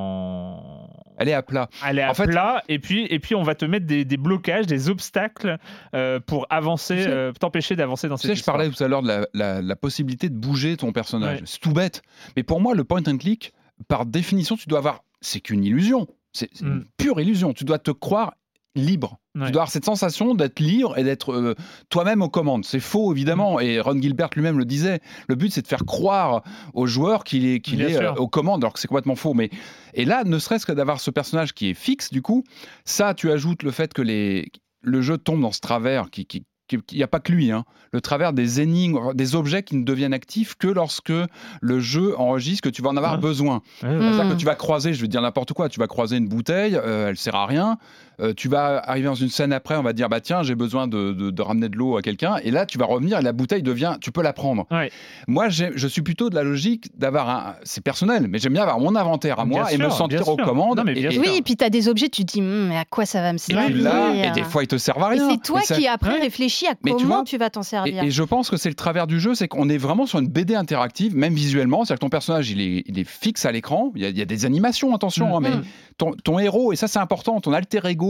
en- 0.04 0.90
Elle 1.18 1.30
est 1.30 1.34
à 1.34 1.42
plat. 1.44 1.68
elle 1.86 2.00
est 2.00 2.04
à 2.04 2.12
En 2.12 2.14
fait- 2.14 2.28
plat, 2.28 2.64
et 2.70 2.80
puis, 2.80 3.06
et 3.10 3.20
puis 3.20 3.36
on 3.36 3.44
va 3.44 3.56
te 3.56 3.66
mettre 3.66 3.86
des, 3.86 4.06
des 4.06 4.18
blocages, 4.18 4.66
des 4.68 4.90
obstacles 4.90 5.58
euh, 5.96 6.20
pour 6.20 6.46
avancer, 6.50 6.96
Tu 6.98 7.04
sais- 7.04 7.10
euh, 7.10 7.32
t'empêcher 7.34 7.76
d'avancer 7.76 8.08
dans 8.08 8.16
Tu 8.16 8.28
cette 8.28 8.32
sais, 8.36 8.40
je 8.40 8.46
parlais 8.46 8.70
tout 8.70 8.82
à 8.84 8.88
l'heure 8.88 9.02
de 9.02 9.08
la, 9.08 9.28
la- 9.34 9.62
la 9.62 9.76
possibilité 9.76 10.30
de 10.30 10.36
bouger 10.36 10.78
ton 10.78 10.92
personnage. 10.92 11.40
Ouais. 11.40 11.44
C'est 11.46 11.60
tout 11.60 11.74
bête. 11.74 12.02
Mais 12.38 12.44
pour 12.44 12.62
moi, 12.62 12.76
le 12.76 12.84
point 12.84 13.02
and 13.08 13.18
click, 13.18 13.54
par 13.88 14.06
définition, 14.06 14.56
tu 14.56 14.68
dois 14.68 14.80
avoir. 14.80 15.04
C'est 15.22 15.42
qu'une 15.42 15.64
illusion. 15.64 16.08
C'est 16.32 16.50
c'est 16.54 16.64
Mm. 16.66 16.72
une 16.74 16.86
pure 16.98 17.20
illusion. 17.20 17.54
Tu 17.54 17.64
dois 17.66 17.80
te 17.80 17.92
croire 17.92 18.34
libre. 18.76 19.18
Ouais. 19.40 19.46
Tu 19.46 19.52
dois 19.52 19.62
avoir 19.62 19.72
cette 19.72 19.86
sensation 19.86 20.36
d'être 20.36 20.60
libre 20.60 20.98
et 20.98 21.04
d'être 21.04 21.32
euh, 21.32 21.56
toi-même 21.90 22.22
aux 22.22 22.30
commandes. 22.30 22.66
C'est 22.66 22.80
faux, 22.80 23.14
évidemment. 23.14 23.58
Mm. 23.58 23.62
Et 23.62 23.80
Ron 23.80 24.02
Gilbert 24.02 24.30
lui-même 24.36 24.58
le 24.58 24.66
disait. 24.66 25.00
Le 25.28 25.36
but, 25.36 25.52
c'est 25.52 25.62
de 25.62 25.68
faire 25.68 25.86
croire 25.86 26.44
au 26.74 26.88
joueur 26.88 27.24
qu'il 27.24 27.46
est, 27.46 27.60
qu'il 27.60 27.82
euh, 27.82 28.14
aux 28.16 28.28
commandes, 28.28 28.64
alors 28.64 28.74
que 28.74 28.80
c'est 28.80 28.88
complètement 28.88 29.16
faux. 29.16 29.34
Mais 29.34 29.50
et 29.94 30.06
là, 30.06 30.24
ne 30.26 30.38
serait-ce 30.40 30.66
que 30.66 30.72
d'avoir 30.72 31.00
ce 31.00 31.12
personnage 31.12 31.54
qui 31.54 31.70
est 31.70 31.74
fixe, 31.74 32.12
du 32.12 32.22
coup, 32.22 32.44
ça, 32.86 33.14
tu 33.14 33.32
ajoutes 33.32 33.64
le 33.64 33.72
fait 33.72 33.94
que 33.94 34.02
les, 34.02 34.52
le 34.82 35.02
jeu 35.02 35.18
tombe 35.18 35.42
dans 35.42 35.52
ce 35.52 35.62
travers 35.62 36.10
qui, 36.10 36.26
qui 36.26 36.46
il 36.72 36.98
n'y 36.98 37.04
a 37.04 37.08
pas 37.08 37.20
que 37.20 37.32
lui, 37.32 37.52
hein. 37.52 37.66
le 37.92 38.02
travers 38.02 38.34
des 38.34 38.62
énigmes, 38.62 39.14
des 39.16 39.36
objets 39.36 39.64
qui 39.64 39.76
ne 39.76 39.84
deviennent 39.84 40.14
actifs 40.14 40.56
que 40.56 40.68
lorsque 40.68 41.12
le 41.62 41.80
jeu 41.80 42.16
enregistre 42.20 42.70
que 42.70 42.74
tu 42.74 42.82
vas 42.82 42.90
en 42.90 42.98
avoir 42.98 43.14
Ouais. 43.14 43.20
besoin. 43.20 43.62
Ouais, 43.82 43.90
ouais. 43.90 43.96
Mm. 43.96 44.14
C'est-à-dire 44.14 44.34
que 44.36 44.40
tu 44.40 44.46
vas 44.46 44.56
croiser, 44.56 44.94
je 44.94 45.02
vais 45.02 45.08
te 45.08 45.12
dire 45.12 45.22
n'importe 45.22 45.54
quoi, 45.54 45.68
tu 45.70 45.80
vas 45.80 45.88
croiser 45.88 46.18
une 46.18 46.28
bouteille, 46.28 46.76
euh, 46.76 47.10
elle 47.10 47.18
sert 47.18 47.34
à 47.34 47.48
rien. 47.48 47.78
Euh, 48.22 48.34
tu 48.36 48.48
vas 48.50 48.82
arriver 48.86 49.06
dans 49.08 49.16
une 49.16 49.30
scène 49.30 49.54
après, 49.54 49.76
on 49.78 49.82
va 49.82 49.92
te 49.92 49.98
dire 49.98 50.10
bah 50.10 50.20
tiens 50.20 50.44
j'ai 50.44 50.56
besoin 50.56 50.88
de, 50.88 51.14
de- 51.14 51.30
de 51.32 51.42
ramener 51.42 51.70
de 51.70 51.78
l'eau 51.78 51.96
à 51.98 52.02
quelqu'un, 52.02 52.36
et 52.44 52.52
là 52.52 52.66
tu 52.66 52.78
vas 52.78 52.86
revenir 52.86 53.18
et 53.20 53.22
la 53.22 53.32
bouteille 53.32 53.64
devient, 53.64 53.96
tu 54.02 54.12
peux 54.12 54.22
la 54.22 54.34
prendre. 54.34 54.66
Ouais. 54.72 54.92
Moi 55.28 55.50
je 55.50 55.88
suis 55.88 56.02
plutôt 56.02 56.30
de 56.30 56.36
la 56.36 56.44
logique 56.44 56.90
d'avoir 56.98 57.30
un, 57.30 57.56
c'est 57.64 57.82
personnel, 57.84 58.28
mais 58.28 58.40
j'aime 58.40 58.54
bien 58.54 58.64
avoir 58.64 58.80
mon 58.80 58.96
inventaire 58.96 59.40
à 59.40 59.46
moi 59.46 59.64
Bien 59.68 59.70
et 59.70 59.78
me 59.78 59.90
sentir 59.90 60.28
aux 60.28 60.36
sûr. 60.36 60.46
commandes. 60.46 60.78
Non, 60.78 60.84
mais 60.84 60.92
et- 60.94 61.02
bien 61.02 61.10
et, 61.10 61.14
sûr. 61.14 61.22
Oui, 61.22 61.38
et 61.38 61.42
puis 61.42 61.56
tu 61.56 61.64
as 61.64 61.70
des 61.70 61.88
objets, 61.88 62.10
tu 62.10 62.26
te 62.26 62.34
dis, 62.34 62.40
Hum, 62.42 62.68
mais 62.70 62.78
à 62.78 62.86
quoi 62.86 63.06
ça 63.06 63.22
va 63.22 63.32
me 63.34 63.38
servir 63.38 63.70
et 64.26 64.32
des 64.32 64.44
fois 64.44 64.64
ils 64.64 64.68
te 64.68 64.78
servent 64.78 65.04
à 65.04 65.16
Et 65.16 65.20
rien. 65.20 65.30
c'est 65.32 65.42
toi 65.42 65.62
ça- 65.62 65.76
qui 65.76 65.88
après 65.88 66.14
Ouais. 66.16 66.20
réfléchis 66.22 66.68
à 66.68 66.72
Mais 66.84 66.92
tu 66.92 66.98
comment 67.04 67.16
vois, 67.18 67.24
tu 67.24 67.38
vas 67.38 67.50
t'en 67.50 67.64
servir. 67.64 68.04
et 68.04 68.12
je 68.12 68.24
pense 68.24 68.50
que 68.50 68.58
c'est 68.58 68.70
le 68.70 68.76
travers 68.76 69.08
du 69.08 69.20
jeu, 69.20 69.34
c'est 69.36 69.48
qu'on 69.48 69.70
est 69.70 69.78
vraiment 69.78 70.06
sur 70.06 70.20
une 70.20 70.28
BD 70.28 70.56
interactive, 70.56 71.16
même 71.16 71.34
visuellement. 71.34 71.86
C'est-à-dire 71.86 72.00
que 72.00 72.06
ton 72.06 72.10
personnage, 72.10 72.50
il 72.52 72.60
est, 72.62 72.84
il 72.86 73.00
est 73.00 73.08
fixe 73.08 73.46
à 73.46 73.52
l'écran. 73.52 73.92
Il 73.96 74.02
y, 74.02 74.06
a, 74.06 74.10
il 74.10 74.18
y 74.18 74.22
a 74.22 74.26
des 74.26 74.46
animations, 74.46 74.94
attention, 74.94 75.38
hein, 75.38 75.40
mais 75.42 75.50
Mm. 75.52 75.64
ton, 75.98 76.12
ton 76.24 76.40
héros, 76.40 76.74
et 76.74 76.76
ça 76.76 76.88
c'est 76.88 77.00
important, 77.00 77.40
ton 77.42 77.54
alter 77.54 77.80
ego, 77.86 78.09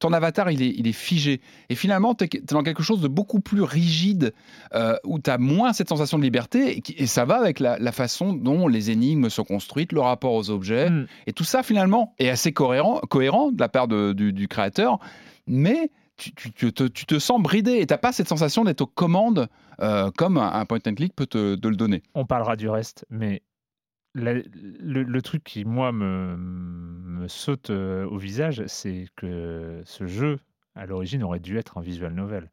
ton 0.00 0.12
avatar, 0.12 0.48
il 0.52 0.62
est, 0.62 0.72
il 0.78 0.86
est 0.86 0.92
figé. 0.92 1.40
Et 1.70 1.74
finalement, 1.74 2.14
tu 2.14 2.24
es, 2.24 2.28
dans 2.52 2.62
quelque 2.62 2.84
chose 2.84 3.00
de 3.00 3.08
beaucoup 3.08 3.40
plus 3.40 3.62
rigide, 3.62 4.32
euh, 4.74 4.94
où 5.04 5.18
tu 5.18 5.28
as 5.28 5.38
moins 5.38 5.72
cette 5.72 5.88
sensation 5.88 6.18
de 6.18 6.22
liberté. 6.22 6.80
Et, 6.98 7.06
ça 7.06 7.24
va 7.24 7.36
avec 7.38 7.58
la, 7.58 7.78
la 7.78 7.90
façon 7.92 8.32
dont 8.32 8.68
les 8.68 8.90
énigmes 8.92 9.28
sont 9.28 9.42
construites, 9.44 9.90
le 9.92 10.00
rapport 10.00 10.34
aux 10.34 10.50
objets. 10.50 10.88
Mm. 10.88 11.06
Et 11.26 11.32
tout 11.32 11.42
ça, 11.44 11.64
finalement, 11.64 12.14
est 12.20 12.28
assez 12.28 12.52
cohérent, 12.52 13.00
cohérent 13.10 13.50
de 13.50 13.58
la 13.58 13.68
part 13.68 13.88
de- 13.88 14.12
du, 14.12 14.32
du 14.32 14.46
créateur. 14.46 15.00
Mais 15.48 15.90
tu, 16.16 16.32
tu- 16.34 16.52
tu 16.52 16.72
te, 16.72 16.84
tu 16.84 17.04
te 17.06 17.18
sens 17.18 17.42
bridé 17.42 17.72
et 17.80 17.86
tu 17.86 17.92
n'as 17.92 17.98
pas 17.98 18.12
cette 18.12 18.28
sensation 18.28 18.62
d'être 18.64 18.82
aux 18.82 18.86
commandes 18.86 19.48
euh, 19.80 20.10
comme 20.16 20.36
un, 20.38 20.52
un 20.52 20.64
point 20.64 20.78
and 20.86 20.94
click 20.94 21.14
peut 21.14 21.26
te 21.26 21.54
de 21.56 21.68
le 21.68 21.76
donner. 21.76 22.02
on 22.14 22.24
parlera 22.24 22.54
du 22.56 22.68
reste, 22.68 23.04
mais 23.10 23.42
la- 24.14 24.34
le, 24.34 25.02
le 25.02 25.22
truc 25.22 25.44
qui, 25.44 25.64
moi, 25.64 25.92
me, 25.92 26.36
me 26.36 27.28
saute 27.28 27.70
au 27.70 28.16
visage, 28.18 28.62
c'est 28.66 29.06
que 29.16 29.82
ce 29.84 30.06
jeu, 30.06 30.38
à 30.74 30.86
l'origine, 30.86 31.22
aurait 31.22 31.40
dû 31.40 31.58
être 31.58 31.78
un 31.78 31.80
visual 31.82 32.12
novel. 32.14 32.50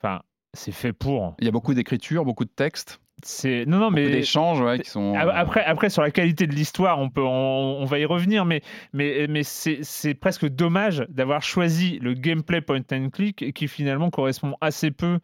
Enfin, 0.00 0.22
c'est 0.54 0.72
fait 0.72 0.92
pour. 0.92 1.34
Il 1.38 1.44
y 1.44 1.48
a 1.48 1.52
beaucoup 1.52 1.74
d'écriture, 1.74 2.24
beaucoup 2.24 2.44
de 2.44 2.50
textes, 2.50 3.00
C'est 3.22 3.64
non, 3.66 3.78
non, 3.78 3.90
mais 3.90 4.10
d'échanges 4.10 4.60
ouais, 4.60 4.78
qui 4.78 4.90
sont. 4.90 5.14
après, 5.14 5.64
après, 5.64 5.88
sur 5.90 6.02
la 6.02 6.10
qualité 6.10 6.46
de 6.46 6.54
l'histoire, 6.54 6.98
on 6.98 7.08
peut, 7.10 7.22
on, 7.22 7.78
on 7.80 7.84
va 7.84 7.98
y 7.98 8.04
revenir, 8.04 8.44
mais, 8.44 8.62
mais, 8.92 9.26
mais 9.28 9.42
c'est 9.42 9.78
c'est 9.82 10.14
presque 10.14 10.46
dommage 10.46 11.04
d'avoir 11.08 11.42
choisi 11.42 11.98
le 12.00 12.14
gameplay 12.14 12.60
point 12.60 12.82
and 12.92 13.10
click 13.10 13.52
qui 13.54 13.68
finalement 13.68 14.10
correspond 14.10 14.54
assez 14.60 14.90
peu 14.90 15.18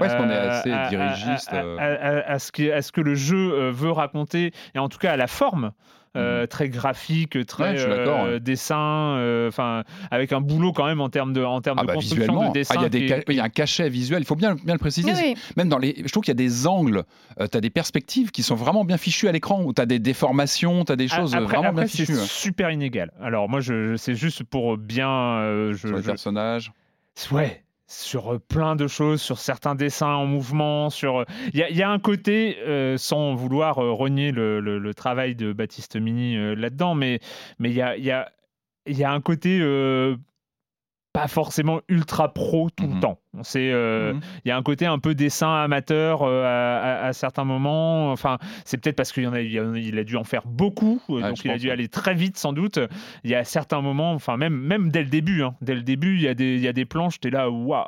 Ouais, 0.00 0.08
parce 0.08 0.14
qu'on 0.20 0.30
est 0.30 0.34
assez 0.34 0.70
dirigiste, 0.88 1.52
à, 1.52 1.60
à- 1.78 1.92
à- 1.92 2.32
à 2.32 2.38
ce 2.38 2.50
que, 2.52 2.72
à 2.72 2.82
ce 2.82 2.90
que 2.92 3.00
le 3.00 3.14
jeu 3.14 3.52
euh, 3.52 3.70
veut 3.70 3.90
raconter, 3.92 4.52
et 4.74 4.78
en 4.78 4.88
tout 4.88 4.98
cas 4.98 5.12
à 5.12 5.16
la 5.16 5.26
forme. 5.26 5.72
euh, 6.16 6.44
très 6.48 6.68
graphique, 6.68 7.46
très. 7.46 7.74
Ouais, 7.74 7.78
euh, 7.86 8.32
ouais. 8.32 8.40
dessin, 8.40 9.14
euh, 9.18 9.46
enfin 9.46 9.84
avec 10.10 10.32
un 10.32 10.40
boulot 10.40 10.72
quand 10.72 10.86
même 10.86 11.00
en 11.00 11.08
termes 11.08 11.32
de 11.32 11.44
en 11.44 11.60
termes 11.60 11.78
Ah 11.78 11.82
de 11.82 11.86
bah, 11.86 11.94
construction 11.94 12.48
de 12.48 12.52
dessin. 12.52 12.74
Ah, 12.76 12.80
il 12.80 12.82
y 12.82 12.86
a 12.86 12.88
des 12.88 13.00
qui- 13.02 13.08
ca- 13.10 13.22
il 13.28 13.34
y 13.36 13.38
a 13.38 13.44
un 13.44 13.48
cachet 13.48 13.88
visuel, 13.88 14.20
il 14.20 14.24
faut 14.24 14.34
bien, 14.34 14.56
bien 14.56 14.74
le 14.74 14.80
préciser. 14.80 15.12
Oui, 15.12 15.18
oui. 15.22 15.34
Même 15.56 15.68
dans 15.68 15.78
les, 15.78 15.94
je 16.04 16.10
trouve 16.10 16.24
qu'il 16.24 16.32
y 16.32 16.36
a 16.36 16.42
des 16.44 16.66
angles, 16.66 17.04
tu 17.38 17.56
as 17.56 17.60
des 17.60 17.70
perspectives 17.70 18.32
qui 18.32 18.42
sont 18.42 18.56
vraiment 18.56 18.84
bien 18.84 18.96
fichues 18.96 19.28
à 19.28 19.32
l'écran, 19.32 19.62
où 19.62 19.72
tu 19.72 19.80
as 19.80 19.86
des 19.86 20.00
déformations, 20.00 20.84
tu 20.84 20.90
as 20.90 20.96
des 20.96 21.06
choses 21.06 21.32
après, 21.36 21.46
vraiment 21.46 21.68
après, 21.68 21.82
bien 21.84 21.86
c'est 21.86 21.98
fichues. 22.04 22.18
hein. 22.18 22.24
super 22.26 22.72
inégal. 22.72 23.12
Alors 23.22 23.48
moi, 23.48 23.60
je, 23.60 23.92
je- 23.92 23.96
c'est 23.96 24.16
juste 24.16 24.42
pour 24.42 24.78
bien. 24.78 25.08
euh, 25.08 25.72
je, 25.74 25.86
Sur 25.86 25.96
les 25.96 26.02
je- 26.02 26.06
personnages. 26.08 26.72
Ouais, 27.30 27.62
sur 27.92 28.34
euh, 28.34 28.38
plein 28.38 28.76
de 28.76 28.86
choses, 28.86 29.20
sur 29.20 29.38
certains 29.38 29.74
dessins 29.74 30.14
en 30.14 30.24
mouvement, 30.26 30.90
sur. 30.90 31.24
Il 31.52 31.58
y, 31.58 31.62
a- 31.64 31.68
il 31.70 31.76
y 31.76 31.82
a 31.82 31.90
un 31.90 31.98
côté, 31.98 32.56
euh, 32.66 32.96
sans 32.96 33.34
vouloir 33.34 33.78
euh, 33.82 33.90
renier 33.90 34.30
le, 34.30 34.60
le- 34.60 34.78
le 34.78 34.94
travail 34.94 35.34
de 35.34 35.52
Baptiste 35.52 35.96
Mini 35.96 36.36
euh, 36.36 36.54
là-dedans, 36.54 36.94
mais 36.94 37.18
mais 37.58 37.70
il 37.70 37.74
y 37.76 37.82
a, 37.82 37.96
il 37.96 38.04
y, 38.04 38.12
a, 38.12 38.30
il 38.86 38.96
y 38.96 39.02
a 39.02 39.10
un 39.12 39.20
côté 39.20 39.58
euh, 39.60 40.16
pas 41.12 41.26
forcément 41.26 41.80
ultra 41.88 42.32
pro 42.32 42.70
tout 42.70 42.84
le 42.86 43.00
temps. 43.00 43.18
C'est, 43.42 43.70
euh, 43.72 44.14
il 44.44 44.48
y 44.48 44.50
a 44.50 44.56
un 44.56 44.62
côté 44.62 44.86
un 44.86 44.98
peu 44.98 45.14
dessin 45.14 45.54
amateur 45.62 46.22
euh, 46.22 46.42
à, 46.44 47.04
à- 47.04 47.06
à 47.06 47.12
certains 47.12 47.44
moments. 47.44 48.10
Enfin, 48.10 48.38
c'est 48.64 48.76
peut-être 48.76 48.96
parce 48.96 49.12
qu'il 49.12 49.22
y 49.22 49.26
en 49.28 49.32
a, 49.32 49.40
il 49.40 50.04
dû 50.04 50.16
en 50.16 50.24
faire 50.24 50.42
beaucoup, 50.46 51.00
euh, 51.10 51.20
donc 51.28 51.44
il 51.44 51.50
a 51.52 51.56
dû 51.58 51.70
aller 51.70 51.86
très 51.86 52.14
vite 52.14 52.36
sans 52.36 52.52
doute. 52.52 52.80
Il 53.22 53.30
y 53.30 53.36
a 53.36 53.44
certains 53.44 53.80
moments, 53.82 54.12
enfin 54.14 54.36
même 54.36 54.54
même 54.56 54.90
dès 54.90 55.04
le 55.04 55.08
début, 55.10 55.44
hein, 55.44 55.54
dès 55.60 55.76
le 55.76 55.82
début, 55.82 56.16
il 56.16 56.22
y 56.22 56.28
a 56.28 56.34
des 56.34 56.56
il 56.56 56.60
y 56.60 56.66
a 56.66 56.72
des 56.72 56.84
planches. 56.86 57.20
T'es 57.20 57.30
là, 57.30 57.48
waouh, 57.50 57.84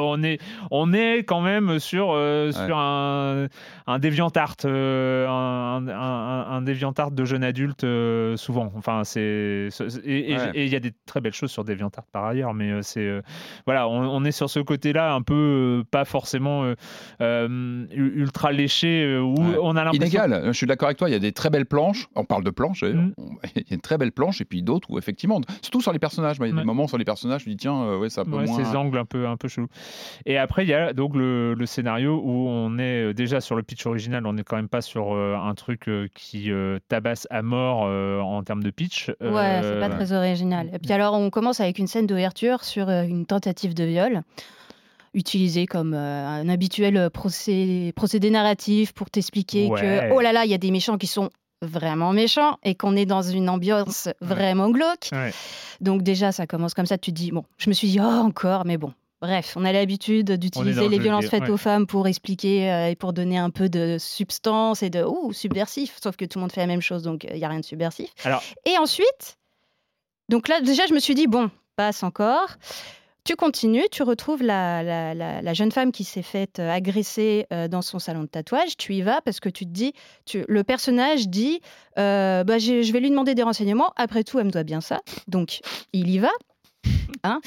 on 0.00 0.22
est 0.24 0.40
on 0.72 0.92
est 0.92 1.18
quand 1.18 1.40
même 1.40 1.78
sur 1.78 2.10
euh, 2.12 2.50
sur 2.50 2.76
un 2.76 3.46
un 3.86 3.98
DeviantArt, 4.00 4.56
euh, 4.64 5.28
un, 5.28 5.86
un, 5.86 6.56
un, 6.56 6.62
de 6.62 7.24
jeune 7.24 7.44
adulte 7.44 7.86
souvent. 8.36 8.72
Enfin 8.76 9.04
c'est 9.04 9.68
et 10.04 10.34
Ouais. 10.34 10.50
il 10.56 10.68
y 10.68 10.74
a 10.74 10.80
des 10.80 10.92
très 11.06 11.20
belles 11.20 11.32
choses 11.32 11.52
sur 11.52 11.62
DeviantArt 11.64 12.06
par 12.10 12.24
ailleurs, 12.24 12.54
mais 12.54 12.82
c'est 12.82 13.20
voilà, 13.66 13.88
on, 13.88 14.00
on 14.08 14.24
est 14.24 14.32
sur 14.32 14.50
ce 14.50 14.63
côté-là 14.64 15.14
un 15.14 15.22
peu 15.22 15.34
euh, 15.34 15.84
pas 15.90 16.04
forcément 16.04 16.64
euh, 16.64 16.74
euh, 17.20 17.86
ultra 17.92 18.52
léché 18.52 19.04
euh, 19.04 19.20
où 19.20 19.34
Ouais. 19.34 19.58
on 19.62 19.76
a 19.76 19.84
l'impression 19.84 20.22
Inégal, 20.24 20.42
je 20.46 20.52
suis 20.52 20.66
d'accord 20.66 20.86
avec 20.88 20.98
toi, 20.98 21.08
il 21.08 21.12
y 21.12 21.16
a 21.16 21.18
des 21.20 21.32
très 21.32 21.50
belles 21.50 21.66
planches, 21.66 22.08
on 22.14 22.24
parle 22.24 22.44
de 22.44 22.50
planches. 22.50 22.82
Mm. 22.84 23.12
On- 23.18 23.24
il 23.56 23.62
y 23.62 23.72
a 23.72 23.74
une 23.74 23.80
très 23.80 23.98
belle 23.98 24.12
planche, 24.12 24.40
et 24.40 24.44
puis 24.44 24.62
d'autres 24.62 24.90
où 24.90 24.98
effectivement, 24.98 25.40
surtout 25.62 25.80
sur 25.80 25.92
les 25.92 25.98
personnages, 25.98 26.36
il 26.40 26.46
y 26.46 26.50
a 26.50 26.52
Ouais. 26.52 26.58
des 26.60 26.64
moments 26.64 26.86
sur 26.88 26.98
les 26.98 27.04
personnages, 27.04 27.42
je 27.44 27.48
me 27.48 27.54
dis 27.54 27.58
tiens, 27.58 27.82
euh, 27.84 27.98
ouais, 27.98 28.10
c'est 28.10 28.20
un 28.20 28.24
peu 28.24 28.36
Ouais, 28.36 28.46
moins... 28.46 28.64
ces 28.64 28.76
angles 28.76 28.98
un 28.98 29.04
peu, 29.04 29.26
un 29.26 29.36
peu 29.36 29.48
chelous. 29.48 29.68
Et 30.26 30.38
après, 30.38 30.64
il 30.64 30.68
y 30.68 30.74
a 30.74 30.92
donc 30.92 31.14
le, 31.16 31.54
le 31.54 31.66
scénario 31.66 32.20
où 32.24 32.48
on 32.48 32.78
est 32.78 33.10
euh, 33.10 33.14
déjà 33.14 33.40
sur 33.40 33.56
le 33.56 33.62
pitch 33.62 33.84
original, 33.86 34.26
on 34.26 34.32
n'est 34.34 34.44
quand 34.44 34.56
même 34.56 34.68
pas 34.68 34.82
sur 34.82 35.14
euh, 35.14 35.36
un 35.36 35.54
truc 35.54 35.88
euh, 35.88 36.08
qui 36.14 36.50
euh, 36.50 36.78
tabasse 36.88 37.26
à 37.30 37.42
mort 37.42 37.84
euh, 37.86 38.20
en 38.20 38.42
termes 38.42 38.62
de 38.62 38.70
pitch. 38.70 39.08
Ouais, 39.20 39.60
c'est 39.62 39.78
pas 39.80 39.86
Euh, 39.86 39.88
très 39.88 40.12
original. 40.12 40.70
Et 40.72 40.78
puis 40.78 40.92
alors, 40.92 41.14
on 41.14 41.30
commence 41.30 41.60
avec 41.60 41.78
une 41.78 41.86
scène 41.86 42.06
d'ouverture 42.06 42.64
sur 42.64 42.88
euh, 42.88 43.02
une 43.04 43.26
tentative 43.26 43.74
de 43.74 43.84
viol, 43.84 44.22
utilisée 45.14 45.66
comme 45.66 45.94
euh, 45.94 46.26
un 46.26 46.48
habituel 46.48 47.08
procédé, 47.10 47.92
procédé 47.92 48.30
narratif 48.30 48.92
pour 48.92 49.10
t'expliquer 49.10 49.68
Ouais. 49.68 49.80
que, 49.80 50.12
oh 50.12 50.20
là 50.20 50.32
là, 50.32 50.44
il 50.44 50.50
y 50.50 50.54
a 50.54 50.58
des 50.58 50.70
méchants 50.70 50.98
qui 50.98 51.06
sont 51.06 51.30
vraiment 51.62 52.12
méchants 52.12 52.58
et 52.62 52.74
qu'on 52.74 52.94
est 52.96 53.06
dans 53.06 53.22
une 53.22 53.48
ambiance 53.48 54.08
vraiment 54.20 54.70
glauque. 54.70 55.08
Ouais. 55.12 55.32
Donc 55.80 56.02
déjà, 56.02 56.32
ça 56.32 56.46
commence 56.46 56.74
comme 56.74 56.86
ça, 56.86 56.98
tu 56.98 57.10
te 57.12 57.16
dis, 57.16 57.30
bon, 57.30 57.44
je 57.56 57.70
me 57.70 57.74
suis 57.74 57.88
dit, 57.88 58.00
oh, 58.00 58.04
encore, 58.04 58.64
mais 58.66 58.76
bon. 58.76 58.92
Bref, 59.22 59.54
on 59.56 59.64
a 59.64 59.72
l'habitude 59.72 60.32
d'utiliser 60.32 60.82
le 60.82 60.88
les 60.88 60.98
violences 60.98 61.26
faites 61.26 61.44
ouais. 61.44 61.50
aux 61.50 61.56
femmes 61.56 61.86
pour 61.86 62.06
expliquer 62.06 62.70
euh, 62.70 62.90
et 62.90 62.94
pour 62.96 63.14
donner 63.14 63.38
un 63.38 63.48
peu 63.48 63.70
de 63.70 63.96
substance 63.98 64.82
et 64.82 64.90
de 64.90 65.02
ouh, 65.02 65.32
subversif. 65.32 65.96
Sauf 66.02 66.16
que 66.16 66.26
tout 66.26 66.38
le 66.38 66.42
monde 66.42 66.52
fait 66.52 66.60
la 66.60 66.66
même 66.66 66.82
chose, 66.82 67.02
donc 67.02 67.24
il 67.24 67.36
n'y 67.36 67.44
a 67.44 67.48
rien 67.48 67.60
de 67.60 67.64
subversif. 67.64 68.10
Alors, 68.24 68.42
Et 68.66 68.76
ensuite, 68.76 69.38
donc 70.28 70.48
là, 70.48 70.60
déjà, 70.60 70.84
je 70.86 70.92
me 70.92 70.98
suis 70.98 71.14
dit, 71.14 71.26
bon, 71.26 71.50
passe 71.76 72.02
encore. 72.02 72.48
Tu 73.24 73.36
continues, 73.36 73.84
tu 73.90 74.02
retrouves 74.02 74.42
la, 74.42 74.82
la- 74.82 75.14
la- 75.14 75.40
la 75.40 75.54
jeune 75.54 75.72
femme 75.72 75.92
qui 75.92 76.04
s'est 76.04 76.20
faite 76.22 76.58
euh, 76.58 76.70
agresser 76.70 77.46
euh, 77.54 77.68
dans 77.68 77.80
son 77.80 77.98
salon 77.98 78.20
de 78.22 78.26
tatouage. 78.28 78.76
Tu 78.76 78.92
y 78.96 79.00
vas 79.00 79.22
parce 79.22 79.40
que 79.40 79.48
tu 79.48 79.64
te 79.64 79.70
dis, 79.70 79.94
tu- 80.26 80.44
le 80.46 80.62
personnage 80.62 81.28
dit, 81.28 81.60
euh, 81.98 82.44
bah, 82.44 82.58
je 82.58 82.92
vais 82.92 83.00
lui 83.00 83.08
demander 83.08 83.34
des 83.34 83.42
renseignements. 83.42 83.92
Après 83.96 84.24
tout, 84.24 84.38
elle 84.38 84.44
me 84.44 84.50
doit 84.50 84.62
bien 84.62 84.82
ça. 84.82 85.00
Donc, 85.26 85.60
il 85.94 86.10
y 86.10 86.18
va. 86.18 86.28
Hein 87.22 87.40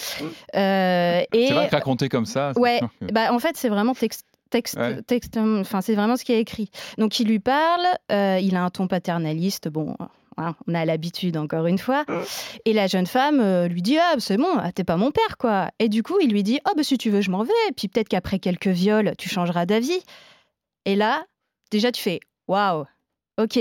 Euh, 0.55 1.21
et 1.31 1.47
C'est 1.47 1.53
vrai 1.53 1.67
que 1.67 1.75
raconter 1.75 2.09
comme 2.09 2.25
ça, 2.25 2.53
Ouais, 2.55 2.79
bah, 3.13 3.31
en 3.31 3.37
fait, 3.37 3.55
c'est 3.55 3.69
vraiment 3.69 3.93
texte. 3.93 4.25
Texte, 4.49 4.77
Ouais. 4.77 5.01
texte, 5.03 5.37
enfin, 5.37 5.81
c'est 5.81 5.93
vraiment 5.93 6.15
ce 6.15 6.23
qui 6.23 6.31
est 6.31 6.39
écrit. 6.39 6.71
Donc, 6.97 7.19
il 7.19 7.27
lui 7.27 7.39
parle, 7.39 7.85
euh, 8.11 8.39
il 8.41 8.55
a 8.55 8.63
un 8.63 8.69
ton 8.71 8.87
paternaliste, 8.87 9.67
bon, 9.67 9.95
hein, 10.37 10.55
on 10.67 10.73
a 10.75 10.85
l'habitude 10.85 11.37
encore 11.37 11.65
une 11.67 11.77
fois. 11.77 12.05
Et 12.65 12.73
la 12.73 12.87
jeune 12.87 13.05
femme 13.07 13.39
euh, 13.39 13.67
lui 13.67 13.81
dit 13.81 13.97
Ah, 13.97 14.15
c'est 14.19 14.37
bon, 14.37 14.57
ah, 14.59 14.71
t'es 14.71 14.83
pas 14.83 14.97
mon 14.97 15.11
père, 15.11 15.37
quoi. 15.37 15.69
Et 15.79 15.89
du 15.89 16.03
coup, 16.03 16.17
il 16.21 16.31
lui 16.31 16.43
dit 16.43 16.59
Oh, 16.67 16.73
bah, 16.75 16.83
si 16.83 16.97
tu 16.97 17.09
veux, 17.09 17.21
je 17.21 17.31
m'en 17.31 17.43
vais. 17.43 17.53
Puis 17.75 17.87
peut-être 17.87 18.09
qu'après 18.09 18.39
quelques 18.39 18.67
viols, 18.67 19.13
tu 19.17 19.29
changeras 19.29 19.65
d'avis. 19.65 19.99
Et 20.85 20.95
là, 20.95 21.25
déjà, 21.71 21.91
tu 21.91 22.01
fais 22.01 22.19
Waouh, 22.47 22.85
ok, 23.39 23.59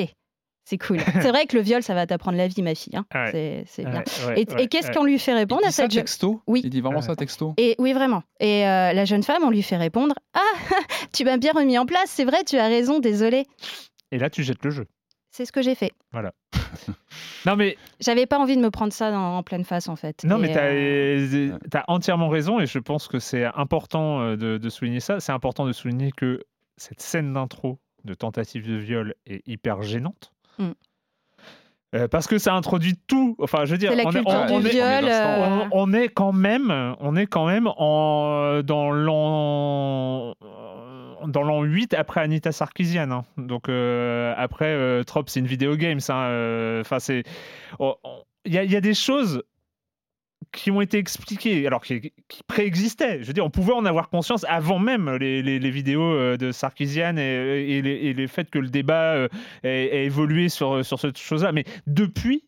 c'est 0.64 0.78
cool. 0.78 0.98
c'est 1.20 1.28
vrai 1.30 1.46
que 1.46 1.56
le 1.56 1.62
viol, 1.62 1.82
ça 1.82 1.94
va 1.94 2.06
t'apprendre 2.06 2.36
la 2.38 2.46
vie, 2.48 2.62
ma 2.62 2.74
fille. 2.74 2.96
hein. 2.96 3.04
Ouais. 3.14 3.30
C'est 3.32 3.64
c'est 3.66 3.84
bien. 3.84 4.04
Ouais, 4.28 4.34
ouais, 4.34 4.62
et 4.62 4.68
qu'est-ce 4.68 4.88
ouais. 4.88 4.94
qu'on 4.94 5.04
lui 5.04 5.18
fait 5.18 5.32
répondre 5.32 5.62
Il 5.62 5.66
à 5.66 5.70
dit 5.70 5.74
ça 5.74 5.82
cette 5.84 5.92
jeune 5.92 6.02
texto 6.02 6.40
Oui. 6.46 6.60
Il 6.64 6.70
dit 6.70 6.80
vraiment 6.80 7.00
ça 7.00 7.16
texto 7.16 7.54
et 7.56 7.74
oui, 7.78 7.92
vraiment. 7.92 8.22
Et 8.40 8.64
euh, 8.66 8.92
la 8.92 9.04
jeune 9.04 9.22
femme, 9.24 9.42
on 9.44 9.50
lui 9.50 9.62
fait 9.62 9.76
répondre 9.76 10.14
Ah, 10.34 10.40
tu 11.12 11.24
m'as 11.24 11.36
bien 11.36 11.52
remis 11.52 11.78
en 11.78 11.86
place, 11.86 12.10
c'est 12.10 12.24
vrai, 12.24 12.44
tu 12.44 12.58
as 12.58 12.66
raison, 12.68 12.98
désolé. 13.00 13.46
Et 14.12 14.18
là, 14.18 14.30
tu 14.30 14.44
jettes 14.44 14.64
le 14.64 14.70
jeu. 14.70 14.86
C'est 15.36 15.44
ce 15.44 15.52
que 15.52 15.60
j'ai 15.60 15.74
fait. 15.74 15.92
Voilà. 16.12 16.32
non, 17.46 17.56
mais 17.56 17.76
J'avais 18.00 18.24
pas 18.24 18.38
envie 18.38 18.56
de 18.56 18.62
me 18.62 18.70
prendre 18.70 18.90
ça 18.90 19.10
dans- 19.10 19.36
en 19.36 19.42
pleine 19.42 19.64
face, 19.64 19.86
en 19.86 19.94
fait. 19.96 20.24
Non, 20.24 20.38
Et, 20.38 20.40
mais 20.40 20.52
tu 20.52 20.58
as, 20.58 21.80
euh, 21.80 21.82
entièrement 21.88 22.30
raison 22.30 22.58
et 22.58 22.64
je 22.66 22.78
pense 22.78 23.06
que 23.06 23.18
c'est 23.18 23.44
important 23.44 24.22
euh, 24.22 24.36
de, 24.36 24.56
de 24.56 24.68
souligner 24.70 25.00
ça. 25.00 25.20
C'est 25.20 25.32
important 25.32 25.66
de 25.66 25.72
souligner 25.72 26.10
que 26.10 26.40
cette 26.78 27.02
scène 27.02 27.34
d'intro 27.34 27.78
de 28.04 28.14
tentative 28.14 28.66
de 28.66 28.76
viol 28.76 29.14
est 29.26 29.46
hyper 29.46 29.82
gênante. 29.82 30.32
Mm. 30.58 30.70
Euh, 31.94 32.08
parce 32.08 32.26
que 32.26 32.38
ça 32.38 32.54
introduit 32.54 32.96
tout. 33.06 33.36
Enfin, 33.38 33.66
je 33.66 33.72
veux 33.72 33.78
dire, 33.78 33.90
C'est 33.90 33.96
la 33.96 34.06
on, 34.06 34.10
est- 34.12 34.14
culture 34.14 34.46
on- 34.50 34.60
est, 34.60 34.68
viol, 34.70 35.04
on- 35.10 35.68
on 35.72 35.92
est 35.92 36.08
quand 36.08 36.32
même, 36.32 36.94
on 37.00 37.14
est 37.14 37.26
quand 37.26 37.44
même 37.46 37.68
en, 37.76 38.62
dans 38.64 38.90
l'an 38.90 40.34
dans 41.26 41.42
l'an 41.42 41.62
8 41.62 41.94
après 41.94 42.20
Anita 42.20 42.52
Sarkeesian. 42.52 43.10
hein. 43.10 43.24
Donc 43.36 43.68
euh, 43.68 44.34
après 44.36 44.66
euh, 44.66 45.02
Trop, 45.02 45.22
c'est 45.26 45.40
une 45.40 45.46
vidéo 45.46 45.76
games. 45.76 46.00
hein. 46.08 46.22
Euh, 46.28 46.82
c'est 46.98 47.24
oh, 47.78 47.96
oh, 48.04 48.22
il 48.44 48.52
y, 48.54 48.58
a- 48.76 48.80
des 48.80 48.94
choses 48.94 49.42
qui 50.52 50.70
ont 50.70 50.80
été 50.80 50.98
expliquées, 50.98 51.66
alors 51.66 51.82
qui, 51.82 52.12
préexistaient. 52.46 53.20
Je 53.22 53.26
veux 53.26 53.32
dire, 53.32 53.44
on 53.44 53.50
pouvait 53.50 53.72
en 53.72 53.84
avoir 53.84 54.08
conscience 54.08 54.44
avant 54.48 54.78
même 54.78 55.10
les, 55.16 55.70
vidéos 55.70 56.36
de 56.36 56.52
Sarkeesian 56.52 57.16
et, 57.16 57.82
les, 57.82 58.26
faits 58.28 58.48
que 58.50 58.60
le 58.60 58.68
débat 58.68 59.26
ait, 59.64 60.04
évolué 60.04 60.48
sur, 60.48 60.84
cette 60.84 61.18
chose-là. 61.18 61.50
Mais 61.50 61.64
depuis, 61.88 62.44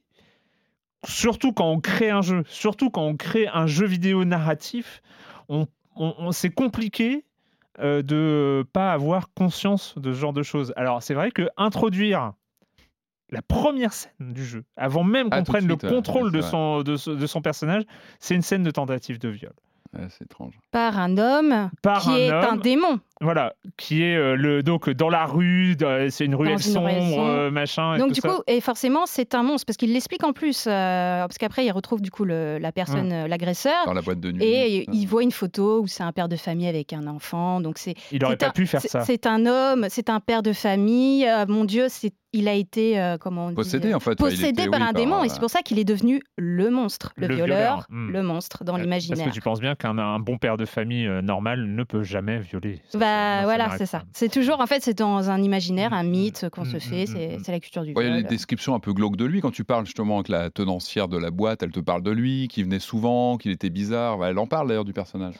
surtout 1.04 1.52
quand 1.52 1.68
on 1.68 1.80
crée 1.80 2.10
un 2.10 2.22
jeu, 2.22 2.44
surtout 2.46 2.90
quand 2.90 3.02
on 3.02 3.16
crée 3.16 3.48
un 3.48 3.66
jeu 3.66 3.86
vidéo 3.86 4.24
narratif, 4.24 5.02
on- 5.48 5.66
on- 5.96 6.30
c'est 6.30 6.50
compliqué 6.50 7.24
euh, 7.80 8.02
de 8.02 8.64
pas 8.72 8.92
avoir 8.92 9.32
conscience 9.34 9.94
de 9.98 10.12
ce 10.12 10.18
genre 10.18 10.32
de 10.32 10.42
choses. 10.42 10.72
Alors, 10.76 11.02
c'est 11.02 11.14
vrai 11.14 11.30
que 11.30 11.48
introduire 11.56 12.32
la 13.30 13.42
première 13.42 13.92
scène 13.92 14.32
du 14.32 14.44
jeu, 14.44 14.64
avant 14.76 15.04
même 15.04 15.28
Ah, 15.30 15.38
qu'on 15.38 15.44
prenne 15.44 15.64
suite, 15.68 15.82
le 15.82 15.88
ouais, 15.88 15.94
contrôle 15.94 16.26
ouais, 16.30 16.38
de, 16.38 16.40
son, 16.40 16.82
de, 16.82 16.96
son 16.96 17.42
personnage, 17.42 17.82
c'est 18.20 18.34
une 18.34 18.42
scène 18.42 18.62
de 18.62 18.70
tentative 18.70 19.18
de 19.18 19.28
viol. 19.28 19.52
Ouais, 19.94 20.06
c'est 20.10 20.24
étrange. 20.24 20.54
par 20.70 20.98
un 20.98 21.16
homme 21.18 21.70
Par 21.82 22.02
qui 22.02 22.10
un 22.10 22.16
est 22.16 22.30
un 22.30 22.56
démon. 22.56 23.00
Voilà, 23.20 23.52
qui 23.76 24.02
est 24.04 24.16
euh, 24.16 24.36
le, 24.36 24.62
donc 24.62 24.88
dans 24.90 25.08
la 25.08 25.26
rue, 25.26 25.76
c'est 26.10 26.24
une 26.24 26.34
ruelle 26.36 26.52
une 26.52 26.58
sombre, 26.58 26.88
euh, 26.90 27.50
machin. 27.50 27.94
et 27.94 27.98
Donc 27.98 28.08
tout 28.08 28.14
du 28.14 28.20
ça. 28.20 28.28
coup, 28.28 28.42
et 28.46 28.60
forcément, 28.60 29.06
c'est 29.06 29.34
un 29.34 29.42
monstre 29.42 29.66
parce 29.66 29.76
qu'il 29.76 29.92
l'explique 29.92 30.22
en 30.24 30.32
plus, 30.32 30.66
euh, 30.68 31.20
parce 31.22 31.36
qu'après 31.38 31.64
il 31.66 31.72
retrouve 31.72 32.00
du 32.00 32.10
coup 32.10 32.24
le- 32.24 32.58
la 32.58 32.70
personne, 32.72 33.26
l'agresseur, 33.26 33.74
Dans 33.86 33.92
la 33.94 34.02
boîte 34.02 34.20
de 34.20 34.30
nuit. 34.32 34.44
et 34.44 34.86
il 34.92 35.06
voit 35.06 35.22
une 35.22 35.32
photo 35.32 35.80
où 35.80 35.86
c'est 35.88 36.02
un 36.04 36.12
père 36.12 36.28
de 36.28 36.36
famille 36.36 36.68
avec 36.68 36.92
un 36.92 37.06
enfant. 37.08 37.60
Donc 37.60 37.78
c'est 37.78 37.94
Il 38.12 38.24
aurait 38.24 38.36
pas 38.36 38.48
un- 38.48 38.50
pu 38.50 38.66
faire 38.66 38.80
ça. 38.82 39.00
C'est 39.00 39.26
un 39.26 39.46
homme, 39.46 39.86
c'est 39.88 40.10
un 40.10 40.20
père 40.20 40.42
de 40.42 40.52
famille. 40.52 41.26
euh, 41.26 41.44
mon 41.48 41.64
Dieu, 41.64 41.86
c'est 41.88 42.12
il 42.34 42.46
a 42.46 42.52
été 42.52 43.00
euh, 43.00 43.16
comment 43.18 43.46
on 43.46 43.48
dit, 43.48 43.54
Possédé, 43.54 43.94
en 43.94 44.00
fait, 44.00 44.14
possédé 44.18 44.48
était, 44.50 44.68
par 44.68 44.80
oui, 44.80 44.86
un 44.86 44.92
par, 44.92 45.00
démon, 45.02 45.20
euh, 45.20 45.24
et 45.24 45.28
c'est 45.30 45.40
pour 45.40 45.48
ça 45.48 45.62
qu'il 45.62 45.78
est 45.78 45.84
devenu 45.84 46.20
le 46.36 46.68
monstre, 46.68 47.14
le, 47.16 47.26
Le 47.26 47.34
violeur, 47.36 47.56
violeur, 47.56 47.86
hmm. 47.88 48.10
le 48.10 48.22
monstre 48.22 48.64
dans 48.64 48.76
l'imaginaire. 48.76 49.16
Parce 49.24 49.30
que 49.30 49.34
tu 49.34 49.40
penses 49.40 49.60
bien 49.60 49.74
qu'un 49.74 49.96
un 49.96 50.18
bon 50.18 50.36
père 50.36 50.58
de 50.58 50.66
famille 50.66 51.06
euh, 51.06 51.22
normal 51.22 51.64
ne 51.64 51.84
peut 51.84 52.02
jamais 52.02 52.38
violer. 52.38 52.82
Bah 52.92 53.07
Bah 53.08 53.44
voilà, 53.44 53.76
c'est 53.78 53.86
ça. 53.86 54.02
C'est 54.12 54.30
toujours, 54.30 54.60
en 54.60 54.66
fait, 54.66 54.82
c'est 54.82 54.96
dans 54.98 55.30
un 55.30 55.42
imaginaire, 55.42 55.92
un 55.92 56.02
mythe 56.02 56.48
qu'on 56.50 56.62
mm, 56.62 56.66
se 56.66 56.76
mm, 56.76 56.80
fait. 56.80 57.02
mm, 57.02 57.06
C'est 57.06 57.36
mm. 57.38 57.40
c'est 57.44 57.52
la 57.52 57.60
culture 57.60 57.82
du 57.82 57.92
Ouais, 57.94 58.04
Il 58.04 58.06
y 58.08 58.10
a 58.10 58.14
viol. 58.14 58.22
des 58.22 58.28
descriptions 58.28 58.74
un 58.74 58.80
peu 58.80 58.92
glauques 58.92 59.16
de 59.16 59.24
lui 59.24 59.40
quand 59.40 59.50
tu 59.50 59.64
parles 59.64 59.84
justement 59.86 60.16
avec 60.16 60.28
la 60.28 60.50
tenancière 60.50 61.08
de 61.08 61.18
la 61.18 61.30
boîte. 61.30 61.62
Elle 61.62 61.72
te 61.72 61.80
parle 61.80 62.02
de 62.02 62.10
lui, 62.10 62.48
qu'il 62.48 62.64
venait 62.64 62.78
souvent, 62.78 63.36
qu'il 63.36 63.50
était 63.50 63.70
bizarre. 63.70 64.24
Elle 64.24 64.38
en 64.38 64.46
parle 64.46 64.68
d'ailleurs 64.68 64.84
du 64.84 64.92
personnage. 64.92 65.34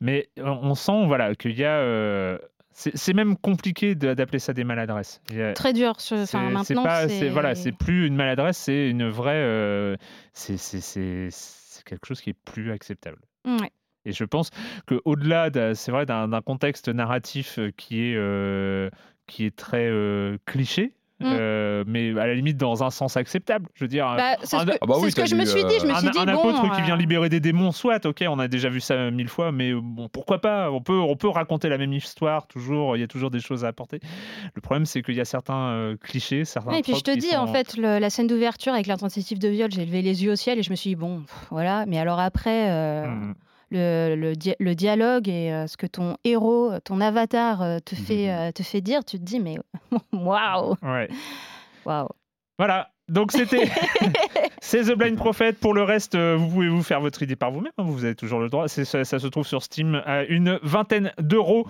Mais 0.00 0.28
on 0.38 0.74
sent 0.74 1.06
voilà, 1.06 1.34
qu'il 1.34 1.52
y 1.58 1.64
a. 1.64 1.76
euh, 1.78 2.38
c'est 2.72 2.96
c'est 2.96 3.12
même 3.12 3.36
compliqué 3.36 3.94
de- 3.94 4.14
d'appeler 4.14 4.38
ça 4.38 4.52
des 4.54 4.64
maladresses. 4.64 5.20
A- 5.36 5.52
Très 5.52 5.72
dur. 5.72 5.94
ce- 6.00 6.24
c'est- 6.24 6.36
Enfin, 6.36 6.46
c'est 6.64 6.74
maintenant, 6.74 6.82
pas- 6.84 7.08
c'est 7.08 7.18
c'est 7.18 7.28
voilà, 7.28 7.54
c'est 7.54 7.72
plus 7.72 8.06
une 8.06 8.14
maladresse, 8.16 8.56
c'est 8.56 8.88
une 8.88 9.08
vraie. 9.08 9.32
euh, 9.34 9.96
c'est 10.32 10.56
c'est- 10.56 10.80
c'est- 10.80 11.28
c'est 11.30 11.84
quelque 11.84 12.06
chose 12.06 12.20
qui 12.20 12.30
est 12.30 12.36
plus 12.44 12.70
acceptable. 12.72 13.18
Ouais. 13.46 13.70
Et 14.06 14.12
je 14.12 14.24
pense 14.24 14.50
qu'au-delà, 14.86 15.50
de- 15.50 15.72
c'est 15.74 15.92
vrai, 15.92 16.06
d'un 16.06 16.28
d'un 16.28 16.40
contexte 16.40 16.88
narratif 16.88 17.58
euh, 17.58 17.70
qui 17.76 18.02
est, 18.02 18.14
euh, 18.16 18.88
qui 19.26 19.44
est 19.44 19.54
très 19.54 19.86
euh, 19.88 20.38
cliché, 20.46 20.92
Mm. 21.22 21.24
euh, 21.26 21.84
mais 21.86 22.18
à 22.18 22.26
la 22.26 22.32
limite 22.34 22.56
dans 22.56 22.82
un 22.82 22.88
sens 22.88 23.18
acceptable. 23.18 23.68
Je 23.74 23.84
veux 23.84 23.88
dire, 23.88 24.06
Bah, 24.16 24.36
c'est 24.42 24.56
ce 24.58 24.64
que, 24.64 24.70
Ah 24.80 24.86
bah 24.86 24.94
c'est 24.96 25.02
oui, 25.04 25.10
ce 25.10 25.16
que 25.16 25.20
t'as 25.20 25.26
je 25.26 25.36
me 25.36 25.44
suis 25.44 25.62
dit. 25.64 25.74
Je 25.78 25.86
me 25.86 25.92
un, 25.92 25.98
suis 25.98 26.08
dit, 26.08 26.18
un 26.18 26.24
bon. 26.24 26.38
apôtre 26.38 26.74
qui 26.74 26.80
vient 26.80 26.96
libérer 26.96 27.28
des 27.28 27.40
démons, 27.40 27.72
soit, 27.72 28.06
ok, 28.06 28.24
on 28.26 28.38
a 28.38 28.48
déjà 28.48 28.70
vu 28.70 28.80
ça 28.80 29.10
mille 29.10 29.28
fois, 29.28 29.52
mais 29.52 29.74
bon, 29.74 30.08
pourquoi 30.08 30.40
pas 30.40 30.70
on 30.70 30.80
peut, 30.80 30.98
on 30.98 31.16
peut 31.16 31.28
raconter 31.28 31.68
la 31.68 31.76
même 31.76 31.92
histoire, 31.92 32.46
toujours, 32.46 32.96
il 32.96 33.00
y 33.00 33.02
a 33.02 33.06
toujours 33.06 33.30
des 33.30 33.40
choses 33.40 33.66
à 33.66 33.68
apporter. 33.68 34.00
Le 34.54 34.62
problème, 34.62 34.86
c'est 34.86 35.02
qu'il 35.02 35.14
y 35.14 35.20
a 35.20 35.26
certains 35.26 35.68
euh, 35.72 35.96
clichés, 35.98 36.46
certains. 36.46 36.70
Ouais, 36.70 36.78
et 36.78 36.82
puis 36.82 36.94
je 36.94 37.02
te 37.02 37.14
dis, 37.14 37.36
en 37.36 37.46
fait, 37.48 37.76
le- 37.76 37.98
la 37.98 38.08
scène 38.08 38.26
d'ouverture 38.26 38.72
avec 38.72 38.86
l'intensif 38.86 39.38
de 39.38 39.48
viol, 39.48 39.70
j'ai 39.70 39.84
levé 39.84 40.00
les 40.00 40.24
yeux 40.24 40.32
au 40.32 40.36
ciel 40.36 40.58
et 40.58 40.62
je 40.62 40.70
me 40.70 40.74
suis 40.74 40.88
dit, 40.88 40.96
bon, 40.96 41.20
pff, 41.20 41.48
voilà. 41.50 41.84
Mais 41.84 41.98
alors 41.98 42.18
après, 42.18 42.70
euh, 42.70 43.06
Mm. 43.06 43.34
Le, 43.70 44.14
le 44.16 44.34
dia- 44.34 44.56
le 44.58 44.74
dialogue 44.74 45.28
et 45.28 45.52
euh, 45.52 45.66
ce 45.66 45.76
que 45.76 45.86
ton 45.86 46.16
héros, 46.24 46.72
ton 46.84 47.00
avatar 47.00 47.62
euh, 47.62 47.78
te, 47.78 47.94
fait, 47.94 48.26
Mhm. 48.26 48.38
euh, 48.48 48.52
te 48.52 48.62
fait 48.62 48.80
dire, 48.80 49.04
tu 49.04 49.18
te 49.18 49.24
dis, 49.24 49.40
mais 49.40 49.56
waouh, 50.12 50.74
Ouais. 50.82 51.08
waouh. 51.84 52.08
Voilà. 52.58 52.90
Donc 53.08 53.32
c'était 53.32 53.68
c'est 54.60 54.82
The 54.84 54.94
Blind 54.96 55.16
Prophet. 55.16 55.52
Pour 55.54 55.74
le 55.74 55.82
reste, 55.82 56.14
euh, 56.14 56.36
vous 56.36 56.48
pouvez 56.48 56.68
vous 56.68 56.82
faire 56.84 57.00
votre 57.00 57.22
idée 57.22 57.34
par 57.34 57.50
vous-même. 57.50 57.72
hein, 57.78 57.82
Vous 57.84 58.04
avez 58.04 58.14
toujours 58.14 58.38
le 58.38 58.48
droit. 58.48 58.68
Ça, 58.68 59.04
ça 59.04 59.18
se 59.18 59.26
trouve 59.26 59.46
sur 59.46 59.62
Steam 59.64 60.00
à 60.06 60.22
une 60.24 60.60
vingtaine 60.62 61.12
d'euros. 61.18 61.66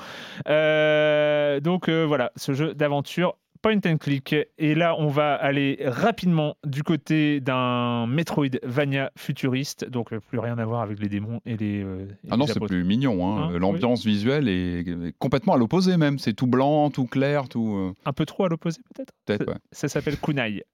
Euh, 0.48 1.60
donc 1.60 1.88
euh, 1.88 2.04
voilà, 2.04 2.30
ce 2.36 2.52
jeu 2.52 2.74
d'aventure 2.74 3.36
point 3.62 3.80
and 3.86 3.98
click. 3.98 4.34
Et 4.58 4.74
là, 4.74 4.94
on 4.98 5.08
va 5.08 5.34
aller 5.34 5.78
rapidement 5.84 6.56
du 6.64 6.82
côté 6.82 7.40
d'un 7.40 8.06
Metroidvania 8.06 9.10
futuriste. 9.16 9.84
Donc 9.88 10.12
euh, 10.12 10.20
plus 10.20 10.38
rien 10.38 10.58
à 10.58 10.64
voir 10.64 10.82
avec 10.82 10.98
les 11.00 11.08
démons 11.08 11.40
et 11.46 11.56
les. 11.56 11.82
euh, 11.82 12.06
et 12.24 12.28
Ah 12.30 12.36
non, 12.36 12.46
c'est 12.46 12.60
plus 12.60 12.84
mignon. 12.84 13.26
hein. 13.26 13.50
Hein, 13.54 13.58
L'ambiance 13.58 14.04
visuelle 14.04 14.48
est 14.48 14.80
est 14.80 15.14
complètement 15.18 15.54
à 15.54 15.58
l'opposé 15.58 15.96
même. 15.96 16.18
C'est 16.18 16.32
tout 16.34 16.46
blanc, 16.46 16.90
tout 16.90 17.06
clair, 17.06 17.48
tout. 17.48 17.74
euh, 17.76 17.94
Un 18.04 18.12
peu 18.12 18.26
trop 18.26 18.44
à 18.44 18.48
l'opposé 18.48 18.80
peut-être? 18.94 19.12
Peut-être, 19.26 19.48
ouais. 19.48 19.58
Ça 19.72 19.88
s'appelle 19.88 20.16
Kunai. 20.18 20.64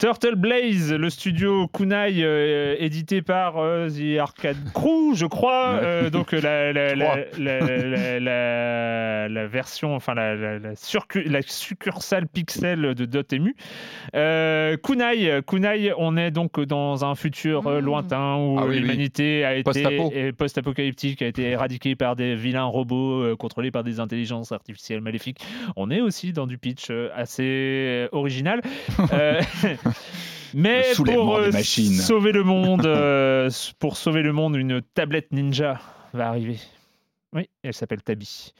Turtle 0.00 0.34
Blaze, 0.34 0.94
le 0.94 1.10
studio 1.10 1.68
Kunai 1.68 2.22
euh, 2.24 2.74
édité 2.78 3.20
par 3.20 3.58
euh, 3.58 3.90
The 3.90 4.18
Arcade 4.18 4.56
Crew, 4.72 5.12
je 5.14 5.26
crois. 5.26 5.74
Ouais. 5.74 5.80
Euh, 5.82 6.10
donc 6.10 6.32
la, 6.32 6.72
la, 6.72 6.88
Je 6.88 6.94
la, 6.94 7.04
crois. 7.04 7.16
la- 7.38 7.60
la- 7.60 8.20
la- 8.20 9.28
la 9.28 9.46
version, 9.46 9.94
enfin 9.94 10.14
la, 10.14 10.34
la, 10.36 10.58
la 10.58 10.72
surcu- 10.74 11.28
la 11.28 11.42
succursale 11.42 12.26
pixel 12.28 12.94
de 12.94 13.04
Dotemu. 13.04 13.54
Euh, 14.14 14.78
Kunai, 14.78 15.42
Kunai, 15.46 15.92
on 15.98 16.16
est 16.16 16.30
donc 16.30 16.58
dans 16.60 17.04
un 17.04 17.14
futur 17.14 17.66
euh, 17.66 17.82
Mm. 17.82 17.84
lointain 17.84 18.36
où 18.36 18.56
Ah 18.58 18.62
oui, 18.64 18.76
oui. 18.76 18.80
l'humanité 18.80 19.44
a 19.44 19.54
été 19.56 20.32
post-apocalyptique 20.32 21.20
a 21.20 21.26
été 21.26 21.42
éradiquée 21.42 21.94
par 21.94 22.16
des 22.16 22.34
vilains 22.36 22.64
robots 22.64 23.22
euh, 23.22 23.36
contrôlés 23.36 23.70
par 23.70 23.84
des 23.84 24.00
intelligences 24.00 24.50
artificielles 24.50 25.02
maléfiques. 25.02 25.40
On 25.76 25.90
est 25.90 26.00
aussi 26.00 26.32
dans 26.32 26.46
du 26.46 26.56
pitch 26.56 26.90
assez 27.14 28.08
original. 28.12 28.62
Mais 30.54 30.82
pour 30.96 31.36
euh, 31.36 31.52
sauver 31.52 32.32
le 32.32 32.42
monde, 32.42 32.84
euh, 32.86 33.48
pour 33.78 33.96
sauver 33.96 34.22
le 34.22 34.32
monde, 34.32 34.56
une 34.56 34.82
tablette 34.94 35.32
ninja 35.32 35.80
va 36.12 36.28
arriver. 36.28 36.58
Oui, 37.32 37.48
elle 37.62 37.72
s'appelle 37.74 38.02
Tabi. 38.02 38.52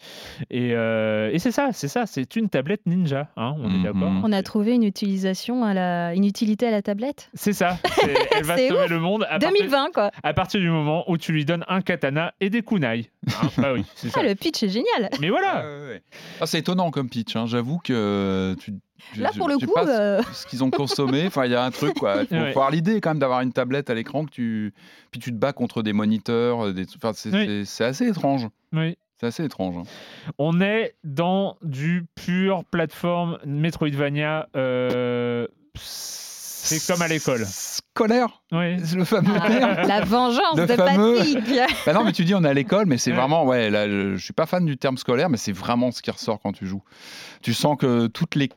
Et, 0.48 0.70
euh, 0.74 1.30
et 1.32 1.40
c'est 1.40 1.50
ça, 1.50 1.70
c'est 1.72 1.88
ça, 1.88 2.06
c'est 2.06 2.36
une 2.36 2.48
tablette 2.48 2.82
ninja, 2.86 3.26
hein, 3.36 3.56
on 3.58 3.68
Mhm. 3.68 3.80
est 3.80 3.82
d'accord. 3.82 4.12
On 4.22 4.30
a 4.30 4.44
trouvé 4.44 4.74
une 4.74 4.84
utilisation 4.84 5.64
à 5.64 5.74
la, 5.74 6.14
une 6.14 6.24
utilité 6.24 6.68
à 6.68 6.70
la 6.70 6.80
tablette. 6.80 7.30
C'est 7.34 7.52
ça, 7.52 7.78
elle 8.36 8.44
va 8.44 8.56
sauver 8.56 8.84
ouf. 8.84 8.88
le 8.88 9.00
monde 9.00 9.24
à 9.24 9.40
partir, 9.40 9.50
2020 9.58 9.90
quoi. 9.92 10.12
à 10.22 10.32
partir 10.34 10.60
du 10.60 10.70
moment 10.70 11.02
où 11.10 11.18
tu 11.18 11.32
lui 11.32 11.44
donnes 11.44 11.64
un 11.66 11.80
katana 11.80 12.32
et 12.38 12.48
des 12.48 12.62
kunai. 12.62 13.10
Hein, 13.26 13.48
bah 13.58 13.72
oui, 13.72 13.84
c'est 13.96 14.08
ça. 14.10 14.20
Ah, 14.22 14.28
le 14.28 14.36
pitch 14.36 14.62
est 14.62 14.68
génial. 14.68 15.10
Mais 15.20 15.30
voilà, 15.30 15.54
Ah, 15.56 15.62
ouais, 15.66 15.86
ouais. 15.88 16.02
Ah, 16.40 16.46
c'est 16.46 16.60
étonnant 16.60 16.92
comme 16.92 17.08
pitch. 17.08 17.34
hein. 17.34 17.46
J'avoue 17.46 17.78
que 17.78 18.54
tu. 18.60 18.74
Je- 19.14 19.20
Là 19.22 19.30
je- 19.32 19.38
pour 19.38 19.48
le 19.48 19.56
je 19.60 19.66
coup, 19.66 19.72
euh, 19.78 20.22
ce 20.32 20.46
qu'ils 20.46 20.62
ont 20.64 20.70
consommé. 20.70 21.26
Enfin, 21.26 21.44
il 21.46 21.52
y 21.52 21.54
a 21.54 21.64
un 21.64 21.70
truc, 21.70 21.94
quoi. 21.94 22.22
Il 22.22 22.26
faut, 22.28 22.34
Ouais. 22.44 22.50
avoir 22.50 22.70
l'idée 22.70 23.00
quand 23.00 23.10
même 23.10 23.18
d'avoir 23.18 23.40
une 23.40 23.52
tablette 23.52 23.90
à 23.90 23.94
l'écran 23.94 24.24
que 24.24 24.30
tu, 24.30 24.74
puis 25.10 25.20
tu 25.20 25.30
te 25.30 25.36
bats 25.36 25.52
contre 25.52 25.82
des 25.82 25.92
moniteurs. 25.92 26.66
euh, 26.66 26.72
Des... 26.72 26.86
Enfin, 26.96 27.12
c'est 27.14 27.30
Oui. 27.32 27.66
assez 27.80 28.06
étrange. 28.08 28.46
oui. 28.72 28.96
C'est 29.20 29.26
assez 29.26 29.44
étrange. 29.44 29.76
hein. 29.76 29.82
on 30.38 30.62
est 30.62 30.94
dans 31.04 31.58
du 31.60 32.06
pur 32.14 32.64
plateforme 32.70 33.36
Metroidvania. 33.44 34.48
euh, 34.56 35.46
c'est 35.74 36.86
comme 36.92 37.02
à 37.02 37.08
l'école. 37.08 37.42
Scolaire. 37.46 38.42
Oui. 38.52 38.76
C'est 38.84 38.96
le 38.96 39.04
fameux 39.04 39.32
terme. 39.32 39.74
Ah, 39.78 39.82
la 39.86 40.00
vengeance 40.04 40.56
Le 40.56 40.66
de 40.66 40.74
fameux- 40.74 41.16
Patrick. 41.18 41.38
Bah 41.86 41.92
non, 41.92 42.04
mais 42.04 42.12
tu 42.12 42.24
dis 42.24 42.34
on 42.34 42.44
est 42.44 42.48
à 42.48 42.54
l'école, 42.54 42.86
mais 42.86 42.98
c'est 42.98 43.10
Ouais. 43.10 43.16
vraiment, 43.16 43.44
ouais, 43.44 43.70
là, 43.70 43.88
je, 43.88 44.16
je 44.16 44.24
suis 44.24 44.32
pas 44.32 44.46
fan 44.46 44.64
du 44.64 44.76
terme 44.76 44.96
scolaire, 44.96 45.28
mais 45.30 45.36
c'est 45.36 45.52
vraiment 45.52 45.90
ce 45.90 46.00
qui 46.02 46.10
ressort 46.10 46.40
quand 46.40 46.52
tu 46.52 46.66
joues. 46.66 46.82
Tu 47.42 47.54
sens 47.54 47.76
que 47.78 48.06
toutes 48.06 48.34
les 48.36 48.48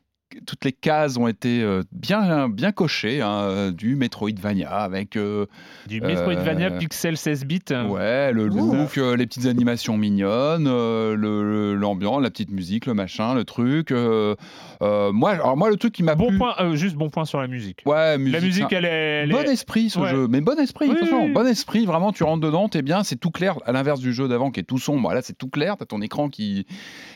toutes 0.46 0.66
les 0.66 0.72
cases 0.72 1.18
ont 1.18 1.28
été 1.28 1.62
euh, 1.62 1.84
bien 1.92 2.50
bien 2.50 2.72
cochées, 2.72 3.22
hein, 3.22 3.42
euh, 3.44 3.72
du 3.72 3.96
Metroidvania 3.96 4.70
avec 4.70 5.16
euh, 5.16 5.46
Du 5.88 6.02
Metroidvania 6.02 6.68
Euh, 6.72 6.78
pixel 6.80 7.18
16 7.18 7.46
bits. 7.46 7.60
ouais 7.90 8.32
le 8.32 8.48
look, 8.48 8.98
euh, 8.98 9.16
les 9.16 9.26
petites 9.26 9.46
animations 9.46 9.98
mignonnes, 9.98 10.68
euh, 10.68 11.16
le- 11.16 11.44
le- 11.44 11.76
l'ambiance, 11.76 12.22
la 12.22 12.30
petite 12.30 12.52
musique, 12.52 12.86
le 12.86 12.94
machin, 12.94 13.34
le 13.36 13.44
truc. 13.46 13.92
euh, 13.92 14.36
euh, 14.82 15.12
moi, 15.12 15.32
alors 15.32 15.56
moi 15.58 15.70
le 15.70 15.78
truc 15.78 15.94
qui 15.94 16.04
m'a 16.04 16.16
Bon 16.16 16.28
plu, 16.28 16.38
point, 16.38 16.56
euh, 16.60 16.76
juste 16.76 16.96
bon 16.96 17.10
point 17.10 17.26
sur 17.26 17.40
la 17.42 17.48
musique. 17.48 17.82
ouais, 17.86 18.18
musique, 18.18 18.34
la 18.34 18.42
musique, 18.42 18.74
elle 18.74 18.86
est. 18.86 19.24
elle 19.24 19.30
Bon 19.32 19.44
esprit 19.50 19.90
ce 19.90 20.00
Ouais. 20.00 20.10
jeu, 20.10 20.28
mais 20.30 20.42
bon 20.42 20.58
esprit, 20.60 20.90
Oui, 20.90 20.96
franchement, 20.98 21.20
oui, 21.22 21.28
oui. 21.28 21.34
bon 21.34 21.48
esprit, 21.48 21.86
vraiment, 21.86 22.12
tu 22.12 22.24
rentres 22.24 22.46
dedans, 22.46 22.70
t'es 22.70 22.82
bien, 22.82 23.04
c'est 23.04 23.16
tout 23.16 23.32
clair, 23.32 23.56
à 23.66 23.72
l'inverse 23.72 24.00
du 24.00 24.14
jeu 24.14 24.28
d'avant 24.28 24.52
qui 24.52 24.60
est 24.60 24.64
tout 24.64 24.80
sombre, 24.80 25.14
là 25.14 25.22
c'est 25.22 25.38
tout 25.38 25.50
clair, 25.50 25.76
t'as 25.78 25.86
ton 25.86 26.02
écran 26.02 26.30
qui... 26.30 26.66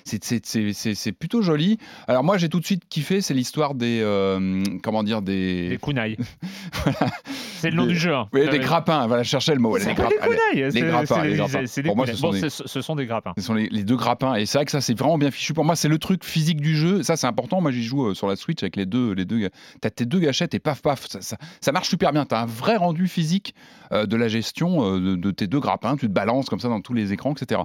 c'est- 0.04 0.24
c'est- 0.24 0.46
C'est 0.46 0.72
c'est- 0.74 0.96
c'est 0.96 1.12
plutôt 1.12 1.42
joli. 1.42 1.78
Alors 2.08 2.24
moi 2.24 2.38
j'ai 2.38 2.48
tout 2.50 2.60
de 2.60 2.66
suite 2.66 2.84
kiffé, 2.90 3.07
c'est 3.22 3.34
l'histoire 3.34 3.74
des... 3.76 4.00
euh, 4.02 4.64
comment 4.84 5.04
dire, 5.04 5.22
Des 5.22 5.70
des... 5.70 5.78
kunai. 5.78 6.18
c'est 7.60 7.70
le 7.72 7.76
nom 7.78 7.86
Des- 7.86 7.94
du 7.94 8.00
jeu. 8.00 8.14
hein. 8.14 8.28
Oui, 8.34 8.42
des 8.50 8.58
Euh, 8.58 8.62
grappins, 8.62 9.08
voilà, 9.08 9.24
je 9.24 9.30
cherchais 9.30 9.54
le 9.54 9.60
mot. 9.60 9.78
C'est 9.78 9.94
pas 9.96 10.08
des 10.08 10.16
grappins, 10.16 10.16
allez. 10.22 10.38
kunai. 10.52 10.72
c'est- 10.72 10.82
grappins, 10.82 11.06
c'est 11.16 11.24
les 11.24 11.30
des- 11.32 11.36
grappins. 11.38 11.66
C'est 11.66 11.82
des 11.84 11.88
Pour 11.88 11.96
moi, 11.96 12.06
kunai. 12.06 12.16
ce 12.16 12.22
sont 12.22 12.28
Bon, 12.28 12.34
des- 12.34 12.50
c'est- 12.50 12.68
ce 12.68 12.82
sont 12.82 12.96
des 12.96 13.06
grappins. 13.06 13.34
Ce 13.38 13.44
sont 13.44 13.54
les, 13.54 13.68
les 13.70 13.84
deux 13.84 13.96
grappins. 13.96 14.36
Et 14.36 14.46
c'est 14.46 14.58
vrai 14.58 14.66
que 14.66 14.72
ça, 14.72 14.82
c'est 14.82 14.98
vraiment 14.98 15.18
bien 15.18 15.32
fichu. 15.32 15.54
Pour 15.54 15.66
moi, 15.66 15.76
c'est 15.76 15.88
le 15.90 15.98
truc 16.00 16.24
physique 16.24 16.62
du 16.62 16.76
jeu. 16.76 17.04
Ça, 17.04 17.16
c'est 17.18 17.28
important. 17.28 17.62
Moi, 17.62 17.72
j'y 17.72 17.84
joue 17.84 18.08
euh, 18.08 18.14
sur 18.14 18.28
la 18.28 18.36
Switch 18.36 18.62
avec 18.64 18.76
les 18.76 18.86
deux. 18.86 19.14
Les 19.14 19.26
deux 19.26 19.50
T'as 19.82 19.90
tes 19.90 20.06
deux 20.06 20.20
gâchettes 20.20 20.54
et 20.54 20.60
paf, 20.60 20.82
paf. 20.82 21.08
Ça, 21.08 21.22
ça- 21.22 21.38
ça 21.62 21.72
marche 21.72 21.90
super 21.90 22.12
bien. 22.14 22.26
T'as 22.26 22.42
un 22.42 22.46
vrai 22.46 22.76
rendu 22.76 23.08
physique 23.08 23.56
euh, 23.92 24.06
de 24.06 24.16
la 24.18 24.28
gestion 24.28 24.84
euh, 24.96 25.00
de, 25.00 25.16
de 25.16 25.32
tes 25.32 25.48
deux 25.48 25.60
grappins. 25.60 25.96
Tu 25.96 26.08
te 26.08 26.12
balances 26.14 26.50
comme 26.50 26.60
ça 26.60 26.68
dans 26.70 26.82
tous 26.82 26.94
les 26.94 27.14
écrans, 27.14 27.34
etc. 27.34 27.62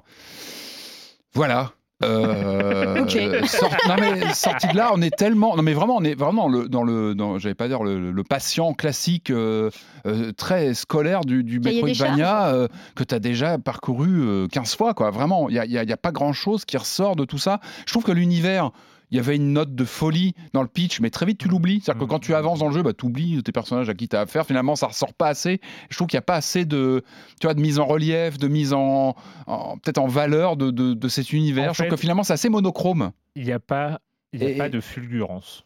Voilà. 1.35 1.73
Euh, 2.05 3.03
Ok. 3.03 3.47
sort- 3.47 3.71
non 3.89 3.95
mais 4.01 4.33
sorti 4.35 4.67
de 4.69 4.77
là, 4.77 4.91
on 4.95 5.01
est 5.03 5.15
tellement, 5.17 5.57
non 5.57 5.63
mais 5.63 5.73
vraiment, 5.75 5.97
on 5.97 6.05
est 6.05 6.15
vraiment 6.15 6.49
dans 6.51 6.59
le, 6.59 6.69
dans 6.69 6.83
le, 6.83 7.15
dans, 7.15 7.39
j'allais 7.39 7.55
pas 7.55 7.69
dire 7.69 7.83
le, 7.83 8.11
le 8.11 8.25
patient 8.25 8.73
classique 8.75 9.31
euh, 9.31 9.71
euh, 10.07 10.33
très 10.33 10.75
scolaire 10.75 11.21
du, 11.23 11.43
du 11.45 11.61
Metroidvania 11.61 12.49
euh, 12.49 12.69
que 12.97 13.05
tu 13.05 13.15
as 13.15 13.19
déjà 13.19 13.59
parcouru 13.59 14.09
euh, 14.23 14.49
15 14.49 14.77
fois, 14.77 14.95
quoi. 14.95 15.11
Vraiment, 15.11 15.49
il 15.49 15.53
n'y 15.55 15.59
a, 15.59 15.65
il 15.65 15.73
y 15.73 15.79
a- 15.79 15.83
il 15.83 15.89
y 15.89 15.93
a 15.93 15.97
pas 15.97 16.13
grand 16.13 16.33
chose 16.33 16.65
qui 16.65 16.77
ressort 16.77 17.17
de 17.17 17.25
tout 17.25 17.39
ça. 17.39 17.61
Je 17.87 17.93
trouve 17.93 18.05
que 18.05 18.13
l'univers, 18.13 18.71
il 19.13 19.17
y 19.17 19.19
avait 19.21 19.37
une 19.37 19.53
note 19.53 19.75
de 19.75 19.85
folie 19.85 20.35
dans 20.55 20.63
le 20.63 20.69
pitch, 20.69 20.99
mais 21.01 21.11
très 21.11 21.27
vite 21.27 21.39
tu 21.39 21.47
l'oublies. 21.47 21.81
C'est-à-dire 21.85 22.01
que 22.03 22.09
quand 22.09 22.19
tu 22.19 22.35
avances 22.35 22.59
dans 22.59 22.67
le 22.69 22.75
jeu, 22.75 22.83
bah, 22.83 22.93
tu 22.93 23.05
oublies 23.07 23.43
tes 23.43 23.53
personnages 23.53 23.89
à 23.89 23.95
qui 23.95 24.09
tu 24.09 24.17
as 24.17 24.23
affaire. 24.23 24.47
Finalement, 24.47 24.75
ça 24.75 24.87
ressort 24.89 25.13
pas 25.15 25.29
assez. 25.29 25.61
Je 25.91 25.97
trouve 25.97 26.09
qu'il 26.09 26.17
n'y 26.17 26.21
a 26.21 26.23
pas 26.23 26.37
assez 26.37 26.65
de, 26.65 27.05
tu 27.41 27.47
vois, 27.47 27.55
de 27.55 27.61
mise 27.61 27.79
en 27.79 27.85
relief, 27.87 28.39
de 28.39 28.49
mise 28.49 28.73
en, 28.73 29.15
en- 29.47 29.77
peut-être 29.79 29.99
en 29.99 30.07
valeur 30.09 30.57
de, 30.57 30.71
de- 30.71 30.95
de 30.95 31.09
cet 31.09 31.33
univers. 31.33 31.71
En 31.71 31.73
je 31.75 31.83
trouve 31.83 31.91
que 31.91 32.01
finalement, 32.01 32.23
c'est 32.25 32.33
assez 32.33 32.49
monochrome. 32.49 33.13
Il 33.37 33.45
n'y 33.45 33.53
a 33.53 33.61
pas 33.61 34.01
il 34.33 34.41
n'y 34.41 34.47
a 34.47 34.51
Et- 34.51 34.57
pas 34.57 34.71
de 34.71 34.81
fulgurance. 34.81 35.65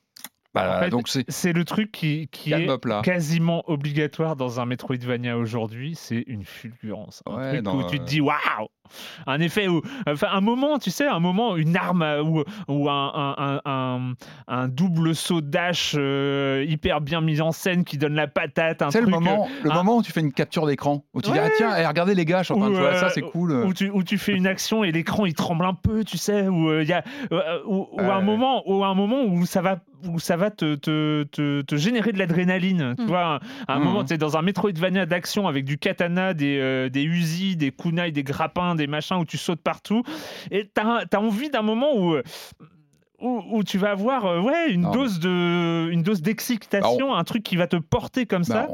Bah, 0.56 0.76
En 0.78 0.80
fait, 0.80 0.90
donc 0.90 1.08
c'est 1.08 1.24
c'est 1.28 1.52
le 1.52 1.64
truc 1.64 1.92
qui, 1.92 2.28
qui 2.28 2.52
est 2.52 2.68
up, 2.68 2.86
quasiment 3.02 3.62
obligatoire 3.66 4.36
dans 4.36 4.58
un 4.58 4.66
Metroidvania 4.66 5.36
aujourd'hui, 5.36 5.94
c'est 5.94 6.24
une 6.26 6.44
fulgurance. 6.44 7.22
Un 7.26 7.36
Ouais, 7.36 7.62
truc 7.62 7.74
où 7.74 7.82
tu 7.84 7.98
te 7.98 8.02
euh, 8.02 8.06
dis 8.06 8.20
waouh 8.20 8.36
Un 9.26 9.40
effet 9.40 9.68
où. 9.68 9.82
Enfin, 10.06 10.28
un 10.32 10.40
moment, 10.40 10.78
tu 10.78 10.90
sais, 10.90 11.06
un 11.06 11.20
moment, 11.20 11.56
une 11.56 11.76
arme 11.76 12.02
ou, 12.24 12.42
ou 12.68 12.88
un, 12.88 13.60
un, 14.48 14.68
double 14.68 15.14
saut 15.14 15.40
dash 15.40 15.94
euh, 15.98 16.64
hyper 16.66 17.00
bien 17.00 17.20
mis 17.20 17.40
en 17.40 17.52
scène 17.52 17.84
qui 17.84 17.98
donne 17.98 18.14
la 18.14 18.26
patate. 18.26 18.82
C'est 18.90 19.00
le 19.00 19.08
moment, 19.08 19.46
euh, 19.46 19.68
le 19.68 19.74
moment 19.74 19.98
où 19.98 20.02
tu 20.02 20.12
fais 20.12 20.20
une 20.20 20.32
capture 20.32 20.66
d'écran, 20.66 21.04
où 21.12 21.20
tu 21.20 21.30
dis 21.30 21.38
ah 21.38 21.50
tiens, 21.56 21.74
eh, 21.78 21.86
regardez 21.86 22.14
les 22.14 22.24
gars, 22.24 22.38
je 22.38 22.46
suis 22.46 22.54
en 22.54 22.58
train 22.58 22.70
de 22.70 22.74
Ou, 22.74 22.78
jouer 22.78 22.88
à 22.88 22.94
ça, 22.96 23.10
c'est 23.10 23.20
cool. 23.20 23.52
Où 23.52 23.74
tu, 23.74 23.90
où 23.90 24.02
tu 24.02 24.16
fais 24.16 24.32
une 24.32 24.46
action 24.46 24.84
et 24.84 24.92
l'écran 24.92 25.26
il 25.26 25.34
tremble 25.34 25.66
un 25.66 25.74
peu, 25.74 26.04
tu 26.04 26.16
sais, 26.16 26.48
ou 26.48 26.80
il 26.80 26.88
y 26.88 26.92
a 26.92 27.04
un 27.30 28.20
moment, 28.22 28.62
un 28.84 28.94
moment 28.94 29.22
où 29.24 29.44
ça 29.44 29.60
va, 29.60 29.80
où 30.04 30.18
ça 30.18 30.36
va 30.36 30.50
te, 30.50 30.74
te, 30.76 31.24
te, 31.24 31.62
te 31.62 31.76
générer 31.76 32.12
de 32.12 32.18
l'adrénaline. 32.18 32.94
Tu 32.98 33.04
Mm. 33.04 33.06
vois, 33.06 33.26
un, 33.34 33.40
un 33.68 33.78
Mhm. 33.78 33.84
moment, 33.84 34.04
tu 34.04 34.14
es 34.14 34.18
dans 34.18 34.36
un 34.36 34.42
Metroidvania 34.42 35.06
d'action 35.06 35.48
avec 35.48 35.64
du 35.64 35.78
katana, 35.78 36.34
des, 36.34 36.58
euh, 36.60 36.88
des 36.88 37.04
Uzi, 37.04 37.56
des 37.56 37.70
kunai, 37.72 38.12
des 38.12 38.22
grappins, 38.22 38.74
des 38.74 38.86
machins 38.86 39.16
où 39.16 39.24
tu 39.24 39.38
sautes 39.38 39.62
partout, 39.62 40.02
et 40.50 40.68
t'as 40.72 41.04
as 41.12 41.18
envie 41.20 41.50
d'un 41.50 41.62
moment 41.62 41.96
où. 41.96 42.16
Où, 43.18 43.42
où 43.50 43.64
tu 43.64 43.78
vas 43.78 43.92
avoir 43.92 44.26
euh, 44.26 44.40
ouais, 44.42 44.70
une 44.70 44.82
Non. 44.82 44.90
dose 44.90 45.20
de 45.20 45.88
une 45.90 46.02
dose 46.02 46.20
d'excitation, 46.20 47.14
un 47.14 47.24
truc 47.24 47.42
qui 47.42 47.56
va 47.56 47.66
te 47.66 47.76
porter 47.76 48.26
comme 48.26 48.44
ça. 48.44 48.66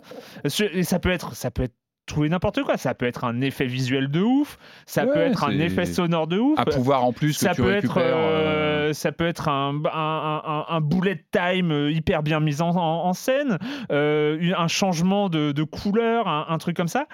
Bah, 0.43 0.51
Ce- 0.51 0.65
Et 0.65 0.83
ça 0.83 0.99
peut 0.99 1.11
être, 1.11 1.37
ça 1.37 1.53
peut 1.53 1.63
être 1.63 1.77
tout 2.07 2.25
et 2.25 2.29
n'importe 2.29 2.63
quoi. 2.63 2.77
Ça 2.77 2.95
peut 2.95 3.07
être 3.07 3.25
un 3.25 3.41
effet 3.41 3.67
visuel 3.67 4.09
de 4.09 4.21
ouf. 4.21 4.59
Ça 4.87 5.07
peut 5.07 5.21
être 5.21 5.45
un 5.45 5.59
effet 5.59 5.85
sonore 5.87 6.27
de 6.27 6.39
ouf. 6.39 6.59
un 6.59 6.65
pouvoir 6.65 7.05
en 7.05 7.13
plus 7.13 7.33
que 7.35 7.39
ça 7.47 7.55
tu 7.55 7.63
peut 7.63 7.69
récupères. 7.69 7.97
être, 7.99 8.13
euh, 8.17 8.89
euh, 8.89 8.93
ça 8.93 9.13
peut 9.13 9.27
être 9.27 9.49
un, 9.49 9.81
un, 9.93 10.43
un- 10.45 10.65
un- 10.69 10.81
bullet 10.81 11.25
time 11.31 11.71
euh, 11.71 11.91
hyper 11.93 12.23
bien 12.23 12.41
mis 12.41 12.61
en, 12.61 13.13
scène, 13.13 13.59
euh, 13.93 14.53
un 14.57 14.69
changement 14.69 15.29
de, 15.29 15.53
de 15.53 15.63
couleur, 15.63 16.27
un, 16.29 16.59
truc 16.59 16.77
comme 16.77 16.89
ça. 16.89 17.07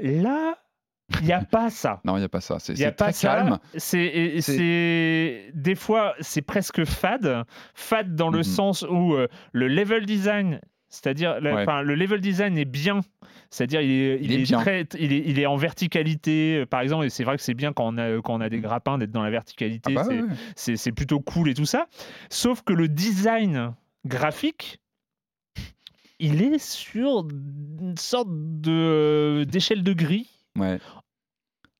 Là, 0.00 0.54
il 1.20 1.26
n'y 1.26 1.32
a 1.32 1.42
pas 1.42 1.68
ça. 1.68 2.00
Non, 2.04 2.16
il 2.16 2.20
n'y 2.20 2.24
a 2.24 2.28
pas 2.28 2.40
ça. 2.40 2.58
C'est 2.58 2.74
très 2.92 3.12
ça. 3.12 3.28
calme. 3.28 3.58
C'est, 3.76 5.50
des 5.54 5.74
fois 5.74 6.14
c'est 6.20 6.42
presque 6.42 6.84
fade, 6.84 7.44
fade 7.74 8.14
dans 8.14 8.30
le 8.30 8.38
Mhm. 8.38 8.44
sens 8.44 8.86
où 8.88 9.14
euh, 9.14 9.28
le 9.52 9.68
level 9.68 10.06
design, 10.06 10.60
c'est-à-dire 10.88 11.38
Ouais. 11.42 11.64
le 11.82 11.94
level 11.94 12.20
design 12.20 12.56
est 12.56 12.64
bien, 12.64 13.00
c'est-à-dire 13.52 13.82
il 13.82 13.90
est, 13.90 14.18
Il 14.22 14.32
est 14.32 14.50
très, 14.50 14.86
il 14.98 15.12
est, 15.12 15.22
il 15.26 15.38
est 15.38 15.44
en 15.46 15.56
verticalité 15.56 16.56
euh, 16.60 16.66
par 16.66 16.80
exemple 16.80 17.04
et 17.04 17.10
c'est 17.10 17.22
vrai 17.22 17.36
que 17.36 17.42
c'est 17.42 17.52
bien 17.54 17.72
quand 17.74 17.86
on 17.94 17.98
a 17.98 18.20
quand 18.22 18.34
on 18.34 18.40
a 18.40 18.48
des 18.48 18.60
grappins 18.60 18.96
d'être 18.96 19.12
dans 19.12 19.22
la 19.22 19.30
verticalité, 19.30 19.94
Ah 19.96 20.04
bah 20.04 20.24
c'est, 20.56 20.80
ouais. 20.86 20.92
plutôt 20.92 21.20
cool 21.20 21.50
et 21.50 21.54
tout 21.54 21.66
ça. 21.66 21.86
Sauf 22.30 22.62
que 22.62 22.72
le 22.72 22.88
design 22.88 23.74
graphique 24.06 24.80
il 26.18 26.40
est 26.42 26.58
sur 26.58 27.28
une 27.80 27.96
sorte 27.98 28.28
de 28.30 29.44
d'échelle 29.46 29.82
de 29.82 29.92
gris. 29.92 30.30
Ouais. 30.58 30.78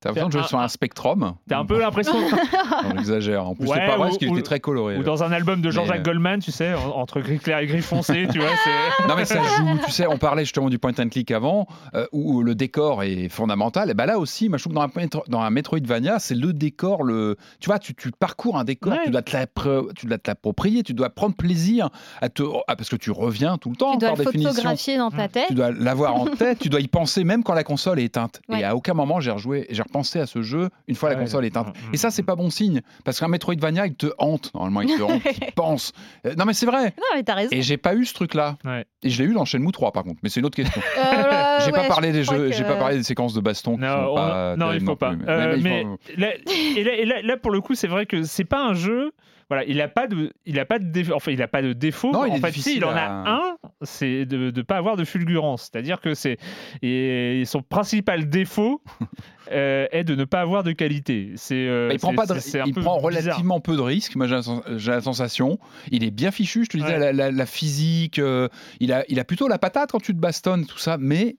T'as 0.03 0.09
l'impression 0.11 0.29
de 0.29 0.33
jouer 0.33 0.41
un- 0.43 0.47
sur 0.47 0.59
un 0.59 0.69
Spectrum. 0.69 1.35
T'as 1.49 1.59
un 1.59 1.65
peu 1.65 1.79
l'impression 1.81 2.13
On 2.85 2.99
exagère. 2.99 3.47
En 3.49 3.55
plus, 3.55 3.67
Ouais, 3.69 3.77
c'est 3.79 3.87
pas 3.87 3.97
vrai 3.97 3.97
ou- 3.97 4.03
parce 4.09 4.19
qu'il 4.19 4.29
était 4.33 4.43
très 4.43 4.61
coloré. 4.61 4.97
Ou 4.99 5.03
dans 5.03 5.23
un 5.23 5.33
album 5.33 5.61
de 5.63 5.71
Jean-Jacques 5.71 6.01
euh, 6.01 6.03
Goldman, 6.03 6.41
tu 6.41 6.51
sais, 6.53 6.75
en- 6.75 6.97
entre 6.99 7.21
gris 7.21 7.39
clair 7.39 7.59
et 7.59 7.67
gris 7.67 7.81
foncé, 7.83 8.27
tu 8.33 8.39
vois. 8.39 8.49
c'est- 8.65 9.07
Non 9.09 9.15
mais 9.17 9.25
ça 9.25 9.41
joue, 9.43 9.79
tu 9.85 9.91
sais, 9.91 10.07
on 10.07 10.19
parlait 10.19 10.45
justement 10.45 10.69
du 10.69 10.79
point 10.79 10.93
and 10.99 11.09
click 11.09 11.31
avant, 11.31 11.67
euh, 11.95 12.07
où 12.13 12.43
le 12.43 12.55
décor 12.55 13.03
est 13.03 13.29
fondamental. 13.29 13.91
Et 13.91 13.95
ben 13.95 14.07
là 14.07 14.19
aussi, 14.19 14.49
moi, 14.49 14.59
je 14.59 14.65
trouve 14.65 14.73
que 14.75 14.79
dans 14.79 14.85
un, 14.85 15.21
dans 15.29 15.41
un 15.41 15.51
Metroidvania, 15.51 16.19
c'est 16.19 16.35
le 16.35 16.53
décor, 16.53 17.05
le, 17.05 17.37
tu 17.61 17.69
vois, 17.69 17.79
tu, 17.79 17.95
tu 17.95 18.11
parcours 18.11 18.59
un 18.59 18.65
décor, 18.65 18.93
Ouais. 18.93 18.99
tu 19.05 19.11
dois 19.11 19.23
te 19.23 19.33
l'appro- 19.37 19.93
tu 19.95 20.07
dois 20.07 20.19
te 20.19 20.29
l'approprier, 20.31 20.83
tu 20.83 20.95
dois 20.95 21.11
prendre 21.11 21.35
plaisir 21.35 21.89
à 22.21 22.29
te, 22.29 22.43
ah, 22.69 22.77
parce 22.77 22.89
que 22.89 22.97
tu 22.97 23.11
reviens 23.11 23.57
tout 23.59 23.71
le 23.71 23.77
temps 23.77 23.93
Tu 23.93 23.99
dois 23.99 24.09
par 24.11 24.19
le 24.19 24.25
définition. 24.25 24.51
photographier 24.53 24.97
dans 24.99 25.11
ta 25.11 25.29
tête. 25.29 25.45
Tu 25.49 25.55
dois 25.55 25.71
l'avoir 25.71 26.15
en 26.17 26.25
tête, 26.37 26.59
tu 26.59 26.69
dois 26.69 26.81
y 26.81 26.89
penser 26.89 27.25
même 27.25 27.43
quand 27.45 27.55
la 27.55 27.65
console 27.65 28.01
est 28.01 28.05
éteinte. 28.05 28.41
Ouais. 28.49 28.61
Et 28.61 28.65
à 28.65 28.75
aucun 28.77 28.95
moment 28.95 29.21
j'ai 29.21 29.31
rejoué, 29.31 29.67
j'ai 29.71 29.83
repensé 29.93 30.19
à 30.21 30.27
ce 30.27 30.43
jeu 30.43 30.71
une 30.89 30.95
fois 30.95 31.11
la 31.11 31.17
console 31.17 31.45
éteinte. 31.45 31.69
Mm, 31.69 31.95
Et 31.95 31.97
ça, 31.97 32.11
c'est 32.11 32.23
pas 32.23 32.35
bon 32.37 32.49
signe, 32.51 32.81
parce 33.05 33.21
qu'un 33.21 33.29
Metroidvania, 33.29 33.87
il 33.87 33.95
te 33.95 34.07
hante. 34.19 34.53
Normalement, 34.55 34.81
il 34.81 34.97
te 34.97 35.03
hante, 35.03 35.23
il 35.25 35.53
pense. 35.55 35.93
Euh, 36.27 36.35
Non 36.39 36.45
mais 36.47 36.55
c'est 36.55 36.67
vrai. 36.67 36.85
Non, 36.97 37.05
mais 37.15 37.23
t'as 37.23 37.35
raison. 37.35 37.51
Et 37.53 37.63
j'ai 37.63 37.77
pas 37.77 37.95
eu 37.95 38.05
ce 38.07 38.15
truc-là. 38.15 38.57
Ouais. 38.65 38.85
Et 39.03 39.11
je 39.11 39.23
l'ai 39.23 39.29
eu 39.29 39.35
dans 39.35 39.45
Shenmue 39.45 39.71
3 39.73 39.93
par 39.93 40.05
contre, 40.05 40.19
mais 40.23 40.29
c'est 40.31 40.41
une 40.41 40.47
autre 40.47 40.57
question. 40.57 40.81
Euh, 40.99 41.03
j'ai 41.61 41.67
ouais, 41.67 41.73
pas 41.73 41.89
parlé 41.89 42.09
je 42.09 42.13
des 42.13 42.25
jeux, 42.25 42.49
que- 42.49 42.53
j'ai 42.53 42.65
pas 42.65 42.77
parlé 42.77 42.97
des 42.97 43.03
séquences 43.03 43.35
de 43.35 43.41
baston 43.41 43.75
qui 43.77 43.83
Non, 43.83 43.89
sont 43.89 44.11
on- 44.13 44.15
pas 44.15 44.57
non, 44.57 44.73
il 44.73 44.81
faut 44.81 44.87
non 44.87 44.97
pas. 44.97 45.11
plus. 45.11 45.25
Euh, 45.29 45.57
mais 45.61 45.85
là, 46.17 46.29
et 46.77 46.85
là, 46.85 46.95
et 46.95 47.05
là- 47.05 47.23
là, 47.23 47.37
pour 47.37 47.51
le 47.51 47.61
coup, 47.61 47.75
c'est 47.75 47.89
vrai 47.89 48.07
que 48.07 48.23
c'est 48.23 48.45
pas 48.45 48.63
un 48.65 48.75
jeu. 48.75 49.13
Voilà, 49.51 49.65
il 49.67 49.81
a 49.83 49.89
pas 49.89 50.07
de, 50.07 50.33
il 50.47 50.59
a 50.59 50.65
pas 50.65 50.79
de 50.79 50.85
défaut. 50.87 51.13
Enfin, 51.15 51.31
il 51.31 51.43
a 51.43 51.49
pas 51.49 51.61
de 51.61 51.75
défaut. 51.75 52.11
Non, 52.11 52.25
il 52.25 52.33
en 52.33 52.35
est 52.37 52.41
fait, 52.41 52.47
difficile 52.47 52.73
si, 52.73 52.79
il 52.79 52.85
en 52.87 52.91
a 52.97 53.01
à- 53.01 53.31
un, 53.31 53.57
c'est 53.85 54.25
de 54.27 54.51
ne 54.51 54.63
pas 54.63 54.77
avoir 54.77 54.97
de 54.97 55.05
fulgurance. 55.05 55.71
C'est-à-dire 55.73 56.01
que 56.01 56.15
c'est 56.15 56.39
et 56.83 57.43
son 57.47 57.63
principal 57.63 58.29
défaut 58.29 58.83
euh, 59.53 59.87
est 59.93 60.05
de 60.05 60.15
ne 60.15 60.25
pas 60.25 60.41
avoir 60.41 60.63
de 60.63 60.73
qualité. 60.73 61.33
C'est, 61.37 61.55
euh, 61.55 61.89
il 61.93 61.99
prend 61.99 62.11
pas 62.17 62.27
de- 62.27 62.41
il 62.67 62.75
prend 62.83 62.97
relativement 63.25 63.61
peu 63.61 63.77
de 63.77 63.81
risques. 63.83 64.17
Moi, 64.17 64.27
j'ai 64.27 64.35
la, 64.37 64.95
la 64.95 65.01
sensation. 65.01 65.59
Il 65.91 66.05
est 66.05 66.11
bien 66.11 66.31
fichu. 66.31 66.65
Je 66.65 66.71
te 66.71 66.77
disais, 66.77 66.99
la- 67.13 67.31
la 67.31 67.47
physique. 67.47 68.19
euh, 68.19 68.49
il 68.81 68.93
a, 68.93 69.05
il 69.09 69.19
a 69.21 69.25
plutôt 69.25 69.49
la 69.49 69.59
patate 69.59 69.91
quand 69.93 70.01
tu 70.03 70.13
te 70.15 70.19
bastonnes, 70.21 70.67
tout 70.67 70.79
ça. 70.79 70.97
Mais 70.99 71.37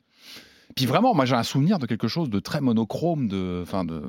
puis 0.75 0.85
vraiment, 0.85 1.13
moi, 1.13 1.25
j'ai 1.25 1.35
un 1.35 1.43
souvenir 1.43 1.77
de 1.79 1.85
quelque 1.85 2.07
chose 2.07 2.29
de 2.29 2.39
très 2.39 2.59
monochrome, 2.61 3.27
de, 3.27 3.59
enfin, 3.63 3.85
de. 3.85 4.01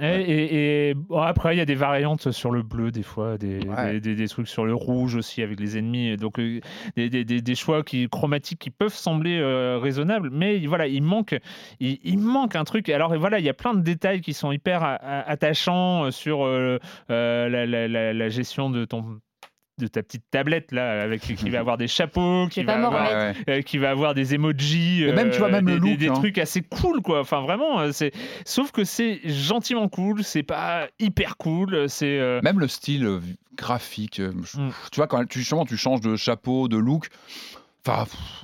Et, 0.00 0.20
et- 0.20 0.88
et, 0.90 0.94
bon, 0.94 1.18
après, 1.18 1.54
il 1.54 1.58
y 1.58 1.60
a 1.60 1.64
des 1.64 1.74
variantes 1.74 2.30
sur 2.30 2.50
le 2.50 2.62
bleu, 2.62 2.90
des 2.90 3.02
fois, 3.02 3.36
des, 3.38 3.60
Ouais. 3.60 3.94
des, 3.94 4.00
des- 4.00 4.14
des 4.14 4.28
trucs 4.28 4.48
sur 4.48 4.64
le 4.64 4.74
rouge 4.74 5.16
aussi 5.16 5.42
avec 5.42 5.58
les 5.60 5.76
ennemis. 5.78 6.16
Donc, 6.16 6.38
euh, 6.38 6.60
des, 6.96 7.08
des- 7.10 7.24
des- 7.24 7.40
des 7.42 7.54
choix 7.54 7.82
qui, 7.82 8.08
chromatiques 8.08 8.58
qui 8.58 8.70
peuvent 8.70 8.94
sembler 8.94 9.38
euh, 9.38 9.78
raisonnables, 9.82 10.30
mais 10.32 10.58
voilà, 10.66 10.86
il 10.86 11.02
manque, 11.02 11.36
il, 11.80 11.98
il 12.04 12.18
manque 12.18 12.56
un 12.56 12.64
truc. 12.64 12.88
Alors, 12.88 13.16
voilà, 13.18 13.38
il 13.38 13.44
y 13.44 13.48
a 13.48 13.54
plein 13.54 13.74
de 13.74 13.80
détails 13.82 14.20
qui 14.20 14.34
sont 14.34 14.52
hyper 14.52 14.82
a- 14.82 14.94
a- 14.94 15.28
attachants 15.30 16.04
euh, 16.04 16.10
sur 16.10 16.44
euh, 16.44 16.78
euh, 17.10 17.48
la, 17.48 17.66
la- 17.66 17.88
la- 17.88 18.12
la 18.12 18.28
gestion 18.28 18.70
de 18.70 18.84
ton 18.84 19.18
de 19.78 19.86
ta 19.86 20.02
petite 20.02 20.24
tablette 20.30 20.72
là 20.72 21.02
avec 21.02 21.20
qui 21.22 21.50
va 21.50 21.60
avoir 21.60 21.78
des 21.78 21.88
chapeaux 21.88 22.46
qui 22.50 22.62
va 22.62 22.74
avoir 22.74 22.92
remettre. 22.92 23.16
Ouais, 23.16 23.44
ouais. 23.54 23.58
euh, 23.58 23.62
qui 23.62 23.78
va 23.78 23.90
avoir 23.90 24.14
des 24.14 24.34
emojis 24.34 25.04
Et 25.04 25.12
même, 25.12 25.30
tu 25.30 25.38
vois, 25.38 25.48
même 25.48 25.64
des, 25.64 25.72
le 25.74 25.78
look, 25.78 25.96
des 25.98 26.08
hein. 26.08 26.14
trucs 26.14 26.38
assez 26.38 26.62
cool 26.62 27.00
quoi 27.02 27.20
enfin 27.20 27.40
vraiment 27.42 27.80
euh, 27.80 27.92
c'est 27.92 28.12
sauf 28.44 28.70
que 28.72 28.84
c'est 28.84 29.20
gentiment 29.24 29.88
cool 29.88 30.22
c'est 30.24 30.42
pas 30.42 30.88
hyper 30.98 31.36
cool 31.36 31.88
c'est 31.88 32.18
euh, 32.18 32.40
Même 32.42 32.60
le 32.60 32.68
style 32.68 33.04
euh, 33.06 33.20
graphique. 33.56 34.20
euh, 34.20 34.32
Mm. 34.32 34.70
Tu 34.92 34.96
vois, 34.96 35.06
quand 35.08 35.24
tu, 35.28 35.40
justement, 35.40 35.64
tu 35.64 35.76
changes 35.76 36.00
de 36.00 36.14
chapeau, 36.16 36.68
de 36.68 36.76
look. 36.76 37.08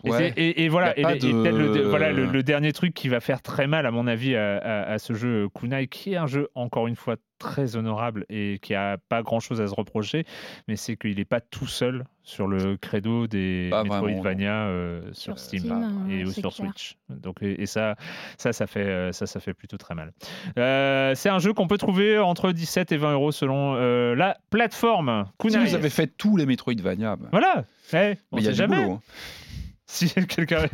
Enfin, 0.05 0.19
et, 0.37 0.69
voilà 0.69 0.99
et, 0.99 1.03
le, 1.51 1.69
de- 1.75 1.81
voilà 1.89 2.13
le, 2.13 2.27
le 2.33 2.43
dernier 2.43 2.73
truc 2.73 2.95
qui 2.95 3.09
va 3.09 3.21
faire 3.21 3.43
très 3.43 3.67
mal 3.67 3.87
à 3.87 3.91
mon 3.91 4.07
avis 4.07 4.35
à, 4.37 4.57
à- 4.59 4.83
à 4.93 4.99
ce 4.99 5.13
jeu 5.15 5.49
Kunai 5.55 5.87
qui 5.89 6.13
est 6.13 6.17
un 6.17 6.27
jeu 6.27 6.49
encore 6.55 6.87
une 6.87 6.97
fois 6.97 7.17
très 7.39 7.77
honorable 7.77 8.25
et 8.29 8.59
qui 8.63 8.75
a 8.75 8.97
pas 9.09 9.23
grand 9.23 9.41
chose 9.41 9.61
à 9.61 9.67
se 9.67 9.75
reprocher 9.75 10.25
mais 10.69 10.77
c'est 10.77 10.97
qu'il 10.97 11.19
est 11.21 11.25
pas 11.25 11.41
tout 11.41 11.67
seul 11.67 12.05
sur 12.27 12.47
le 12.49 12.77
credo 12.79 13.27
des 13.27 13.69
Pas 13.71 13.83
Metroidvania 13.85 14.65
euh, 14.67 15.03
sur, 15.13 15.39
Sur 15.39 15.39
Steam, 15.39 15.61
Steam, 15.61 16.07
et 16.11 16.23
euh, 16.23 16.27
sur 16.31 16.53
clair. 16.55 16.71
Switch 16.71 16.97
donc 17.11 17.43
et, 17.43 17.61
et 17.63 17.67
ça 17.67 17.97
ça 18.39 18.53
ça 18.55 18.67
fait 18.67 18.81
euh, 18.81 19.13
ça 19.13 19.27
ça 19.27 19.41
fait 19.41 19.53
plutôt 19.55 19.77
très 19.77 19.95
mal 19.95 20.13
Euh, 20.59 21.15
c'est 21.15 21.29
un 21.29 21.39
jeu 21.39 21.53
qu'on 21.53 21.67
peut 21.69 21.77
trouver 21.79 22.19
entre 22.19 22.51
17 22.53 22.93
et 22.93 22.97
20 22.97 23.13
euros 23.13 23.31
selon 23.31 23.75
euh, 23.77 24.15
la 24.15 24.39
plateforme 24.51 25.27
Si 25.49 25.57
vous 25.57 25.75
avez 25.75 25.91
fait 25.91 26.07
tous 26.07 26.37
les 26.39 26.47
Metroidvania, 26.47 27.17
bah, 27.17 27.29
voilà 27.31 27.65
Eh, 27.93 28.17
on 28.33 28.37
mais 28.37 28.43
il 28.43 28.45
y 28.45 28.49
a 28.49 28.51
sait 28.51 28.51
du 28.53 28.55
jamais 28.73 28.83
boulot. 28.85 28.93
hein. 28.95 29.01
si 29.87 30.11
quelqu'un 30.27 30.65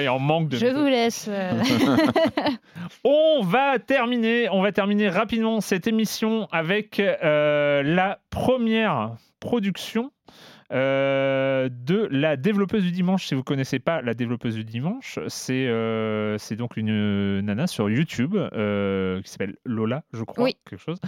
est 0.00 0.08
en 0.08 0.18
manque 0.18 0.48
de 0.48 0.56
Je 0.58 0.66
vous 0.66 0.86
laisse. 0.86 1.26
euh, 1.30 1.52
On 3.04 3.42
va 3.42 3.78
terminer, 3.78 4.48
on 4.50 4.60
va 4.60 4.72
terminer 4.72 5.08
rapidement 5.08 5.60
cette 5.60 5.86
émission 5.86 6.48
avec 6.52 6.98
euh, 7.00 7.82
la 7.82 8.18
première 8.30 9.12
production 9.38 10.06
euh, 10.06 10.59
de 10.70 12.08
la 12.10 12.36
développeuse 12.36 12.82
du 12.82 12.92
dimanche. 12.92 13.26
Si 13.26 13.34
vous 13.34 13.42
connaissez 13.42 13.78
pas 13.78 14.02
la 14.02 14.14
développeuse 14.14 14.54
du 14.54 14.64
dimanche, 14.64 15.18
c'est 15.28 15.66
euh, 15.66 16.38
c'est 16.38 16.56
donc 16.56 16.76
une 16.76 17.40
nana 17.40 17.66
sur 17.66 17.90
YouTube 17.90 18.36
euh, 18.36 19.20
qui 19.22 19.30
s'appelle 19.30 19.56
Lola, 19.64 20.02
je 20.12 20.22
crois, 20.24 20.44
Oui. 20.44 20.56
quelque 20.68 20.80
chose, 20.80 20.98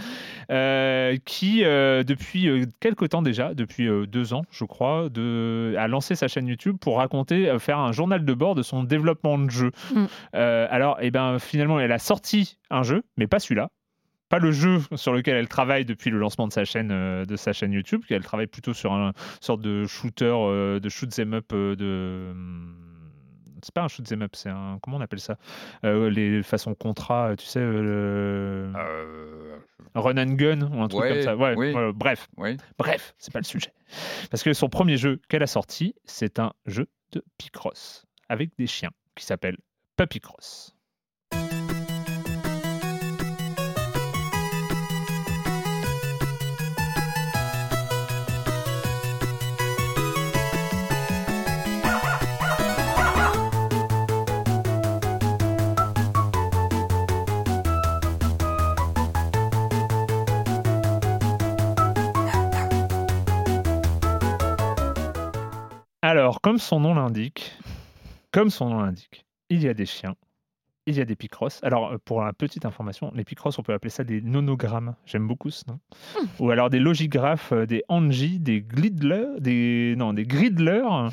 euh, 0.50 1.16
qui 1.24 1.64
euh, 1.64 2.02
depuis 2.02 2.48
euh, 2.48 2.64
quelque 2.80 3.04
temps 3.04 3.22
déjà, 3.22 3.54
depuis 3.54 3.88
euh, 3.88 4.06
deux 4.06 4.34
ans, 4.34 4.42
je 4.50 4.64
crois, 4.64 5.08
de, 5.08 5.74
a 5.78 5.88
lancé 5.88 6.14
sa 6.14 6.28
chaîne 6.28 6.46
YouTube 6.46 6.76
pour 6.80 6.98
raconter, 6.98 7.48
euh, 7.48 7.58
faire 7.58 7.78
un 7.78 7.92
journal 7.92 8.24
de 8.24 8.34
bord 8.34 8.54
de 8.54 8.62
son 8.62 8.84
développement 8.84 9.38
de 9.38 9.50
jeu. 9.50 9.70
Mm. 9.94 10.04
Euh, 10.34 10.66
alors, 10.70 10.98
eh 11.00 11.10
ben, 11.10 11.38
finalement, 11.38 11.78
elle 11.80 11.92
a 11.92 11.98
sorti 11.98 12.58
un 12.70 12.82
jeu, 12.82 13.02
mais 13.16 13.26
pas 13.26 13.38
celui-là. 13.38 13.70
Pas 14.32 14.38
le 14.38 14.50
jeu 14.50 14.78
sur 14.94 15.12
lequel 15.12 15.36
elle 15.36 15.46
travaille 15.48 15.84
depuis 15.84 16.08
le 16.08 16.18
lancement 16.18 16.48
de 16.48 16.54
sa 16.54 16.64
chaîne, 16.64 16.88
euh, 16.90 17.26
de 17.26 17.36
sa 17.36 17.52
chaîne 17.52 17.70
YouTube. 17.72 18.00
Elle 18.08 18.24
travaille 18.24 18.46
plutôt 18.46 18.72
sur 18.72 18.90
un 18.94 19.12
sorte 19.42 19.60
de 19.60 19.84
shooter, 19.84 20.24
euh, 20.34 20.80
de 20.80 20.88
shoot 20.88 21.10
'em 21.18 21.34
up 21.34 21.52
euh, 21.52 21.76
de 21.76 22.30
hum, 22.30 22.74
c'est 23.62 23.74
pas 23.74 23.82
un 23.82 23.88
shoot 23.88 24.10
'em 24.10 24.22
up, 24.22 24.30
c'est 24.34 24.48
un 24.48 24.78
comment 24.80 24.96
on 24.96 25.00
appelle 25.02 25.20
ça? 25.20 25.36
Euh, 25.84 26.08
Les 26.08 26.42
façons 26.42 26.74
contrat, 26.74 27.34
tu 27.36 27.44
sais, 27.44 27.60
euh, 27.60 28.72
Euh, 28.74 29.58
run 29.94 30.16
and 30.16 30.32
gun 30.36 30.62
ou 30.62 30.82
un 30.82 30.88
truc 30.88 31.02
Ouais, 31.02 31.08
comme 31.10 31.20
ça. 31.22 31.36
Ouais, 31.36 31.52
oui. 31.54 31.72
voilà, 31.72 31.92
bref, 31.92 32.26
oui. 32.38 32.56
bref, 32.78 33.14
c'est 33.18 33.34
pas 33.34 33.40
le 33.40 33.44
sujet. 33.44 33.74
Parce 34.30 34.42
que 34.42 34.54
son 34.54 34.70
premier 34.70 34.96
jeu 34.96 35.20
qu'elle 35.28 35.42
a 35.42 35.46
sorti, 35.46 35.94
c'est 36.06 36.38
un 36.38 36.54
jeu 36.64 36.88
de 37.12 37.22
Picross 37.36 38.06
avec 38.30 38.50
des 38.58 38.66
chiens 38.66 38.92
qui 39.14 39.26
s'appelle 39.26 39.58
Puppy 39.98 40.20
Cross. 40.20 40.74
Alors, 66.12 66.42
comme 66.42 66.58
son 66.58 66.78
nom 66.78 66.92
l'indique, 66.94 67.56
comme 68.32 68.50
son 68.50 68.68
nom 68.68 68.80
l'indique, 68.82 69.24
il 69.48 69.62
y 69.62 69.68
a 69.68 69.72
des 69.72 69.86
chiens, 69.86 70.14
il 70.84 70.94
y 70.94 71.00
a 71.00 71.06
des 71.06 71.16
picross. 71.16 71.58
Alors, 71.62 71.92
euh, 71.92 71.96
pour 72.04 72.20
la 72.22 72.34
petite 72.34 72.66
information, 72.66 73.10
les 73.14 73.24
picross, 73.24 73.58
on 73.58 73.62
peut 73.62 73.72
appeler 73.72 73.88
ça 73.88 74.04
des 74.04 74.20
nonogrammes. 74.20 74.94
J'aime 75.06 75.26
beaucoup 75.26 75.48
ce 75.48 75.64
nom. 75.68 75.80
Ou 76.38 76.50
alors 76.50 76.68
des 76.68 76.80
logographes, 76.80 77.52
euh, 77.52 77.64
des 77.64 77.82
anji, 77.88 78.38
des 78.40 78.60
glidlers, 78.60 79.40
des 79.40 79.94
non, 79.96 80.12
des 80.12 80.24
gridlers. 80.26 81.08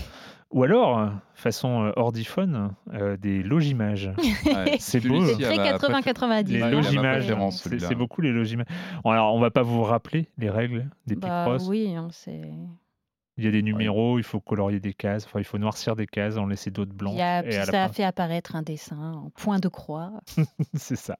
Ou 0.52 0.64
alors, 0.64 1.00
euh, 1.00 1.08
façon 1.34 1.84
euh, 1.86 1.92
ordiphone, 1.96 2.74
euh, 2.94 3.16
des 3.16 3.42
logimages. 3.42 4.12
Ouais, 4.46 4.76
C'est 4.82 5.00
beau. 5.00 5.24
Très 5.34 5.56
préfé- 5.56 5.78
80-90. 5.78 6.48
Les 6.48 6.54
Ouais, 6.56 6.60
ma 6.60 6.72
logimages, 6.72 7.18
préférence, 7.28 7.64
c'est 7.64 7.80
c'est 7.80 7.96
beaucoup 7.96 8.20
les 8.20 8.34
logimages. 8.34 8.68
Bon, 9.06 9.12
alors, 9.12 9.34
on 9.34 9.40
va 9.40 9.50
pas 9.50 9.64
vous 9.64 9.82
rappeler 9.84 10.28
les 10.38 10.50
règles 10.50 10.90
des 11.08 11.16
Bah 11.16 11.46
picross. 11.46 11.70
oui, 11.70 11.96
c'est. 12.12 12.42
Il 13.40 13.46
y 13.46 13.48
a 13.48 13.52
des 13.52 13.62
numéros, 13.62 14.20
il 14.20 14.24
faut 14.24 14.42
colorier 14.42 14.80
des 14.82 14.94
cases, 14.94 15.26
enfin, 15.26 15.40
il 15.40 15.46
faut 15.46 15.58
noircir 15.58 15.96
des 15.96 16.06
cases, 16.08 16.36
en 16.36 16.46
laisser 16.46 16.72
d'autres 16.72 16.92
Il 16.94 16.98
blanches. 16.98 17.16
y 17.18 17.22
a- 17.22 17.44
et 17.46 17.56
à 17.56 17.60
la 17.60 17.72
ça 17.72 17.84
a 17.86 17.90
fait 17.90 18.04
apparaître 18.04 18.56
un 18.58 18.62
dessin 18.64 19.14
en 19.14 19.30
point 19.30 19.60
de 19.60 19.70
croix. 19.70 20.12
C'est 20.74 20.98
ça. 20.98 21.18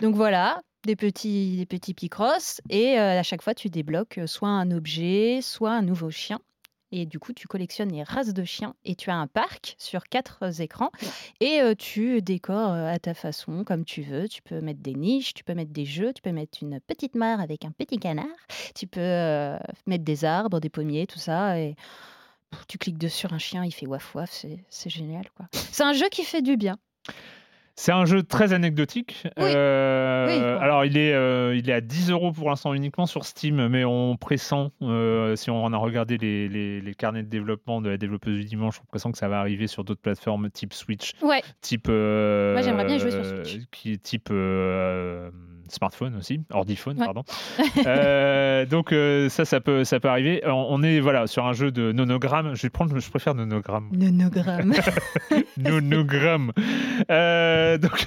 Donc 0.00 0.14
voilà, 0.14 0.60
des 0.86 0.94
petits, 0.94 1.56
des 1.56 1.66
petits 1.66 1.94
picross. 1.94 2.60
Et 2.70 2.98
euh, 2.98 3.18
à 3.18 3.22
chaque 3.24 3.42
fois, 3.42 3.54
tu 3.54 3.68
débloques 3.68 4.18
euh, 4.18 4.26
soit 4.28 4.48
un 4.50 4.70
objet, 4.70 5.40
soit 5.42 5.72
un 5.72 5.82
nouveau 5.82 6.10
chien. 6.10 6.38
Et 6.92 7.06
du 7.06 7.18
coup, 7.18 7.32
tu 7.32 7.46
collectionnes 7.46 7.92
les 7.92 8.02
races 8.02 8.32
de 8.32 8.44
chiens 8.44 8.74
et 8.84 8.94
tu 8.94 9.10
as 9.10 9.16
un 9.16 9.26
parc 9.26 9.76
sur 9.78 10.04
quatre 10.04 10.38
euh, 10.42 10.50
écrans 10.62 10.90
et 11.40 11.60
euh, 11.60 11.74
tu 11.74 12.22
décores 12.22 12.72
euh, 12.72 12.92
à 12.92 12.98
ta 12.98 13.14
façon, 13.14 13.64
comme 13.64 13.84
tu 13.84 14.02
veux. 14.02 14.28
Tu 14.28 14.42
peux 14.42 14.60
mettre 14.60 14.80
des 14.80 14.94
niches, 14.94 15.34
tu 15.34 15.44
peux 15.44 15.54
mettre 15.54 15.72
des 15.72 15.84
jeux, 15.84 16.12
tu 16.12 16.22
peux 16.22 16.32
mettre 16.32 16.58
une 16.62 16.80
petite 16.80 17.14
mare 17.14 17.40
avec 17.40 17.64
un 17.64 17.72
petit 17.72 17.98
canard, 17.98 18.26
tu 18.74 18.86
peux 18.86 19.00
euh, 19.00 19.58
mettre 19.86 20.04
des 20.04 20.24
arbres, 20.24 20.60
des 20.60 20.70
pommiers, 20.70 21.06
tout 21.06 21.18
ça. 21.18 21.58
Et 21.58 21.76
tu 22.66 22.78
cliques 22.78 22.98
dessus 22.98 23.18
sur 23.18 23.32
un 23.32 23.38
chien, 23.38 23.64
il 23.64 23.72
fait 23.72 23.86
waf 23.86 24.14
waf, 24.14 24.30
c'est 24.32 24.64
c'est 24.70 24.90
génial. 24.90 25.28
quoi. 25.36 25.46
C'est 25.52 25.82
un 25.82 25.92
jeu 25.92 26.08
qui 26.10 26.24
fait 26.24 26.42
du 26.42 26.56
bien. 26.56 26.78
C'est 27.80 27.92
un 27.92 28.06
jeu 28.06 28.24
très 28.24 28.52
anecdotique. 28.52 29.22
Oui. 29.36 29.44
Euh, 29.54 30.26
Oui. 30.26 30.42
Alors, 30.60 30.84
il 30.84 30.96
est, 30.98 31.12
euh, 31.14 31.54
il 31.54 31.70
est 31.70 31.72
à 31.72 31.80
10 31.80 32.10
euros 32.10 32.32
pour 32.32 32.48
l'instant 32.50 32.74
uniquement 32.74 33.06
sur 33.06 33.24
Steam, 33.24 33.68
mais 33.68 33.84
on 33.84 34.16
pressent, 34.16 34.72
euh, 34.82 35.36
si 35.36 35.48
on 35.48 35.72
a 35.72 35.76
regardé 35.76 36.18
les, 36.18 36.48
les- 36.48 36.80
les 36.80 36.94
carnets 36.94 37.22
de 37.22 37.28
développement 37.28 37.80
de 37.80 37.88
la 37.90 37.96
développeuse 37.96 38.36
du 38.40 38.44
dimanche, 38.46 38.80
on 38.82 38.86
pressent 38.86 39.12
que 39.12 39.18
ça 39.18 39.28
va 39.28 39.38
arriver 39.38 39.68
sur 39.68 39.84
d'autres 39.84 40.00
plateformes 40.00 40.50
type 40.50 40.74
Switch, 40.74 41.12
Ouais, 41.22 41.40
type. 41.60 41.86
Moi, 41.86 42.62
j'aimerais 42.62 42.84
bien 42.86 42.98
jouer 42.98 43.12
sur 43.12 43.24
Switch. 43.24 43.58
Qui 43.70 43.92
est 43.92 44.02
type 44.02 44.28
smartphone 45.72 46.16
aussi, 46.16 46.40
ordiphone, 46.50 46.98
Ouais. 46.98 47.04
pardon. 47.04 47.24
Euh, 47.86 48.66
donc, 48.66 48.92
euh, 48.92 49.28
ça, 49.28 49.44
ça 49.44 49.60
peut, 49.60 49.84
ça 49.84 50.00
peut 50.00 50.08
arriver. 50.08 50.42
On, 50.46 50.82
est 50.82 51.00
voilà, 51.00 51.26
sur 51.26 51.46
un 51.46 51.52
jeu 51.52 51.70
de 51.70 51.92
nonogramme. 51.92 52.54
Je 52.54 52.62
vais 52.62 52.70
prendre, 52.70 52.98
je 52.98 53.10
préfère 53.10 53.34
nonogramme. 53.34 53.88
nonogramme. 53.92 54.74
Nonogramme. 55.56 56.52
Euh, 57.10 57.78
donc, 57.78 58.06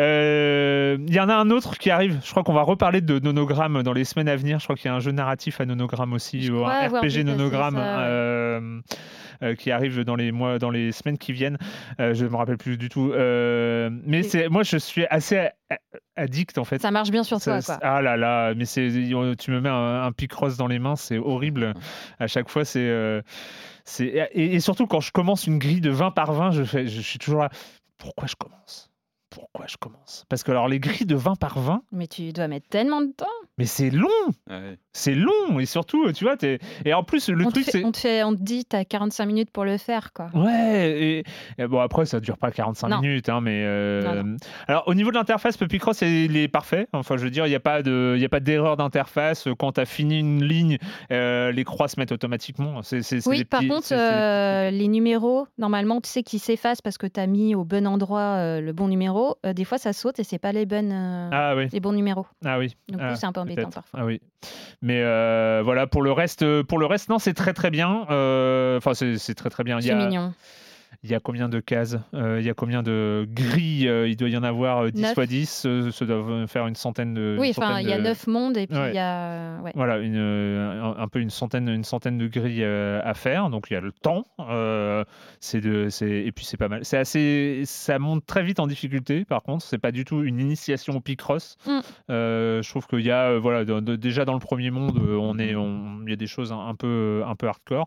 euh, 0.00 0.98
il 1.06 1.14
y 1.14 1.20
en 1.20 1.28
a 1.28 1.34
un 1.34 1.50
autre 1.50 1.78
qui 1.78 1.90
arrive. 1.90 2.18
Je 2.24 2.30
crois 2.30 2.42
qu'on 2.42 2.52
va 2.52 2.62
reparler 2.62 3.00
de 3.00 3.18
nonogramme 3.18 3.82
dans 3.82 3.92
les 3.92 4.04
semaines 4.04 4.28
à 4.28 4.36
venir. 4.36 4.58
Je 4.58 4.64
crois 4.64 4.76
qu'il 4.76 4.86
y 4.86 4.92
a 4.92 4.94
un 4.94 5.00
jeu 5.00 5.12
narratif 5.12 5.60
à 5.60 5.66
nonogramme 5.66 6.12
aussi, 6.12 6.42
Je 6.42 6.52
un 6.52 6.88
RPG 6.88 7.24
nonogramme. 7.24 8.82
Euh, 9.42 9.54
qui 9.54 9.70
arrive 9.70 10.04
dans 10.04 10.16
les 10.16 10.32
mois, 10.32 10.58
dans 10.58 10.70
les 10.70 10.92
semaines 10.92 11.18
qui 11.18 11.32
viennent. 11.32 11.58
Euh, 12.00 12.14
je 12.14 12.24
ne 12.24 12.30
me 12.30 12.36
rappelle 12.36 12.58
plus 12.58 12.76
du 12.76 12.88
tout. 12.88 13.12
Euh, 13.12 13.90
mais 14.04 14.22
c'est, 14.22 14.48
moi, 14.48 14.62
je 14.62 14.76
suis 14.76 15.06
assez 15.06 15.48
addict 16.16 16.58
en 16.58 16.64
fait. 16.64 16.80
Ça 16.80 16.90
marche 16.90 17.10
bien 17.10 17.22
sur 17.24 17.40
toi, 17.40 17.60
Ça- 17.60 17.76
quoi. 17.78 17.86
Ah 17.88 18.02
là 18.02 18.16
là, 18.16 18.54
mais 18.54 18.64
c'est, 18.64 18.88
tu 19.38 19.50
me 19.50 19.60
mets 19.60 19.68
un, 19.68 20.02
un 20.04 20.12
Picross 20.12 20.56
dans 20.56 20.66
les 20.66 20.78
mains, 20.78 20.96
c'est 20.96 21.18
horrible. 21.18 21.74
À 22.18 22.26
chaque 22.26 22.48
fois, 22.48 22.64
c'est, 22.64 22.80
euh, 22.88 23.22
c'est 23.84 24.06
et, 24.06 24.54
et 24.54 24.60
surtout 24.60 24.86
quand 24.86 25.00
je 25.00 25.12
commence 25.12 25.46
une 25.46 25.58
grille 25.58 25.80
de 25.80 25.90
20 25.90 26.10
par 26.10 26.32
20, 26.32 26.50
je, 26.52 26.64
fais, 26.64 26.86
je 26.86 27.00
suis 27.00 27.18
toujours 27.18 27.40
là. 27.40 27.50
Pourquoi 27.98 28.26
je 28.28 28.34
commence? 28.36 28.90
Pourquoi 29.30 29.66
je 29.68 29.76
commence? 29.76 30.24
Parce 30.28 30.42
que 30.42 30.50
alors 30.50 30.66
les 30.68 30.80
grilles 30.80 31.06
de 31.06 31.14
20 31.14 31.36
par 31.36 31.58
20, 31.60 31.82
Mais 31.92 32.08
tu 32.08 32.32
dois 32.32 32.48
mettre 32.48 32.68
tellement 32.68 33.00
de 33.00 33.12
temps. 33.12 33.26
Mais 33.58 33.66
c'est 33.66 33.90
long, 33.90 34.08
Ouais. 34.48 34.78
c'est 34.92 35.14
long 35.14 35.58
et 35.60 35.66
surtout, 35.66 36.10
tu 36.12 36.24
vois, 36.24 36.36
t'es... 36.36 36.58
et 36.84 36.94
en 36.94 37.02
plus 37.04 37.28
le 37.28 37.44
on, 37.46 37.50
truc 37.50 37.64
c'est 37.68 37.84
on 37.84 37.92
te 37.92 37.98
fait, 37.98 38.22
on 38.24 38.34
te 38.34 38.42
dit, 38.42 38.64
t'as 38.64 38.84
45 38.84 39.26
minutes 39.26 39.50
pour 39.50 39.64
le 39.64 39.76
faire, 39.76 40.12
quoi. 40.12 40.28
Ouais, 40.34 40.90
et, 40.90 41.24
et 41.58 41.66
bon 41.66 41.80
après 41.80 42.06
ça 42.06 42.20
dure 42.20 42.38
pas 42.38 42.50
45 42.50 42.88
Non. 42.88 43.00
minutes, 43.00 43.28
hein, 43.28 43.40
mais 43.40 43.62
euh, 43.64 44.22
Non, 44.22 44.36
alors 44.66 44.84
au 44.86 44.94
niveau 44.94 45.10
de 45.10 45.16
l'interface, 45.16 45.56
Puppy 45.56 45.78
Cross 45.78 46.00
il 46.02 46.36
est 46.36 46.48
parfait. 46.48 46.86
Enfin 46.92 47.16
je 47.16 47.24
veux 47.24 47.30
dire, 47.30 47.46
il 47.46 47.50
n'y 47.50 47.54
a 47.54 47.60
pas 47.60 47.82
de, 47.82 48.14
il 48.16 48.22
y 48.22 48.24
a 48.24 48.28
pas 48.28 48.40
d'erreur 48.40 48.76
d'interface. 48.76 49.46
Quand 49.58 49.72
tu 49.72 49.80
as 49.80 49.84
fini 49.86 50.18
une 50.20 50.42
ligne, 50.44 50.78
euh, 51.12 51.52
les 51.52 51.64
croix 51.64 51.88
se 51.88 51.98
mettent 52.00 52.12
automatiquement. 52.12 52.82
C'est 52.82 53.00
Oui, 53.26 53.38
des 53.38 53.44
par 53.44 53.60
petits- 53.60 53.68
contre, 53.68 53.88
euh, 53.92 54.70
les 54.70 54.88
numéros, 54.88 55.46
normalement, 55.58 56.00
tu 56.00 56.08
sais 56.08 56.22
qu'ils 56.22 56.40
s'effacent 56.40 56.80
parce 56.82 56.98
que 56.98 57.06
tu 57.06 57.20
as 57.20 57.26
mis 57.26 57.54
au 57.54 57.64
bon 57.64 57.86
endroit 57.86 58.20
euh, 58.38 58.60
le 58.60 58.72
bon 58.72 58.88
numéro. 58.88 59.36
Euh, 59.44 59.52
des 59.52 59.64
fois, 59.64 59.78
ça 59.78 59.92
saute 59.92 60.18
et 60.18 60.24
c'est 60.24 60.38
pas 60.38 60.52
les, 60.52 60.66
bonnes, 60.66 60.92
euh. 60.92 61.28
Ah 61.32 61.54
oui, 61.56 61.68
les 61.72 61.80
bons 61.80 61.92
numéros. 61.92 62.26
ah 62.44 62.58
oui. 62.58 62.74
Donc, 62.88 63.00
Ah, 63.02 63.10
oui, 63.12 63.16
c'est 63.18 63.26
un 63.26 63.32
peu 63.32 63.40
embêtant 63.52 63.70
parfois. 63.70 64.00
Ah 64.00 64.04
oui. 64.04 64.20
Mais 64.82 65.02
euh, 65.02 65.62
voilà 65.64 65.86
pour 65.86 66.02
le 66.02 66.12
reste, 66.12 66.42
euh, 66.42 66.62
pour 66.62 66.78
le 66.78 66.86
reste, 66.86 67.08
non, 67.08 67.18
c'est 67.18 67.34
très 67.34 67.52
très 67.52 67.70
bien. 67.70 68.06
Euh, 68.10 68.76
Enfin 68.78 68.94
c'est, 68.94 69.18
c'est 69.18 69.34
très 69.34 69.50
très 69.50 69.64
bien. 69.64 69.80
C'est 69.80 69.90
a, 69.90 69.96
mignon. 69.96 70.32
Il 71.02 71.10
y 71.10 71.14
a 71.14 71.20
combien 71.20 71.48
de 71.48 71.60
cases 71.60 71.96
Euh, 72.12 72.38
Il 72.40 72.46
y 72.46 72.50
a 72.50 72.54
combien 72.54 72.82
de 72.82 73.26
grilles 73.30 73.88
Euh, 73.88 74.06
Il 74.06 74.16
doit 74.16 74.28
y 74.28 74.36
en 74.36 74.42
avoir 74.42 74.84
euh, 74.84 74.90
10 74.90 75.00
Neuf. 75.00 75.14
fois 75.14 75.24
10. 75.26 75.62
euh, 75.66 75.90
ça 75.90 76.04
doit 76.04 76.46
faire 76.46 76.66
une 76.66 76.74
centaine 76.74 77.14
de. 77.14 77.36
Oui, 77.40 77.54
enfin, 77.56 77.80
il 77.80 77.88
y 77.88 77.92
a 77.92 77.96
de- 77.98 78.02
neuf 78.02 78.26
mondes 78.26 78.56
et 78.58 78.66
puis 78.66 78.76
il 78.76 78.80
Ouais. 78.82 78.94
y 78.94 78.98
a. 78.98 79.60
Ouais. 79.62 79.72
Voilà, 79.74 79.96
une, 79.98 80.16
euh, 80.18 80.82
un, 80.82 81.02
un 81.02 81.08
peu 81.08 81.20
une 81.20 81.30
centaine, 81.30 81.68
une 81.68 81.84
centaine 81.84 82.18
de 82.18 82.26
grilles 82.26 82.64
euh, 82.64 83.00
à 83.02 83.14
faire. 83.14 83.48
Donc 83.48 83.68
il 83.70 83.74
y 83.74 83.76
a 83.76 83.80
le 83.80 83.92
temps. 83.92 84.26
euh, 84.40 85.04
c'est 85.40 85.60
de, 85.62 85.88
et 86.04 86.32
puis 86.32 86.44
c'est 86.44 86.56
pas 86.58 86.68
mal. 86.68 86.84
C'est 86.84 86.98
assez, 86.98 87.62
ça 87.64 87.98
monte 87.98 88.26
très 88.26 88.42
vite 88.42 88.60
en 88.60 88.66
difficulté. 88.66 89.24
Par 89.24 89.42
contre, 89.42 89.64
c'est 89.64 89.78
pas 89.78 89.92
du 89.92 90.04
tout 90.04 90.22
une 90.22 90.38
initiation 90.38 90.96
au 90.96 91.00
Picross. 91.00 91.56
Mm. 91.66 91.78
Euh, 92.10 92.62
je 92.62 92.68
trouve 92.68 92.86
qu'il 92.86 93.00
y 93.00 93.10
a, 93.10 93.30
euh, 93.30 93.38
voilà, 93.38 93.64
de- 93.64 93.80
de- 93.80 93.96
déjà 93.96 94.24
dans 94.26 94.34
le 94.34 94.38
premier 94.40 94.70
monde, 94.70 94.98
euh, 94.98 95.16
on 95.16 95.38
est, 95.38 95.54
on- 95.54 96.00
il 96.04 96.10
y 96.10 96.12
a 96.12 96.16
des 96.16 96.26
choses 96.26 96.52
un, 96.52 96.60
un 96.66 96.74
peu, 96.74 97.22
un 97.26 97.36
peu 97.36 97.48
hardcore. 97.48 97.86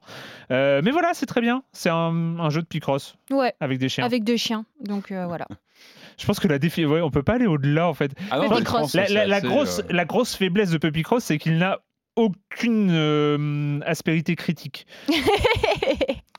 Euh, 0.51 0.81
mais 0.83 0.89
voilà, 0.91 1.11
c'est 1.13 1.25
très 1.27 1.41
bien. 1.41 1.61
C'est 1.73 1.89
un, 1.89 2.39
un 2.39 2.49
jeu 2.49 2.61
de 2.61 2.67
Picross 2.67 3.02
Ouais, 3.31 3.53
avec 3.59 3.77
des 3.79 3.89
chiens. 3.89 4.05
avec 4.05 4.23
deux 4.23 4.37
chiens. 4.37 4.65
Donc 4.81 5.11
euh, 5.11 5.25
voilà. 5.25 5.47
Je 6.17 6.25
pense 6.27 6.39
que 6.39 6.47
la 6.47 6.59
défi, 6.59 6.85
ouais, 6.85 7.01
on 7.01 7.09
peut 7.09 7.23
pas 7.23 7.33
aller 7.33 7.47
au-delà 7.47 7.87
en 7.87 7.93
fait. 7.93 8.11
Ah 8.29 8.37
non, 8.37 8.43
Puppy 8.43 8.53
mais 8.53 8.59
je 8.59 8.63
Cross. 8.65 8.81
pense 8.81 8.91
que 8.93 8.97
La, 8.97 9.07
c'est 9.07 9.13
la- 9.13 9.25
la 9.25 9.35
assez, 9.37 9.47
grosse, 9.47 9.79
euh, 9.79 9.83
la 9.89 10.05
grosse 10.05 10.35
faiblesse 10.35 10.69
de 10.69 10.77
Puppy 10.77 11.01
Cross, 11.01 11.23
c'est 11.25 11.37
qu'il 11.39 11.57
n'a 11.57 11.79
aucune 12.15 12.89
euh, 12.91 13.79
aspérité 13.85 14.35
critique. 14.35 14.85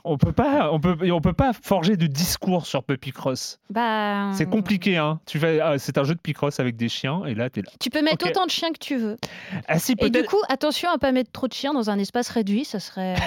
On 0.07 0.19
peut 0.19 0.33
pas, 0.33 0.71
on 0.71 0.79
peut, 0.81 0.97
on 1.11 1.21
peut 1.23 1.33
pas 1.33 1.53
forger 1.55 1.97
de 1.97 2.07
discours 2.07 2.67
sur 2.67 2.85
Puppy 2.85 3.11
Cross. 3.11 3.59
bah, 3.71 4.31
C'est 4.35 4.45
compliqué, 4.49 4.99
hein. 4.99 5.19
Tu 5.25 5.39
fais, 5.39 5.61
ah, 5.61 5.79
c'est 5.79 5.97
un 5.97 6.05
jeu 6.05 6.15
de 6.15 6.21
Picross 6.21 6.61
avec 6.61 6.77
des 6.77 6.91
chiens, 6.91 7.25
et 7.25 7.35
là 7.35 7.49
t'es 7.49 7.63
là. 7.63 7.71
Tu 7.81 7.89
peux 7.89 8.03
mettre 8.03 8.27
autant 8.29 8.45
de 8.45 8.51
chiens 8.51 8.71
que 8.73 8.79
tu 8.79 8.97
veux. 8.97 9.17
Ah 9.67 9.79
si, 9.79 9.95
Et 9.99 10.11
du 10.11 10.23
coup, 10.25 10.37
attention 10.51 10.91
à 10.91 10.99
pas 10.99 11.11
mettre 11.11 11.33
trop 11.33 11.49
de 11.49 11.55
chiens 11.55 11.73
dans 11.73 11.89
un 11.89 11.99
espace 11.99 12.29
réduit, 12.29 12.65
ça 12.67 12.81
serait 12.81 13.15
euh, 13.15 13.19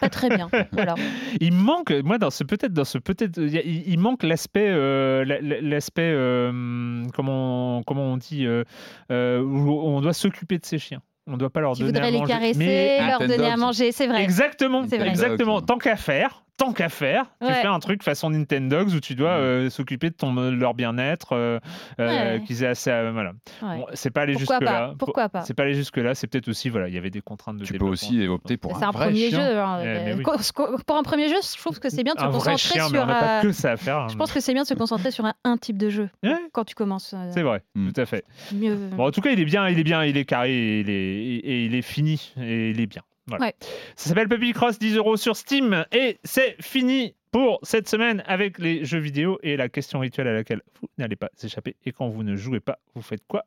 pas 0.00 0.10
très 0.10 0.28
bien. 0.28 0.50
Voilà. 0.72 0.94
Il 1.40 1.52
manque, 1.54 1.90
moi, 2.04 2.18
dans 2.18 2.30
ce 2.30 2.44
peut-être, 2.44 2.72
dans 2.74 2.84
ce 2.84 2.98
peut-être, 2.98 3.38
il, 3.40 3.98
manque 3.98 4.22
l'aspect, 4.22 4.68
euh, 4.68 5.24
la- 5.24 5.40
la- 5.40 5.60
l'aspect, 5.62 6.12
euh, 6.14 7.02
comment, 7.14 7.82
comment 7.86 8.04
on 8.04 8.16
dit, 8.18 8.44
euh, 8.46 8.64
euh, 9.10 9.40
où 9.42 9.70
on 9.70 10.00
doit 10.02 10.12
s'occuper 10.12 10.58
de 10.58 10.66
ces 10.66 10.78
chiens. 10.78 11.00
On 11.26 11.36
doit 11.36 11.50
pas 11.50 11.60
leur 11.60 11.74
Tu 11.74 11.80
donner 11.82 11.92
voudrais 11.92 12.08
à 12.08 12.10
les 12.10 12.18
manger. 12.18 12.32
caresser, 12.32 12.58
Mais 12.58 13.06
leur 13.06 13.20
donner 13.20 13.50
à 13.50 13.56
manger, 13.56 13.92
c'est 13.92 14.06
vrai. 14.06 14.22
Exactement, 14.22 14.84
exactement. 14.84 15.60
Tant 15.60 15.78
qu'à 15.78 15.96
faire, 15.96 16.44
tant 16.60 16.72
qu'à 16.72 16.88
faire, 16.88 17.24
tu 17.40 17.46
Ouais. 17.48 17.54
fais 17.54 17.66
un 17.66 17.78
truc 17.78 18.02
façon 18.02 18.30
Nintendogs 18.30 18.92
où 18.94 19.00
tu 19.00 19.14
dois 19.14 19.30
euh, 19.30 19.70
s'occuper 19.70 20.10
de 20.10 20.14
ton, 20.14 20.34
de 20.34 20.50
leur 20.50 20.74
bien-être, 20.74 21.32
euh, 21.32 21.58
euh, 22.00 22.36
Ouais. 22.36 22.42
qu'ils 22.44 22.62
aient 22.62 22.66
assez. 22.68 22.90
à- 22.90 23.10
voilà. 23.10 23.32
Ouais. 23.62 23.78
Bon, 23.78 23.86
c'est 23.94 24.10
pas 24.10 24.22
aller 24.22 24.34
Pourquoi 24.34 24.56
jusque 24.58 24.64
pas? 24.66 24.80
Là. 24.80 24.94
Pourquoi 24.98 25.28
pas? 25.30 25.40
C'est 25.42 25.54
pas 25.54 25.62
aller 25.62 25.74
jusque 25.74 25.96
là. 25.96 26.14
C'est 26.14 26.26
peut-être 26.26 26.48
aussi 26.48 26.68
voilà, 26.68 26.88
il 26.88 26.94
y 26.94 26.98
avait 26.98 27.10
des 27.10 27.22
contraintes 27.22 27.56
de 27.56 27.64
Tu 27.64 27.72
peux 27.74 27.84
aussi 27.86 28.26
opter 28.28 28.56
pour 28.58 28.76
C'est 28.76 28.84
un, 28.84 28.88
un 28.88 28.90
vrai 28.92 29.06
premier 29.06 29.30
chien. 29.30 29.40
jeu. 29.40 29.58
hein. 29.58 29.78
Eh, 29.80 29.84
mais 30.04 30.14
oui. 30.14 30.22
co- 30.22 30.76
Pour 30.86 30.96
un 30.96 31.02
premier 31.02 31.28
jeu, 31.28 31.36
je 31.42 31.58
trouve 31.58 31.80
que 31.80 31.88
c'est 31.88 32.04
bien 32.04 32.14
de 32.14 32.20
se 32.20 32.24
un 32.24 32.28
vrai 32.28 32.52
concentrer 32.52 32.80
mais 32.80 32.88
sur. 32.88 33.02
on 33.02 33.06
n'a 33.06 33.14
pas 33.20 33.40
que 33.42 33.52
ça 33.52 33.72
à 33.72 33.76
faire. 33.76 33.96
hein. 33.98 34.06
Je 34.10 34.16
pense 34.16 34.30
que 34.32 34.40
c'est 34.40 34.52
bien 34.52 34.62
de 34.62 34.68
se 34.68 34.74
concentrer 34.74 35.10
sur 35.10 35.24
un, 35.24 35.34
un 35.44 35.56
type 35.56 35.78
de 35.78 35.88
jeu 35.88 36.10
Ouais. 36.22 36.36
quand 36.52 36.64
tu 36.64 36.74
commences. 36.74 37.14
euh, 37.14 37.30
C'est 37.32 37.42
vrai, 37.42 37.62
Mm. 37.74 37.90
tout 37.92 38.00
à 38.00 38.04
fait. 38.06 38.24
Mieux. 38.52 38.76
Bon, 38.96 39.06
en 39.06 39.10
tout 39.10 39.22
cas, 39.22 39.30
il 39.30 39.40
est 39.40 39.44
bien, 39.46 39.66
il 39.68 39.78
est 39.78 39.84
bien, 39.84 40.04
il 40.04 40.16
est 40.18 40.24
carré, 40.26 40.80
il 40.80 40.90
est, 40.90 40.92
et 40.94 41.64
il 41.64 41.74
est 41.74 41.82
fini, 41.82 42.32
et 42.40 42.70
il 42.70 42.80
est 42.80 42.86
bien. 42.86 43.02
Voilà. 43.30 43.46
Ouais. 43.46 43.54
Ça 43.96 44.08
s'appelle 44.10 44.28
Puppy 44.28 44.52
Cross, 44.52 44.78
10 44.78 44.96
euros 44.96 45.16
sur 45.16 45.36
Steam, 45.36 45.84
et 45.92 46.18
c'est 46.24 46.56
fini 46.60 47.14
pour 47.32 47.60
cette 47.62 47.88
semaine 47.88 48.22
avec 48.26 48.58
les 48.58 48.84
jeux 48.84 48.98
vidéo 48.98 49.38
et 49.42 49.56
la 49.56 49.68
question 49.68 50.00
rituelle 50.00 50.26
à 50.28 50.32
laquelle 50.34 50.62
vous 50.80 50.88
n'allez 50.98 51.16
pas 51.16 51.28
échapper. 51.42 51.76
Et 51.84 51.92
quand 51.92 52.08
vous 52.08 52.22
ne 52.24 52.34
jouez 52.36 52.60
pas, 52.60 52.78
vous 52.94 53.02
faites 53.02 53.22
quoi 53.28 53.44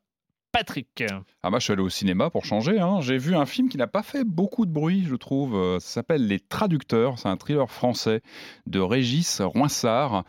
Patrick? 0.54 1.04
Ah 1.42 1.50
moi 1.50 1.58
je 1.58 1.64
suis 1.64 1.74
allé 1.74 1.82
au 1.82 1.90
cinéma 1.90 2.30
pour 2.30 2.46
changer. 2.46 2.80
hein. 2.80 3.02
J'ai 3.02 3.18
vu 3.18 3.36
un 3.36 3.48
film 3.48 3.70
qui 3.70 3.78
n'a 3.78 3.88
pas 3.88 4.04
fait 4.04 4.24
beaucoup 4.24 4.68
de 4.68 4.72
bruit, 4.72 5.04
je 5.10 5.16
trouve. 5.16 5.56
Euh, 5.56 5.80
Ça 5.80 5.88
s'appelle 5.96 6.28
Les 6.28 6.40
Traducteurs. 6.40 7.18
C'est 7.18 7.28
un 7.28 7.38
thriller 7.38 7.72
français 7.72 8.22
de 8.68 8.80
Régis 8.80 9.42
Roinsard 9.42 10.24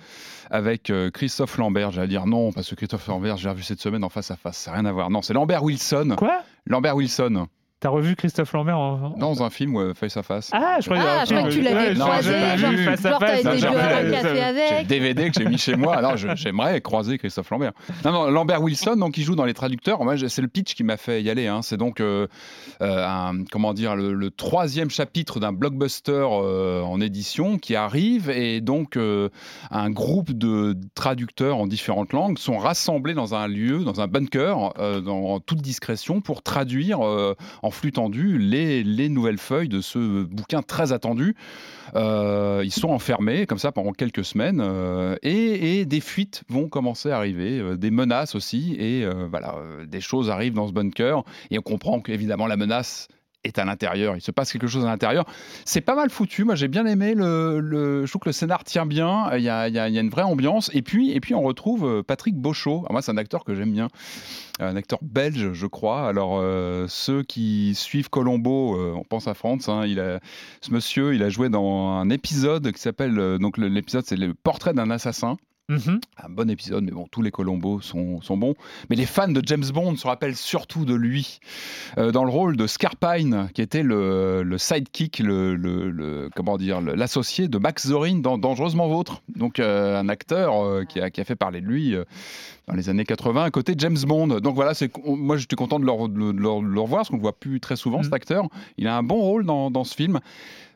avec 0.51 0.89
euh, 0.89 1.11
Christophe 1.11 1.59
Lambert. 1.59 1.91
J'allais 1.93 2.09
dire 2.09 2.25
non 2.27 2.53
parce 2.53 2.71
que 2.71 2.75
Christophe 2.75 3.07
Lambert, 3.07 3.37
j'ai 3.37 3.51
revu 3.51 3.63
cette 3.63 3.81
semaine 3.81 4.03
en 4.03 4.09
face 4.09 4.31
à 4.31 4.37
face. 4.37 4.57
Ça 4.57 4.71
n'a 4.71 4.79
rien 4.79 4.87
à 4.87 4.93
voir. 4.93 5.11
Non, 5.11 5.21
c'est 5.21 5.35
Lambert 5.35 5.63
Wilson. 5.63 6.15
Quoi? 6.17 6.41
Lambert 6.67 6.97
Wilson 6.97 7.47
T'as 7.85 7.91
revu 7.91 8.17
Christophe 8.17 8.51
Lambert 8.55 8.79
en... 8.79 9.11
dans 9.19 9.43
un 9.43 9.51
film 9.51 9.77
euh, 9.77 9.93
face 9.93 10.17
à 10.17 10.23
face. 10.23 10.49
Ah, 10.55 10.79
je 10.81 10.87
croyais, 10.87 11.03
Ah, 11.07 11.25
que 11.27 11.51
tu 11.53 11.61
l'avais 11.61 11.89
Ouais, 11.89 11.95
non, 11.95 12.07
croisé, 12.07 12.33
genre, 12.57 12.73
genre 12.97 13.19
t'as 13.19 13.39
été 13.41 13.61
non, 13.61 13.77
un 13.77 14.81
le. 14.81 14.85
DVD 14.87 15.31
que 15.31 15.39
j'ai 15.39 15.45
mis 15.47 15.59
chez 15.59 15.77
moi. 15.77 15.95
Alors, 15.95 16.17
j'aimerais 16.17 16.81
croiser 16.81 17.19
Christophe 17.19 17.51
Lambert. 17.51 17.73
Non, 18.03 18.13
non, 18.13 18.31
Lambert 18.31 18.63
Wilson, 18.63 18.97
donc, 18.97 19.13
qui 19.13 19.23
joue 19.23 19.35
dans 19.37 19.45
Les 19.45 19.53
Traducteurs. 19.53 20.03
Moi, 20.03 20.17
j'ai- 20.17 20.31
c'est 20.31 20.41
le 20.41 20.49
pitch 20.49 20.75
qui 20.75 20.83
m'a 20.83 20.97
fait 20.97 21.23
y 21.23 21.29
aller. 21.29 21.47
hein. 21.47 21.61
C'est 21.61 21.77
donc, 21.77 22.01
euh, 22.01 22.27
euh, 22.81 23.07
un, 23.07 23.45
comment 23.53 23.75
dire, 23.75 23.97
le, 23.97 24.15
le 24.15 24.31
troisième 24.31 24.89
chapitre 24.89 25.39
d'un 25.39 25.53
blockbuster 25.53 26.27
euh, 26.31 26.81
en 26.81 27.03
édition 27.03 27.59
qui 27.59 27.77
arrive. 27.77 28.31
Et 28.31 28.63
donc, 28.63 28.97
euh, 28.97 29.29
un 29.71 29.91
groupe 29.91 30.33
de 30.33 30.75
traducteurs 30.95 31.59
en 31.59 31.67
différentes 31.67 32.15
langues 32.15 32.39
sont 32.39 32.57
rassemblés 32.57 33.13
dans 33.13 33.35
un 33.35 33.47
lieu, 33.47 33.81
dans 33.85 34.01
un 34.01 34.07
bunker, 34.07 34.73
euh, 34.79 35.03
dans, 35.03 35.19
en 35.35 35.41
toute 35.41 35.61
discrétion, 35.61 36.23
pour 36.23 36.43
traduire 36.43 37.05
euh, 37.07 37.35
en 37.63 37.71
flux 37.75 37.93
tendu 37.93 38.39
les, 38.39 38.83
les 38.83 39.09
nouvelles 39.09 39.39
feuilles 39.39 39.69
de 39.69 39.81
ce 39.81 40.23
bouquin 40.25 40.63
très 40.63 40.93
attendu. 40.93 41.37
Euh, 41.95 42.63
ils 42.65 42.73
sont 42.73 42.89
enfermés 42.89 43.47
comme 43.47 43.59
ça 43.59 43.73
pendant 43.73 43.93
quelques 43.93 44.25
semaines 44.25 44.61
euh, 44.63 45.17
et, 45.23 45.81
et 45.81 45.85
des 45.85 46.01
fuites 46.01 46.45
vont 46.49 46.69
commencer 46.69 47.11
à 47.11 47.17
arriver, 47.17 47.59
euh, 47.59 47.77
des 47.77 47.91
menaces 47.91 48.35
aussi 48.35 48.75
et 48.79 49.07
voilà, 49.31 49.57
des 49.87 50.01
choses 50.01 50.31
arrivent 50.31 50.55
dans 50.55 50.69
ce 50.69 50.73
bunker 50.73 51.25
et 51.51 51.59
on 51.59 51.63
comprend 51.63 52.01
qu'évidemment 52.01 52.47
la 52.47 52.57
menace 52.57 53.09
est 53.45 53.59
à 53.59 53.65
l'intérieur, 53.65 54.17
il 54.17 54.21
se 54.21 54.31
passe 54.31 54.53
quelque 54.53 54.67
chose 54.67 54.85
à 54.85 54.89
l'intérieur. 54.89 55.25
C'est 55.65 55.81
pas 55.81 55.95
mal 55.95 56.11
foutu, 56.11 56.45
moi 56.45 56.55
j'ai 56.55 56.69
bien 56.69 56.87
aimé, 56.87 57.15
le, 57.15 58.05
je 58.05 58.11
trouve 58.11 58.23
que 58.23 58.29
le 58.29 58.33
scénar 58.33 58.65
tient 58.65 58.87
bien, 58.87 59.31
il 59.37 59.43
y 59.43 59.49
a, 59.49 59.89
une 59.89 60.11
vraie 60.11 60.23
ambiance 60.23 60.71
et 60.75 60.83
puis, 60.83 61.13
et 61.13 61.21
puis 61.21 61.35
on 61.35 61.43
retrouve 61.43 61.87
euh, 61.87 62.03
Patrick 62.03 62.37
Beauchot, 62.37 62.81
Alors 62.81 62.93
moi 62.93 63.03
c'est 63.03 63.13
un 63.13 63.17
acteur 63.17 63.45
que 63.45 63.55
j'aime 63.55 63.73
bien, 63.73 63.89
un 64.61 64.77
acteur 64.77 64.99
belge 65.03 65.53
je 65.53 65.67
crois, 65.67 66.09
alors 66.09 66.39
euh, 66.41 66.87
ceux 66.89 67.23
qui 67.23 67.75
suivent 67.75 68.11
Colombo, 68.11 68.77
euh, 68.77 68.95
on 68.97 69.05
pense 69.05 69.29
à 69.29 69.35
France, 69.35 69.69
hein, 69.69 69.85
il 69.87 70.01
a, 70.01 70.21
ce 70.61 70.73
monsieur, 70.73 71.15
il 71.15 71.23
a 71.23 71.29
joué 71.29 71.49
dans 71.49 71.99
un 71.99 72.11
épisode 72.11 72.73
qui 72.73 72.81
s'appelle, 72.81 73.39
donc 73.39 73.59
l'épisode 73.59 74.05
c'est 74.07 74.17
le 74.17 74.35
portrait 74.35 74.75
d'un 74.75 74.91
assassin. 74.91 75.37
Mhm. 75.71 75.99
Un 76.23 76.29
bon 76.29 76.51
épisode, 76.51 76.85
mais 76.85 76.91
bon, 76.91 77.07
tous 77.11 77.23
les 77.23 77.31
Colombos 77.31 77.81
sont, 77.81 78.21
sont 78.21 78.37
bons. 78.37 78.55
Mais 78.91 78.97
les 78.97 79.07
fans 79.07 79.29
de 79.29 79.41
James 79.47 79.65
Bond 79.73 79.97
se 79.97 80.07
rappellent 80.07 80.37
surtout 80.37 80.85
de 80.85 80.95
lui 80.95 81.39
euh, 81.97 82.13
dans 82.13 82.25
le 82.25 82.31
rôle 82.31 82.59
de 82.59 82.67
Scarpine, 82.67 83.49
qui 83.55 83.63
était 83.63 83.83
le, 83.83 84.43
le 84.43 84.59
sidekick, 84.59 85.21
le, 85.21 85.55
le- 85.55 85.91
le- 85.91 86.29
comment 86.37 86.59
dire, 86.59 86.83
l'associé 86.83 87.49
de 87.49 87.57
Max 87.57 87.87
Zorin 87.87 88.17
dans 88.19 88.37
Dangereusement 88.37 88.89
Vôtre. 88.89 89.23
Donc 89.37 89.59
euh, 89.59 89.99
un 89.99 90.11
acteur 90.11 90.63
euh, 90.63 90.85
qui, 90.85 91.01
a, 91.01 91.09
qui 91.11 91.23
a 91.23 91.25
fait 91.25 91.35
parler 91.37 91.63
de 91.63 91.67
lui 91.67 91.95
dans 92.69 92.75
les 92.75 92.91
années 92.91 93.05
80 93.05 93.45
à 93.45 93.51
côté 93.51 93.75
de 93.75 93.81
James 93.81 93.97
Bond. 94.07 94.27
Donc 94.41 94.55
voilà, 94.55 94.75
c'est 94.75 94.91
moi 95.07 95.39
j'étais 95.39 95.57
content 95.57 95.81
de 95.81 95.87
le, 95.87 95.91
revoir 96.81 96.99
parce 97.01 97.09
qu'on 97.09 97.17
ne 97.17 97.23
voit 97.23 97.39
plus 97.39 97.61
très 97.61 97.77
souvent 97.77 98.03
cet 98.03 98.13
acteur. 98.13 98.49
Il 98.77 98.87
a 98.87 98.99
un 98.99 99.03
bon 99.03 99.17
rôle 99.19 99.47
dans, 99.47 99.71
dans 99.71 99.85
ce 99.85 99.95
film. 99.95 100.21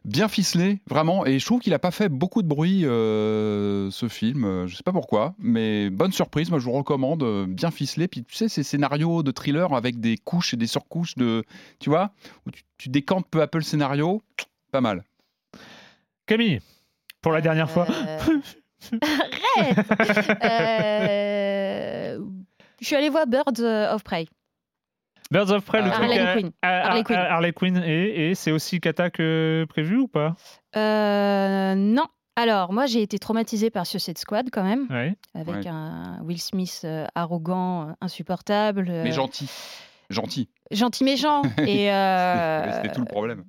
Bien 0.09 0.27
ficelé, 0.29 0.79
vraiment, 0.89 1.27
et 1.27 1.39
je 1.39 1.45
trouve 1.45 1.61
qu'il 1.61 1.73
n'a 1.73 1.79
pas 1.79 1.91
fait 1.91 2.09
beaucoup 2.09 2.41
de 2.43 2.49
bruit 2.49 2.87
euh, 2.87 3.91
ce 3.91 4.09
film. 4.09 4.45
Euh, 4.45 4.67
Je 4.67 4.75
sais 4.75 4.83
pas 4.83 4.91
pourquoi, 4.93 5.35
mais 5.39 5.91
bonne 5.91 6.13
surprise. 6.13 6.49
Moi, 6.49 6.59
je 6.61 6.65
vous 6.65 6.73
recommande. 6.73 7.23
euh, 7.23 7.45
Bien 7.47 7.71
ficelé. 7.71 8.09
Puis 8.09 8.25
tu 8.25 8.35
sais, 8.35 8.49
ces 8.49 8.63
scénarios 8.63 9.23
de 9.23 9.31
thriller 9.33 9.75
avec 9.75 10.01
des 10.01 10.17
couches 10.17 10.55
et 10.55 10.57
des 10.57 10.67
surcouches 10.67 11.15
de, 11.17 11.45
tu 11.79 11.91
vois, 11.91 12.13
où 12.47 12.51
tu, 12.51 12.63
tu 12.79 12.89
décantes 12.89 13.27
peu 13.31 13.43
à 13.43 13.47
peu 13.49 13.59
le 13.59 13.65
scénario, 13.65 14.23
pas 14.73 14.81
mal. 14.81 15.05
Camille, 16.25 16.61
pour 17.21 17.33
la 17.33 17.43
dernière 17.43 17.71
fois. 17.71 17.87
Arrête 19.03 19.79
Euh, 20.43 22.19
Je 22.81 22.87
suis 22.87 22.97
allée 22.97 23.11
voir 23.11 23.27
Birds 23.27 23.61
of 23.93 24.03
Prey. 24.05 24.27
Birds 25.31 25.51
of 25.53 25.65
Prey, 25.65 25.83
le 25.83 25.89
Ah, 25.89 25.91
truc 25.91 26.05
Harley 26.05 26.19
à- 26.21 26.33
Quinn. 26.35 26.51
à- 26.63 26.69
à- 26.69 26.87
Harley 26.89 27.05
Quinn. 27.05 27.17
à- 27.19 27.33
Harley 27.35 27.53
Quinn, 27.53 27.83
et, 27.85 28.31
et 28.31 28.35
c'est 28.35 28.51
aussi 28.53 28.81
kata 28.81 29.11
que 29.11 29.67
prévu 29.69 29.97
ou 29.99 30.09
pas? 30.09 30.35
Euh, 30.77 31.75
non. 31.75 32.07
Alors, 32.37 32.73
moi, 32.73 32.87
j'ai 32.87 33.03
été 33.03 33.19
traumatisée 33.19 33.69
par 33.69 33.85
Suicide 33.85 34.17
Squad 34.17 34.49
quand 34.53 34.63
même, 34.63 34.87
Ouais. 34.91 35.17
avec 35.35 35.57
Ouais. 35.57 35.67
un 35.69 36.21
Will 36.23 36.41
Smith 36.41 36.83
euh, 36.85 37.05
arrogant, 37.15 37.89
euh, 37.89 37.93
insupportable. 38.01 38.87
euh, 38.89 39.03
Mais 39.03 39.13
gentil. 39.13 39.51
Gentil. 40.09 40.49
gentil 40.71 41.05
méchant. 41.05 41.43
et 41.59 41.93
euh, 41.93 42.73
C'était 42.77 42.95
tout 42.95 43.01
le 43.01 43.07
problème. 43.07 43.45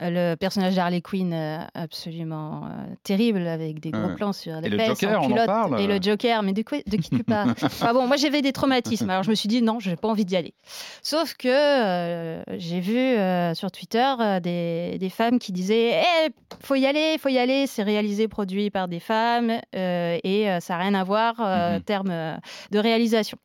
Le 0.00 0.34
personnage 0.34 0.74
d'Harley 0.76 1.00
Quinn 1.02 1.32
euh, 1.32 1.58
absolument 1.74 2.64
euh, 2.66 2.94
terrible 3.02 3.46
avec 3.46 3.80
des 3.80 3.90
gros 3.90 4.08
Ouais. 4.08 4.14
plans 4.14 4.32
sur 4.32 4.60
les 4.60 4.68
Et 4.68 4.70
le 4.70 4.78
fesses 4.78 5.00
Joker, 5.00 5.20
en 5.20 5.22
on 5.22 5.26
en 5.26 5.28
culotte. 5.28 5.46
parle 5.46 5.80
et 5.80 5.86
le 5.86 5.98
Joker 6.00 6.42
mais 6.42 6.52
de, 6.52 6.62
quoi, 6.62 6.78
de 6.86 6.96
qui 6.96 7.10
tu 7.10 7.22
parles? 7.24 7.54
Enfin 7.62 7.92
bon 7.92 8.06
moi 8.06 8.16
j'avais 8.16 8.40
des 8.40 8.52
traumatismes 8.52 9.10
alors 9.10 9.22
je 9.22 9.30
me 9.30 9.34
suis 9.34 9.48
dit 9.48 9.60
non 9.62 9.78
j'ai 9.78 9.96
pas 9.96 10.08
envie 10.08 10.24
d'y 10.24 10.36
aller 10.36 10.54
sauf 11.02 11.34
que 11.34 11.48
euh, 11.48 12.42
j'ai 12.58 12.80
vu 12.80 12.96
euh, 12.96 13.52
sur 13.54 13.70
Twitter 13.70 14.14
des, 14.42 14.96
des 14.98 15.10
femmes 15.10 15.38
qui 15.38 15.52
disaient 15.52 16.00
Eh, 16.26 16.30
faut 16.64 16.76
y 16.76 16.86
aller 16.86 17.16
faut 17.18 17.28
y 17.28 17.38
aller 17.38 17.66
c'est 17.66 17.82
réalisé 17.82 18.26
produit 18.28 18.70
par 18.70 18.88
des 18.88 19.00
femmes 19.00 19.50
et 19.74 20.46
ça 20.60 20.74
n'a 20.74 20.80
rien 20.82 20.94
à 20.94 21.04
voir 21.04 21.40
en 21.40 21.80
termes 21.80 22.10
euh, 22.10 22.36
de 22.70 22.78
réalisation 22.78 23.36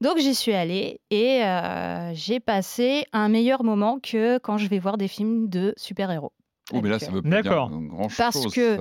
donc 0.00 0.18
j'y 0.18 0.34
suis 0.34 0.52
allée 0.52 1.00
et 1.10 1.42
euh, 1.44 2.12
j'ai 2.14 2.40
passé 2.40 3.04
un 3.12 3.28
meilleur 3.28 3.64
moment 3.64 3.98
que 4.02 4.38
quand 4.38 4.58
je 4.58 4.66
vais 4.68 4.78
voir 4.78 4.96
des 4.98 5.08
films 5.08 5.48
de 5.48 5.74
super-héros. 5.76 6.32
Oh, 6.72 6.80
mais 6.82 6.88
là, 6.88 6.98
ça 6.98 7.10
veut 7.10 7.20
pas 7.22 7.28
dire 7.28 7.42
D'accord. 7.42 7.70
grand 7.70 8.08
chose. 8.08 8.16
Parce 8.18 8.46
que- 8.54 8.78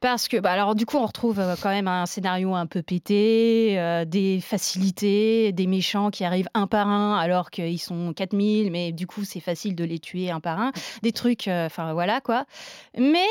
Parce 0.00 0.26
que, 0.26 0.36
bah, 0.38 0.50
alors 0.50 0.74
du 0.74 0.84
coup, 0.84 0.96
on 0.96 1.06
retrouve 1.06 1.38
euh, 1.38 1.54
quand 1.62 1.68
même 1.68 1.86
un 1.86 2.06
scénario 2.06 2.56
un 2.56 2.66
peu 2.66 2.82
pété, 2.82 3.78
euh, 3.78 4.04
des 4.04 4.40
facilités, 4.40 5.52
des 5.52 5.68
méchants 5.68 6.10
qui 6.10 6.24
arrivent 6.24 6.48
un 6.54 6.66
par 6.66 6.88
un 6.88 7.16
alors 7.16 7.52
qu'ils 7.52 7.78
sont 7.78 8.12
4000, 8.12 8.72
mais 8.72 8.90
du 8.90 9.06
coup, 9.06 9.22
c'est 9.24 9.38
facile 9.38 9.76
de 9.76 9.84
les 9.84 10.00
tuer 10.00 10.32
un 10.32 10.40
par 10.40 10.58
un. 10.58 10.72
Des 11.02 11.12
trucs, 11.12 11.46
euh, 11.46 11.66
enfin 11.66 11.92
voilà 11.92 12.20
quoi. 12.20 12.46
Mais, 12.98 13.24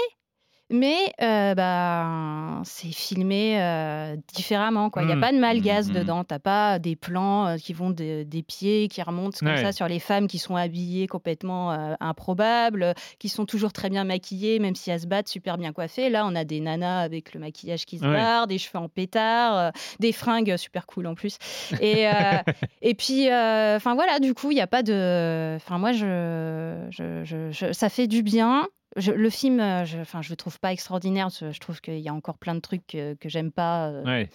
mais 0.71 0.95
euh, 1.21 1.53
bah, 1.55 2.61
c'est 2.63 2.91
filmé 2.91 3.61
euh, 3.61 4.15
différemment. 4.33 4.89
Il 4.99 5.05
n'y 5.05 5.11
a 5.11 5.15
Mm. 5.15 5.21
pas 5.21 5.31
de 5.33 5.37
malgaze 5.37 5.89
Mm, 5.89 5.91
mm. 5.91 5.95
dedans. 5.95 6.23
T'as 6.23 6.39
pas 6.39 6.79
des 6.79 6.95
plans 6.95 7.47
euh, 7.47 7.57
qui 7.57 7.73
vont 7.73 7.89
de- 7.89 8.23
des 8.23 8.43
pieds, 8.43 8.87
qui 8.87 9.01
remontent 9.01 9.37
comme 9.39 9.49
Ouais. 9.49 9.61
ça 9.61 9.71
sur 9.71 9.87
les 9.87 9.99
femmes 9.99 10.27
qui 10.27 10.39
sont 10.39 10.55
habillées 10.55 11.07
complètement 11.07 11.71
euh, 11.71 11.93
improbables, 11.99 12.93
qui 13.19 13.29
sont 13.29 13.45
toujours 13.45 13.73
très 13.73 13.89
bien 13.89 14.03
maquillées, 14.03 14.59
même 14.59 14.75
si 14.75 14.89
elles 14.91 15.01
se 15.01 15.07
battent 15.07 15.27
super 15.27 15.57
bien 15.57 15.73
coiffées. 15.73 16.09
Là, 16.09 16.25
on 16.25 16.35
a 16.35 16.43
des 16.43 16.59
nanas 16.59 17.01
avec 17.01 17.33
le 17.33 17.39
maquillage 17.39 17.85
qui 17.85 17.97
se 17.99 18.05
Ouais. 18.05 18.13
barre, 18.13 18.47
des 18.47 18.57
cheveux 18.57 18.79
en 18.79 18.89
pétard, 18.89 19.57
euh, 19.57 19.69
des 19.99 20.11
fringues 20.11 20.55
super 20.57 20.85
cool 20.85 21.07
en 21.07 21.15
plus. 21.15 21.37
Et, 21.81 22.07
euh, 22.07 22.11
et 22.81 22.93
puis, 22.95 23.29
euh, 23.29 23.75
enfin 23.75 23.95
voilà, 23.95 24.19
du 24.19 24.33
coup, 24.33 24.51
il 24.51 24.55
n'y 24.55 24.61
a 24.61 24.67
pas 24.67 24.83
de. 24.83 25.55
Enfin, 25.57 25.77
moi, 25.77 25.91
je, 25.91 26.87
je- 26.91 27.23
je- 27.23 27.51
je- 27.51 27.73
ça 27.73 27.89
fait 27.89 28.07
du 28.07 28.23
bien. 28.23 28.67
Je- 28.97 29.11
le 29.11 29.29
film, 29.29 29.59
euh, 29.59 29.85
je, 29.85 29.99
enfin, 29.99 30.21
je 30.21 30.29
le 30.29 30.35
trouve 30.35 30.59
pas 30.59 30.71
extraordinaire. 30.73 31.29
Je, 31.29 31.51
je 31.51 31.59
trouve 31.59 31.79
qu'il 31.81 31.99
y 31.99 32.09
a 32.09 32.13
encore 32.13 32.37
plein 32.37 32.55
de 32.55 32.59
trucs 32.59 32.85
que, 32.87 33.13
que 33.15 33.29
j'aime 33.29 33.51
pas. 33.51 33.87
euh, 33.89 34.03
Ouais. 34.03 34.29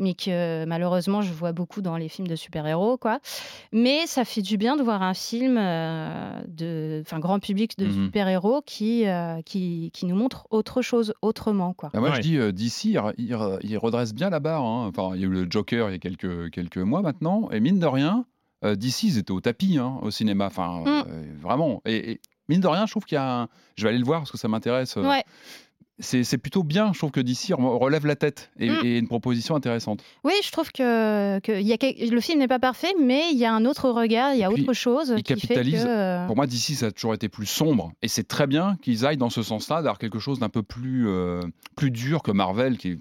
mais 0.00 0.14
que 0.14 0.64
malheureusement 0.64 1.22
je 1.22 1.32
vois 1.32 1.50
beaucoup 1.50 1.82
dans 1.82 1.96
les 1.96 2.08
films 2.08 2.28
de 2.28 2.36
super-héros 2.36 2.98
quoi. 2.98 3.18
Mais 3.72 4.06
ça 4.06 4.24
fait 4.24 4.42
du 4.42 4.56
bien 4.56 4.76
de 4.76 4.82
voir 4.84 5.02
un 5.02 5.12
film 5.12 5.56
euh, 5.58 6.40
de 6.46 7.02
enfin 7.04 7.18
grand 7.18 7.40
public 7.40 7.76
de 7.78 7.86
Mhm. 7.86 8.04
super-héros 8.06 8.62
qui, 8.64 9.08
euh, 9.08 9.42
qui 9.42 9.90
qui 9.92 10.06
nous 10.06 10.14
montre 10.14 10.46
autre 10.50 10.82
chose 10.82 11.14
autrement 11.20 11.72
quoi. 11.74 11.90
Ah, 11.94 11.98
moi, 11.98 12.10
Ouais. 12.10 12.16
je 12.16 12.20
dis, 12.20 12.36
euh, 12.38 12.52
d'ici, 12.52 12.92
il, 12.92 13.02
il- 13.18 13.58
il 13.64 13.76
redresse 13.78 14.14
bien 14.14 14.30
la 14.30 14.38
barre. 14.38 14.62
hein. 14.64 14.86
Enfin, 14.88 15.16
il 15.16 15.20
y 15.20 15.24
a 15.24 15.26
eu 15.26 15.30
le 15.30 15.46
Joker 15.50 15.88
il 15.88 15.92
y 15.92 15.96
a 15.96 15.98
quelques, 15.98 16.50
quelques 16.52 16.78
mois 16.78 17.02
maintenant. 17.02 17.50
Et 17.50 17.58
mine 17.58 17.80
de 17.80 17.86
rien, 17.86 18.24
euh, 18.64 18.76
d'ici, 18.76 19.08
ils 19.08 19.18
étaient 19.18 19.32
au 19.32 19.40
tapis 19.40 19.78
hein, 19.78 19.98
au 20.02 20.12
cinéma. 20.12 20.46
Enfin, 20.46 20.82
Mm. 20.86 20.86
euh, 21.08 21.24
vraiment. 21.40 21.82
Et, 21.86 22.12
et 22.12 22.20
mine 22.48 22.60
de 22.60 22.66
rien, 22.66 22.86
je 22.86 22.92
trouve 22.92 23.04
qu'il 23.04 23.16
y 23.16 23.18
a 23.18 23.42
un... 23.42 23.48
Je 23.76 23.82
vais 23.84 23.90
aller 23.90 23.98
le 23.98 24.04
voir 24.04 24.20
parce 24.20 24.30
que 24.30 24.38
ça 24.38 24.48
m'intéresse. 24.48 24.96
euh, 24.96 25.02
Ouais. 25.08 25.24
c'est 26.00 26.22
c'est 26.24 26.38
plutôt 26.38 26.62
bien. 26.62 26.92
Je 26.92 26.98
trouve 26.98 27.10
que 27.10 27.20
d'ici 27.20 27.52
relève 27.52 28.06
la 28.06 28.14
tête 28.16 28.50
et, 28.58 28.70
Mm. 28.70 28.84
et 28.84 28.98
une 28.98 29.08
proposition 29.08 29.56
intéressante. 29.56 30.02
Oui, 30.24 30.32
je 30.44 30.50
trouve 30.52 30.70
que, 30.70 31.40
que 31.40 31.52
il 31.60 31.66
y 31.66 31.72
a 31.72 31.76
le 32.10 32.20
film 32.20 32.38
n'est 32.38 32.46
pas 32.48 32.58
parfait, 32.60 32.92
mais 33.00 33.30
il 33.32 33.38
y 33.38 33.44
a 33.44 33.52
un 33.52 33.64
autre 33.64 33.90
regard, 33.90 34.32
il 34.34 34.38
y 34.40 34.44
a 34.44 34.48
puis, 34.50 34.62
autre 34.62 34.72
chose 34.74 35.12
Ils 35.16 35.22
qui 35.24 35.38
fait 35.40 35.54
que. 35.62 36.26
Pour 36.26 36.36
moi, 36.36 36.46
d'ici, 36.46 36.74
ça 36.76 36.86
a 36.86 36.90
toujours 36.92 37.14
été 37.14 37.28
plus 37.28 37.46
sombre. 37.46 37.92
Et 38.02 38.08
c'est 38.08 38.26
très 38.28 38.46
bien 38.46 38.76
qu'ils 38.82 39.04
aillent 39.06 39.16
dans 39.16 39.30
ce 39.30 39.42
sens-là, 39.42 39.76
d'avoir 39.76 39.98
quelque 39.98 40.18
chose 40.20 40.38
d'un 40.38 40.48
peu 40.48 40.62
plus, 40.62 41.08
euh, 41.08 41.40
plus 41.76 41.90
dur 41.90 42.22
que 42.22 42.30
Marvel. 42.30 42.78
Qui... 42.78 42.98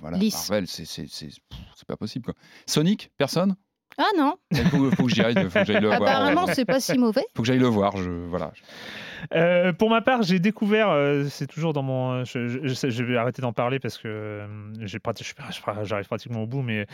Voilà. 0.00 0.16
Marvel, 0.16 0.66
c'est 0.66 0.86
c'est- 0.86 1.06
c'est- 1.10 1.26
pff, 1.26 1.58
c'est 1.76 1.86
pas 1.86 1.96
possible. 1.98 2.24
Quoi. 2.24 2.34
Sonic, 2.66 3.10
personne? 3.18 3.56
Ah 3.98 4.04
non, 4.16 4.34
Il 4.52 4.58
faut, 4.58 4.90
faut 4.92 5.04
que 5.04 5.10
j'y 5.10 5.22
aille, 5.22 5.34
faut 5.50 5.58
que 5.58 5.64
j'aille 5.64 5.80
le 5.80 5.88
voir. 5.88 6.02
apparemment 6.02 6.46
c'est 6.46 6.64
pas 6.64 6.80
si 6.80 6.96
mauvais. 6.98 7.24
faut 7.36 7.42
que 7.42 7.46
j'aille 7.46 7.58
le 7.58 7.66
voir. 7.66 7.96
Je, 7.96 8.10
voilà. 8.10 8.52
Euh, 9.34 9.74
pour 9.74 9.90
ma 9.90 10.00
part, 10.00 10.22
j'ai 10.22 10.38
découvert, 10.38 10.88
euh, 10.88 11.24
c'est 11.28 11.46
toujours 11.46 11.74
dans 11.74 11.82
mon. 11.82 12.24
Je, 12.24 12.48
je- 12.48 12.60
je 12.62 12.72
sais- 12.74 12.90
je 12.90 13.04
vais 13.04 13.18
arrêter 13.18 13.42
d'en 13.42 13.52
parler 13.52 13.78
parce 13.78 13.98
que 13.98 14.08
euh, 14.08 14.46
j'arrive 15.84 16.06
pratiquement 16.06 16.42
au 16.42 16.46
bout, 16.46 16.62
mais 16.62 16.86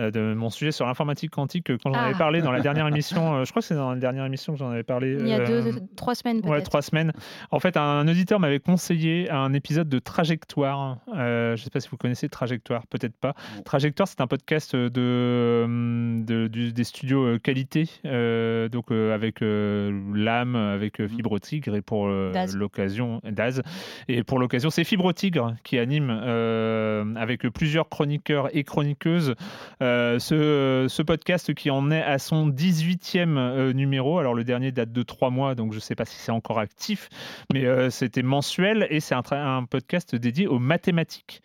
euh, 0.00 0.10
de 0.10 0.34
mon 0.34 0.50
sujet 0.50 0.72
sur 0.72 0.86
l'informatique 0.86 1.30
quantique, 1.30 1.68
quand 1.78 1.92
j'en 1.92 2.00
Ah. 2.00 2.06
avais 2.06 2.18
parlé 2.18 2.40
dans 2.42 2.50
la 2.50 2.60
dernière 2.60 2.88
émission, 2.88 3.36
euh, 3.36 3.44
je 3.44 3.50
crois 3.50 3.62
que 3.62 3.68
c'est 3.68 3.76
dans 3.76 3.92
la 3.92 3.98
dernière 3.98 4.24
émission 4.24 4.52
que 4.54 4.58
j'en 4.58 4.70
avais 4.70 4.82
parlé. 4.82 5.16
Il 5.20 5.28
y 5.28 5.32
a 5.32 5.38
euh, 5.38 5.46
deux, 5.62 5.80
trois 5.96 6.16
semaines 6.16 6.40
peut-être. 6.40 6.50
Ouais, 6.52 6.62
trois 6.62 6.82
semaines. 6.82 7.12
En 7.52 7.60
fait, 7.60 7.76
un 7.76 8.08
auditeur 8.08 8.40
m'avait 8.40 8.58
conseillé 8.60 9.30
un 9.30 9.52
épisode 9.52 9.88
de 9.88 9.98
Trajectoire. 10.00 10.98
Euh, 11.14 11.54
je 11.54 11.60
ne 11.60 11.64
sais 11.64 11.70
pas 11.70 11.78
si 11.80 11.88
vous 11.88 11.96
connaissez 11.96 12.28
Trajectoire, 12.28 12.86
peut-être 12.88 13.16
pas. 13.16 13.34
Trajectoire, 13.64 14.08
c'est 14.08 14.20
un 14.20 14.26
podcast 14.26 14.74
de, 14.74 15.64
de- 16.24 16.37
du- 16.46 16.72
des 16.72 16.84
studios 16.84 17.24
euh, 17.24 17.38
qualité, 17.38 17.88
euh, 18.04 18.68
donc 18.68 18.92
euh, 18.92 19.12
avec 19.12 19.42
euh, 19.42 19.90
l'âme, 20.14 20.54
avec 20.54 21.00
euh, 21.00 21.08
Fibre 21.08 21.38
Tigre 21.40 21.74
et 21.74 21.82
pour 21.82 22.06
euh, 22.06 22.30
l'occasion 22.54 23.20
Daz. 23.24 23.62
Et 24.06 24.22
pour 24.22 24.38
l'occasion, 24.38 24.70
c'est 24.70 24.84
Fibre 24.84 25.12
Tigre 25.12 25.56
qui 25.64 25.78
anime 25.78 26.10
euh, 26.22 27.04
avec 27.16 27.42
plusieurs 27.48 27.88
chroniqueurs 27.88 28.54
et 28.56 28.62
chroniqueuses 28.62 29.34
euh, 29.82 30.18
ce, 30.18 30.86
ce 30.88 31.02
podcast 31.02 31.54
qui 31.54 31.70
en 31.70 31.90
est 31.90 32.02
à 32.02 32.18
son 32.18 32.48
18e 32.50 33.36
euh, 33.38 33.72
numéro. 33.72 34.18
Alors 34.18 34.34
le 34.34 34.44
dernier 34.44 34.70
date 34.70 34.92
de 34.92 35.02
trois 35.02 35.30
mois, 35.30 35.54
donc 35.54 35.72
je 35.72 35.78
ne 35.78 35.80
sais 35.80 35.94
pas 35.94 36.04
si 36.04 36.16
c'est 36.16 36.32
encore 36.32 36.58
actif, 36.58 37.08
mais 37.52 37.64
euh, 37.64 37.88
c'était 37.90 38.22
mensuel 38.22 38.86
et 38.90 39.00
c'est 39.00 39.14
un, 39.14 39.64
podcast 39.64 40.14
dédié 40.14 40.46
aux 40.46 40.58
mathématiques. 40.58 41.42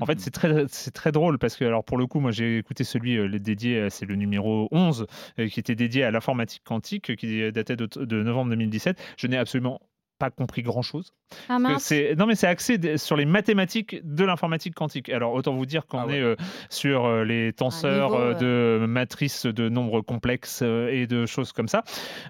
En 0.00 0.06
fait, 0.06 0.18
c'est 0.18 0.30
très, 0.30 0.64
c'est 0.68 0.90
très 0.90 1.12
drôle 1.12 1.38
parce 1.38 1.56
que, 1.56 1.64
alors 1.64 1.84
pour 1.84 1.96
le 1.98 2.06
coup, 2.06 2.18
moi 2.18 2.30
j'ai 2.32 2.58
écouté 2.58 2.82
celui 2.82 3.16
euh, 3.18 3.28
dédié, 3.38 3.76
euh, 3.76 3.88
c'est 3.90 4.06
le 4.06 4.14
numéro 4.16 4.31
11, 4.38 5.06
euh, 5.38 5.48
qui 5.48 5.60
était 5.60 5.74
dédié 5.74 6.04
à 6.04 6.10
l'informatique 6.10 6.62
quantique, 6.64 7.10
euh, 7.10 7.14
qui 7.14 7.50
datait 7.52 7.76
de, 7.76 7.86
de 7.86 8.22
novembre 8.22 8.50
2017. 8.50 8.96
Je 9.16 9.26
n'ai 9.26 9.36
absolument 9.38 9.80
pas 10.18 10.30
compris 10.30 10.62
grand 10.62 10.82
chose. 10.82 11.12
Ah 11.48 11.58
c'est- 11.80 12.14
Non, 12.14 12.26
mais 12.26 12.36
c'est 12.36 12.46
axé 12.46 12.78
sur 12.96 13.16
les 13.16 13.24
mathématiques 13.24 13.96
de 14.04 14.24
l'informatique 14.24 14.72
quantique. 14.72 15.08
Alors, 15.08 15.32
autant 15.34 15.52
vous 15.52 15.66
dire 15.66 15.84
qu'on 15.88 15.98
Ah 15.98 16.06
ouais. 16.06 16.18
est 16.18 16.20
euh, 16.20 16.36
sur 16.70 17.06
euh, 17.06 17.24
les 17.24 17.52
tenseurs 17.52 18.10
niveau, 18.10 18.22
euh, 18.22 18.78
de 18.80 18.86
matrices 18.86 19.46
de 19.46 19.68
nombres 19.68 20.00
complexes 20.00 20.60
euh, 20.62 20.86
et 20.92 21.08
de 21.08 21.26
choses 21.26 21.50
comme 21.50 21.66
ça, 21.66 21.82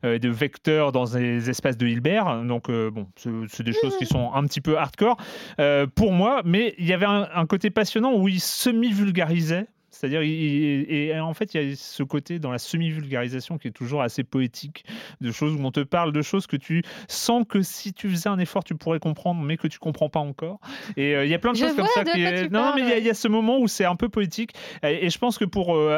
euh, 0.06 0.18
de 0.18 0.30
vecteurs 0.30 0.90
dans 0.92 1.04
des 1.04 1.50
espaces 1.50 1.76
de 1.76 1.86
Hilbert. 1.86 2.42
Donc, 2.44 2.70
euh, 2.70 2.90
bon, 2.90 3.08
c'est 3.48 3.62
des 3.62 3.74
choses 3.74 3.98
qui 3.98 4.06
sont 4.06 4.32
un 4.32 4.44
petit 4.46 4.62
peu 4.62 4.78
hardcore 4.78 5.18
euh, 5.60 5.86
pour 5.86 6.12
moi, 6.12 6.40
mais 6.46 6.74
il 6.78 6.86
y 6.86 6.94
avait 6.94 7.04
un, 7.04 7.28
un 7.34 7.44
côté 7.46 7.68
passionnant 7.68 8.14
où 8.14 8.26
il 8.26 8.40
semi-vulgarisait. 8.40 9.66
C'est-à-dire, 10.02 10.22
et 10.22 11.18
en 11.20 11.32
fait, 11.32 11.54
il 11.54 11.62
y 11.68 11.72
a 11.72 11.76
ce 11.76 12.02
côté 12.02 12.40
dans 12.40 12.50
la 12.50 12.58
semi-vulgarisation 12.58 13.56
qui 13.56 13.68
est 13.68 13.72
toujours 13.72 14.02
assez 14.02 14.24
poétique, 14.24 14.84
de 15.20 15.30
choses 15.30 15.54
où 15.54 15.64
on 15.64 15.70
te 15.70 15.78
parle 15.78 16.12
de 16.12 16.22
choses 16.22 16.48
que 16.48 16.56
tu 16.56 16.82
sens 17.06 17.44
que 17.48 17.62
si 17.62 17.92
tu 17.92 18.08
faisais 18.10 18.28
un 18.28 18.40
effort, 18.40 18.64
tu 18.64 18.74
pourrais 18.74 18.98
comprendre, 18.98 19.42
mais 19.42 19.56
que 19.56 19.68
tu 19.68 19.78
comprends 19.78 20.08
pas 20.08 20.18
encore. 20.18 20.58
Et 20.96 21.14
euh, 21.14 21.24
il 21.24 21.30
y 21.30 21.34
a 21.34 21.38
plein 21.38 21.52
de 21.52 21.56
Je 21.56 21.66
choses 21.66 21.76
comme 21.76 21.86
ça. 21.86 22.02
qui 22.04 22.20
est- 22.20 22.50
Non, 22.50 22.72
mais 22.74 22.82
il 22.82 22.88
y, 22.88 23.08
a- 23.08 23.12
y 23.12 23.14
ce 23.14 23.28
moment 23.28 23.60
où 23.60 23.68
c'est 23.68 23.84
un 23.84 23.94
peu 23.94 24.08
poétique. 24.08 24.54
Et, 24.82 25.06
et 25.06 25.10
je 25.10 25.18
pense 25.18 25.38
que 25.38 25.44
pour. 25.44 25.76
euh, 25.76 25.96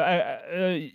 euh, 0.51 0.87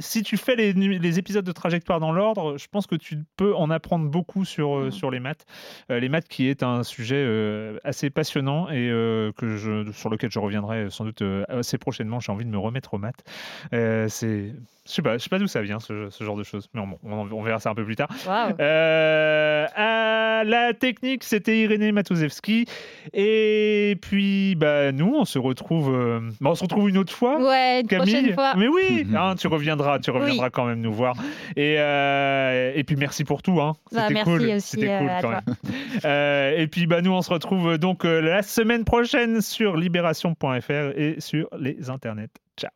si 0.00 0.22
tu 0.22 0.36
fais 0.36 0.56
les, 0.56 1.18
épisodes 1.18 1.44
de 1.44 1.52
trajectoire 1.52 2.00
dans 2.00 2.12
l'ordre, 2.12 2.56
je 2.58 2.66
pense 2.70 2.86
que 2.86 2.94
tu 2.96 3.18
peux 3.36 3.54
en 3.54 3.70
apprendre 3.70 4.08
beaucoup 4.08 4.44
sur, 4.44 4.70
Mm. 4.70 4.82
euh, 4.86 4.90
sur 4.90 5.10
les 5.10 5.20
maths. 5.20 5.44
Euh, 5.90 6.00
les 6.00 6.08
maths 6.08 6.26
qui 6.28 6.48
est 6.48 6.62
un 6.62 6.82
sujet 6.82 7.16
euh, 7.18 7.78
assez 7.84 8.10
passionnant 8.10 8.68
et 8.70 8.88
euh, 8.90 9.32
que 9.36 9.56
je, 9.56 9.90
sur 9.92 10.08
lequel 10.10 10.30
je 10.30 10.38
reviendrai 10.38 10.86
sans 10.90 11.04
doute 11.04 11.22
euh, 11.22 11.44
assez 11.48 11.78
prochainement. 11.78 12.20
J'ai 12.20 12.32
envie 12.32 12.44
de 12.44 12.50
me 12.50 12.58
remettre 12.58 12.94
aux 12.94 12.98
maths. 12.98 13.22
Euh, 13.74 14.08
c'est, 14.08 14.52
je 14.86 14.92
sais 14.92 15.02
pas, 15.02 15.18
je 15.18 15.22
sais 15.22 15.28
pas 15.28 15.38
d'où 15.38 15.46
ça 15.46 15.62
vient 15.62 15.78
ce, 15.80 16.08
ce 16.10 16.24
genre 16.24 16.36
de 16.36 16.42
choses, 16.42 16.68
mais 16.74 16.80
bon, 16.84 16.98
on, 17.04 17.30
on 17.32 17.42
verra 17.42 17.58
ça 17.60 17.70
un 17.70 17.74
peu 17.74 17.84
plus 17.84 17.96
tard. 17.96 18.08
Euh, 18.60 19.66
à 19.74 20.42
la 20.44 20.72
technique, 20.74 21.24
c'était 21.24 21.58
Irénée 21.60 21.92
Matouzewski. 21.92 22.64
Et 23.12 23.96
puis, 24.00 24.54
bah, 24.56 24.92
nous, 24.92 25.14
on 25.16 25.24
se 25.24 25.38
retrouve, 25.38 25.92
euh, 25.94 26.20
bah, 26.40 26.50
on 26.50 26.54
se 26.54 26.62
retrouve 26.62 26.88
une 26.88 26.98
autre 26.98 27.12
fois. 27.12 27.38
Ouais, 27.40 27.80
une 27.80 27.86
Camille, 27.88 28.12
prochaine 28.14 28.34
fois. 28.34 28.54
mais 28.56 28.68
oui, 28.68 29.06
hein, 29.16 29.34
tu 29.38 29.46
reviendras, 29.48 29.89
tu 29.98 30.10
reviendras 30.10 30.46
Oui. 30.46 30.50
quand 30.52 30.66
même 30.66 30.80
nous 30.80 30.92
voir. 30.92 31.16
Et, 31.56 31.76
euh, 31.78 32.72
et 32.74 32.84
puis 32.84 32.96
merci 32.96 33.24
pour 33.24 33.42
tout, 33.42 33.60
hein. 33.60 33.74
Bah, 33.92 34.06
C'était 34.08 34.22
cool, 34.22 34.42
aussi, 34.42 34.60
c'était 34.60 34.90
euh, 34.90 34.98
cool 34.98 35.10
quand 35.22 35.30
même. 35.30 35.42
Euh, 36.04 36.54
et 36.56 36.66
puis 36.66 36.86
bah 36.86 37.02
nous 37.02 37.12
on 37.12 37.22
se 37.22 37.30
retrouve 37.30 37.76
donc 37.78 38.04
la 38.04 38.42
semaine 38.42 38.84
prochaine 38.84 39.40
sur 39.40 39.76
libération.fr 39.76 40.70
et 40.96 41.16
sur 41.18 41.48
les 41.58 41.90
internets. 41.90 42.28
Ciao. 42.56 42.70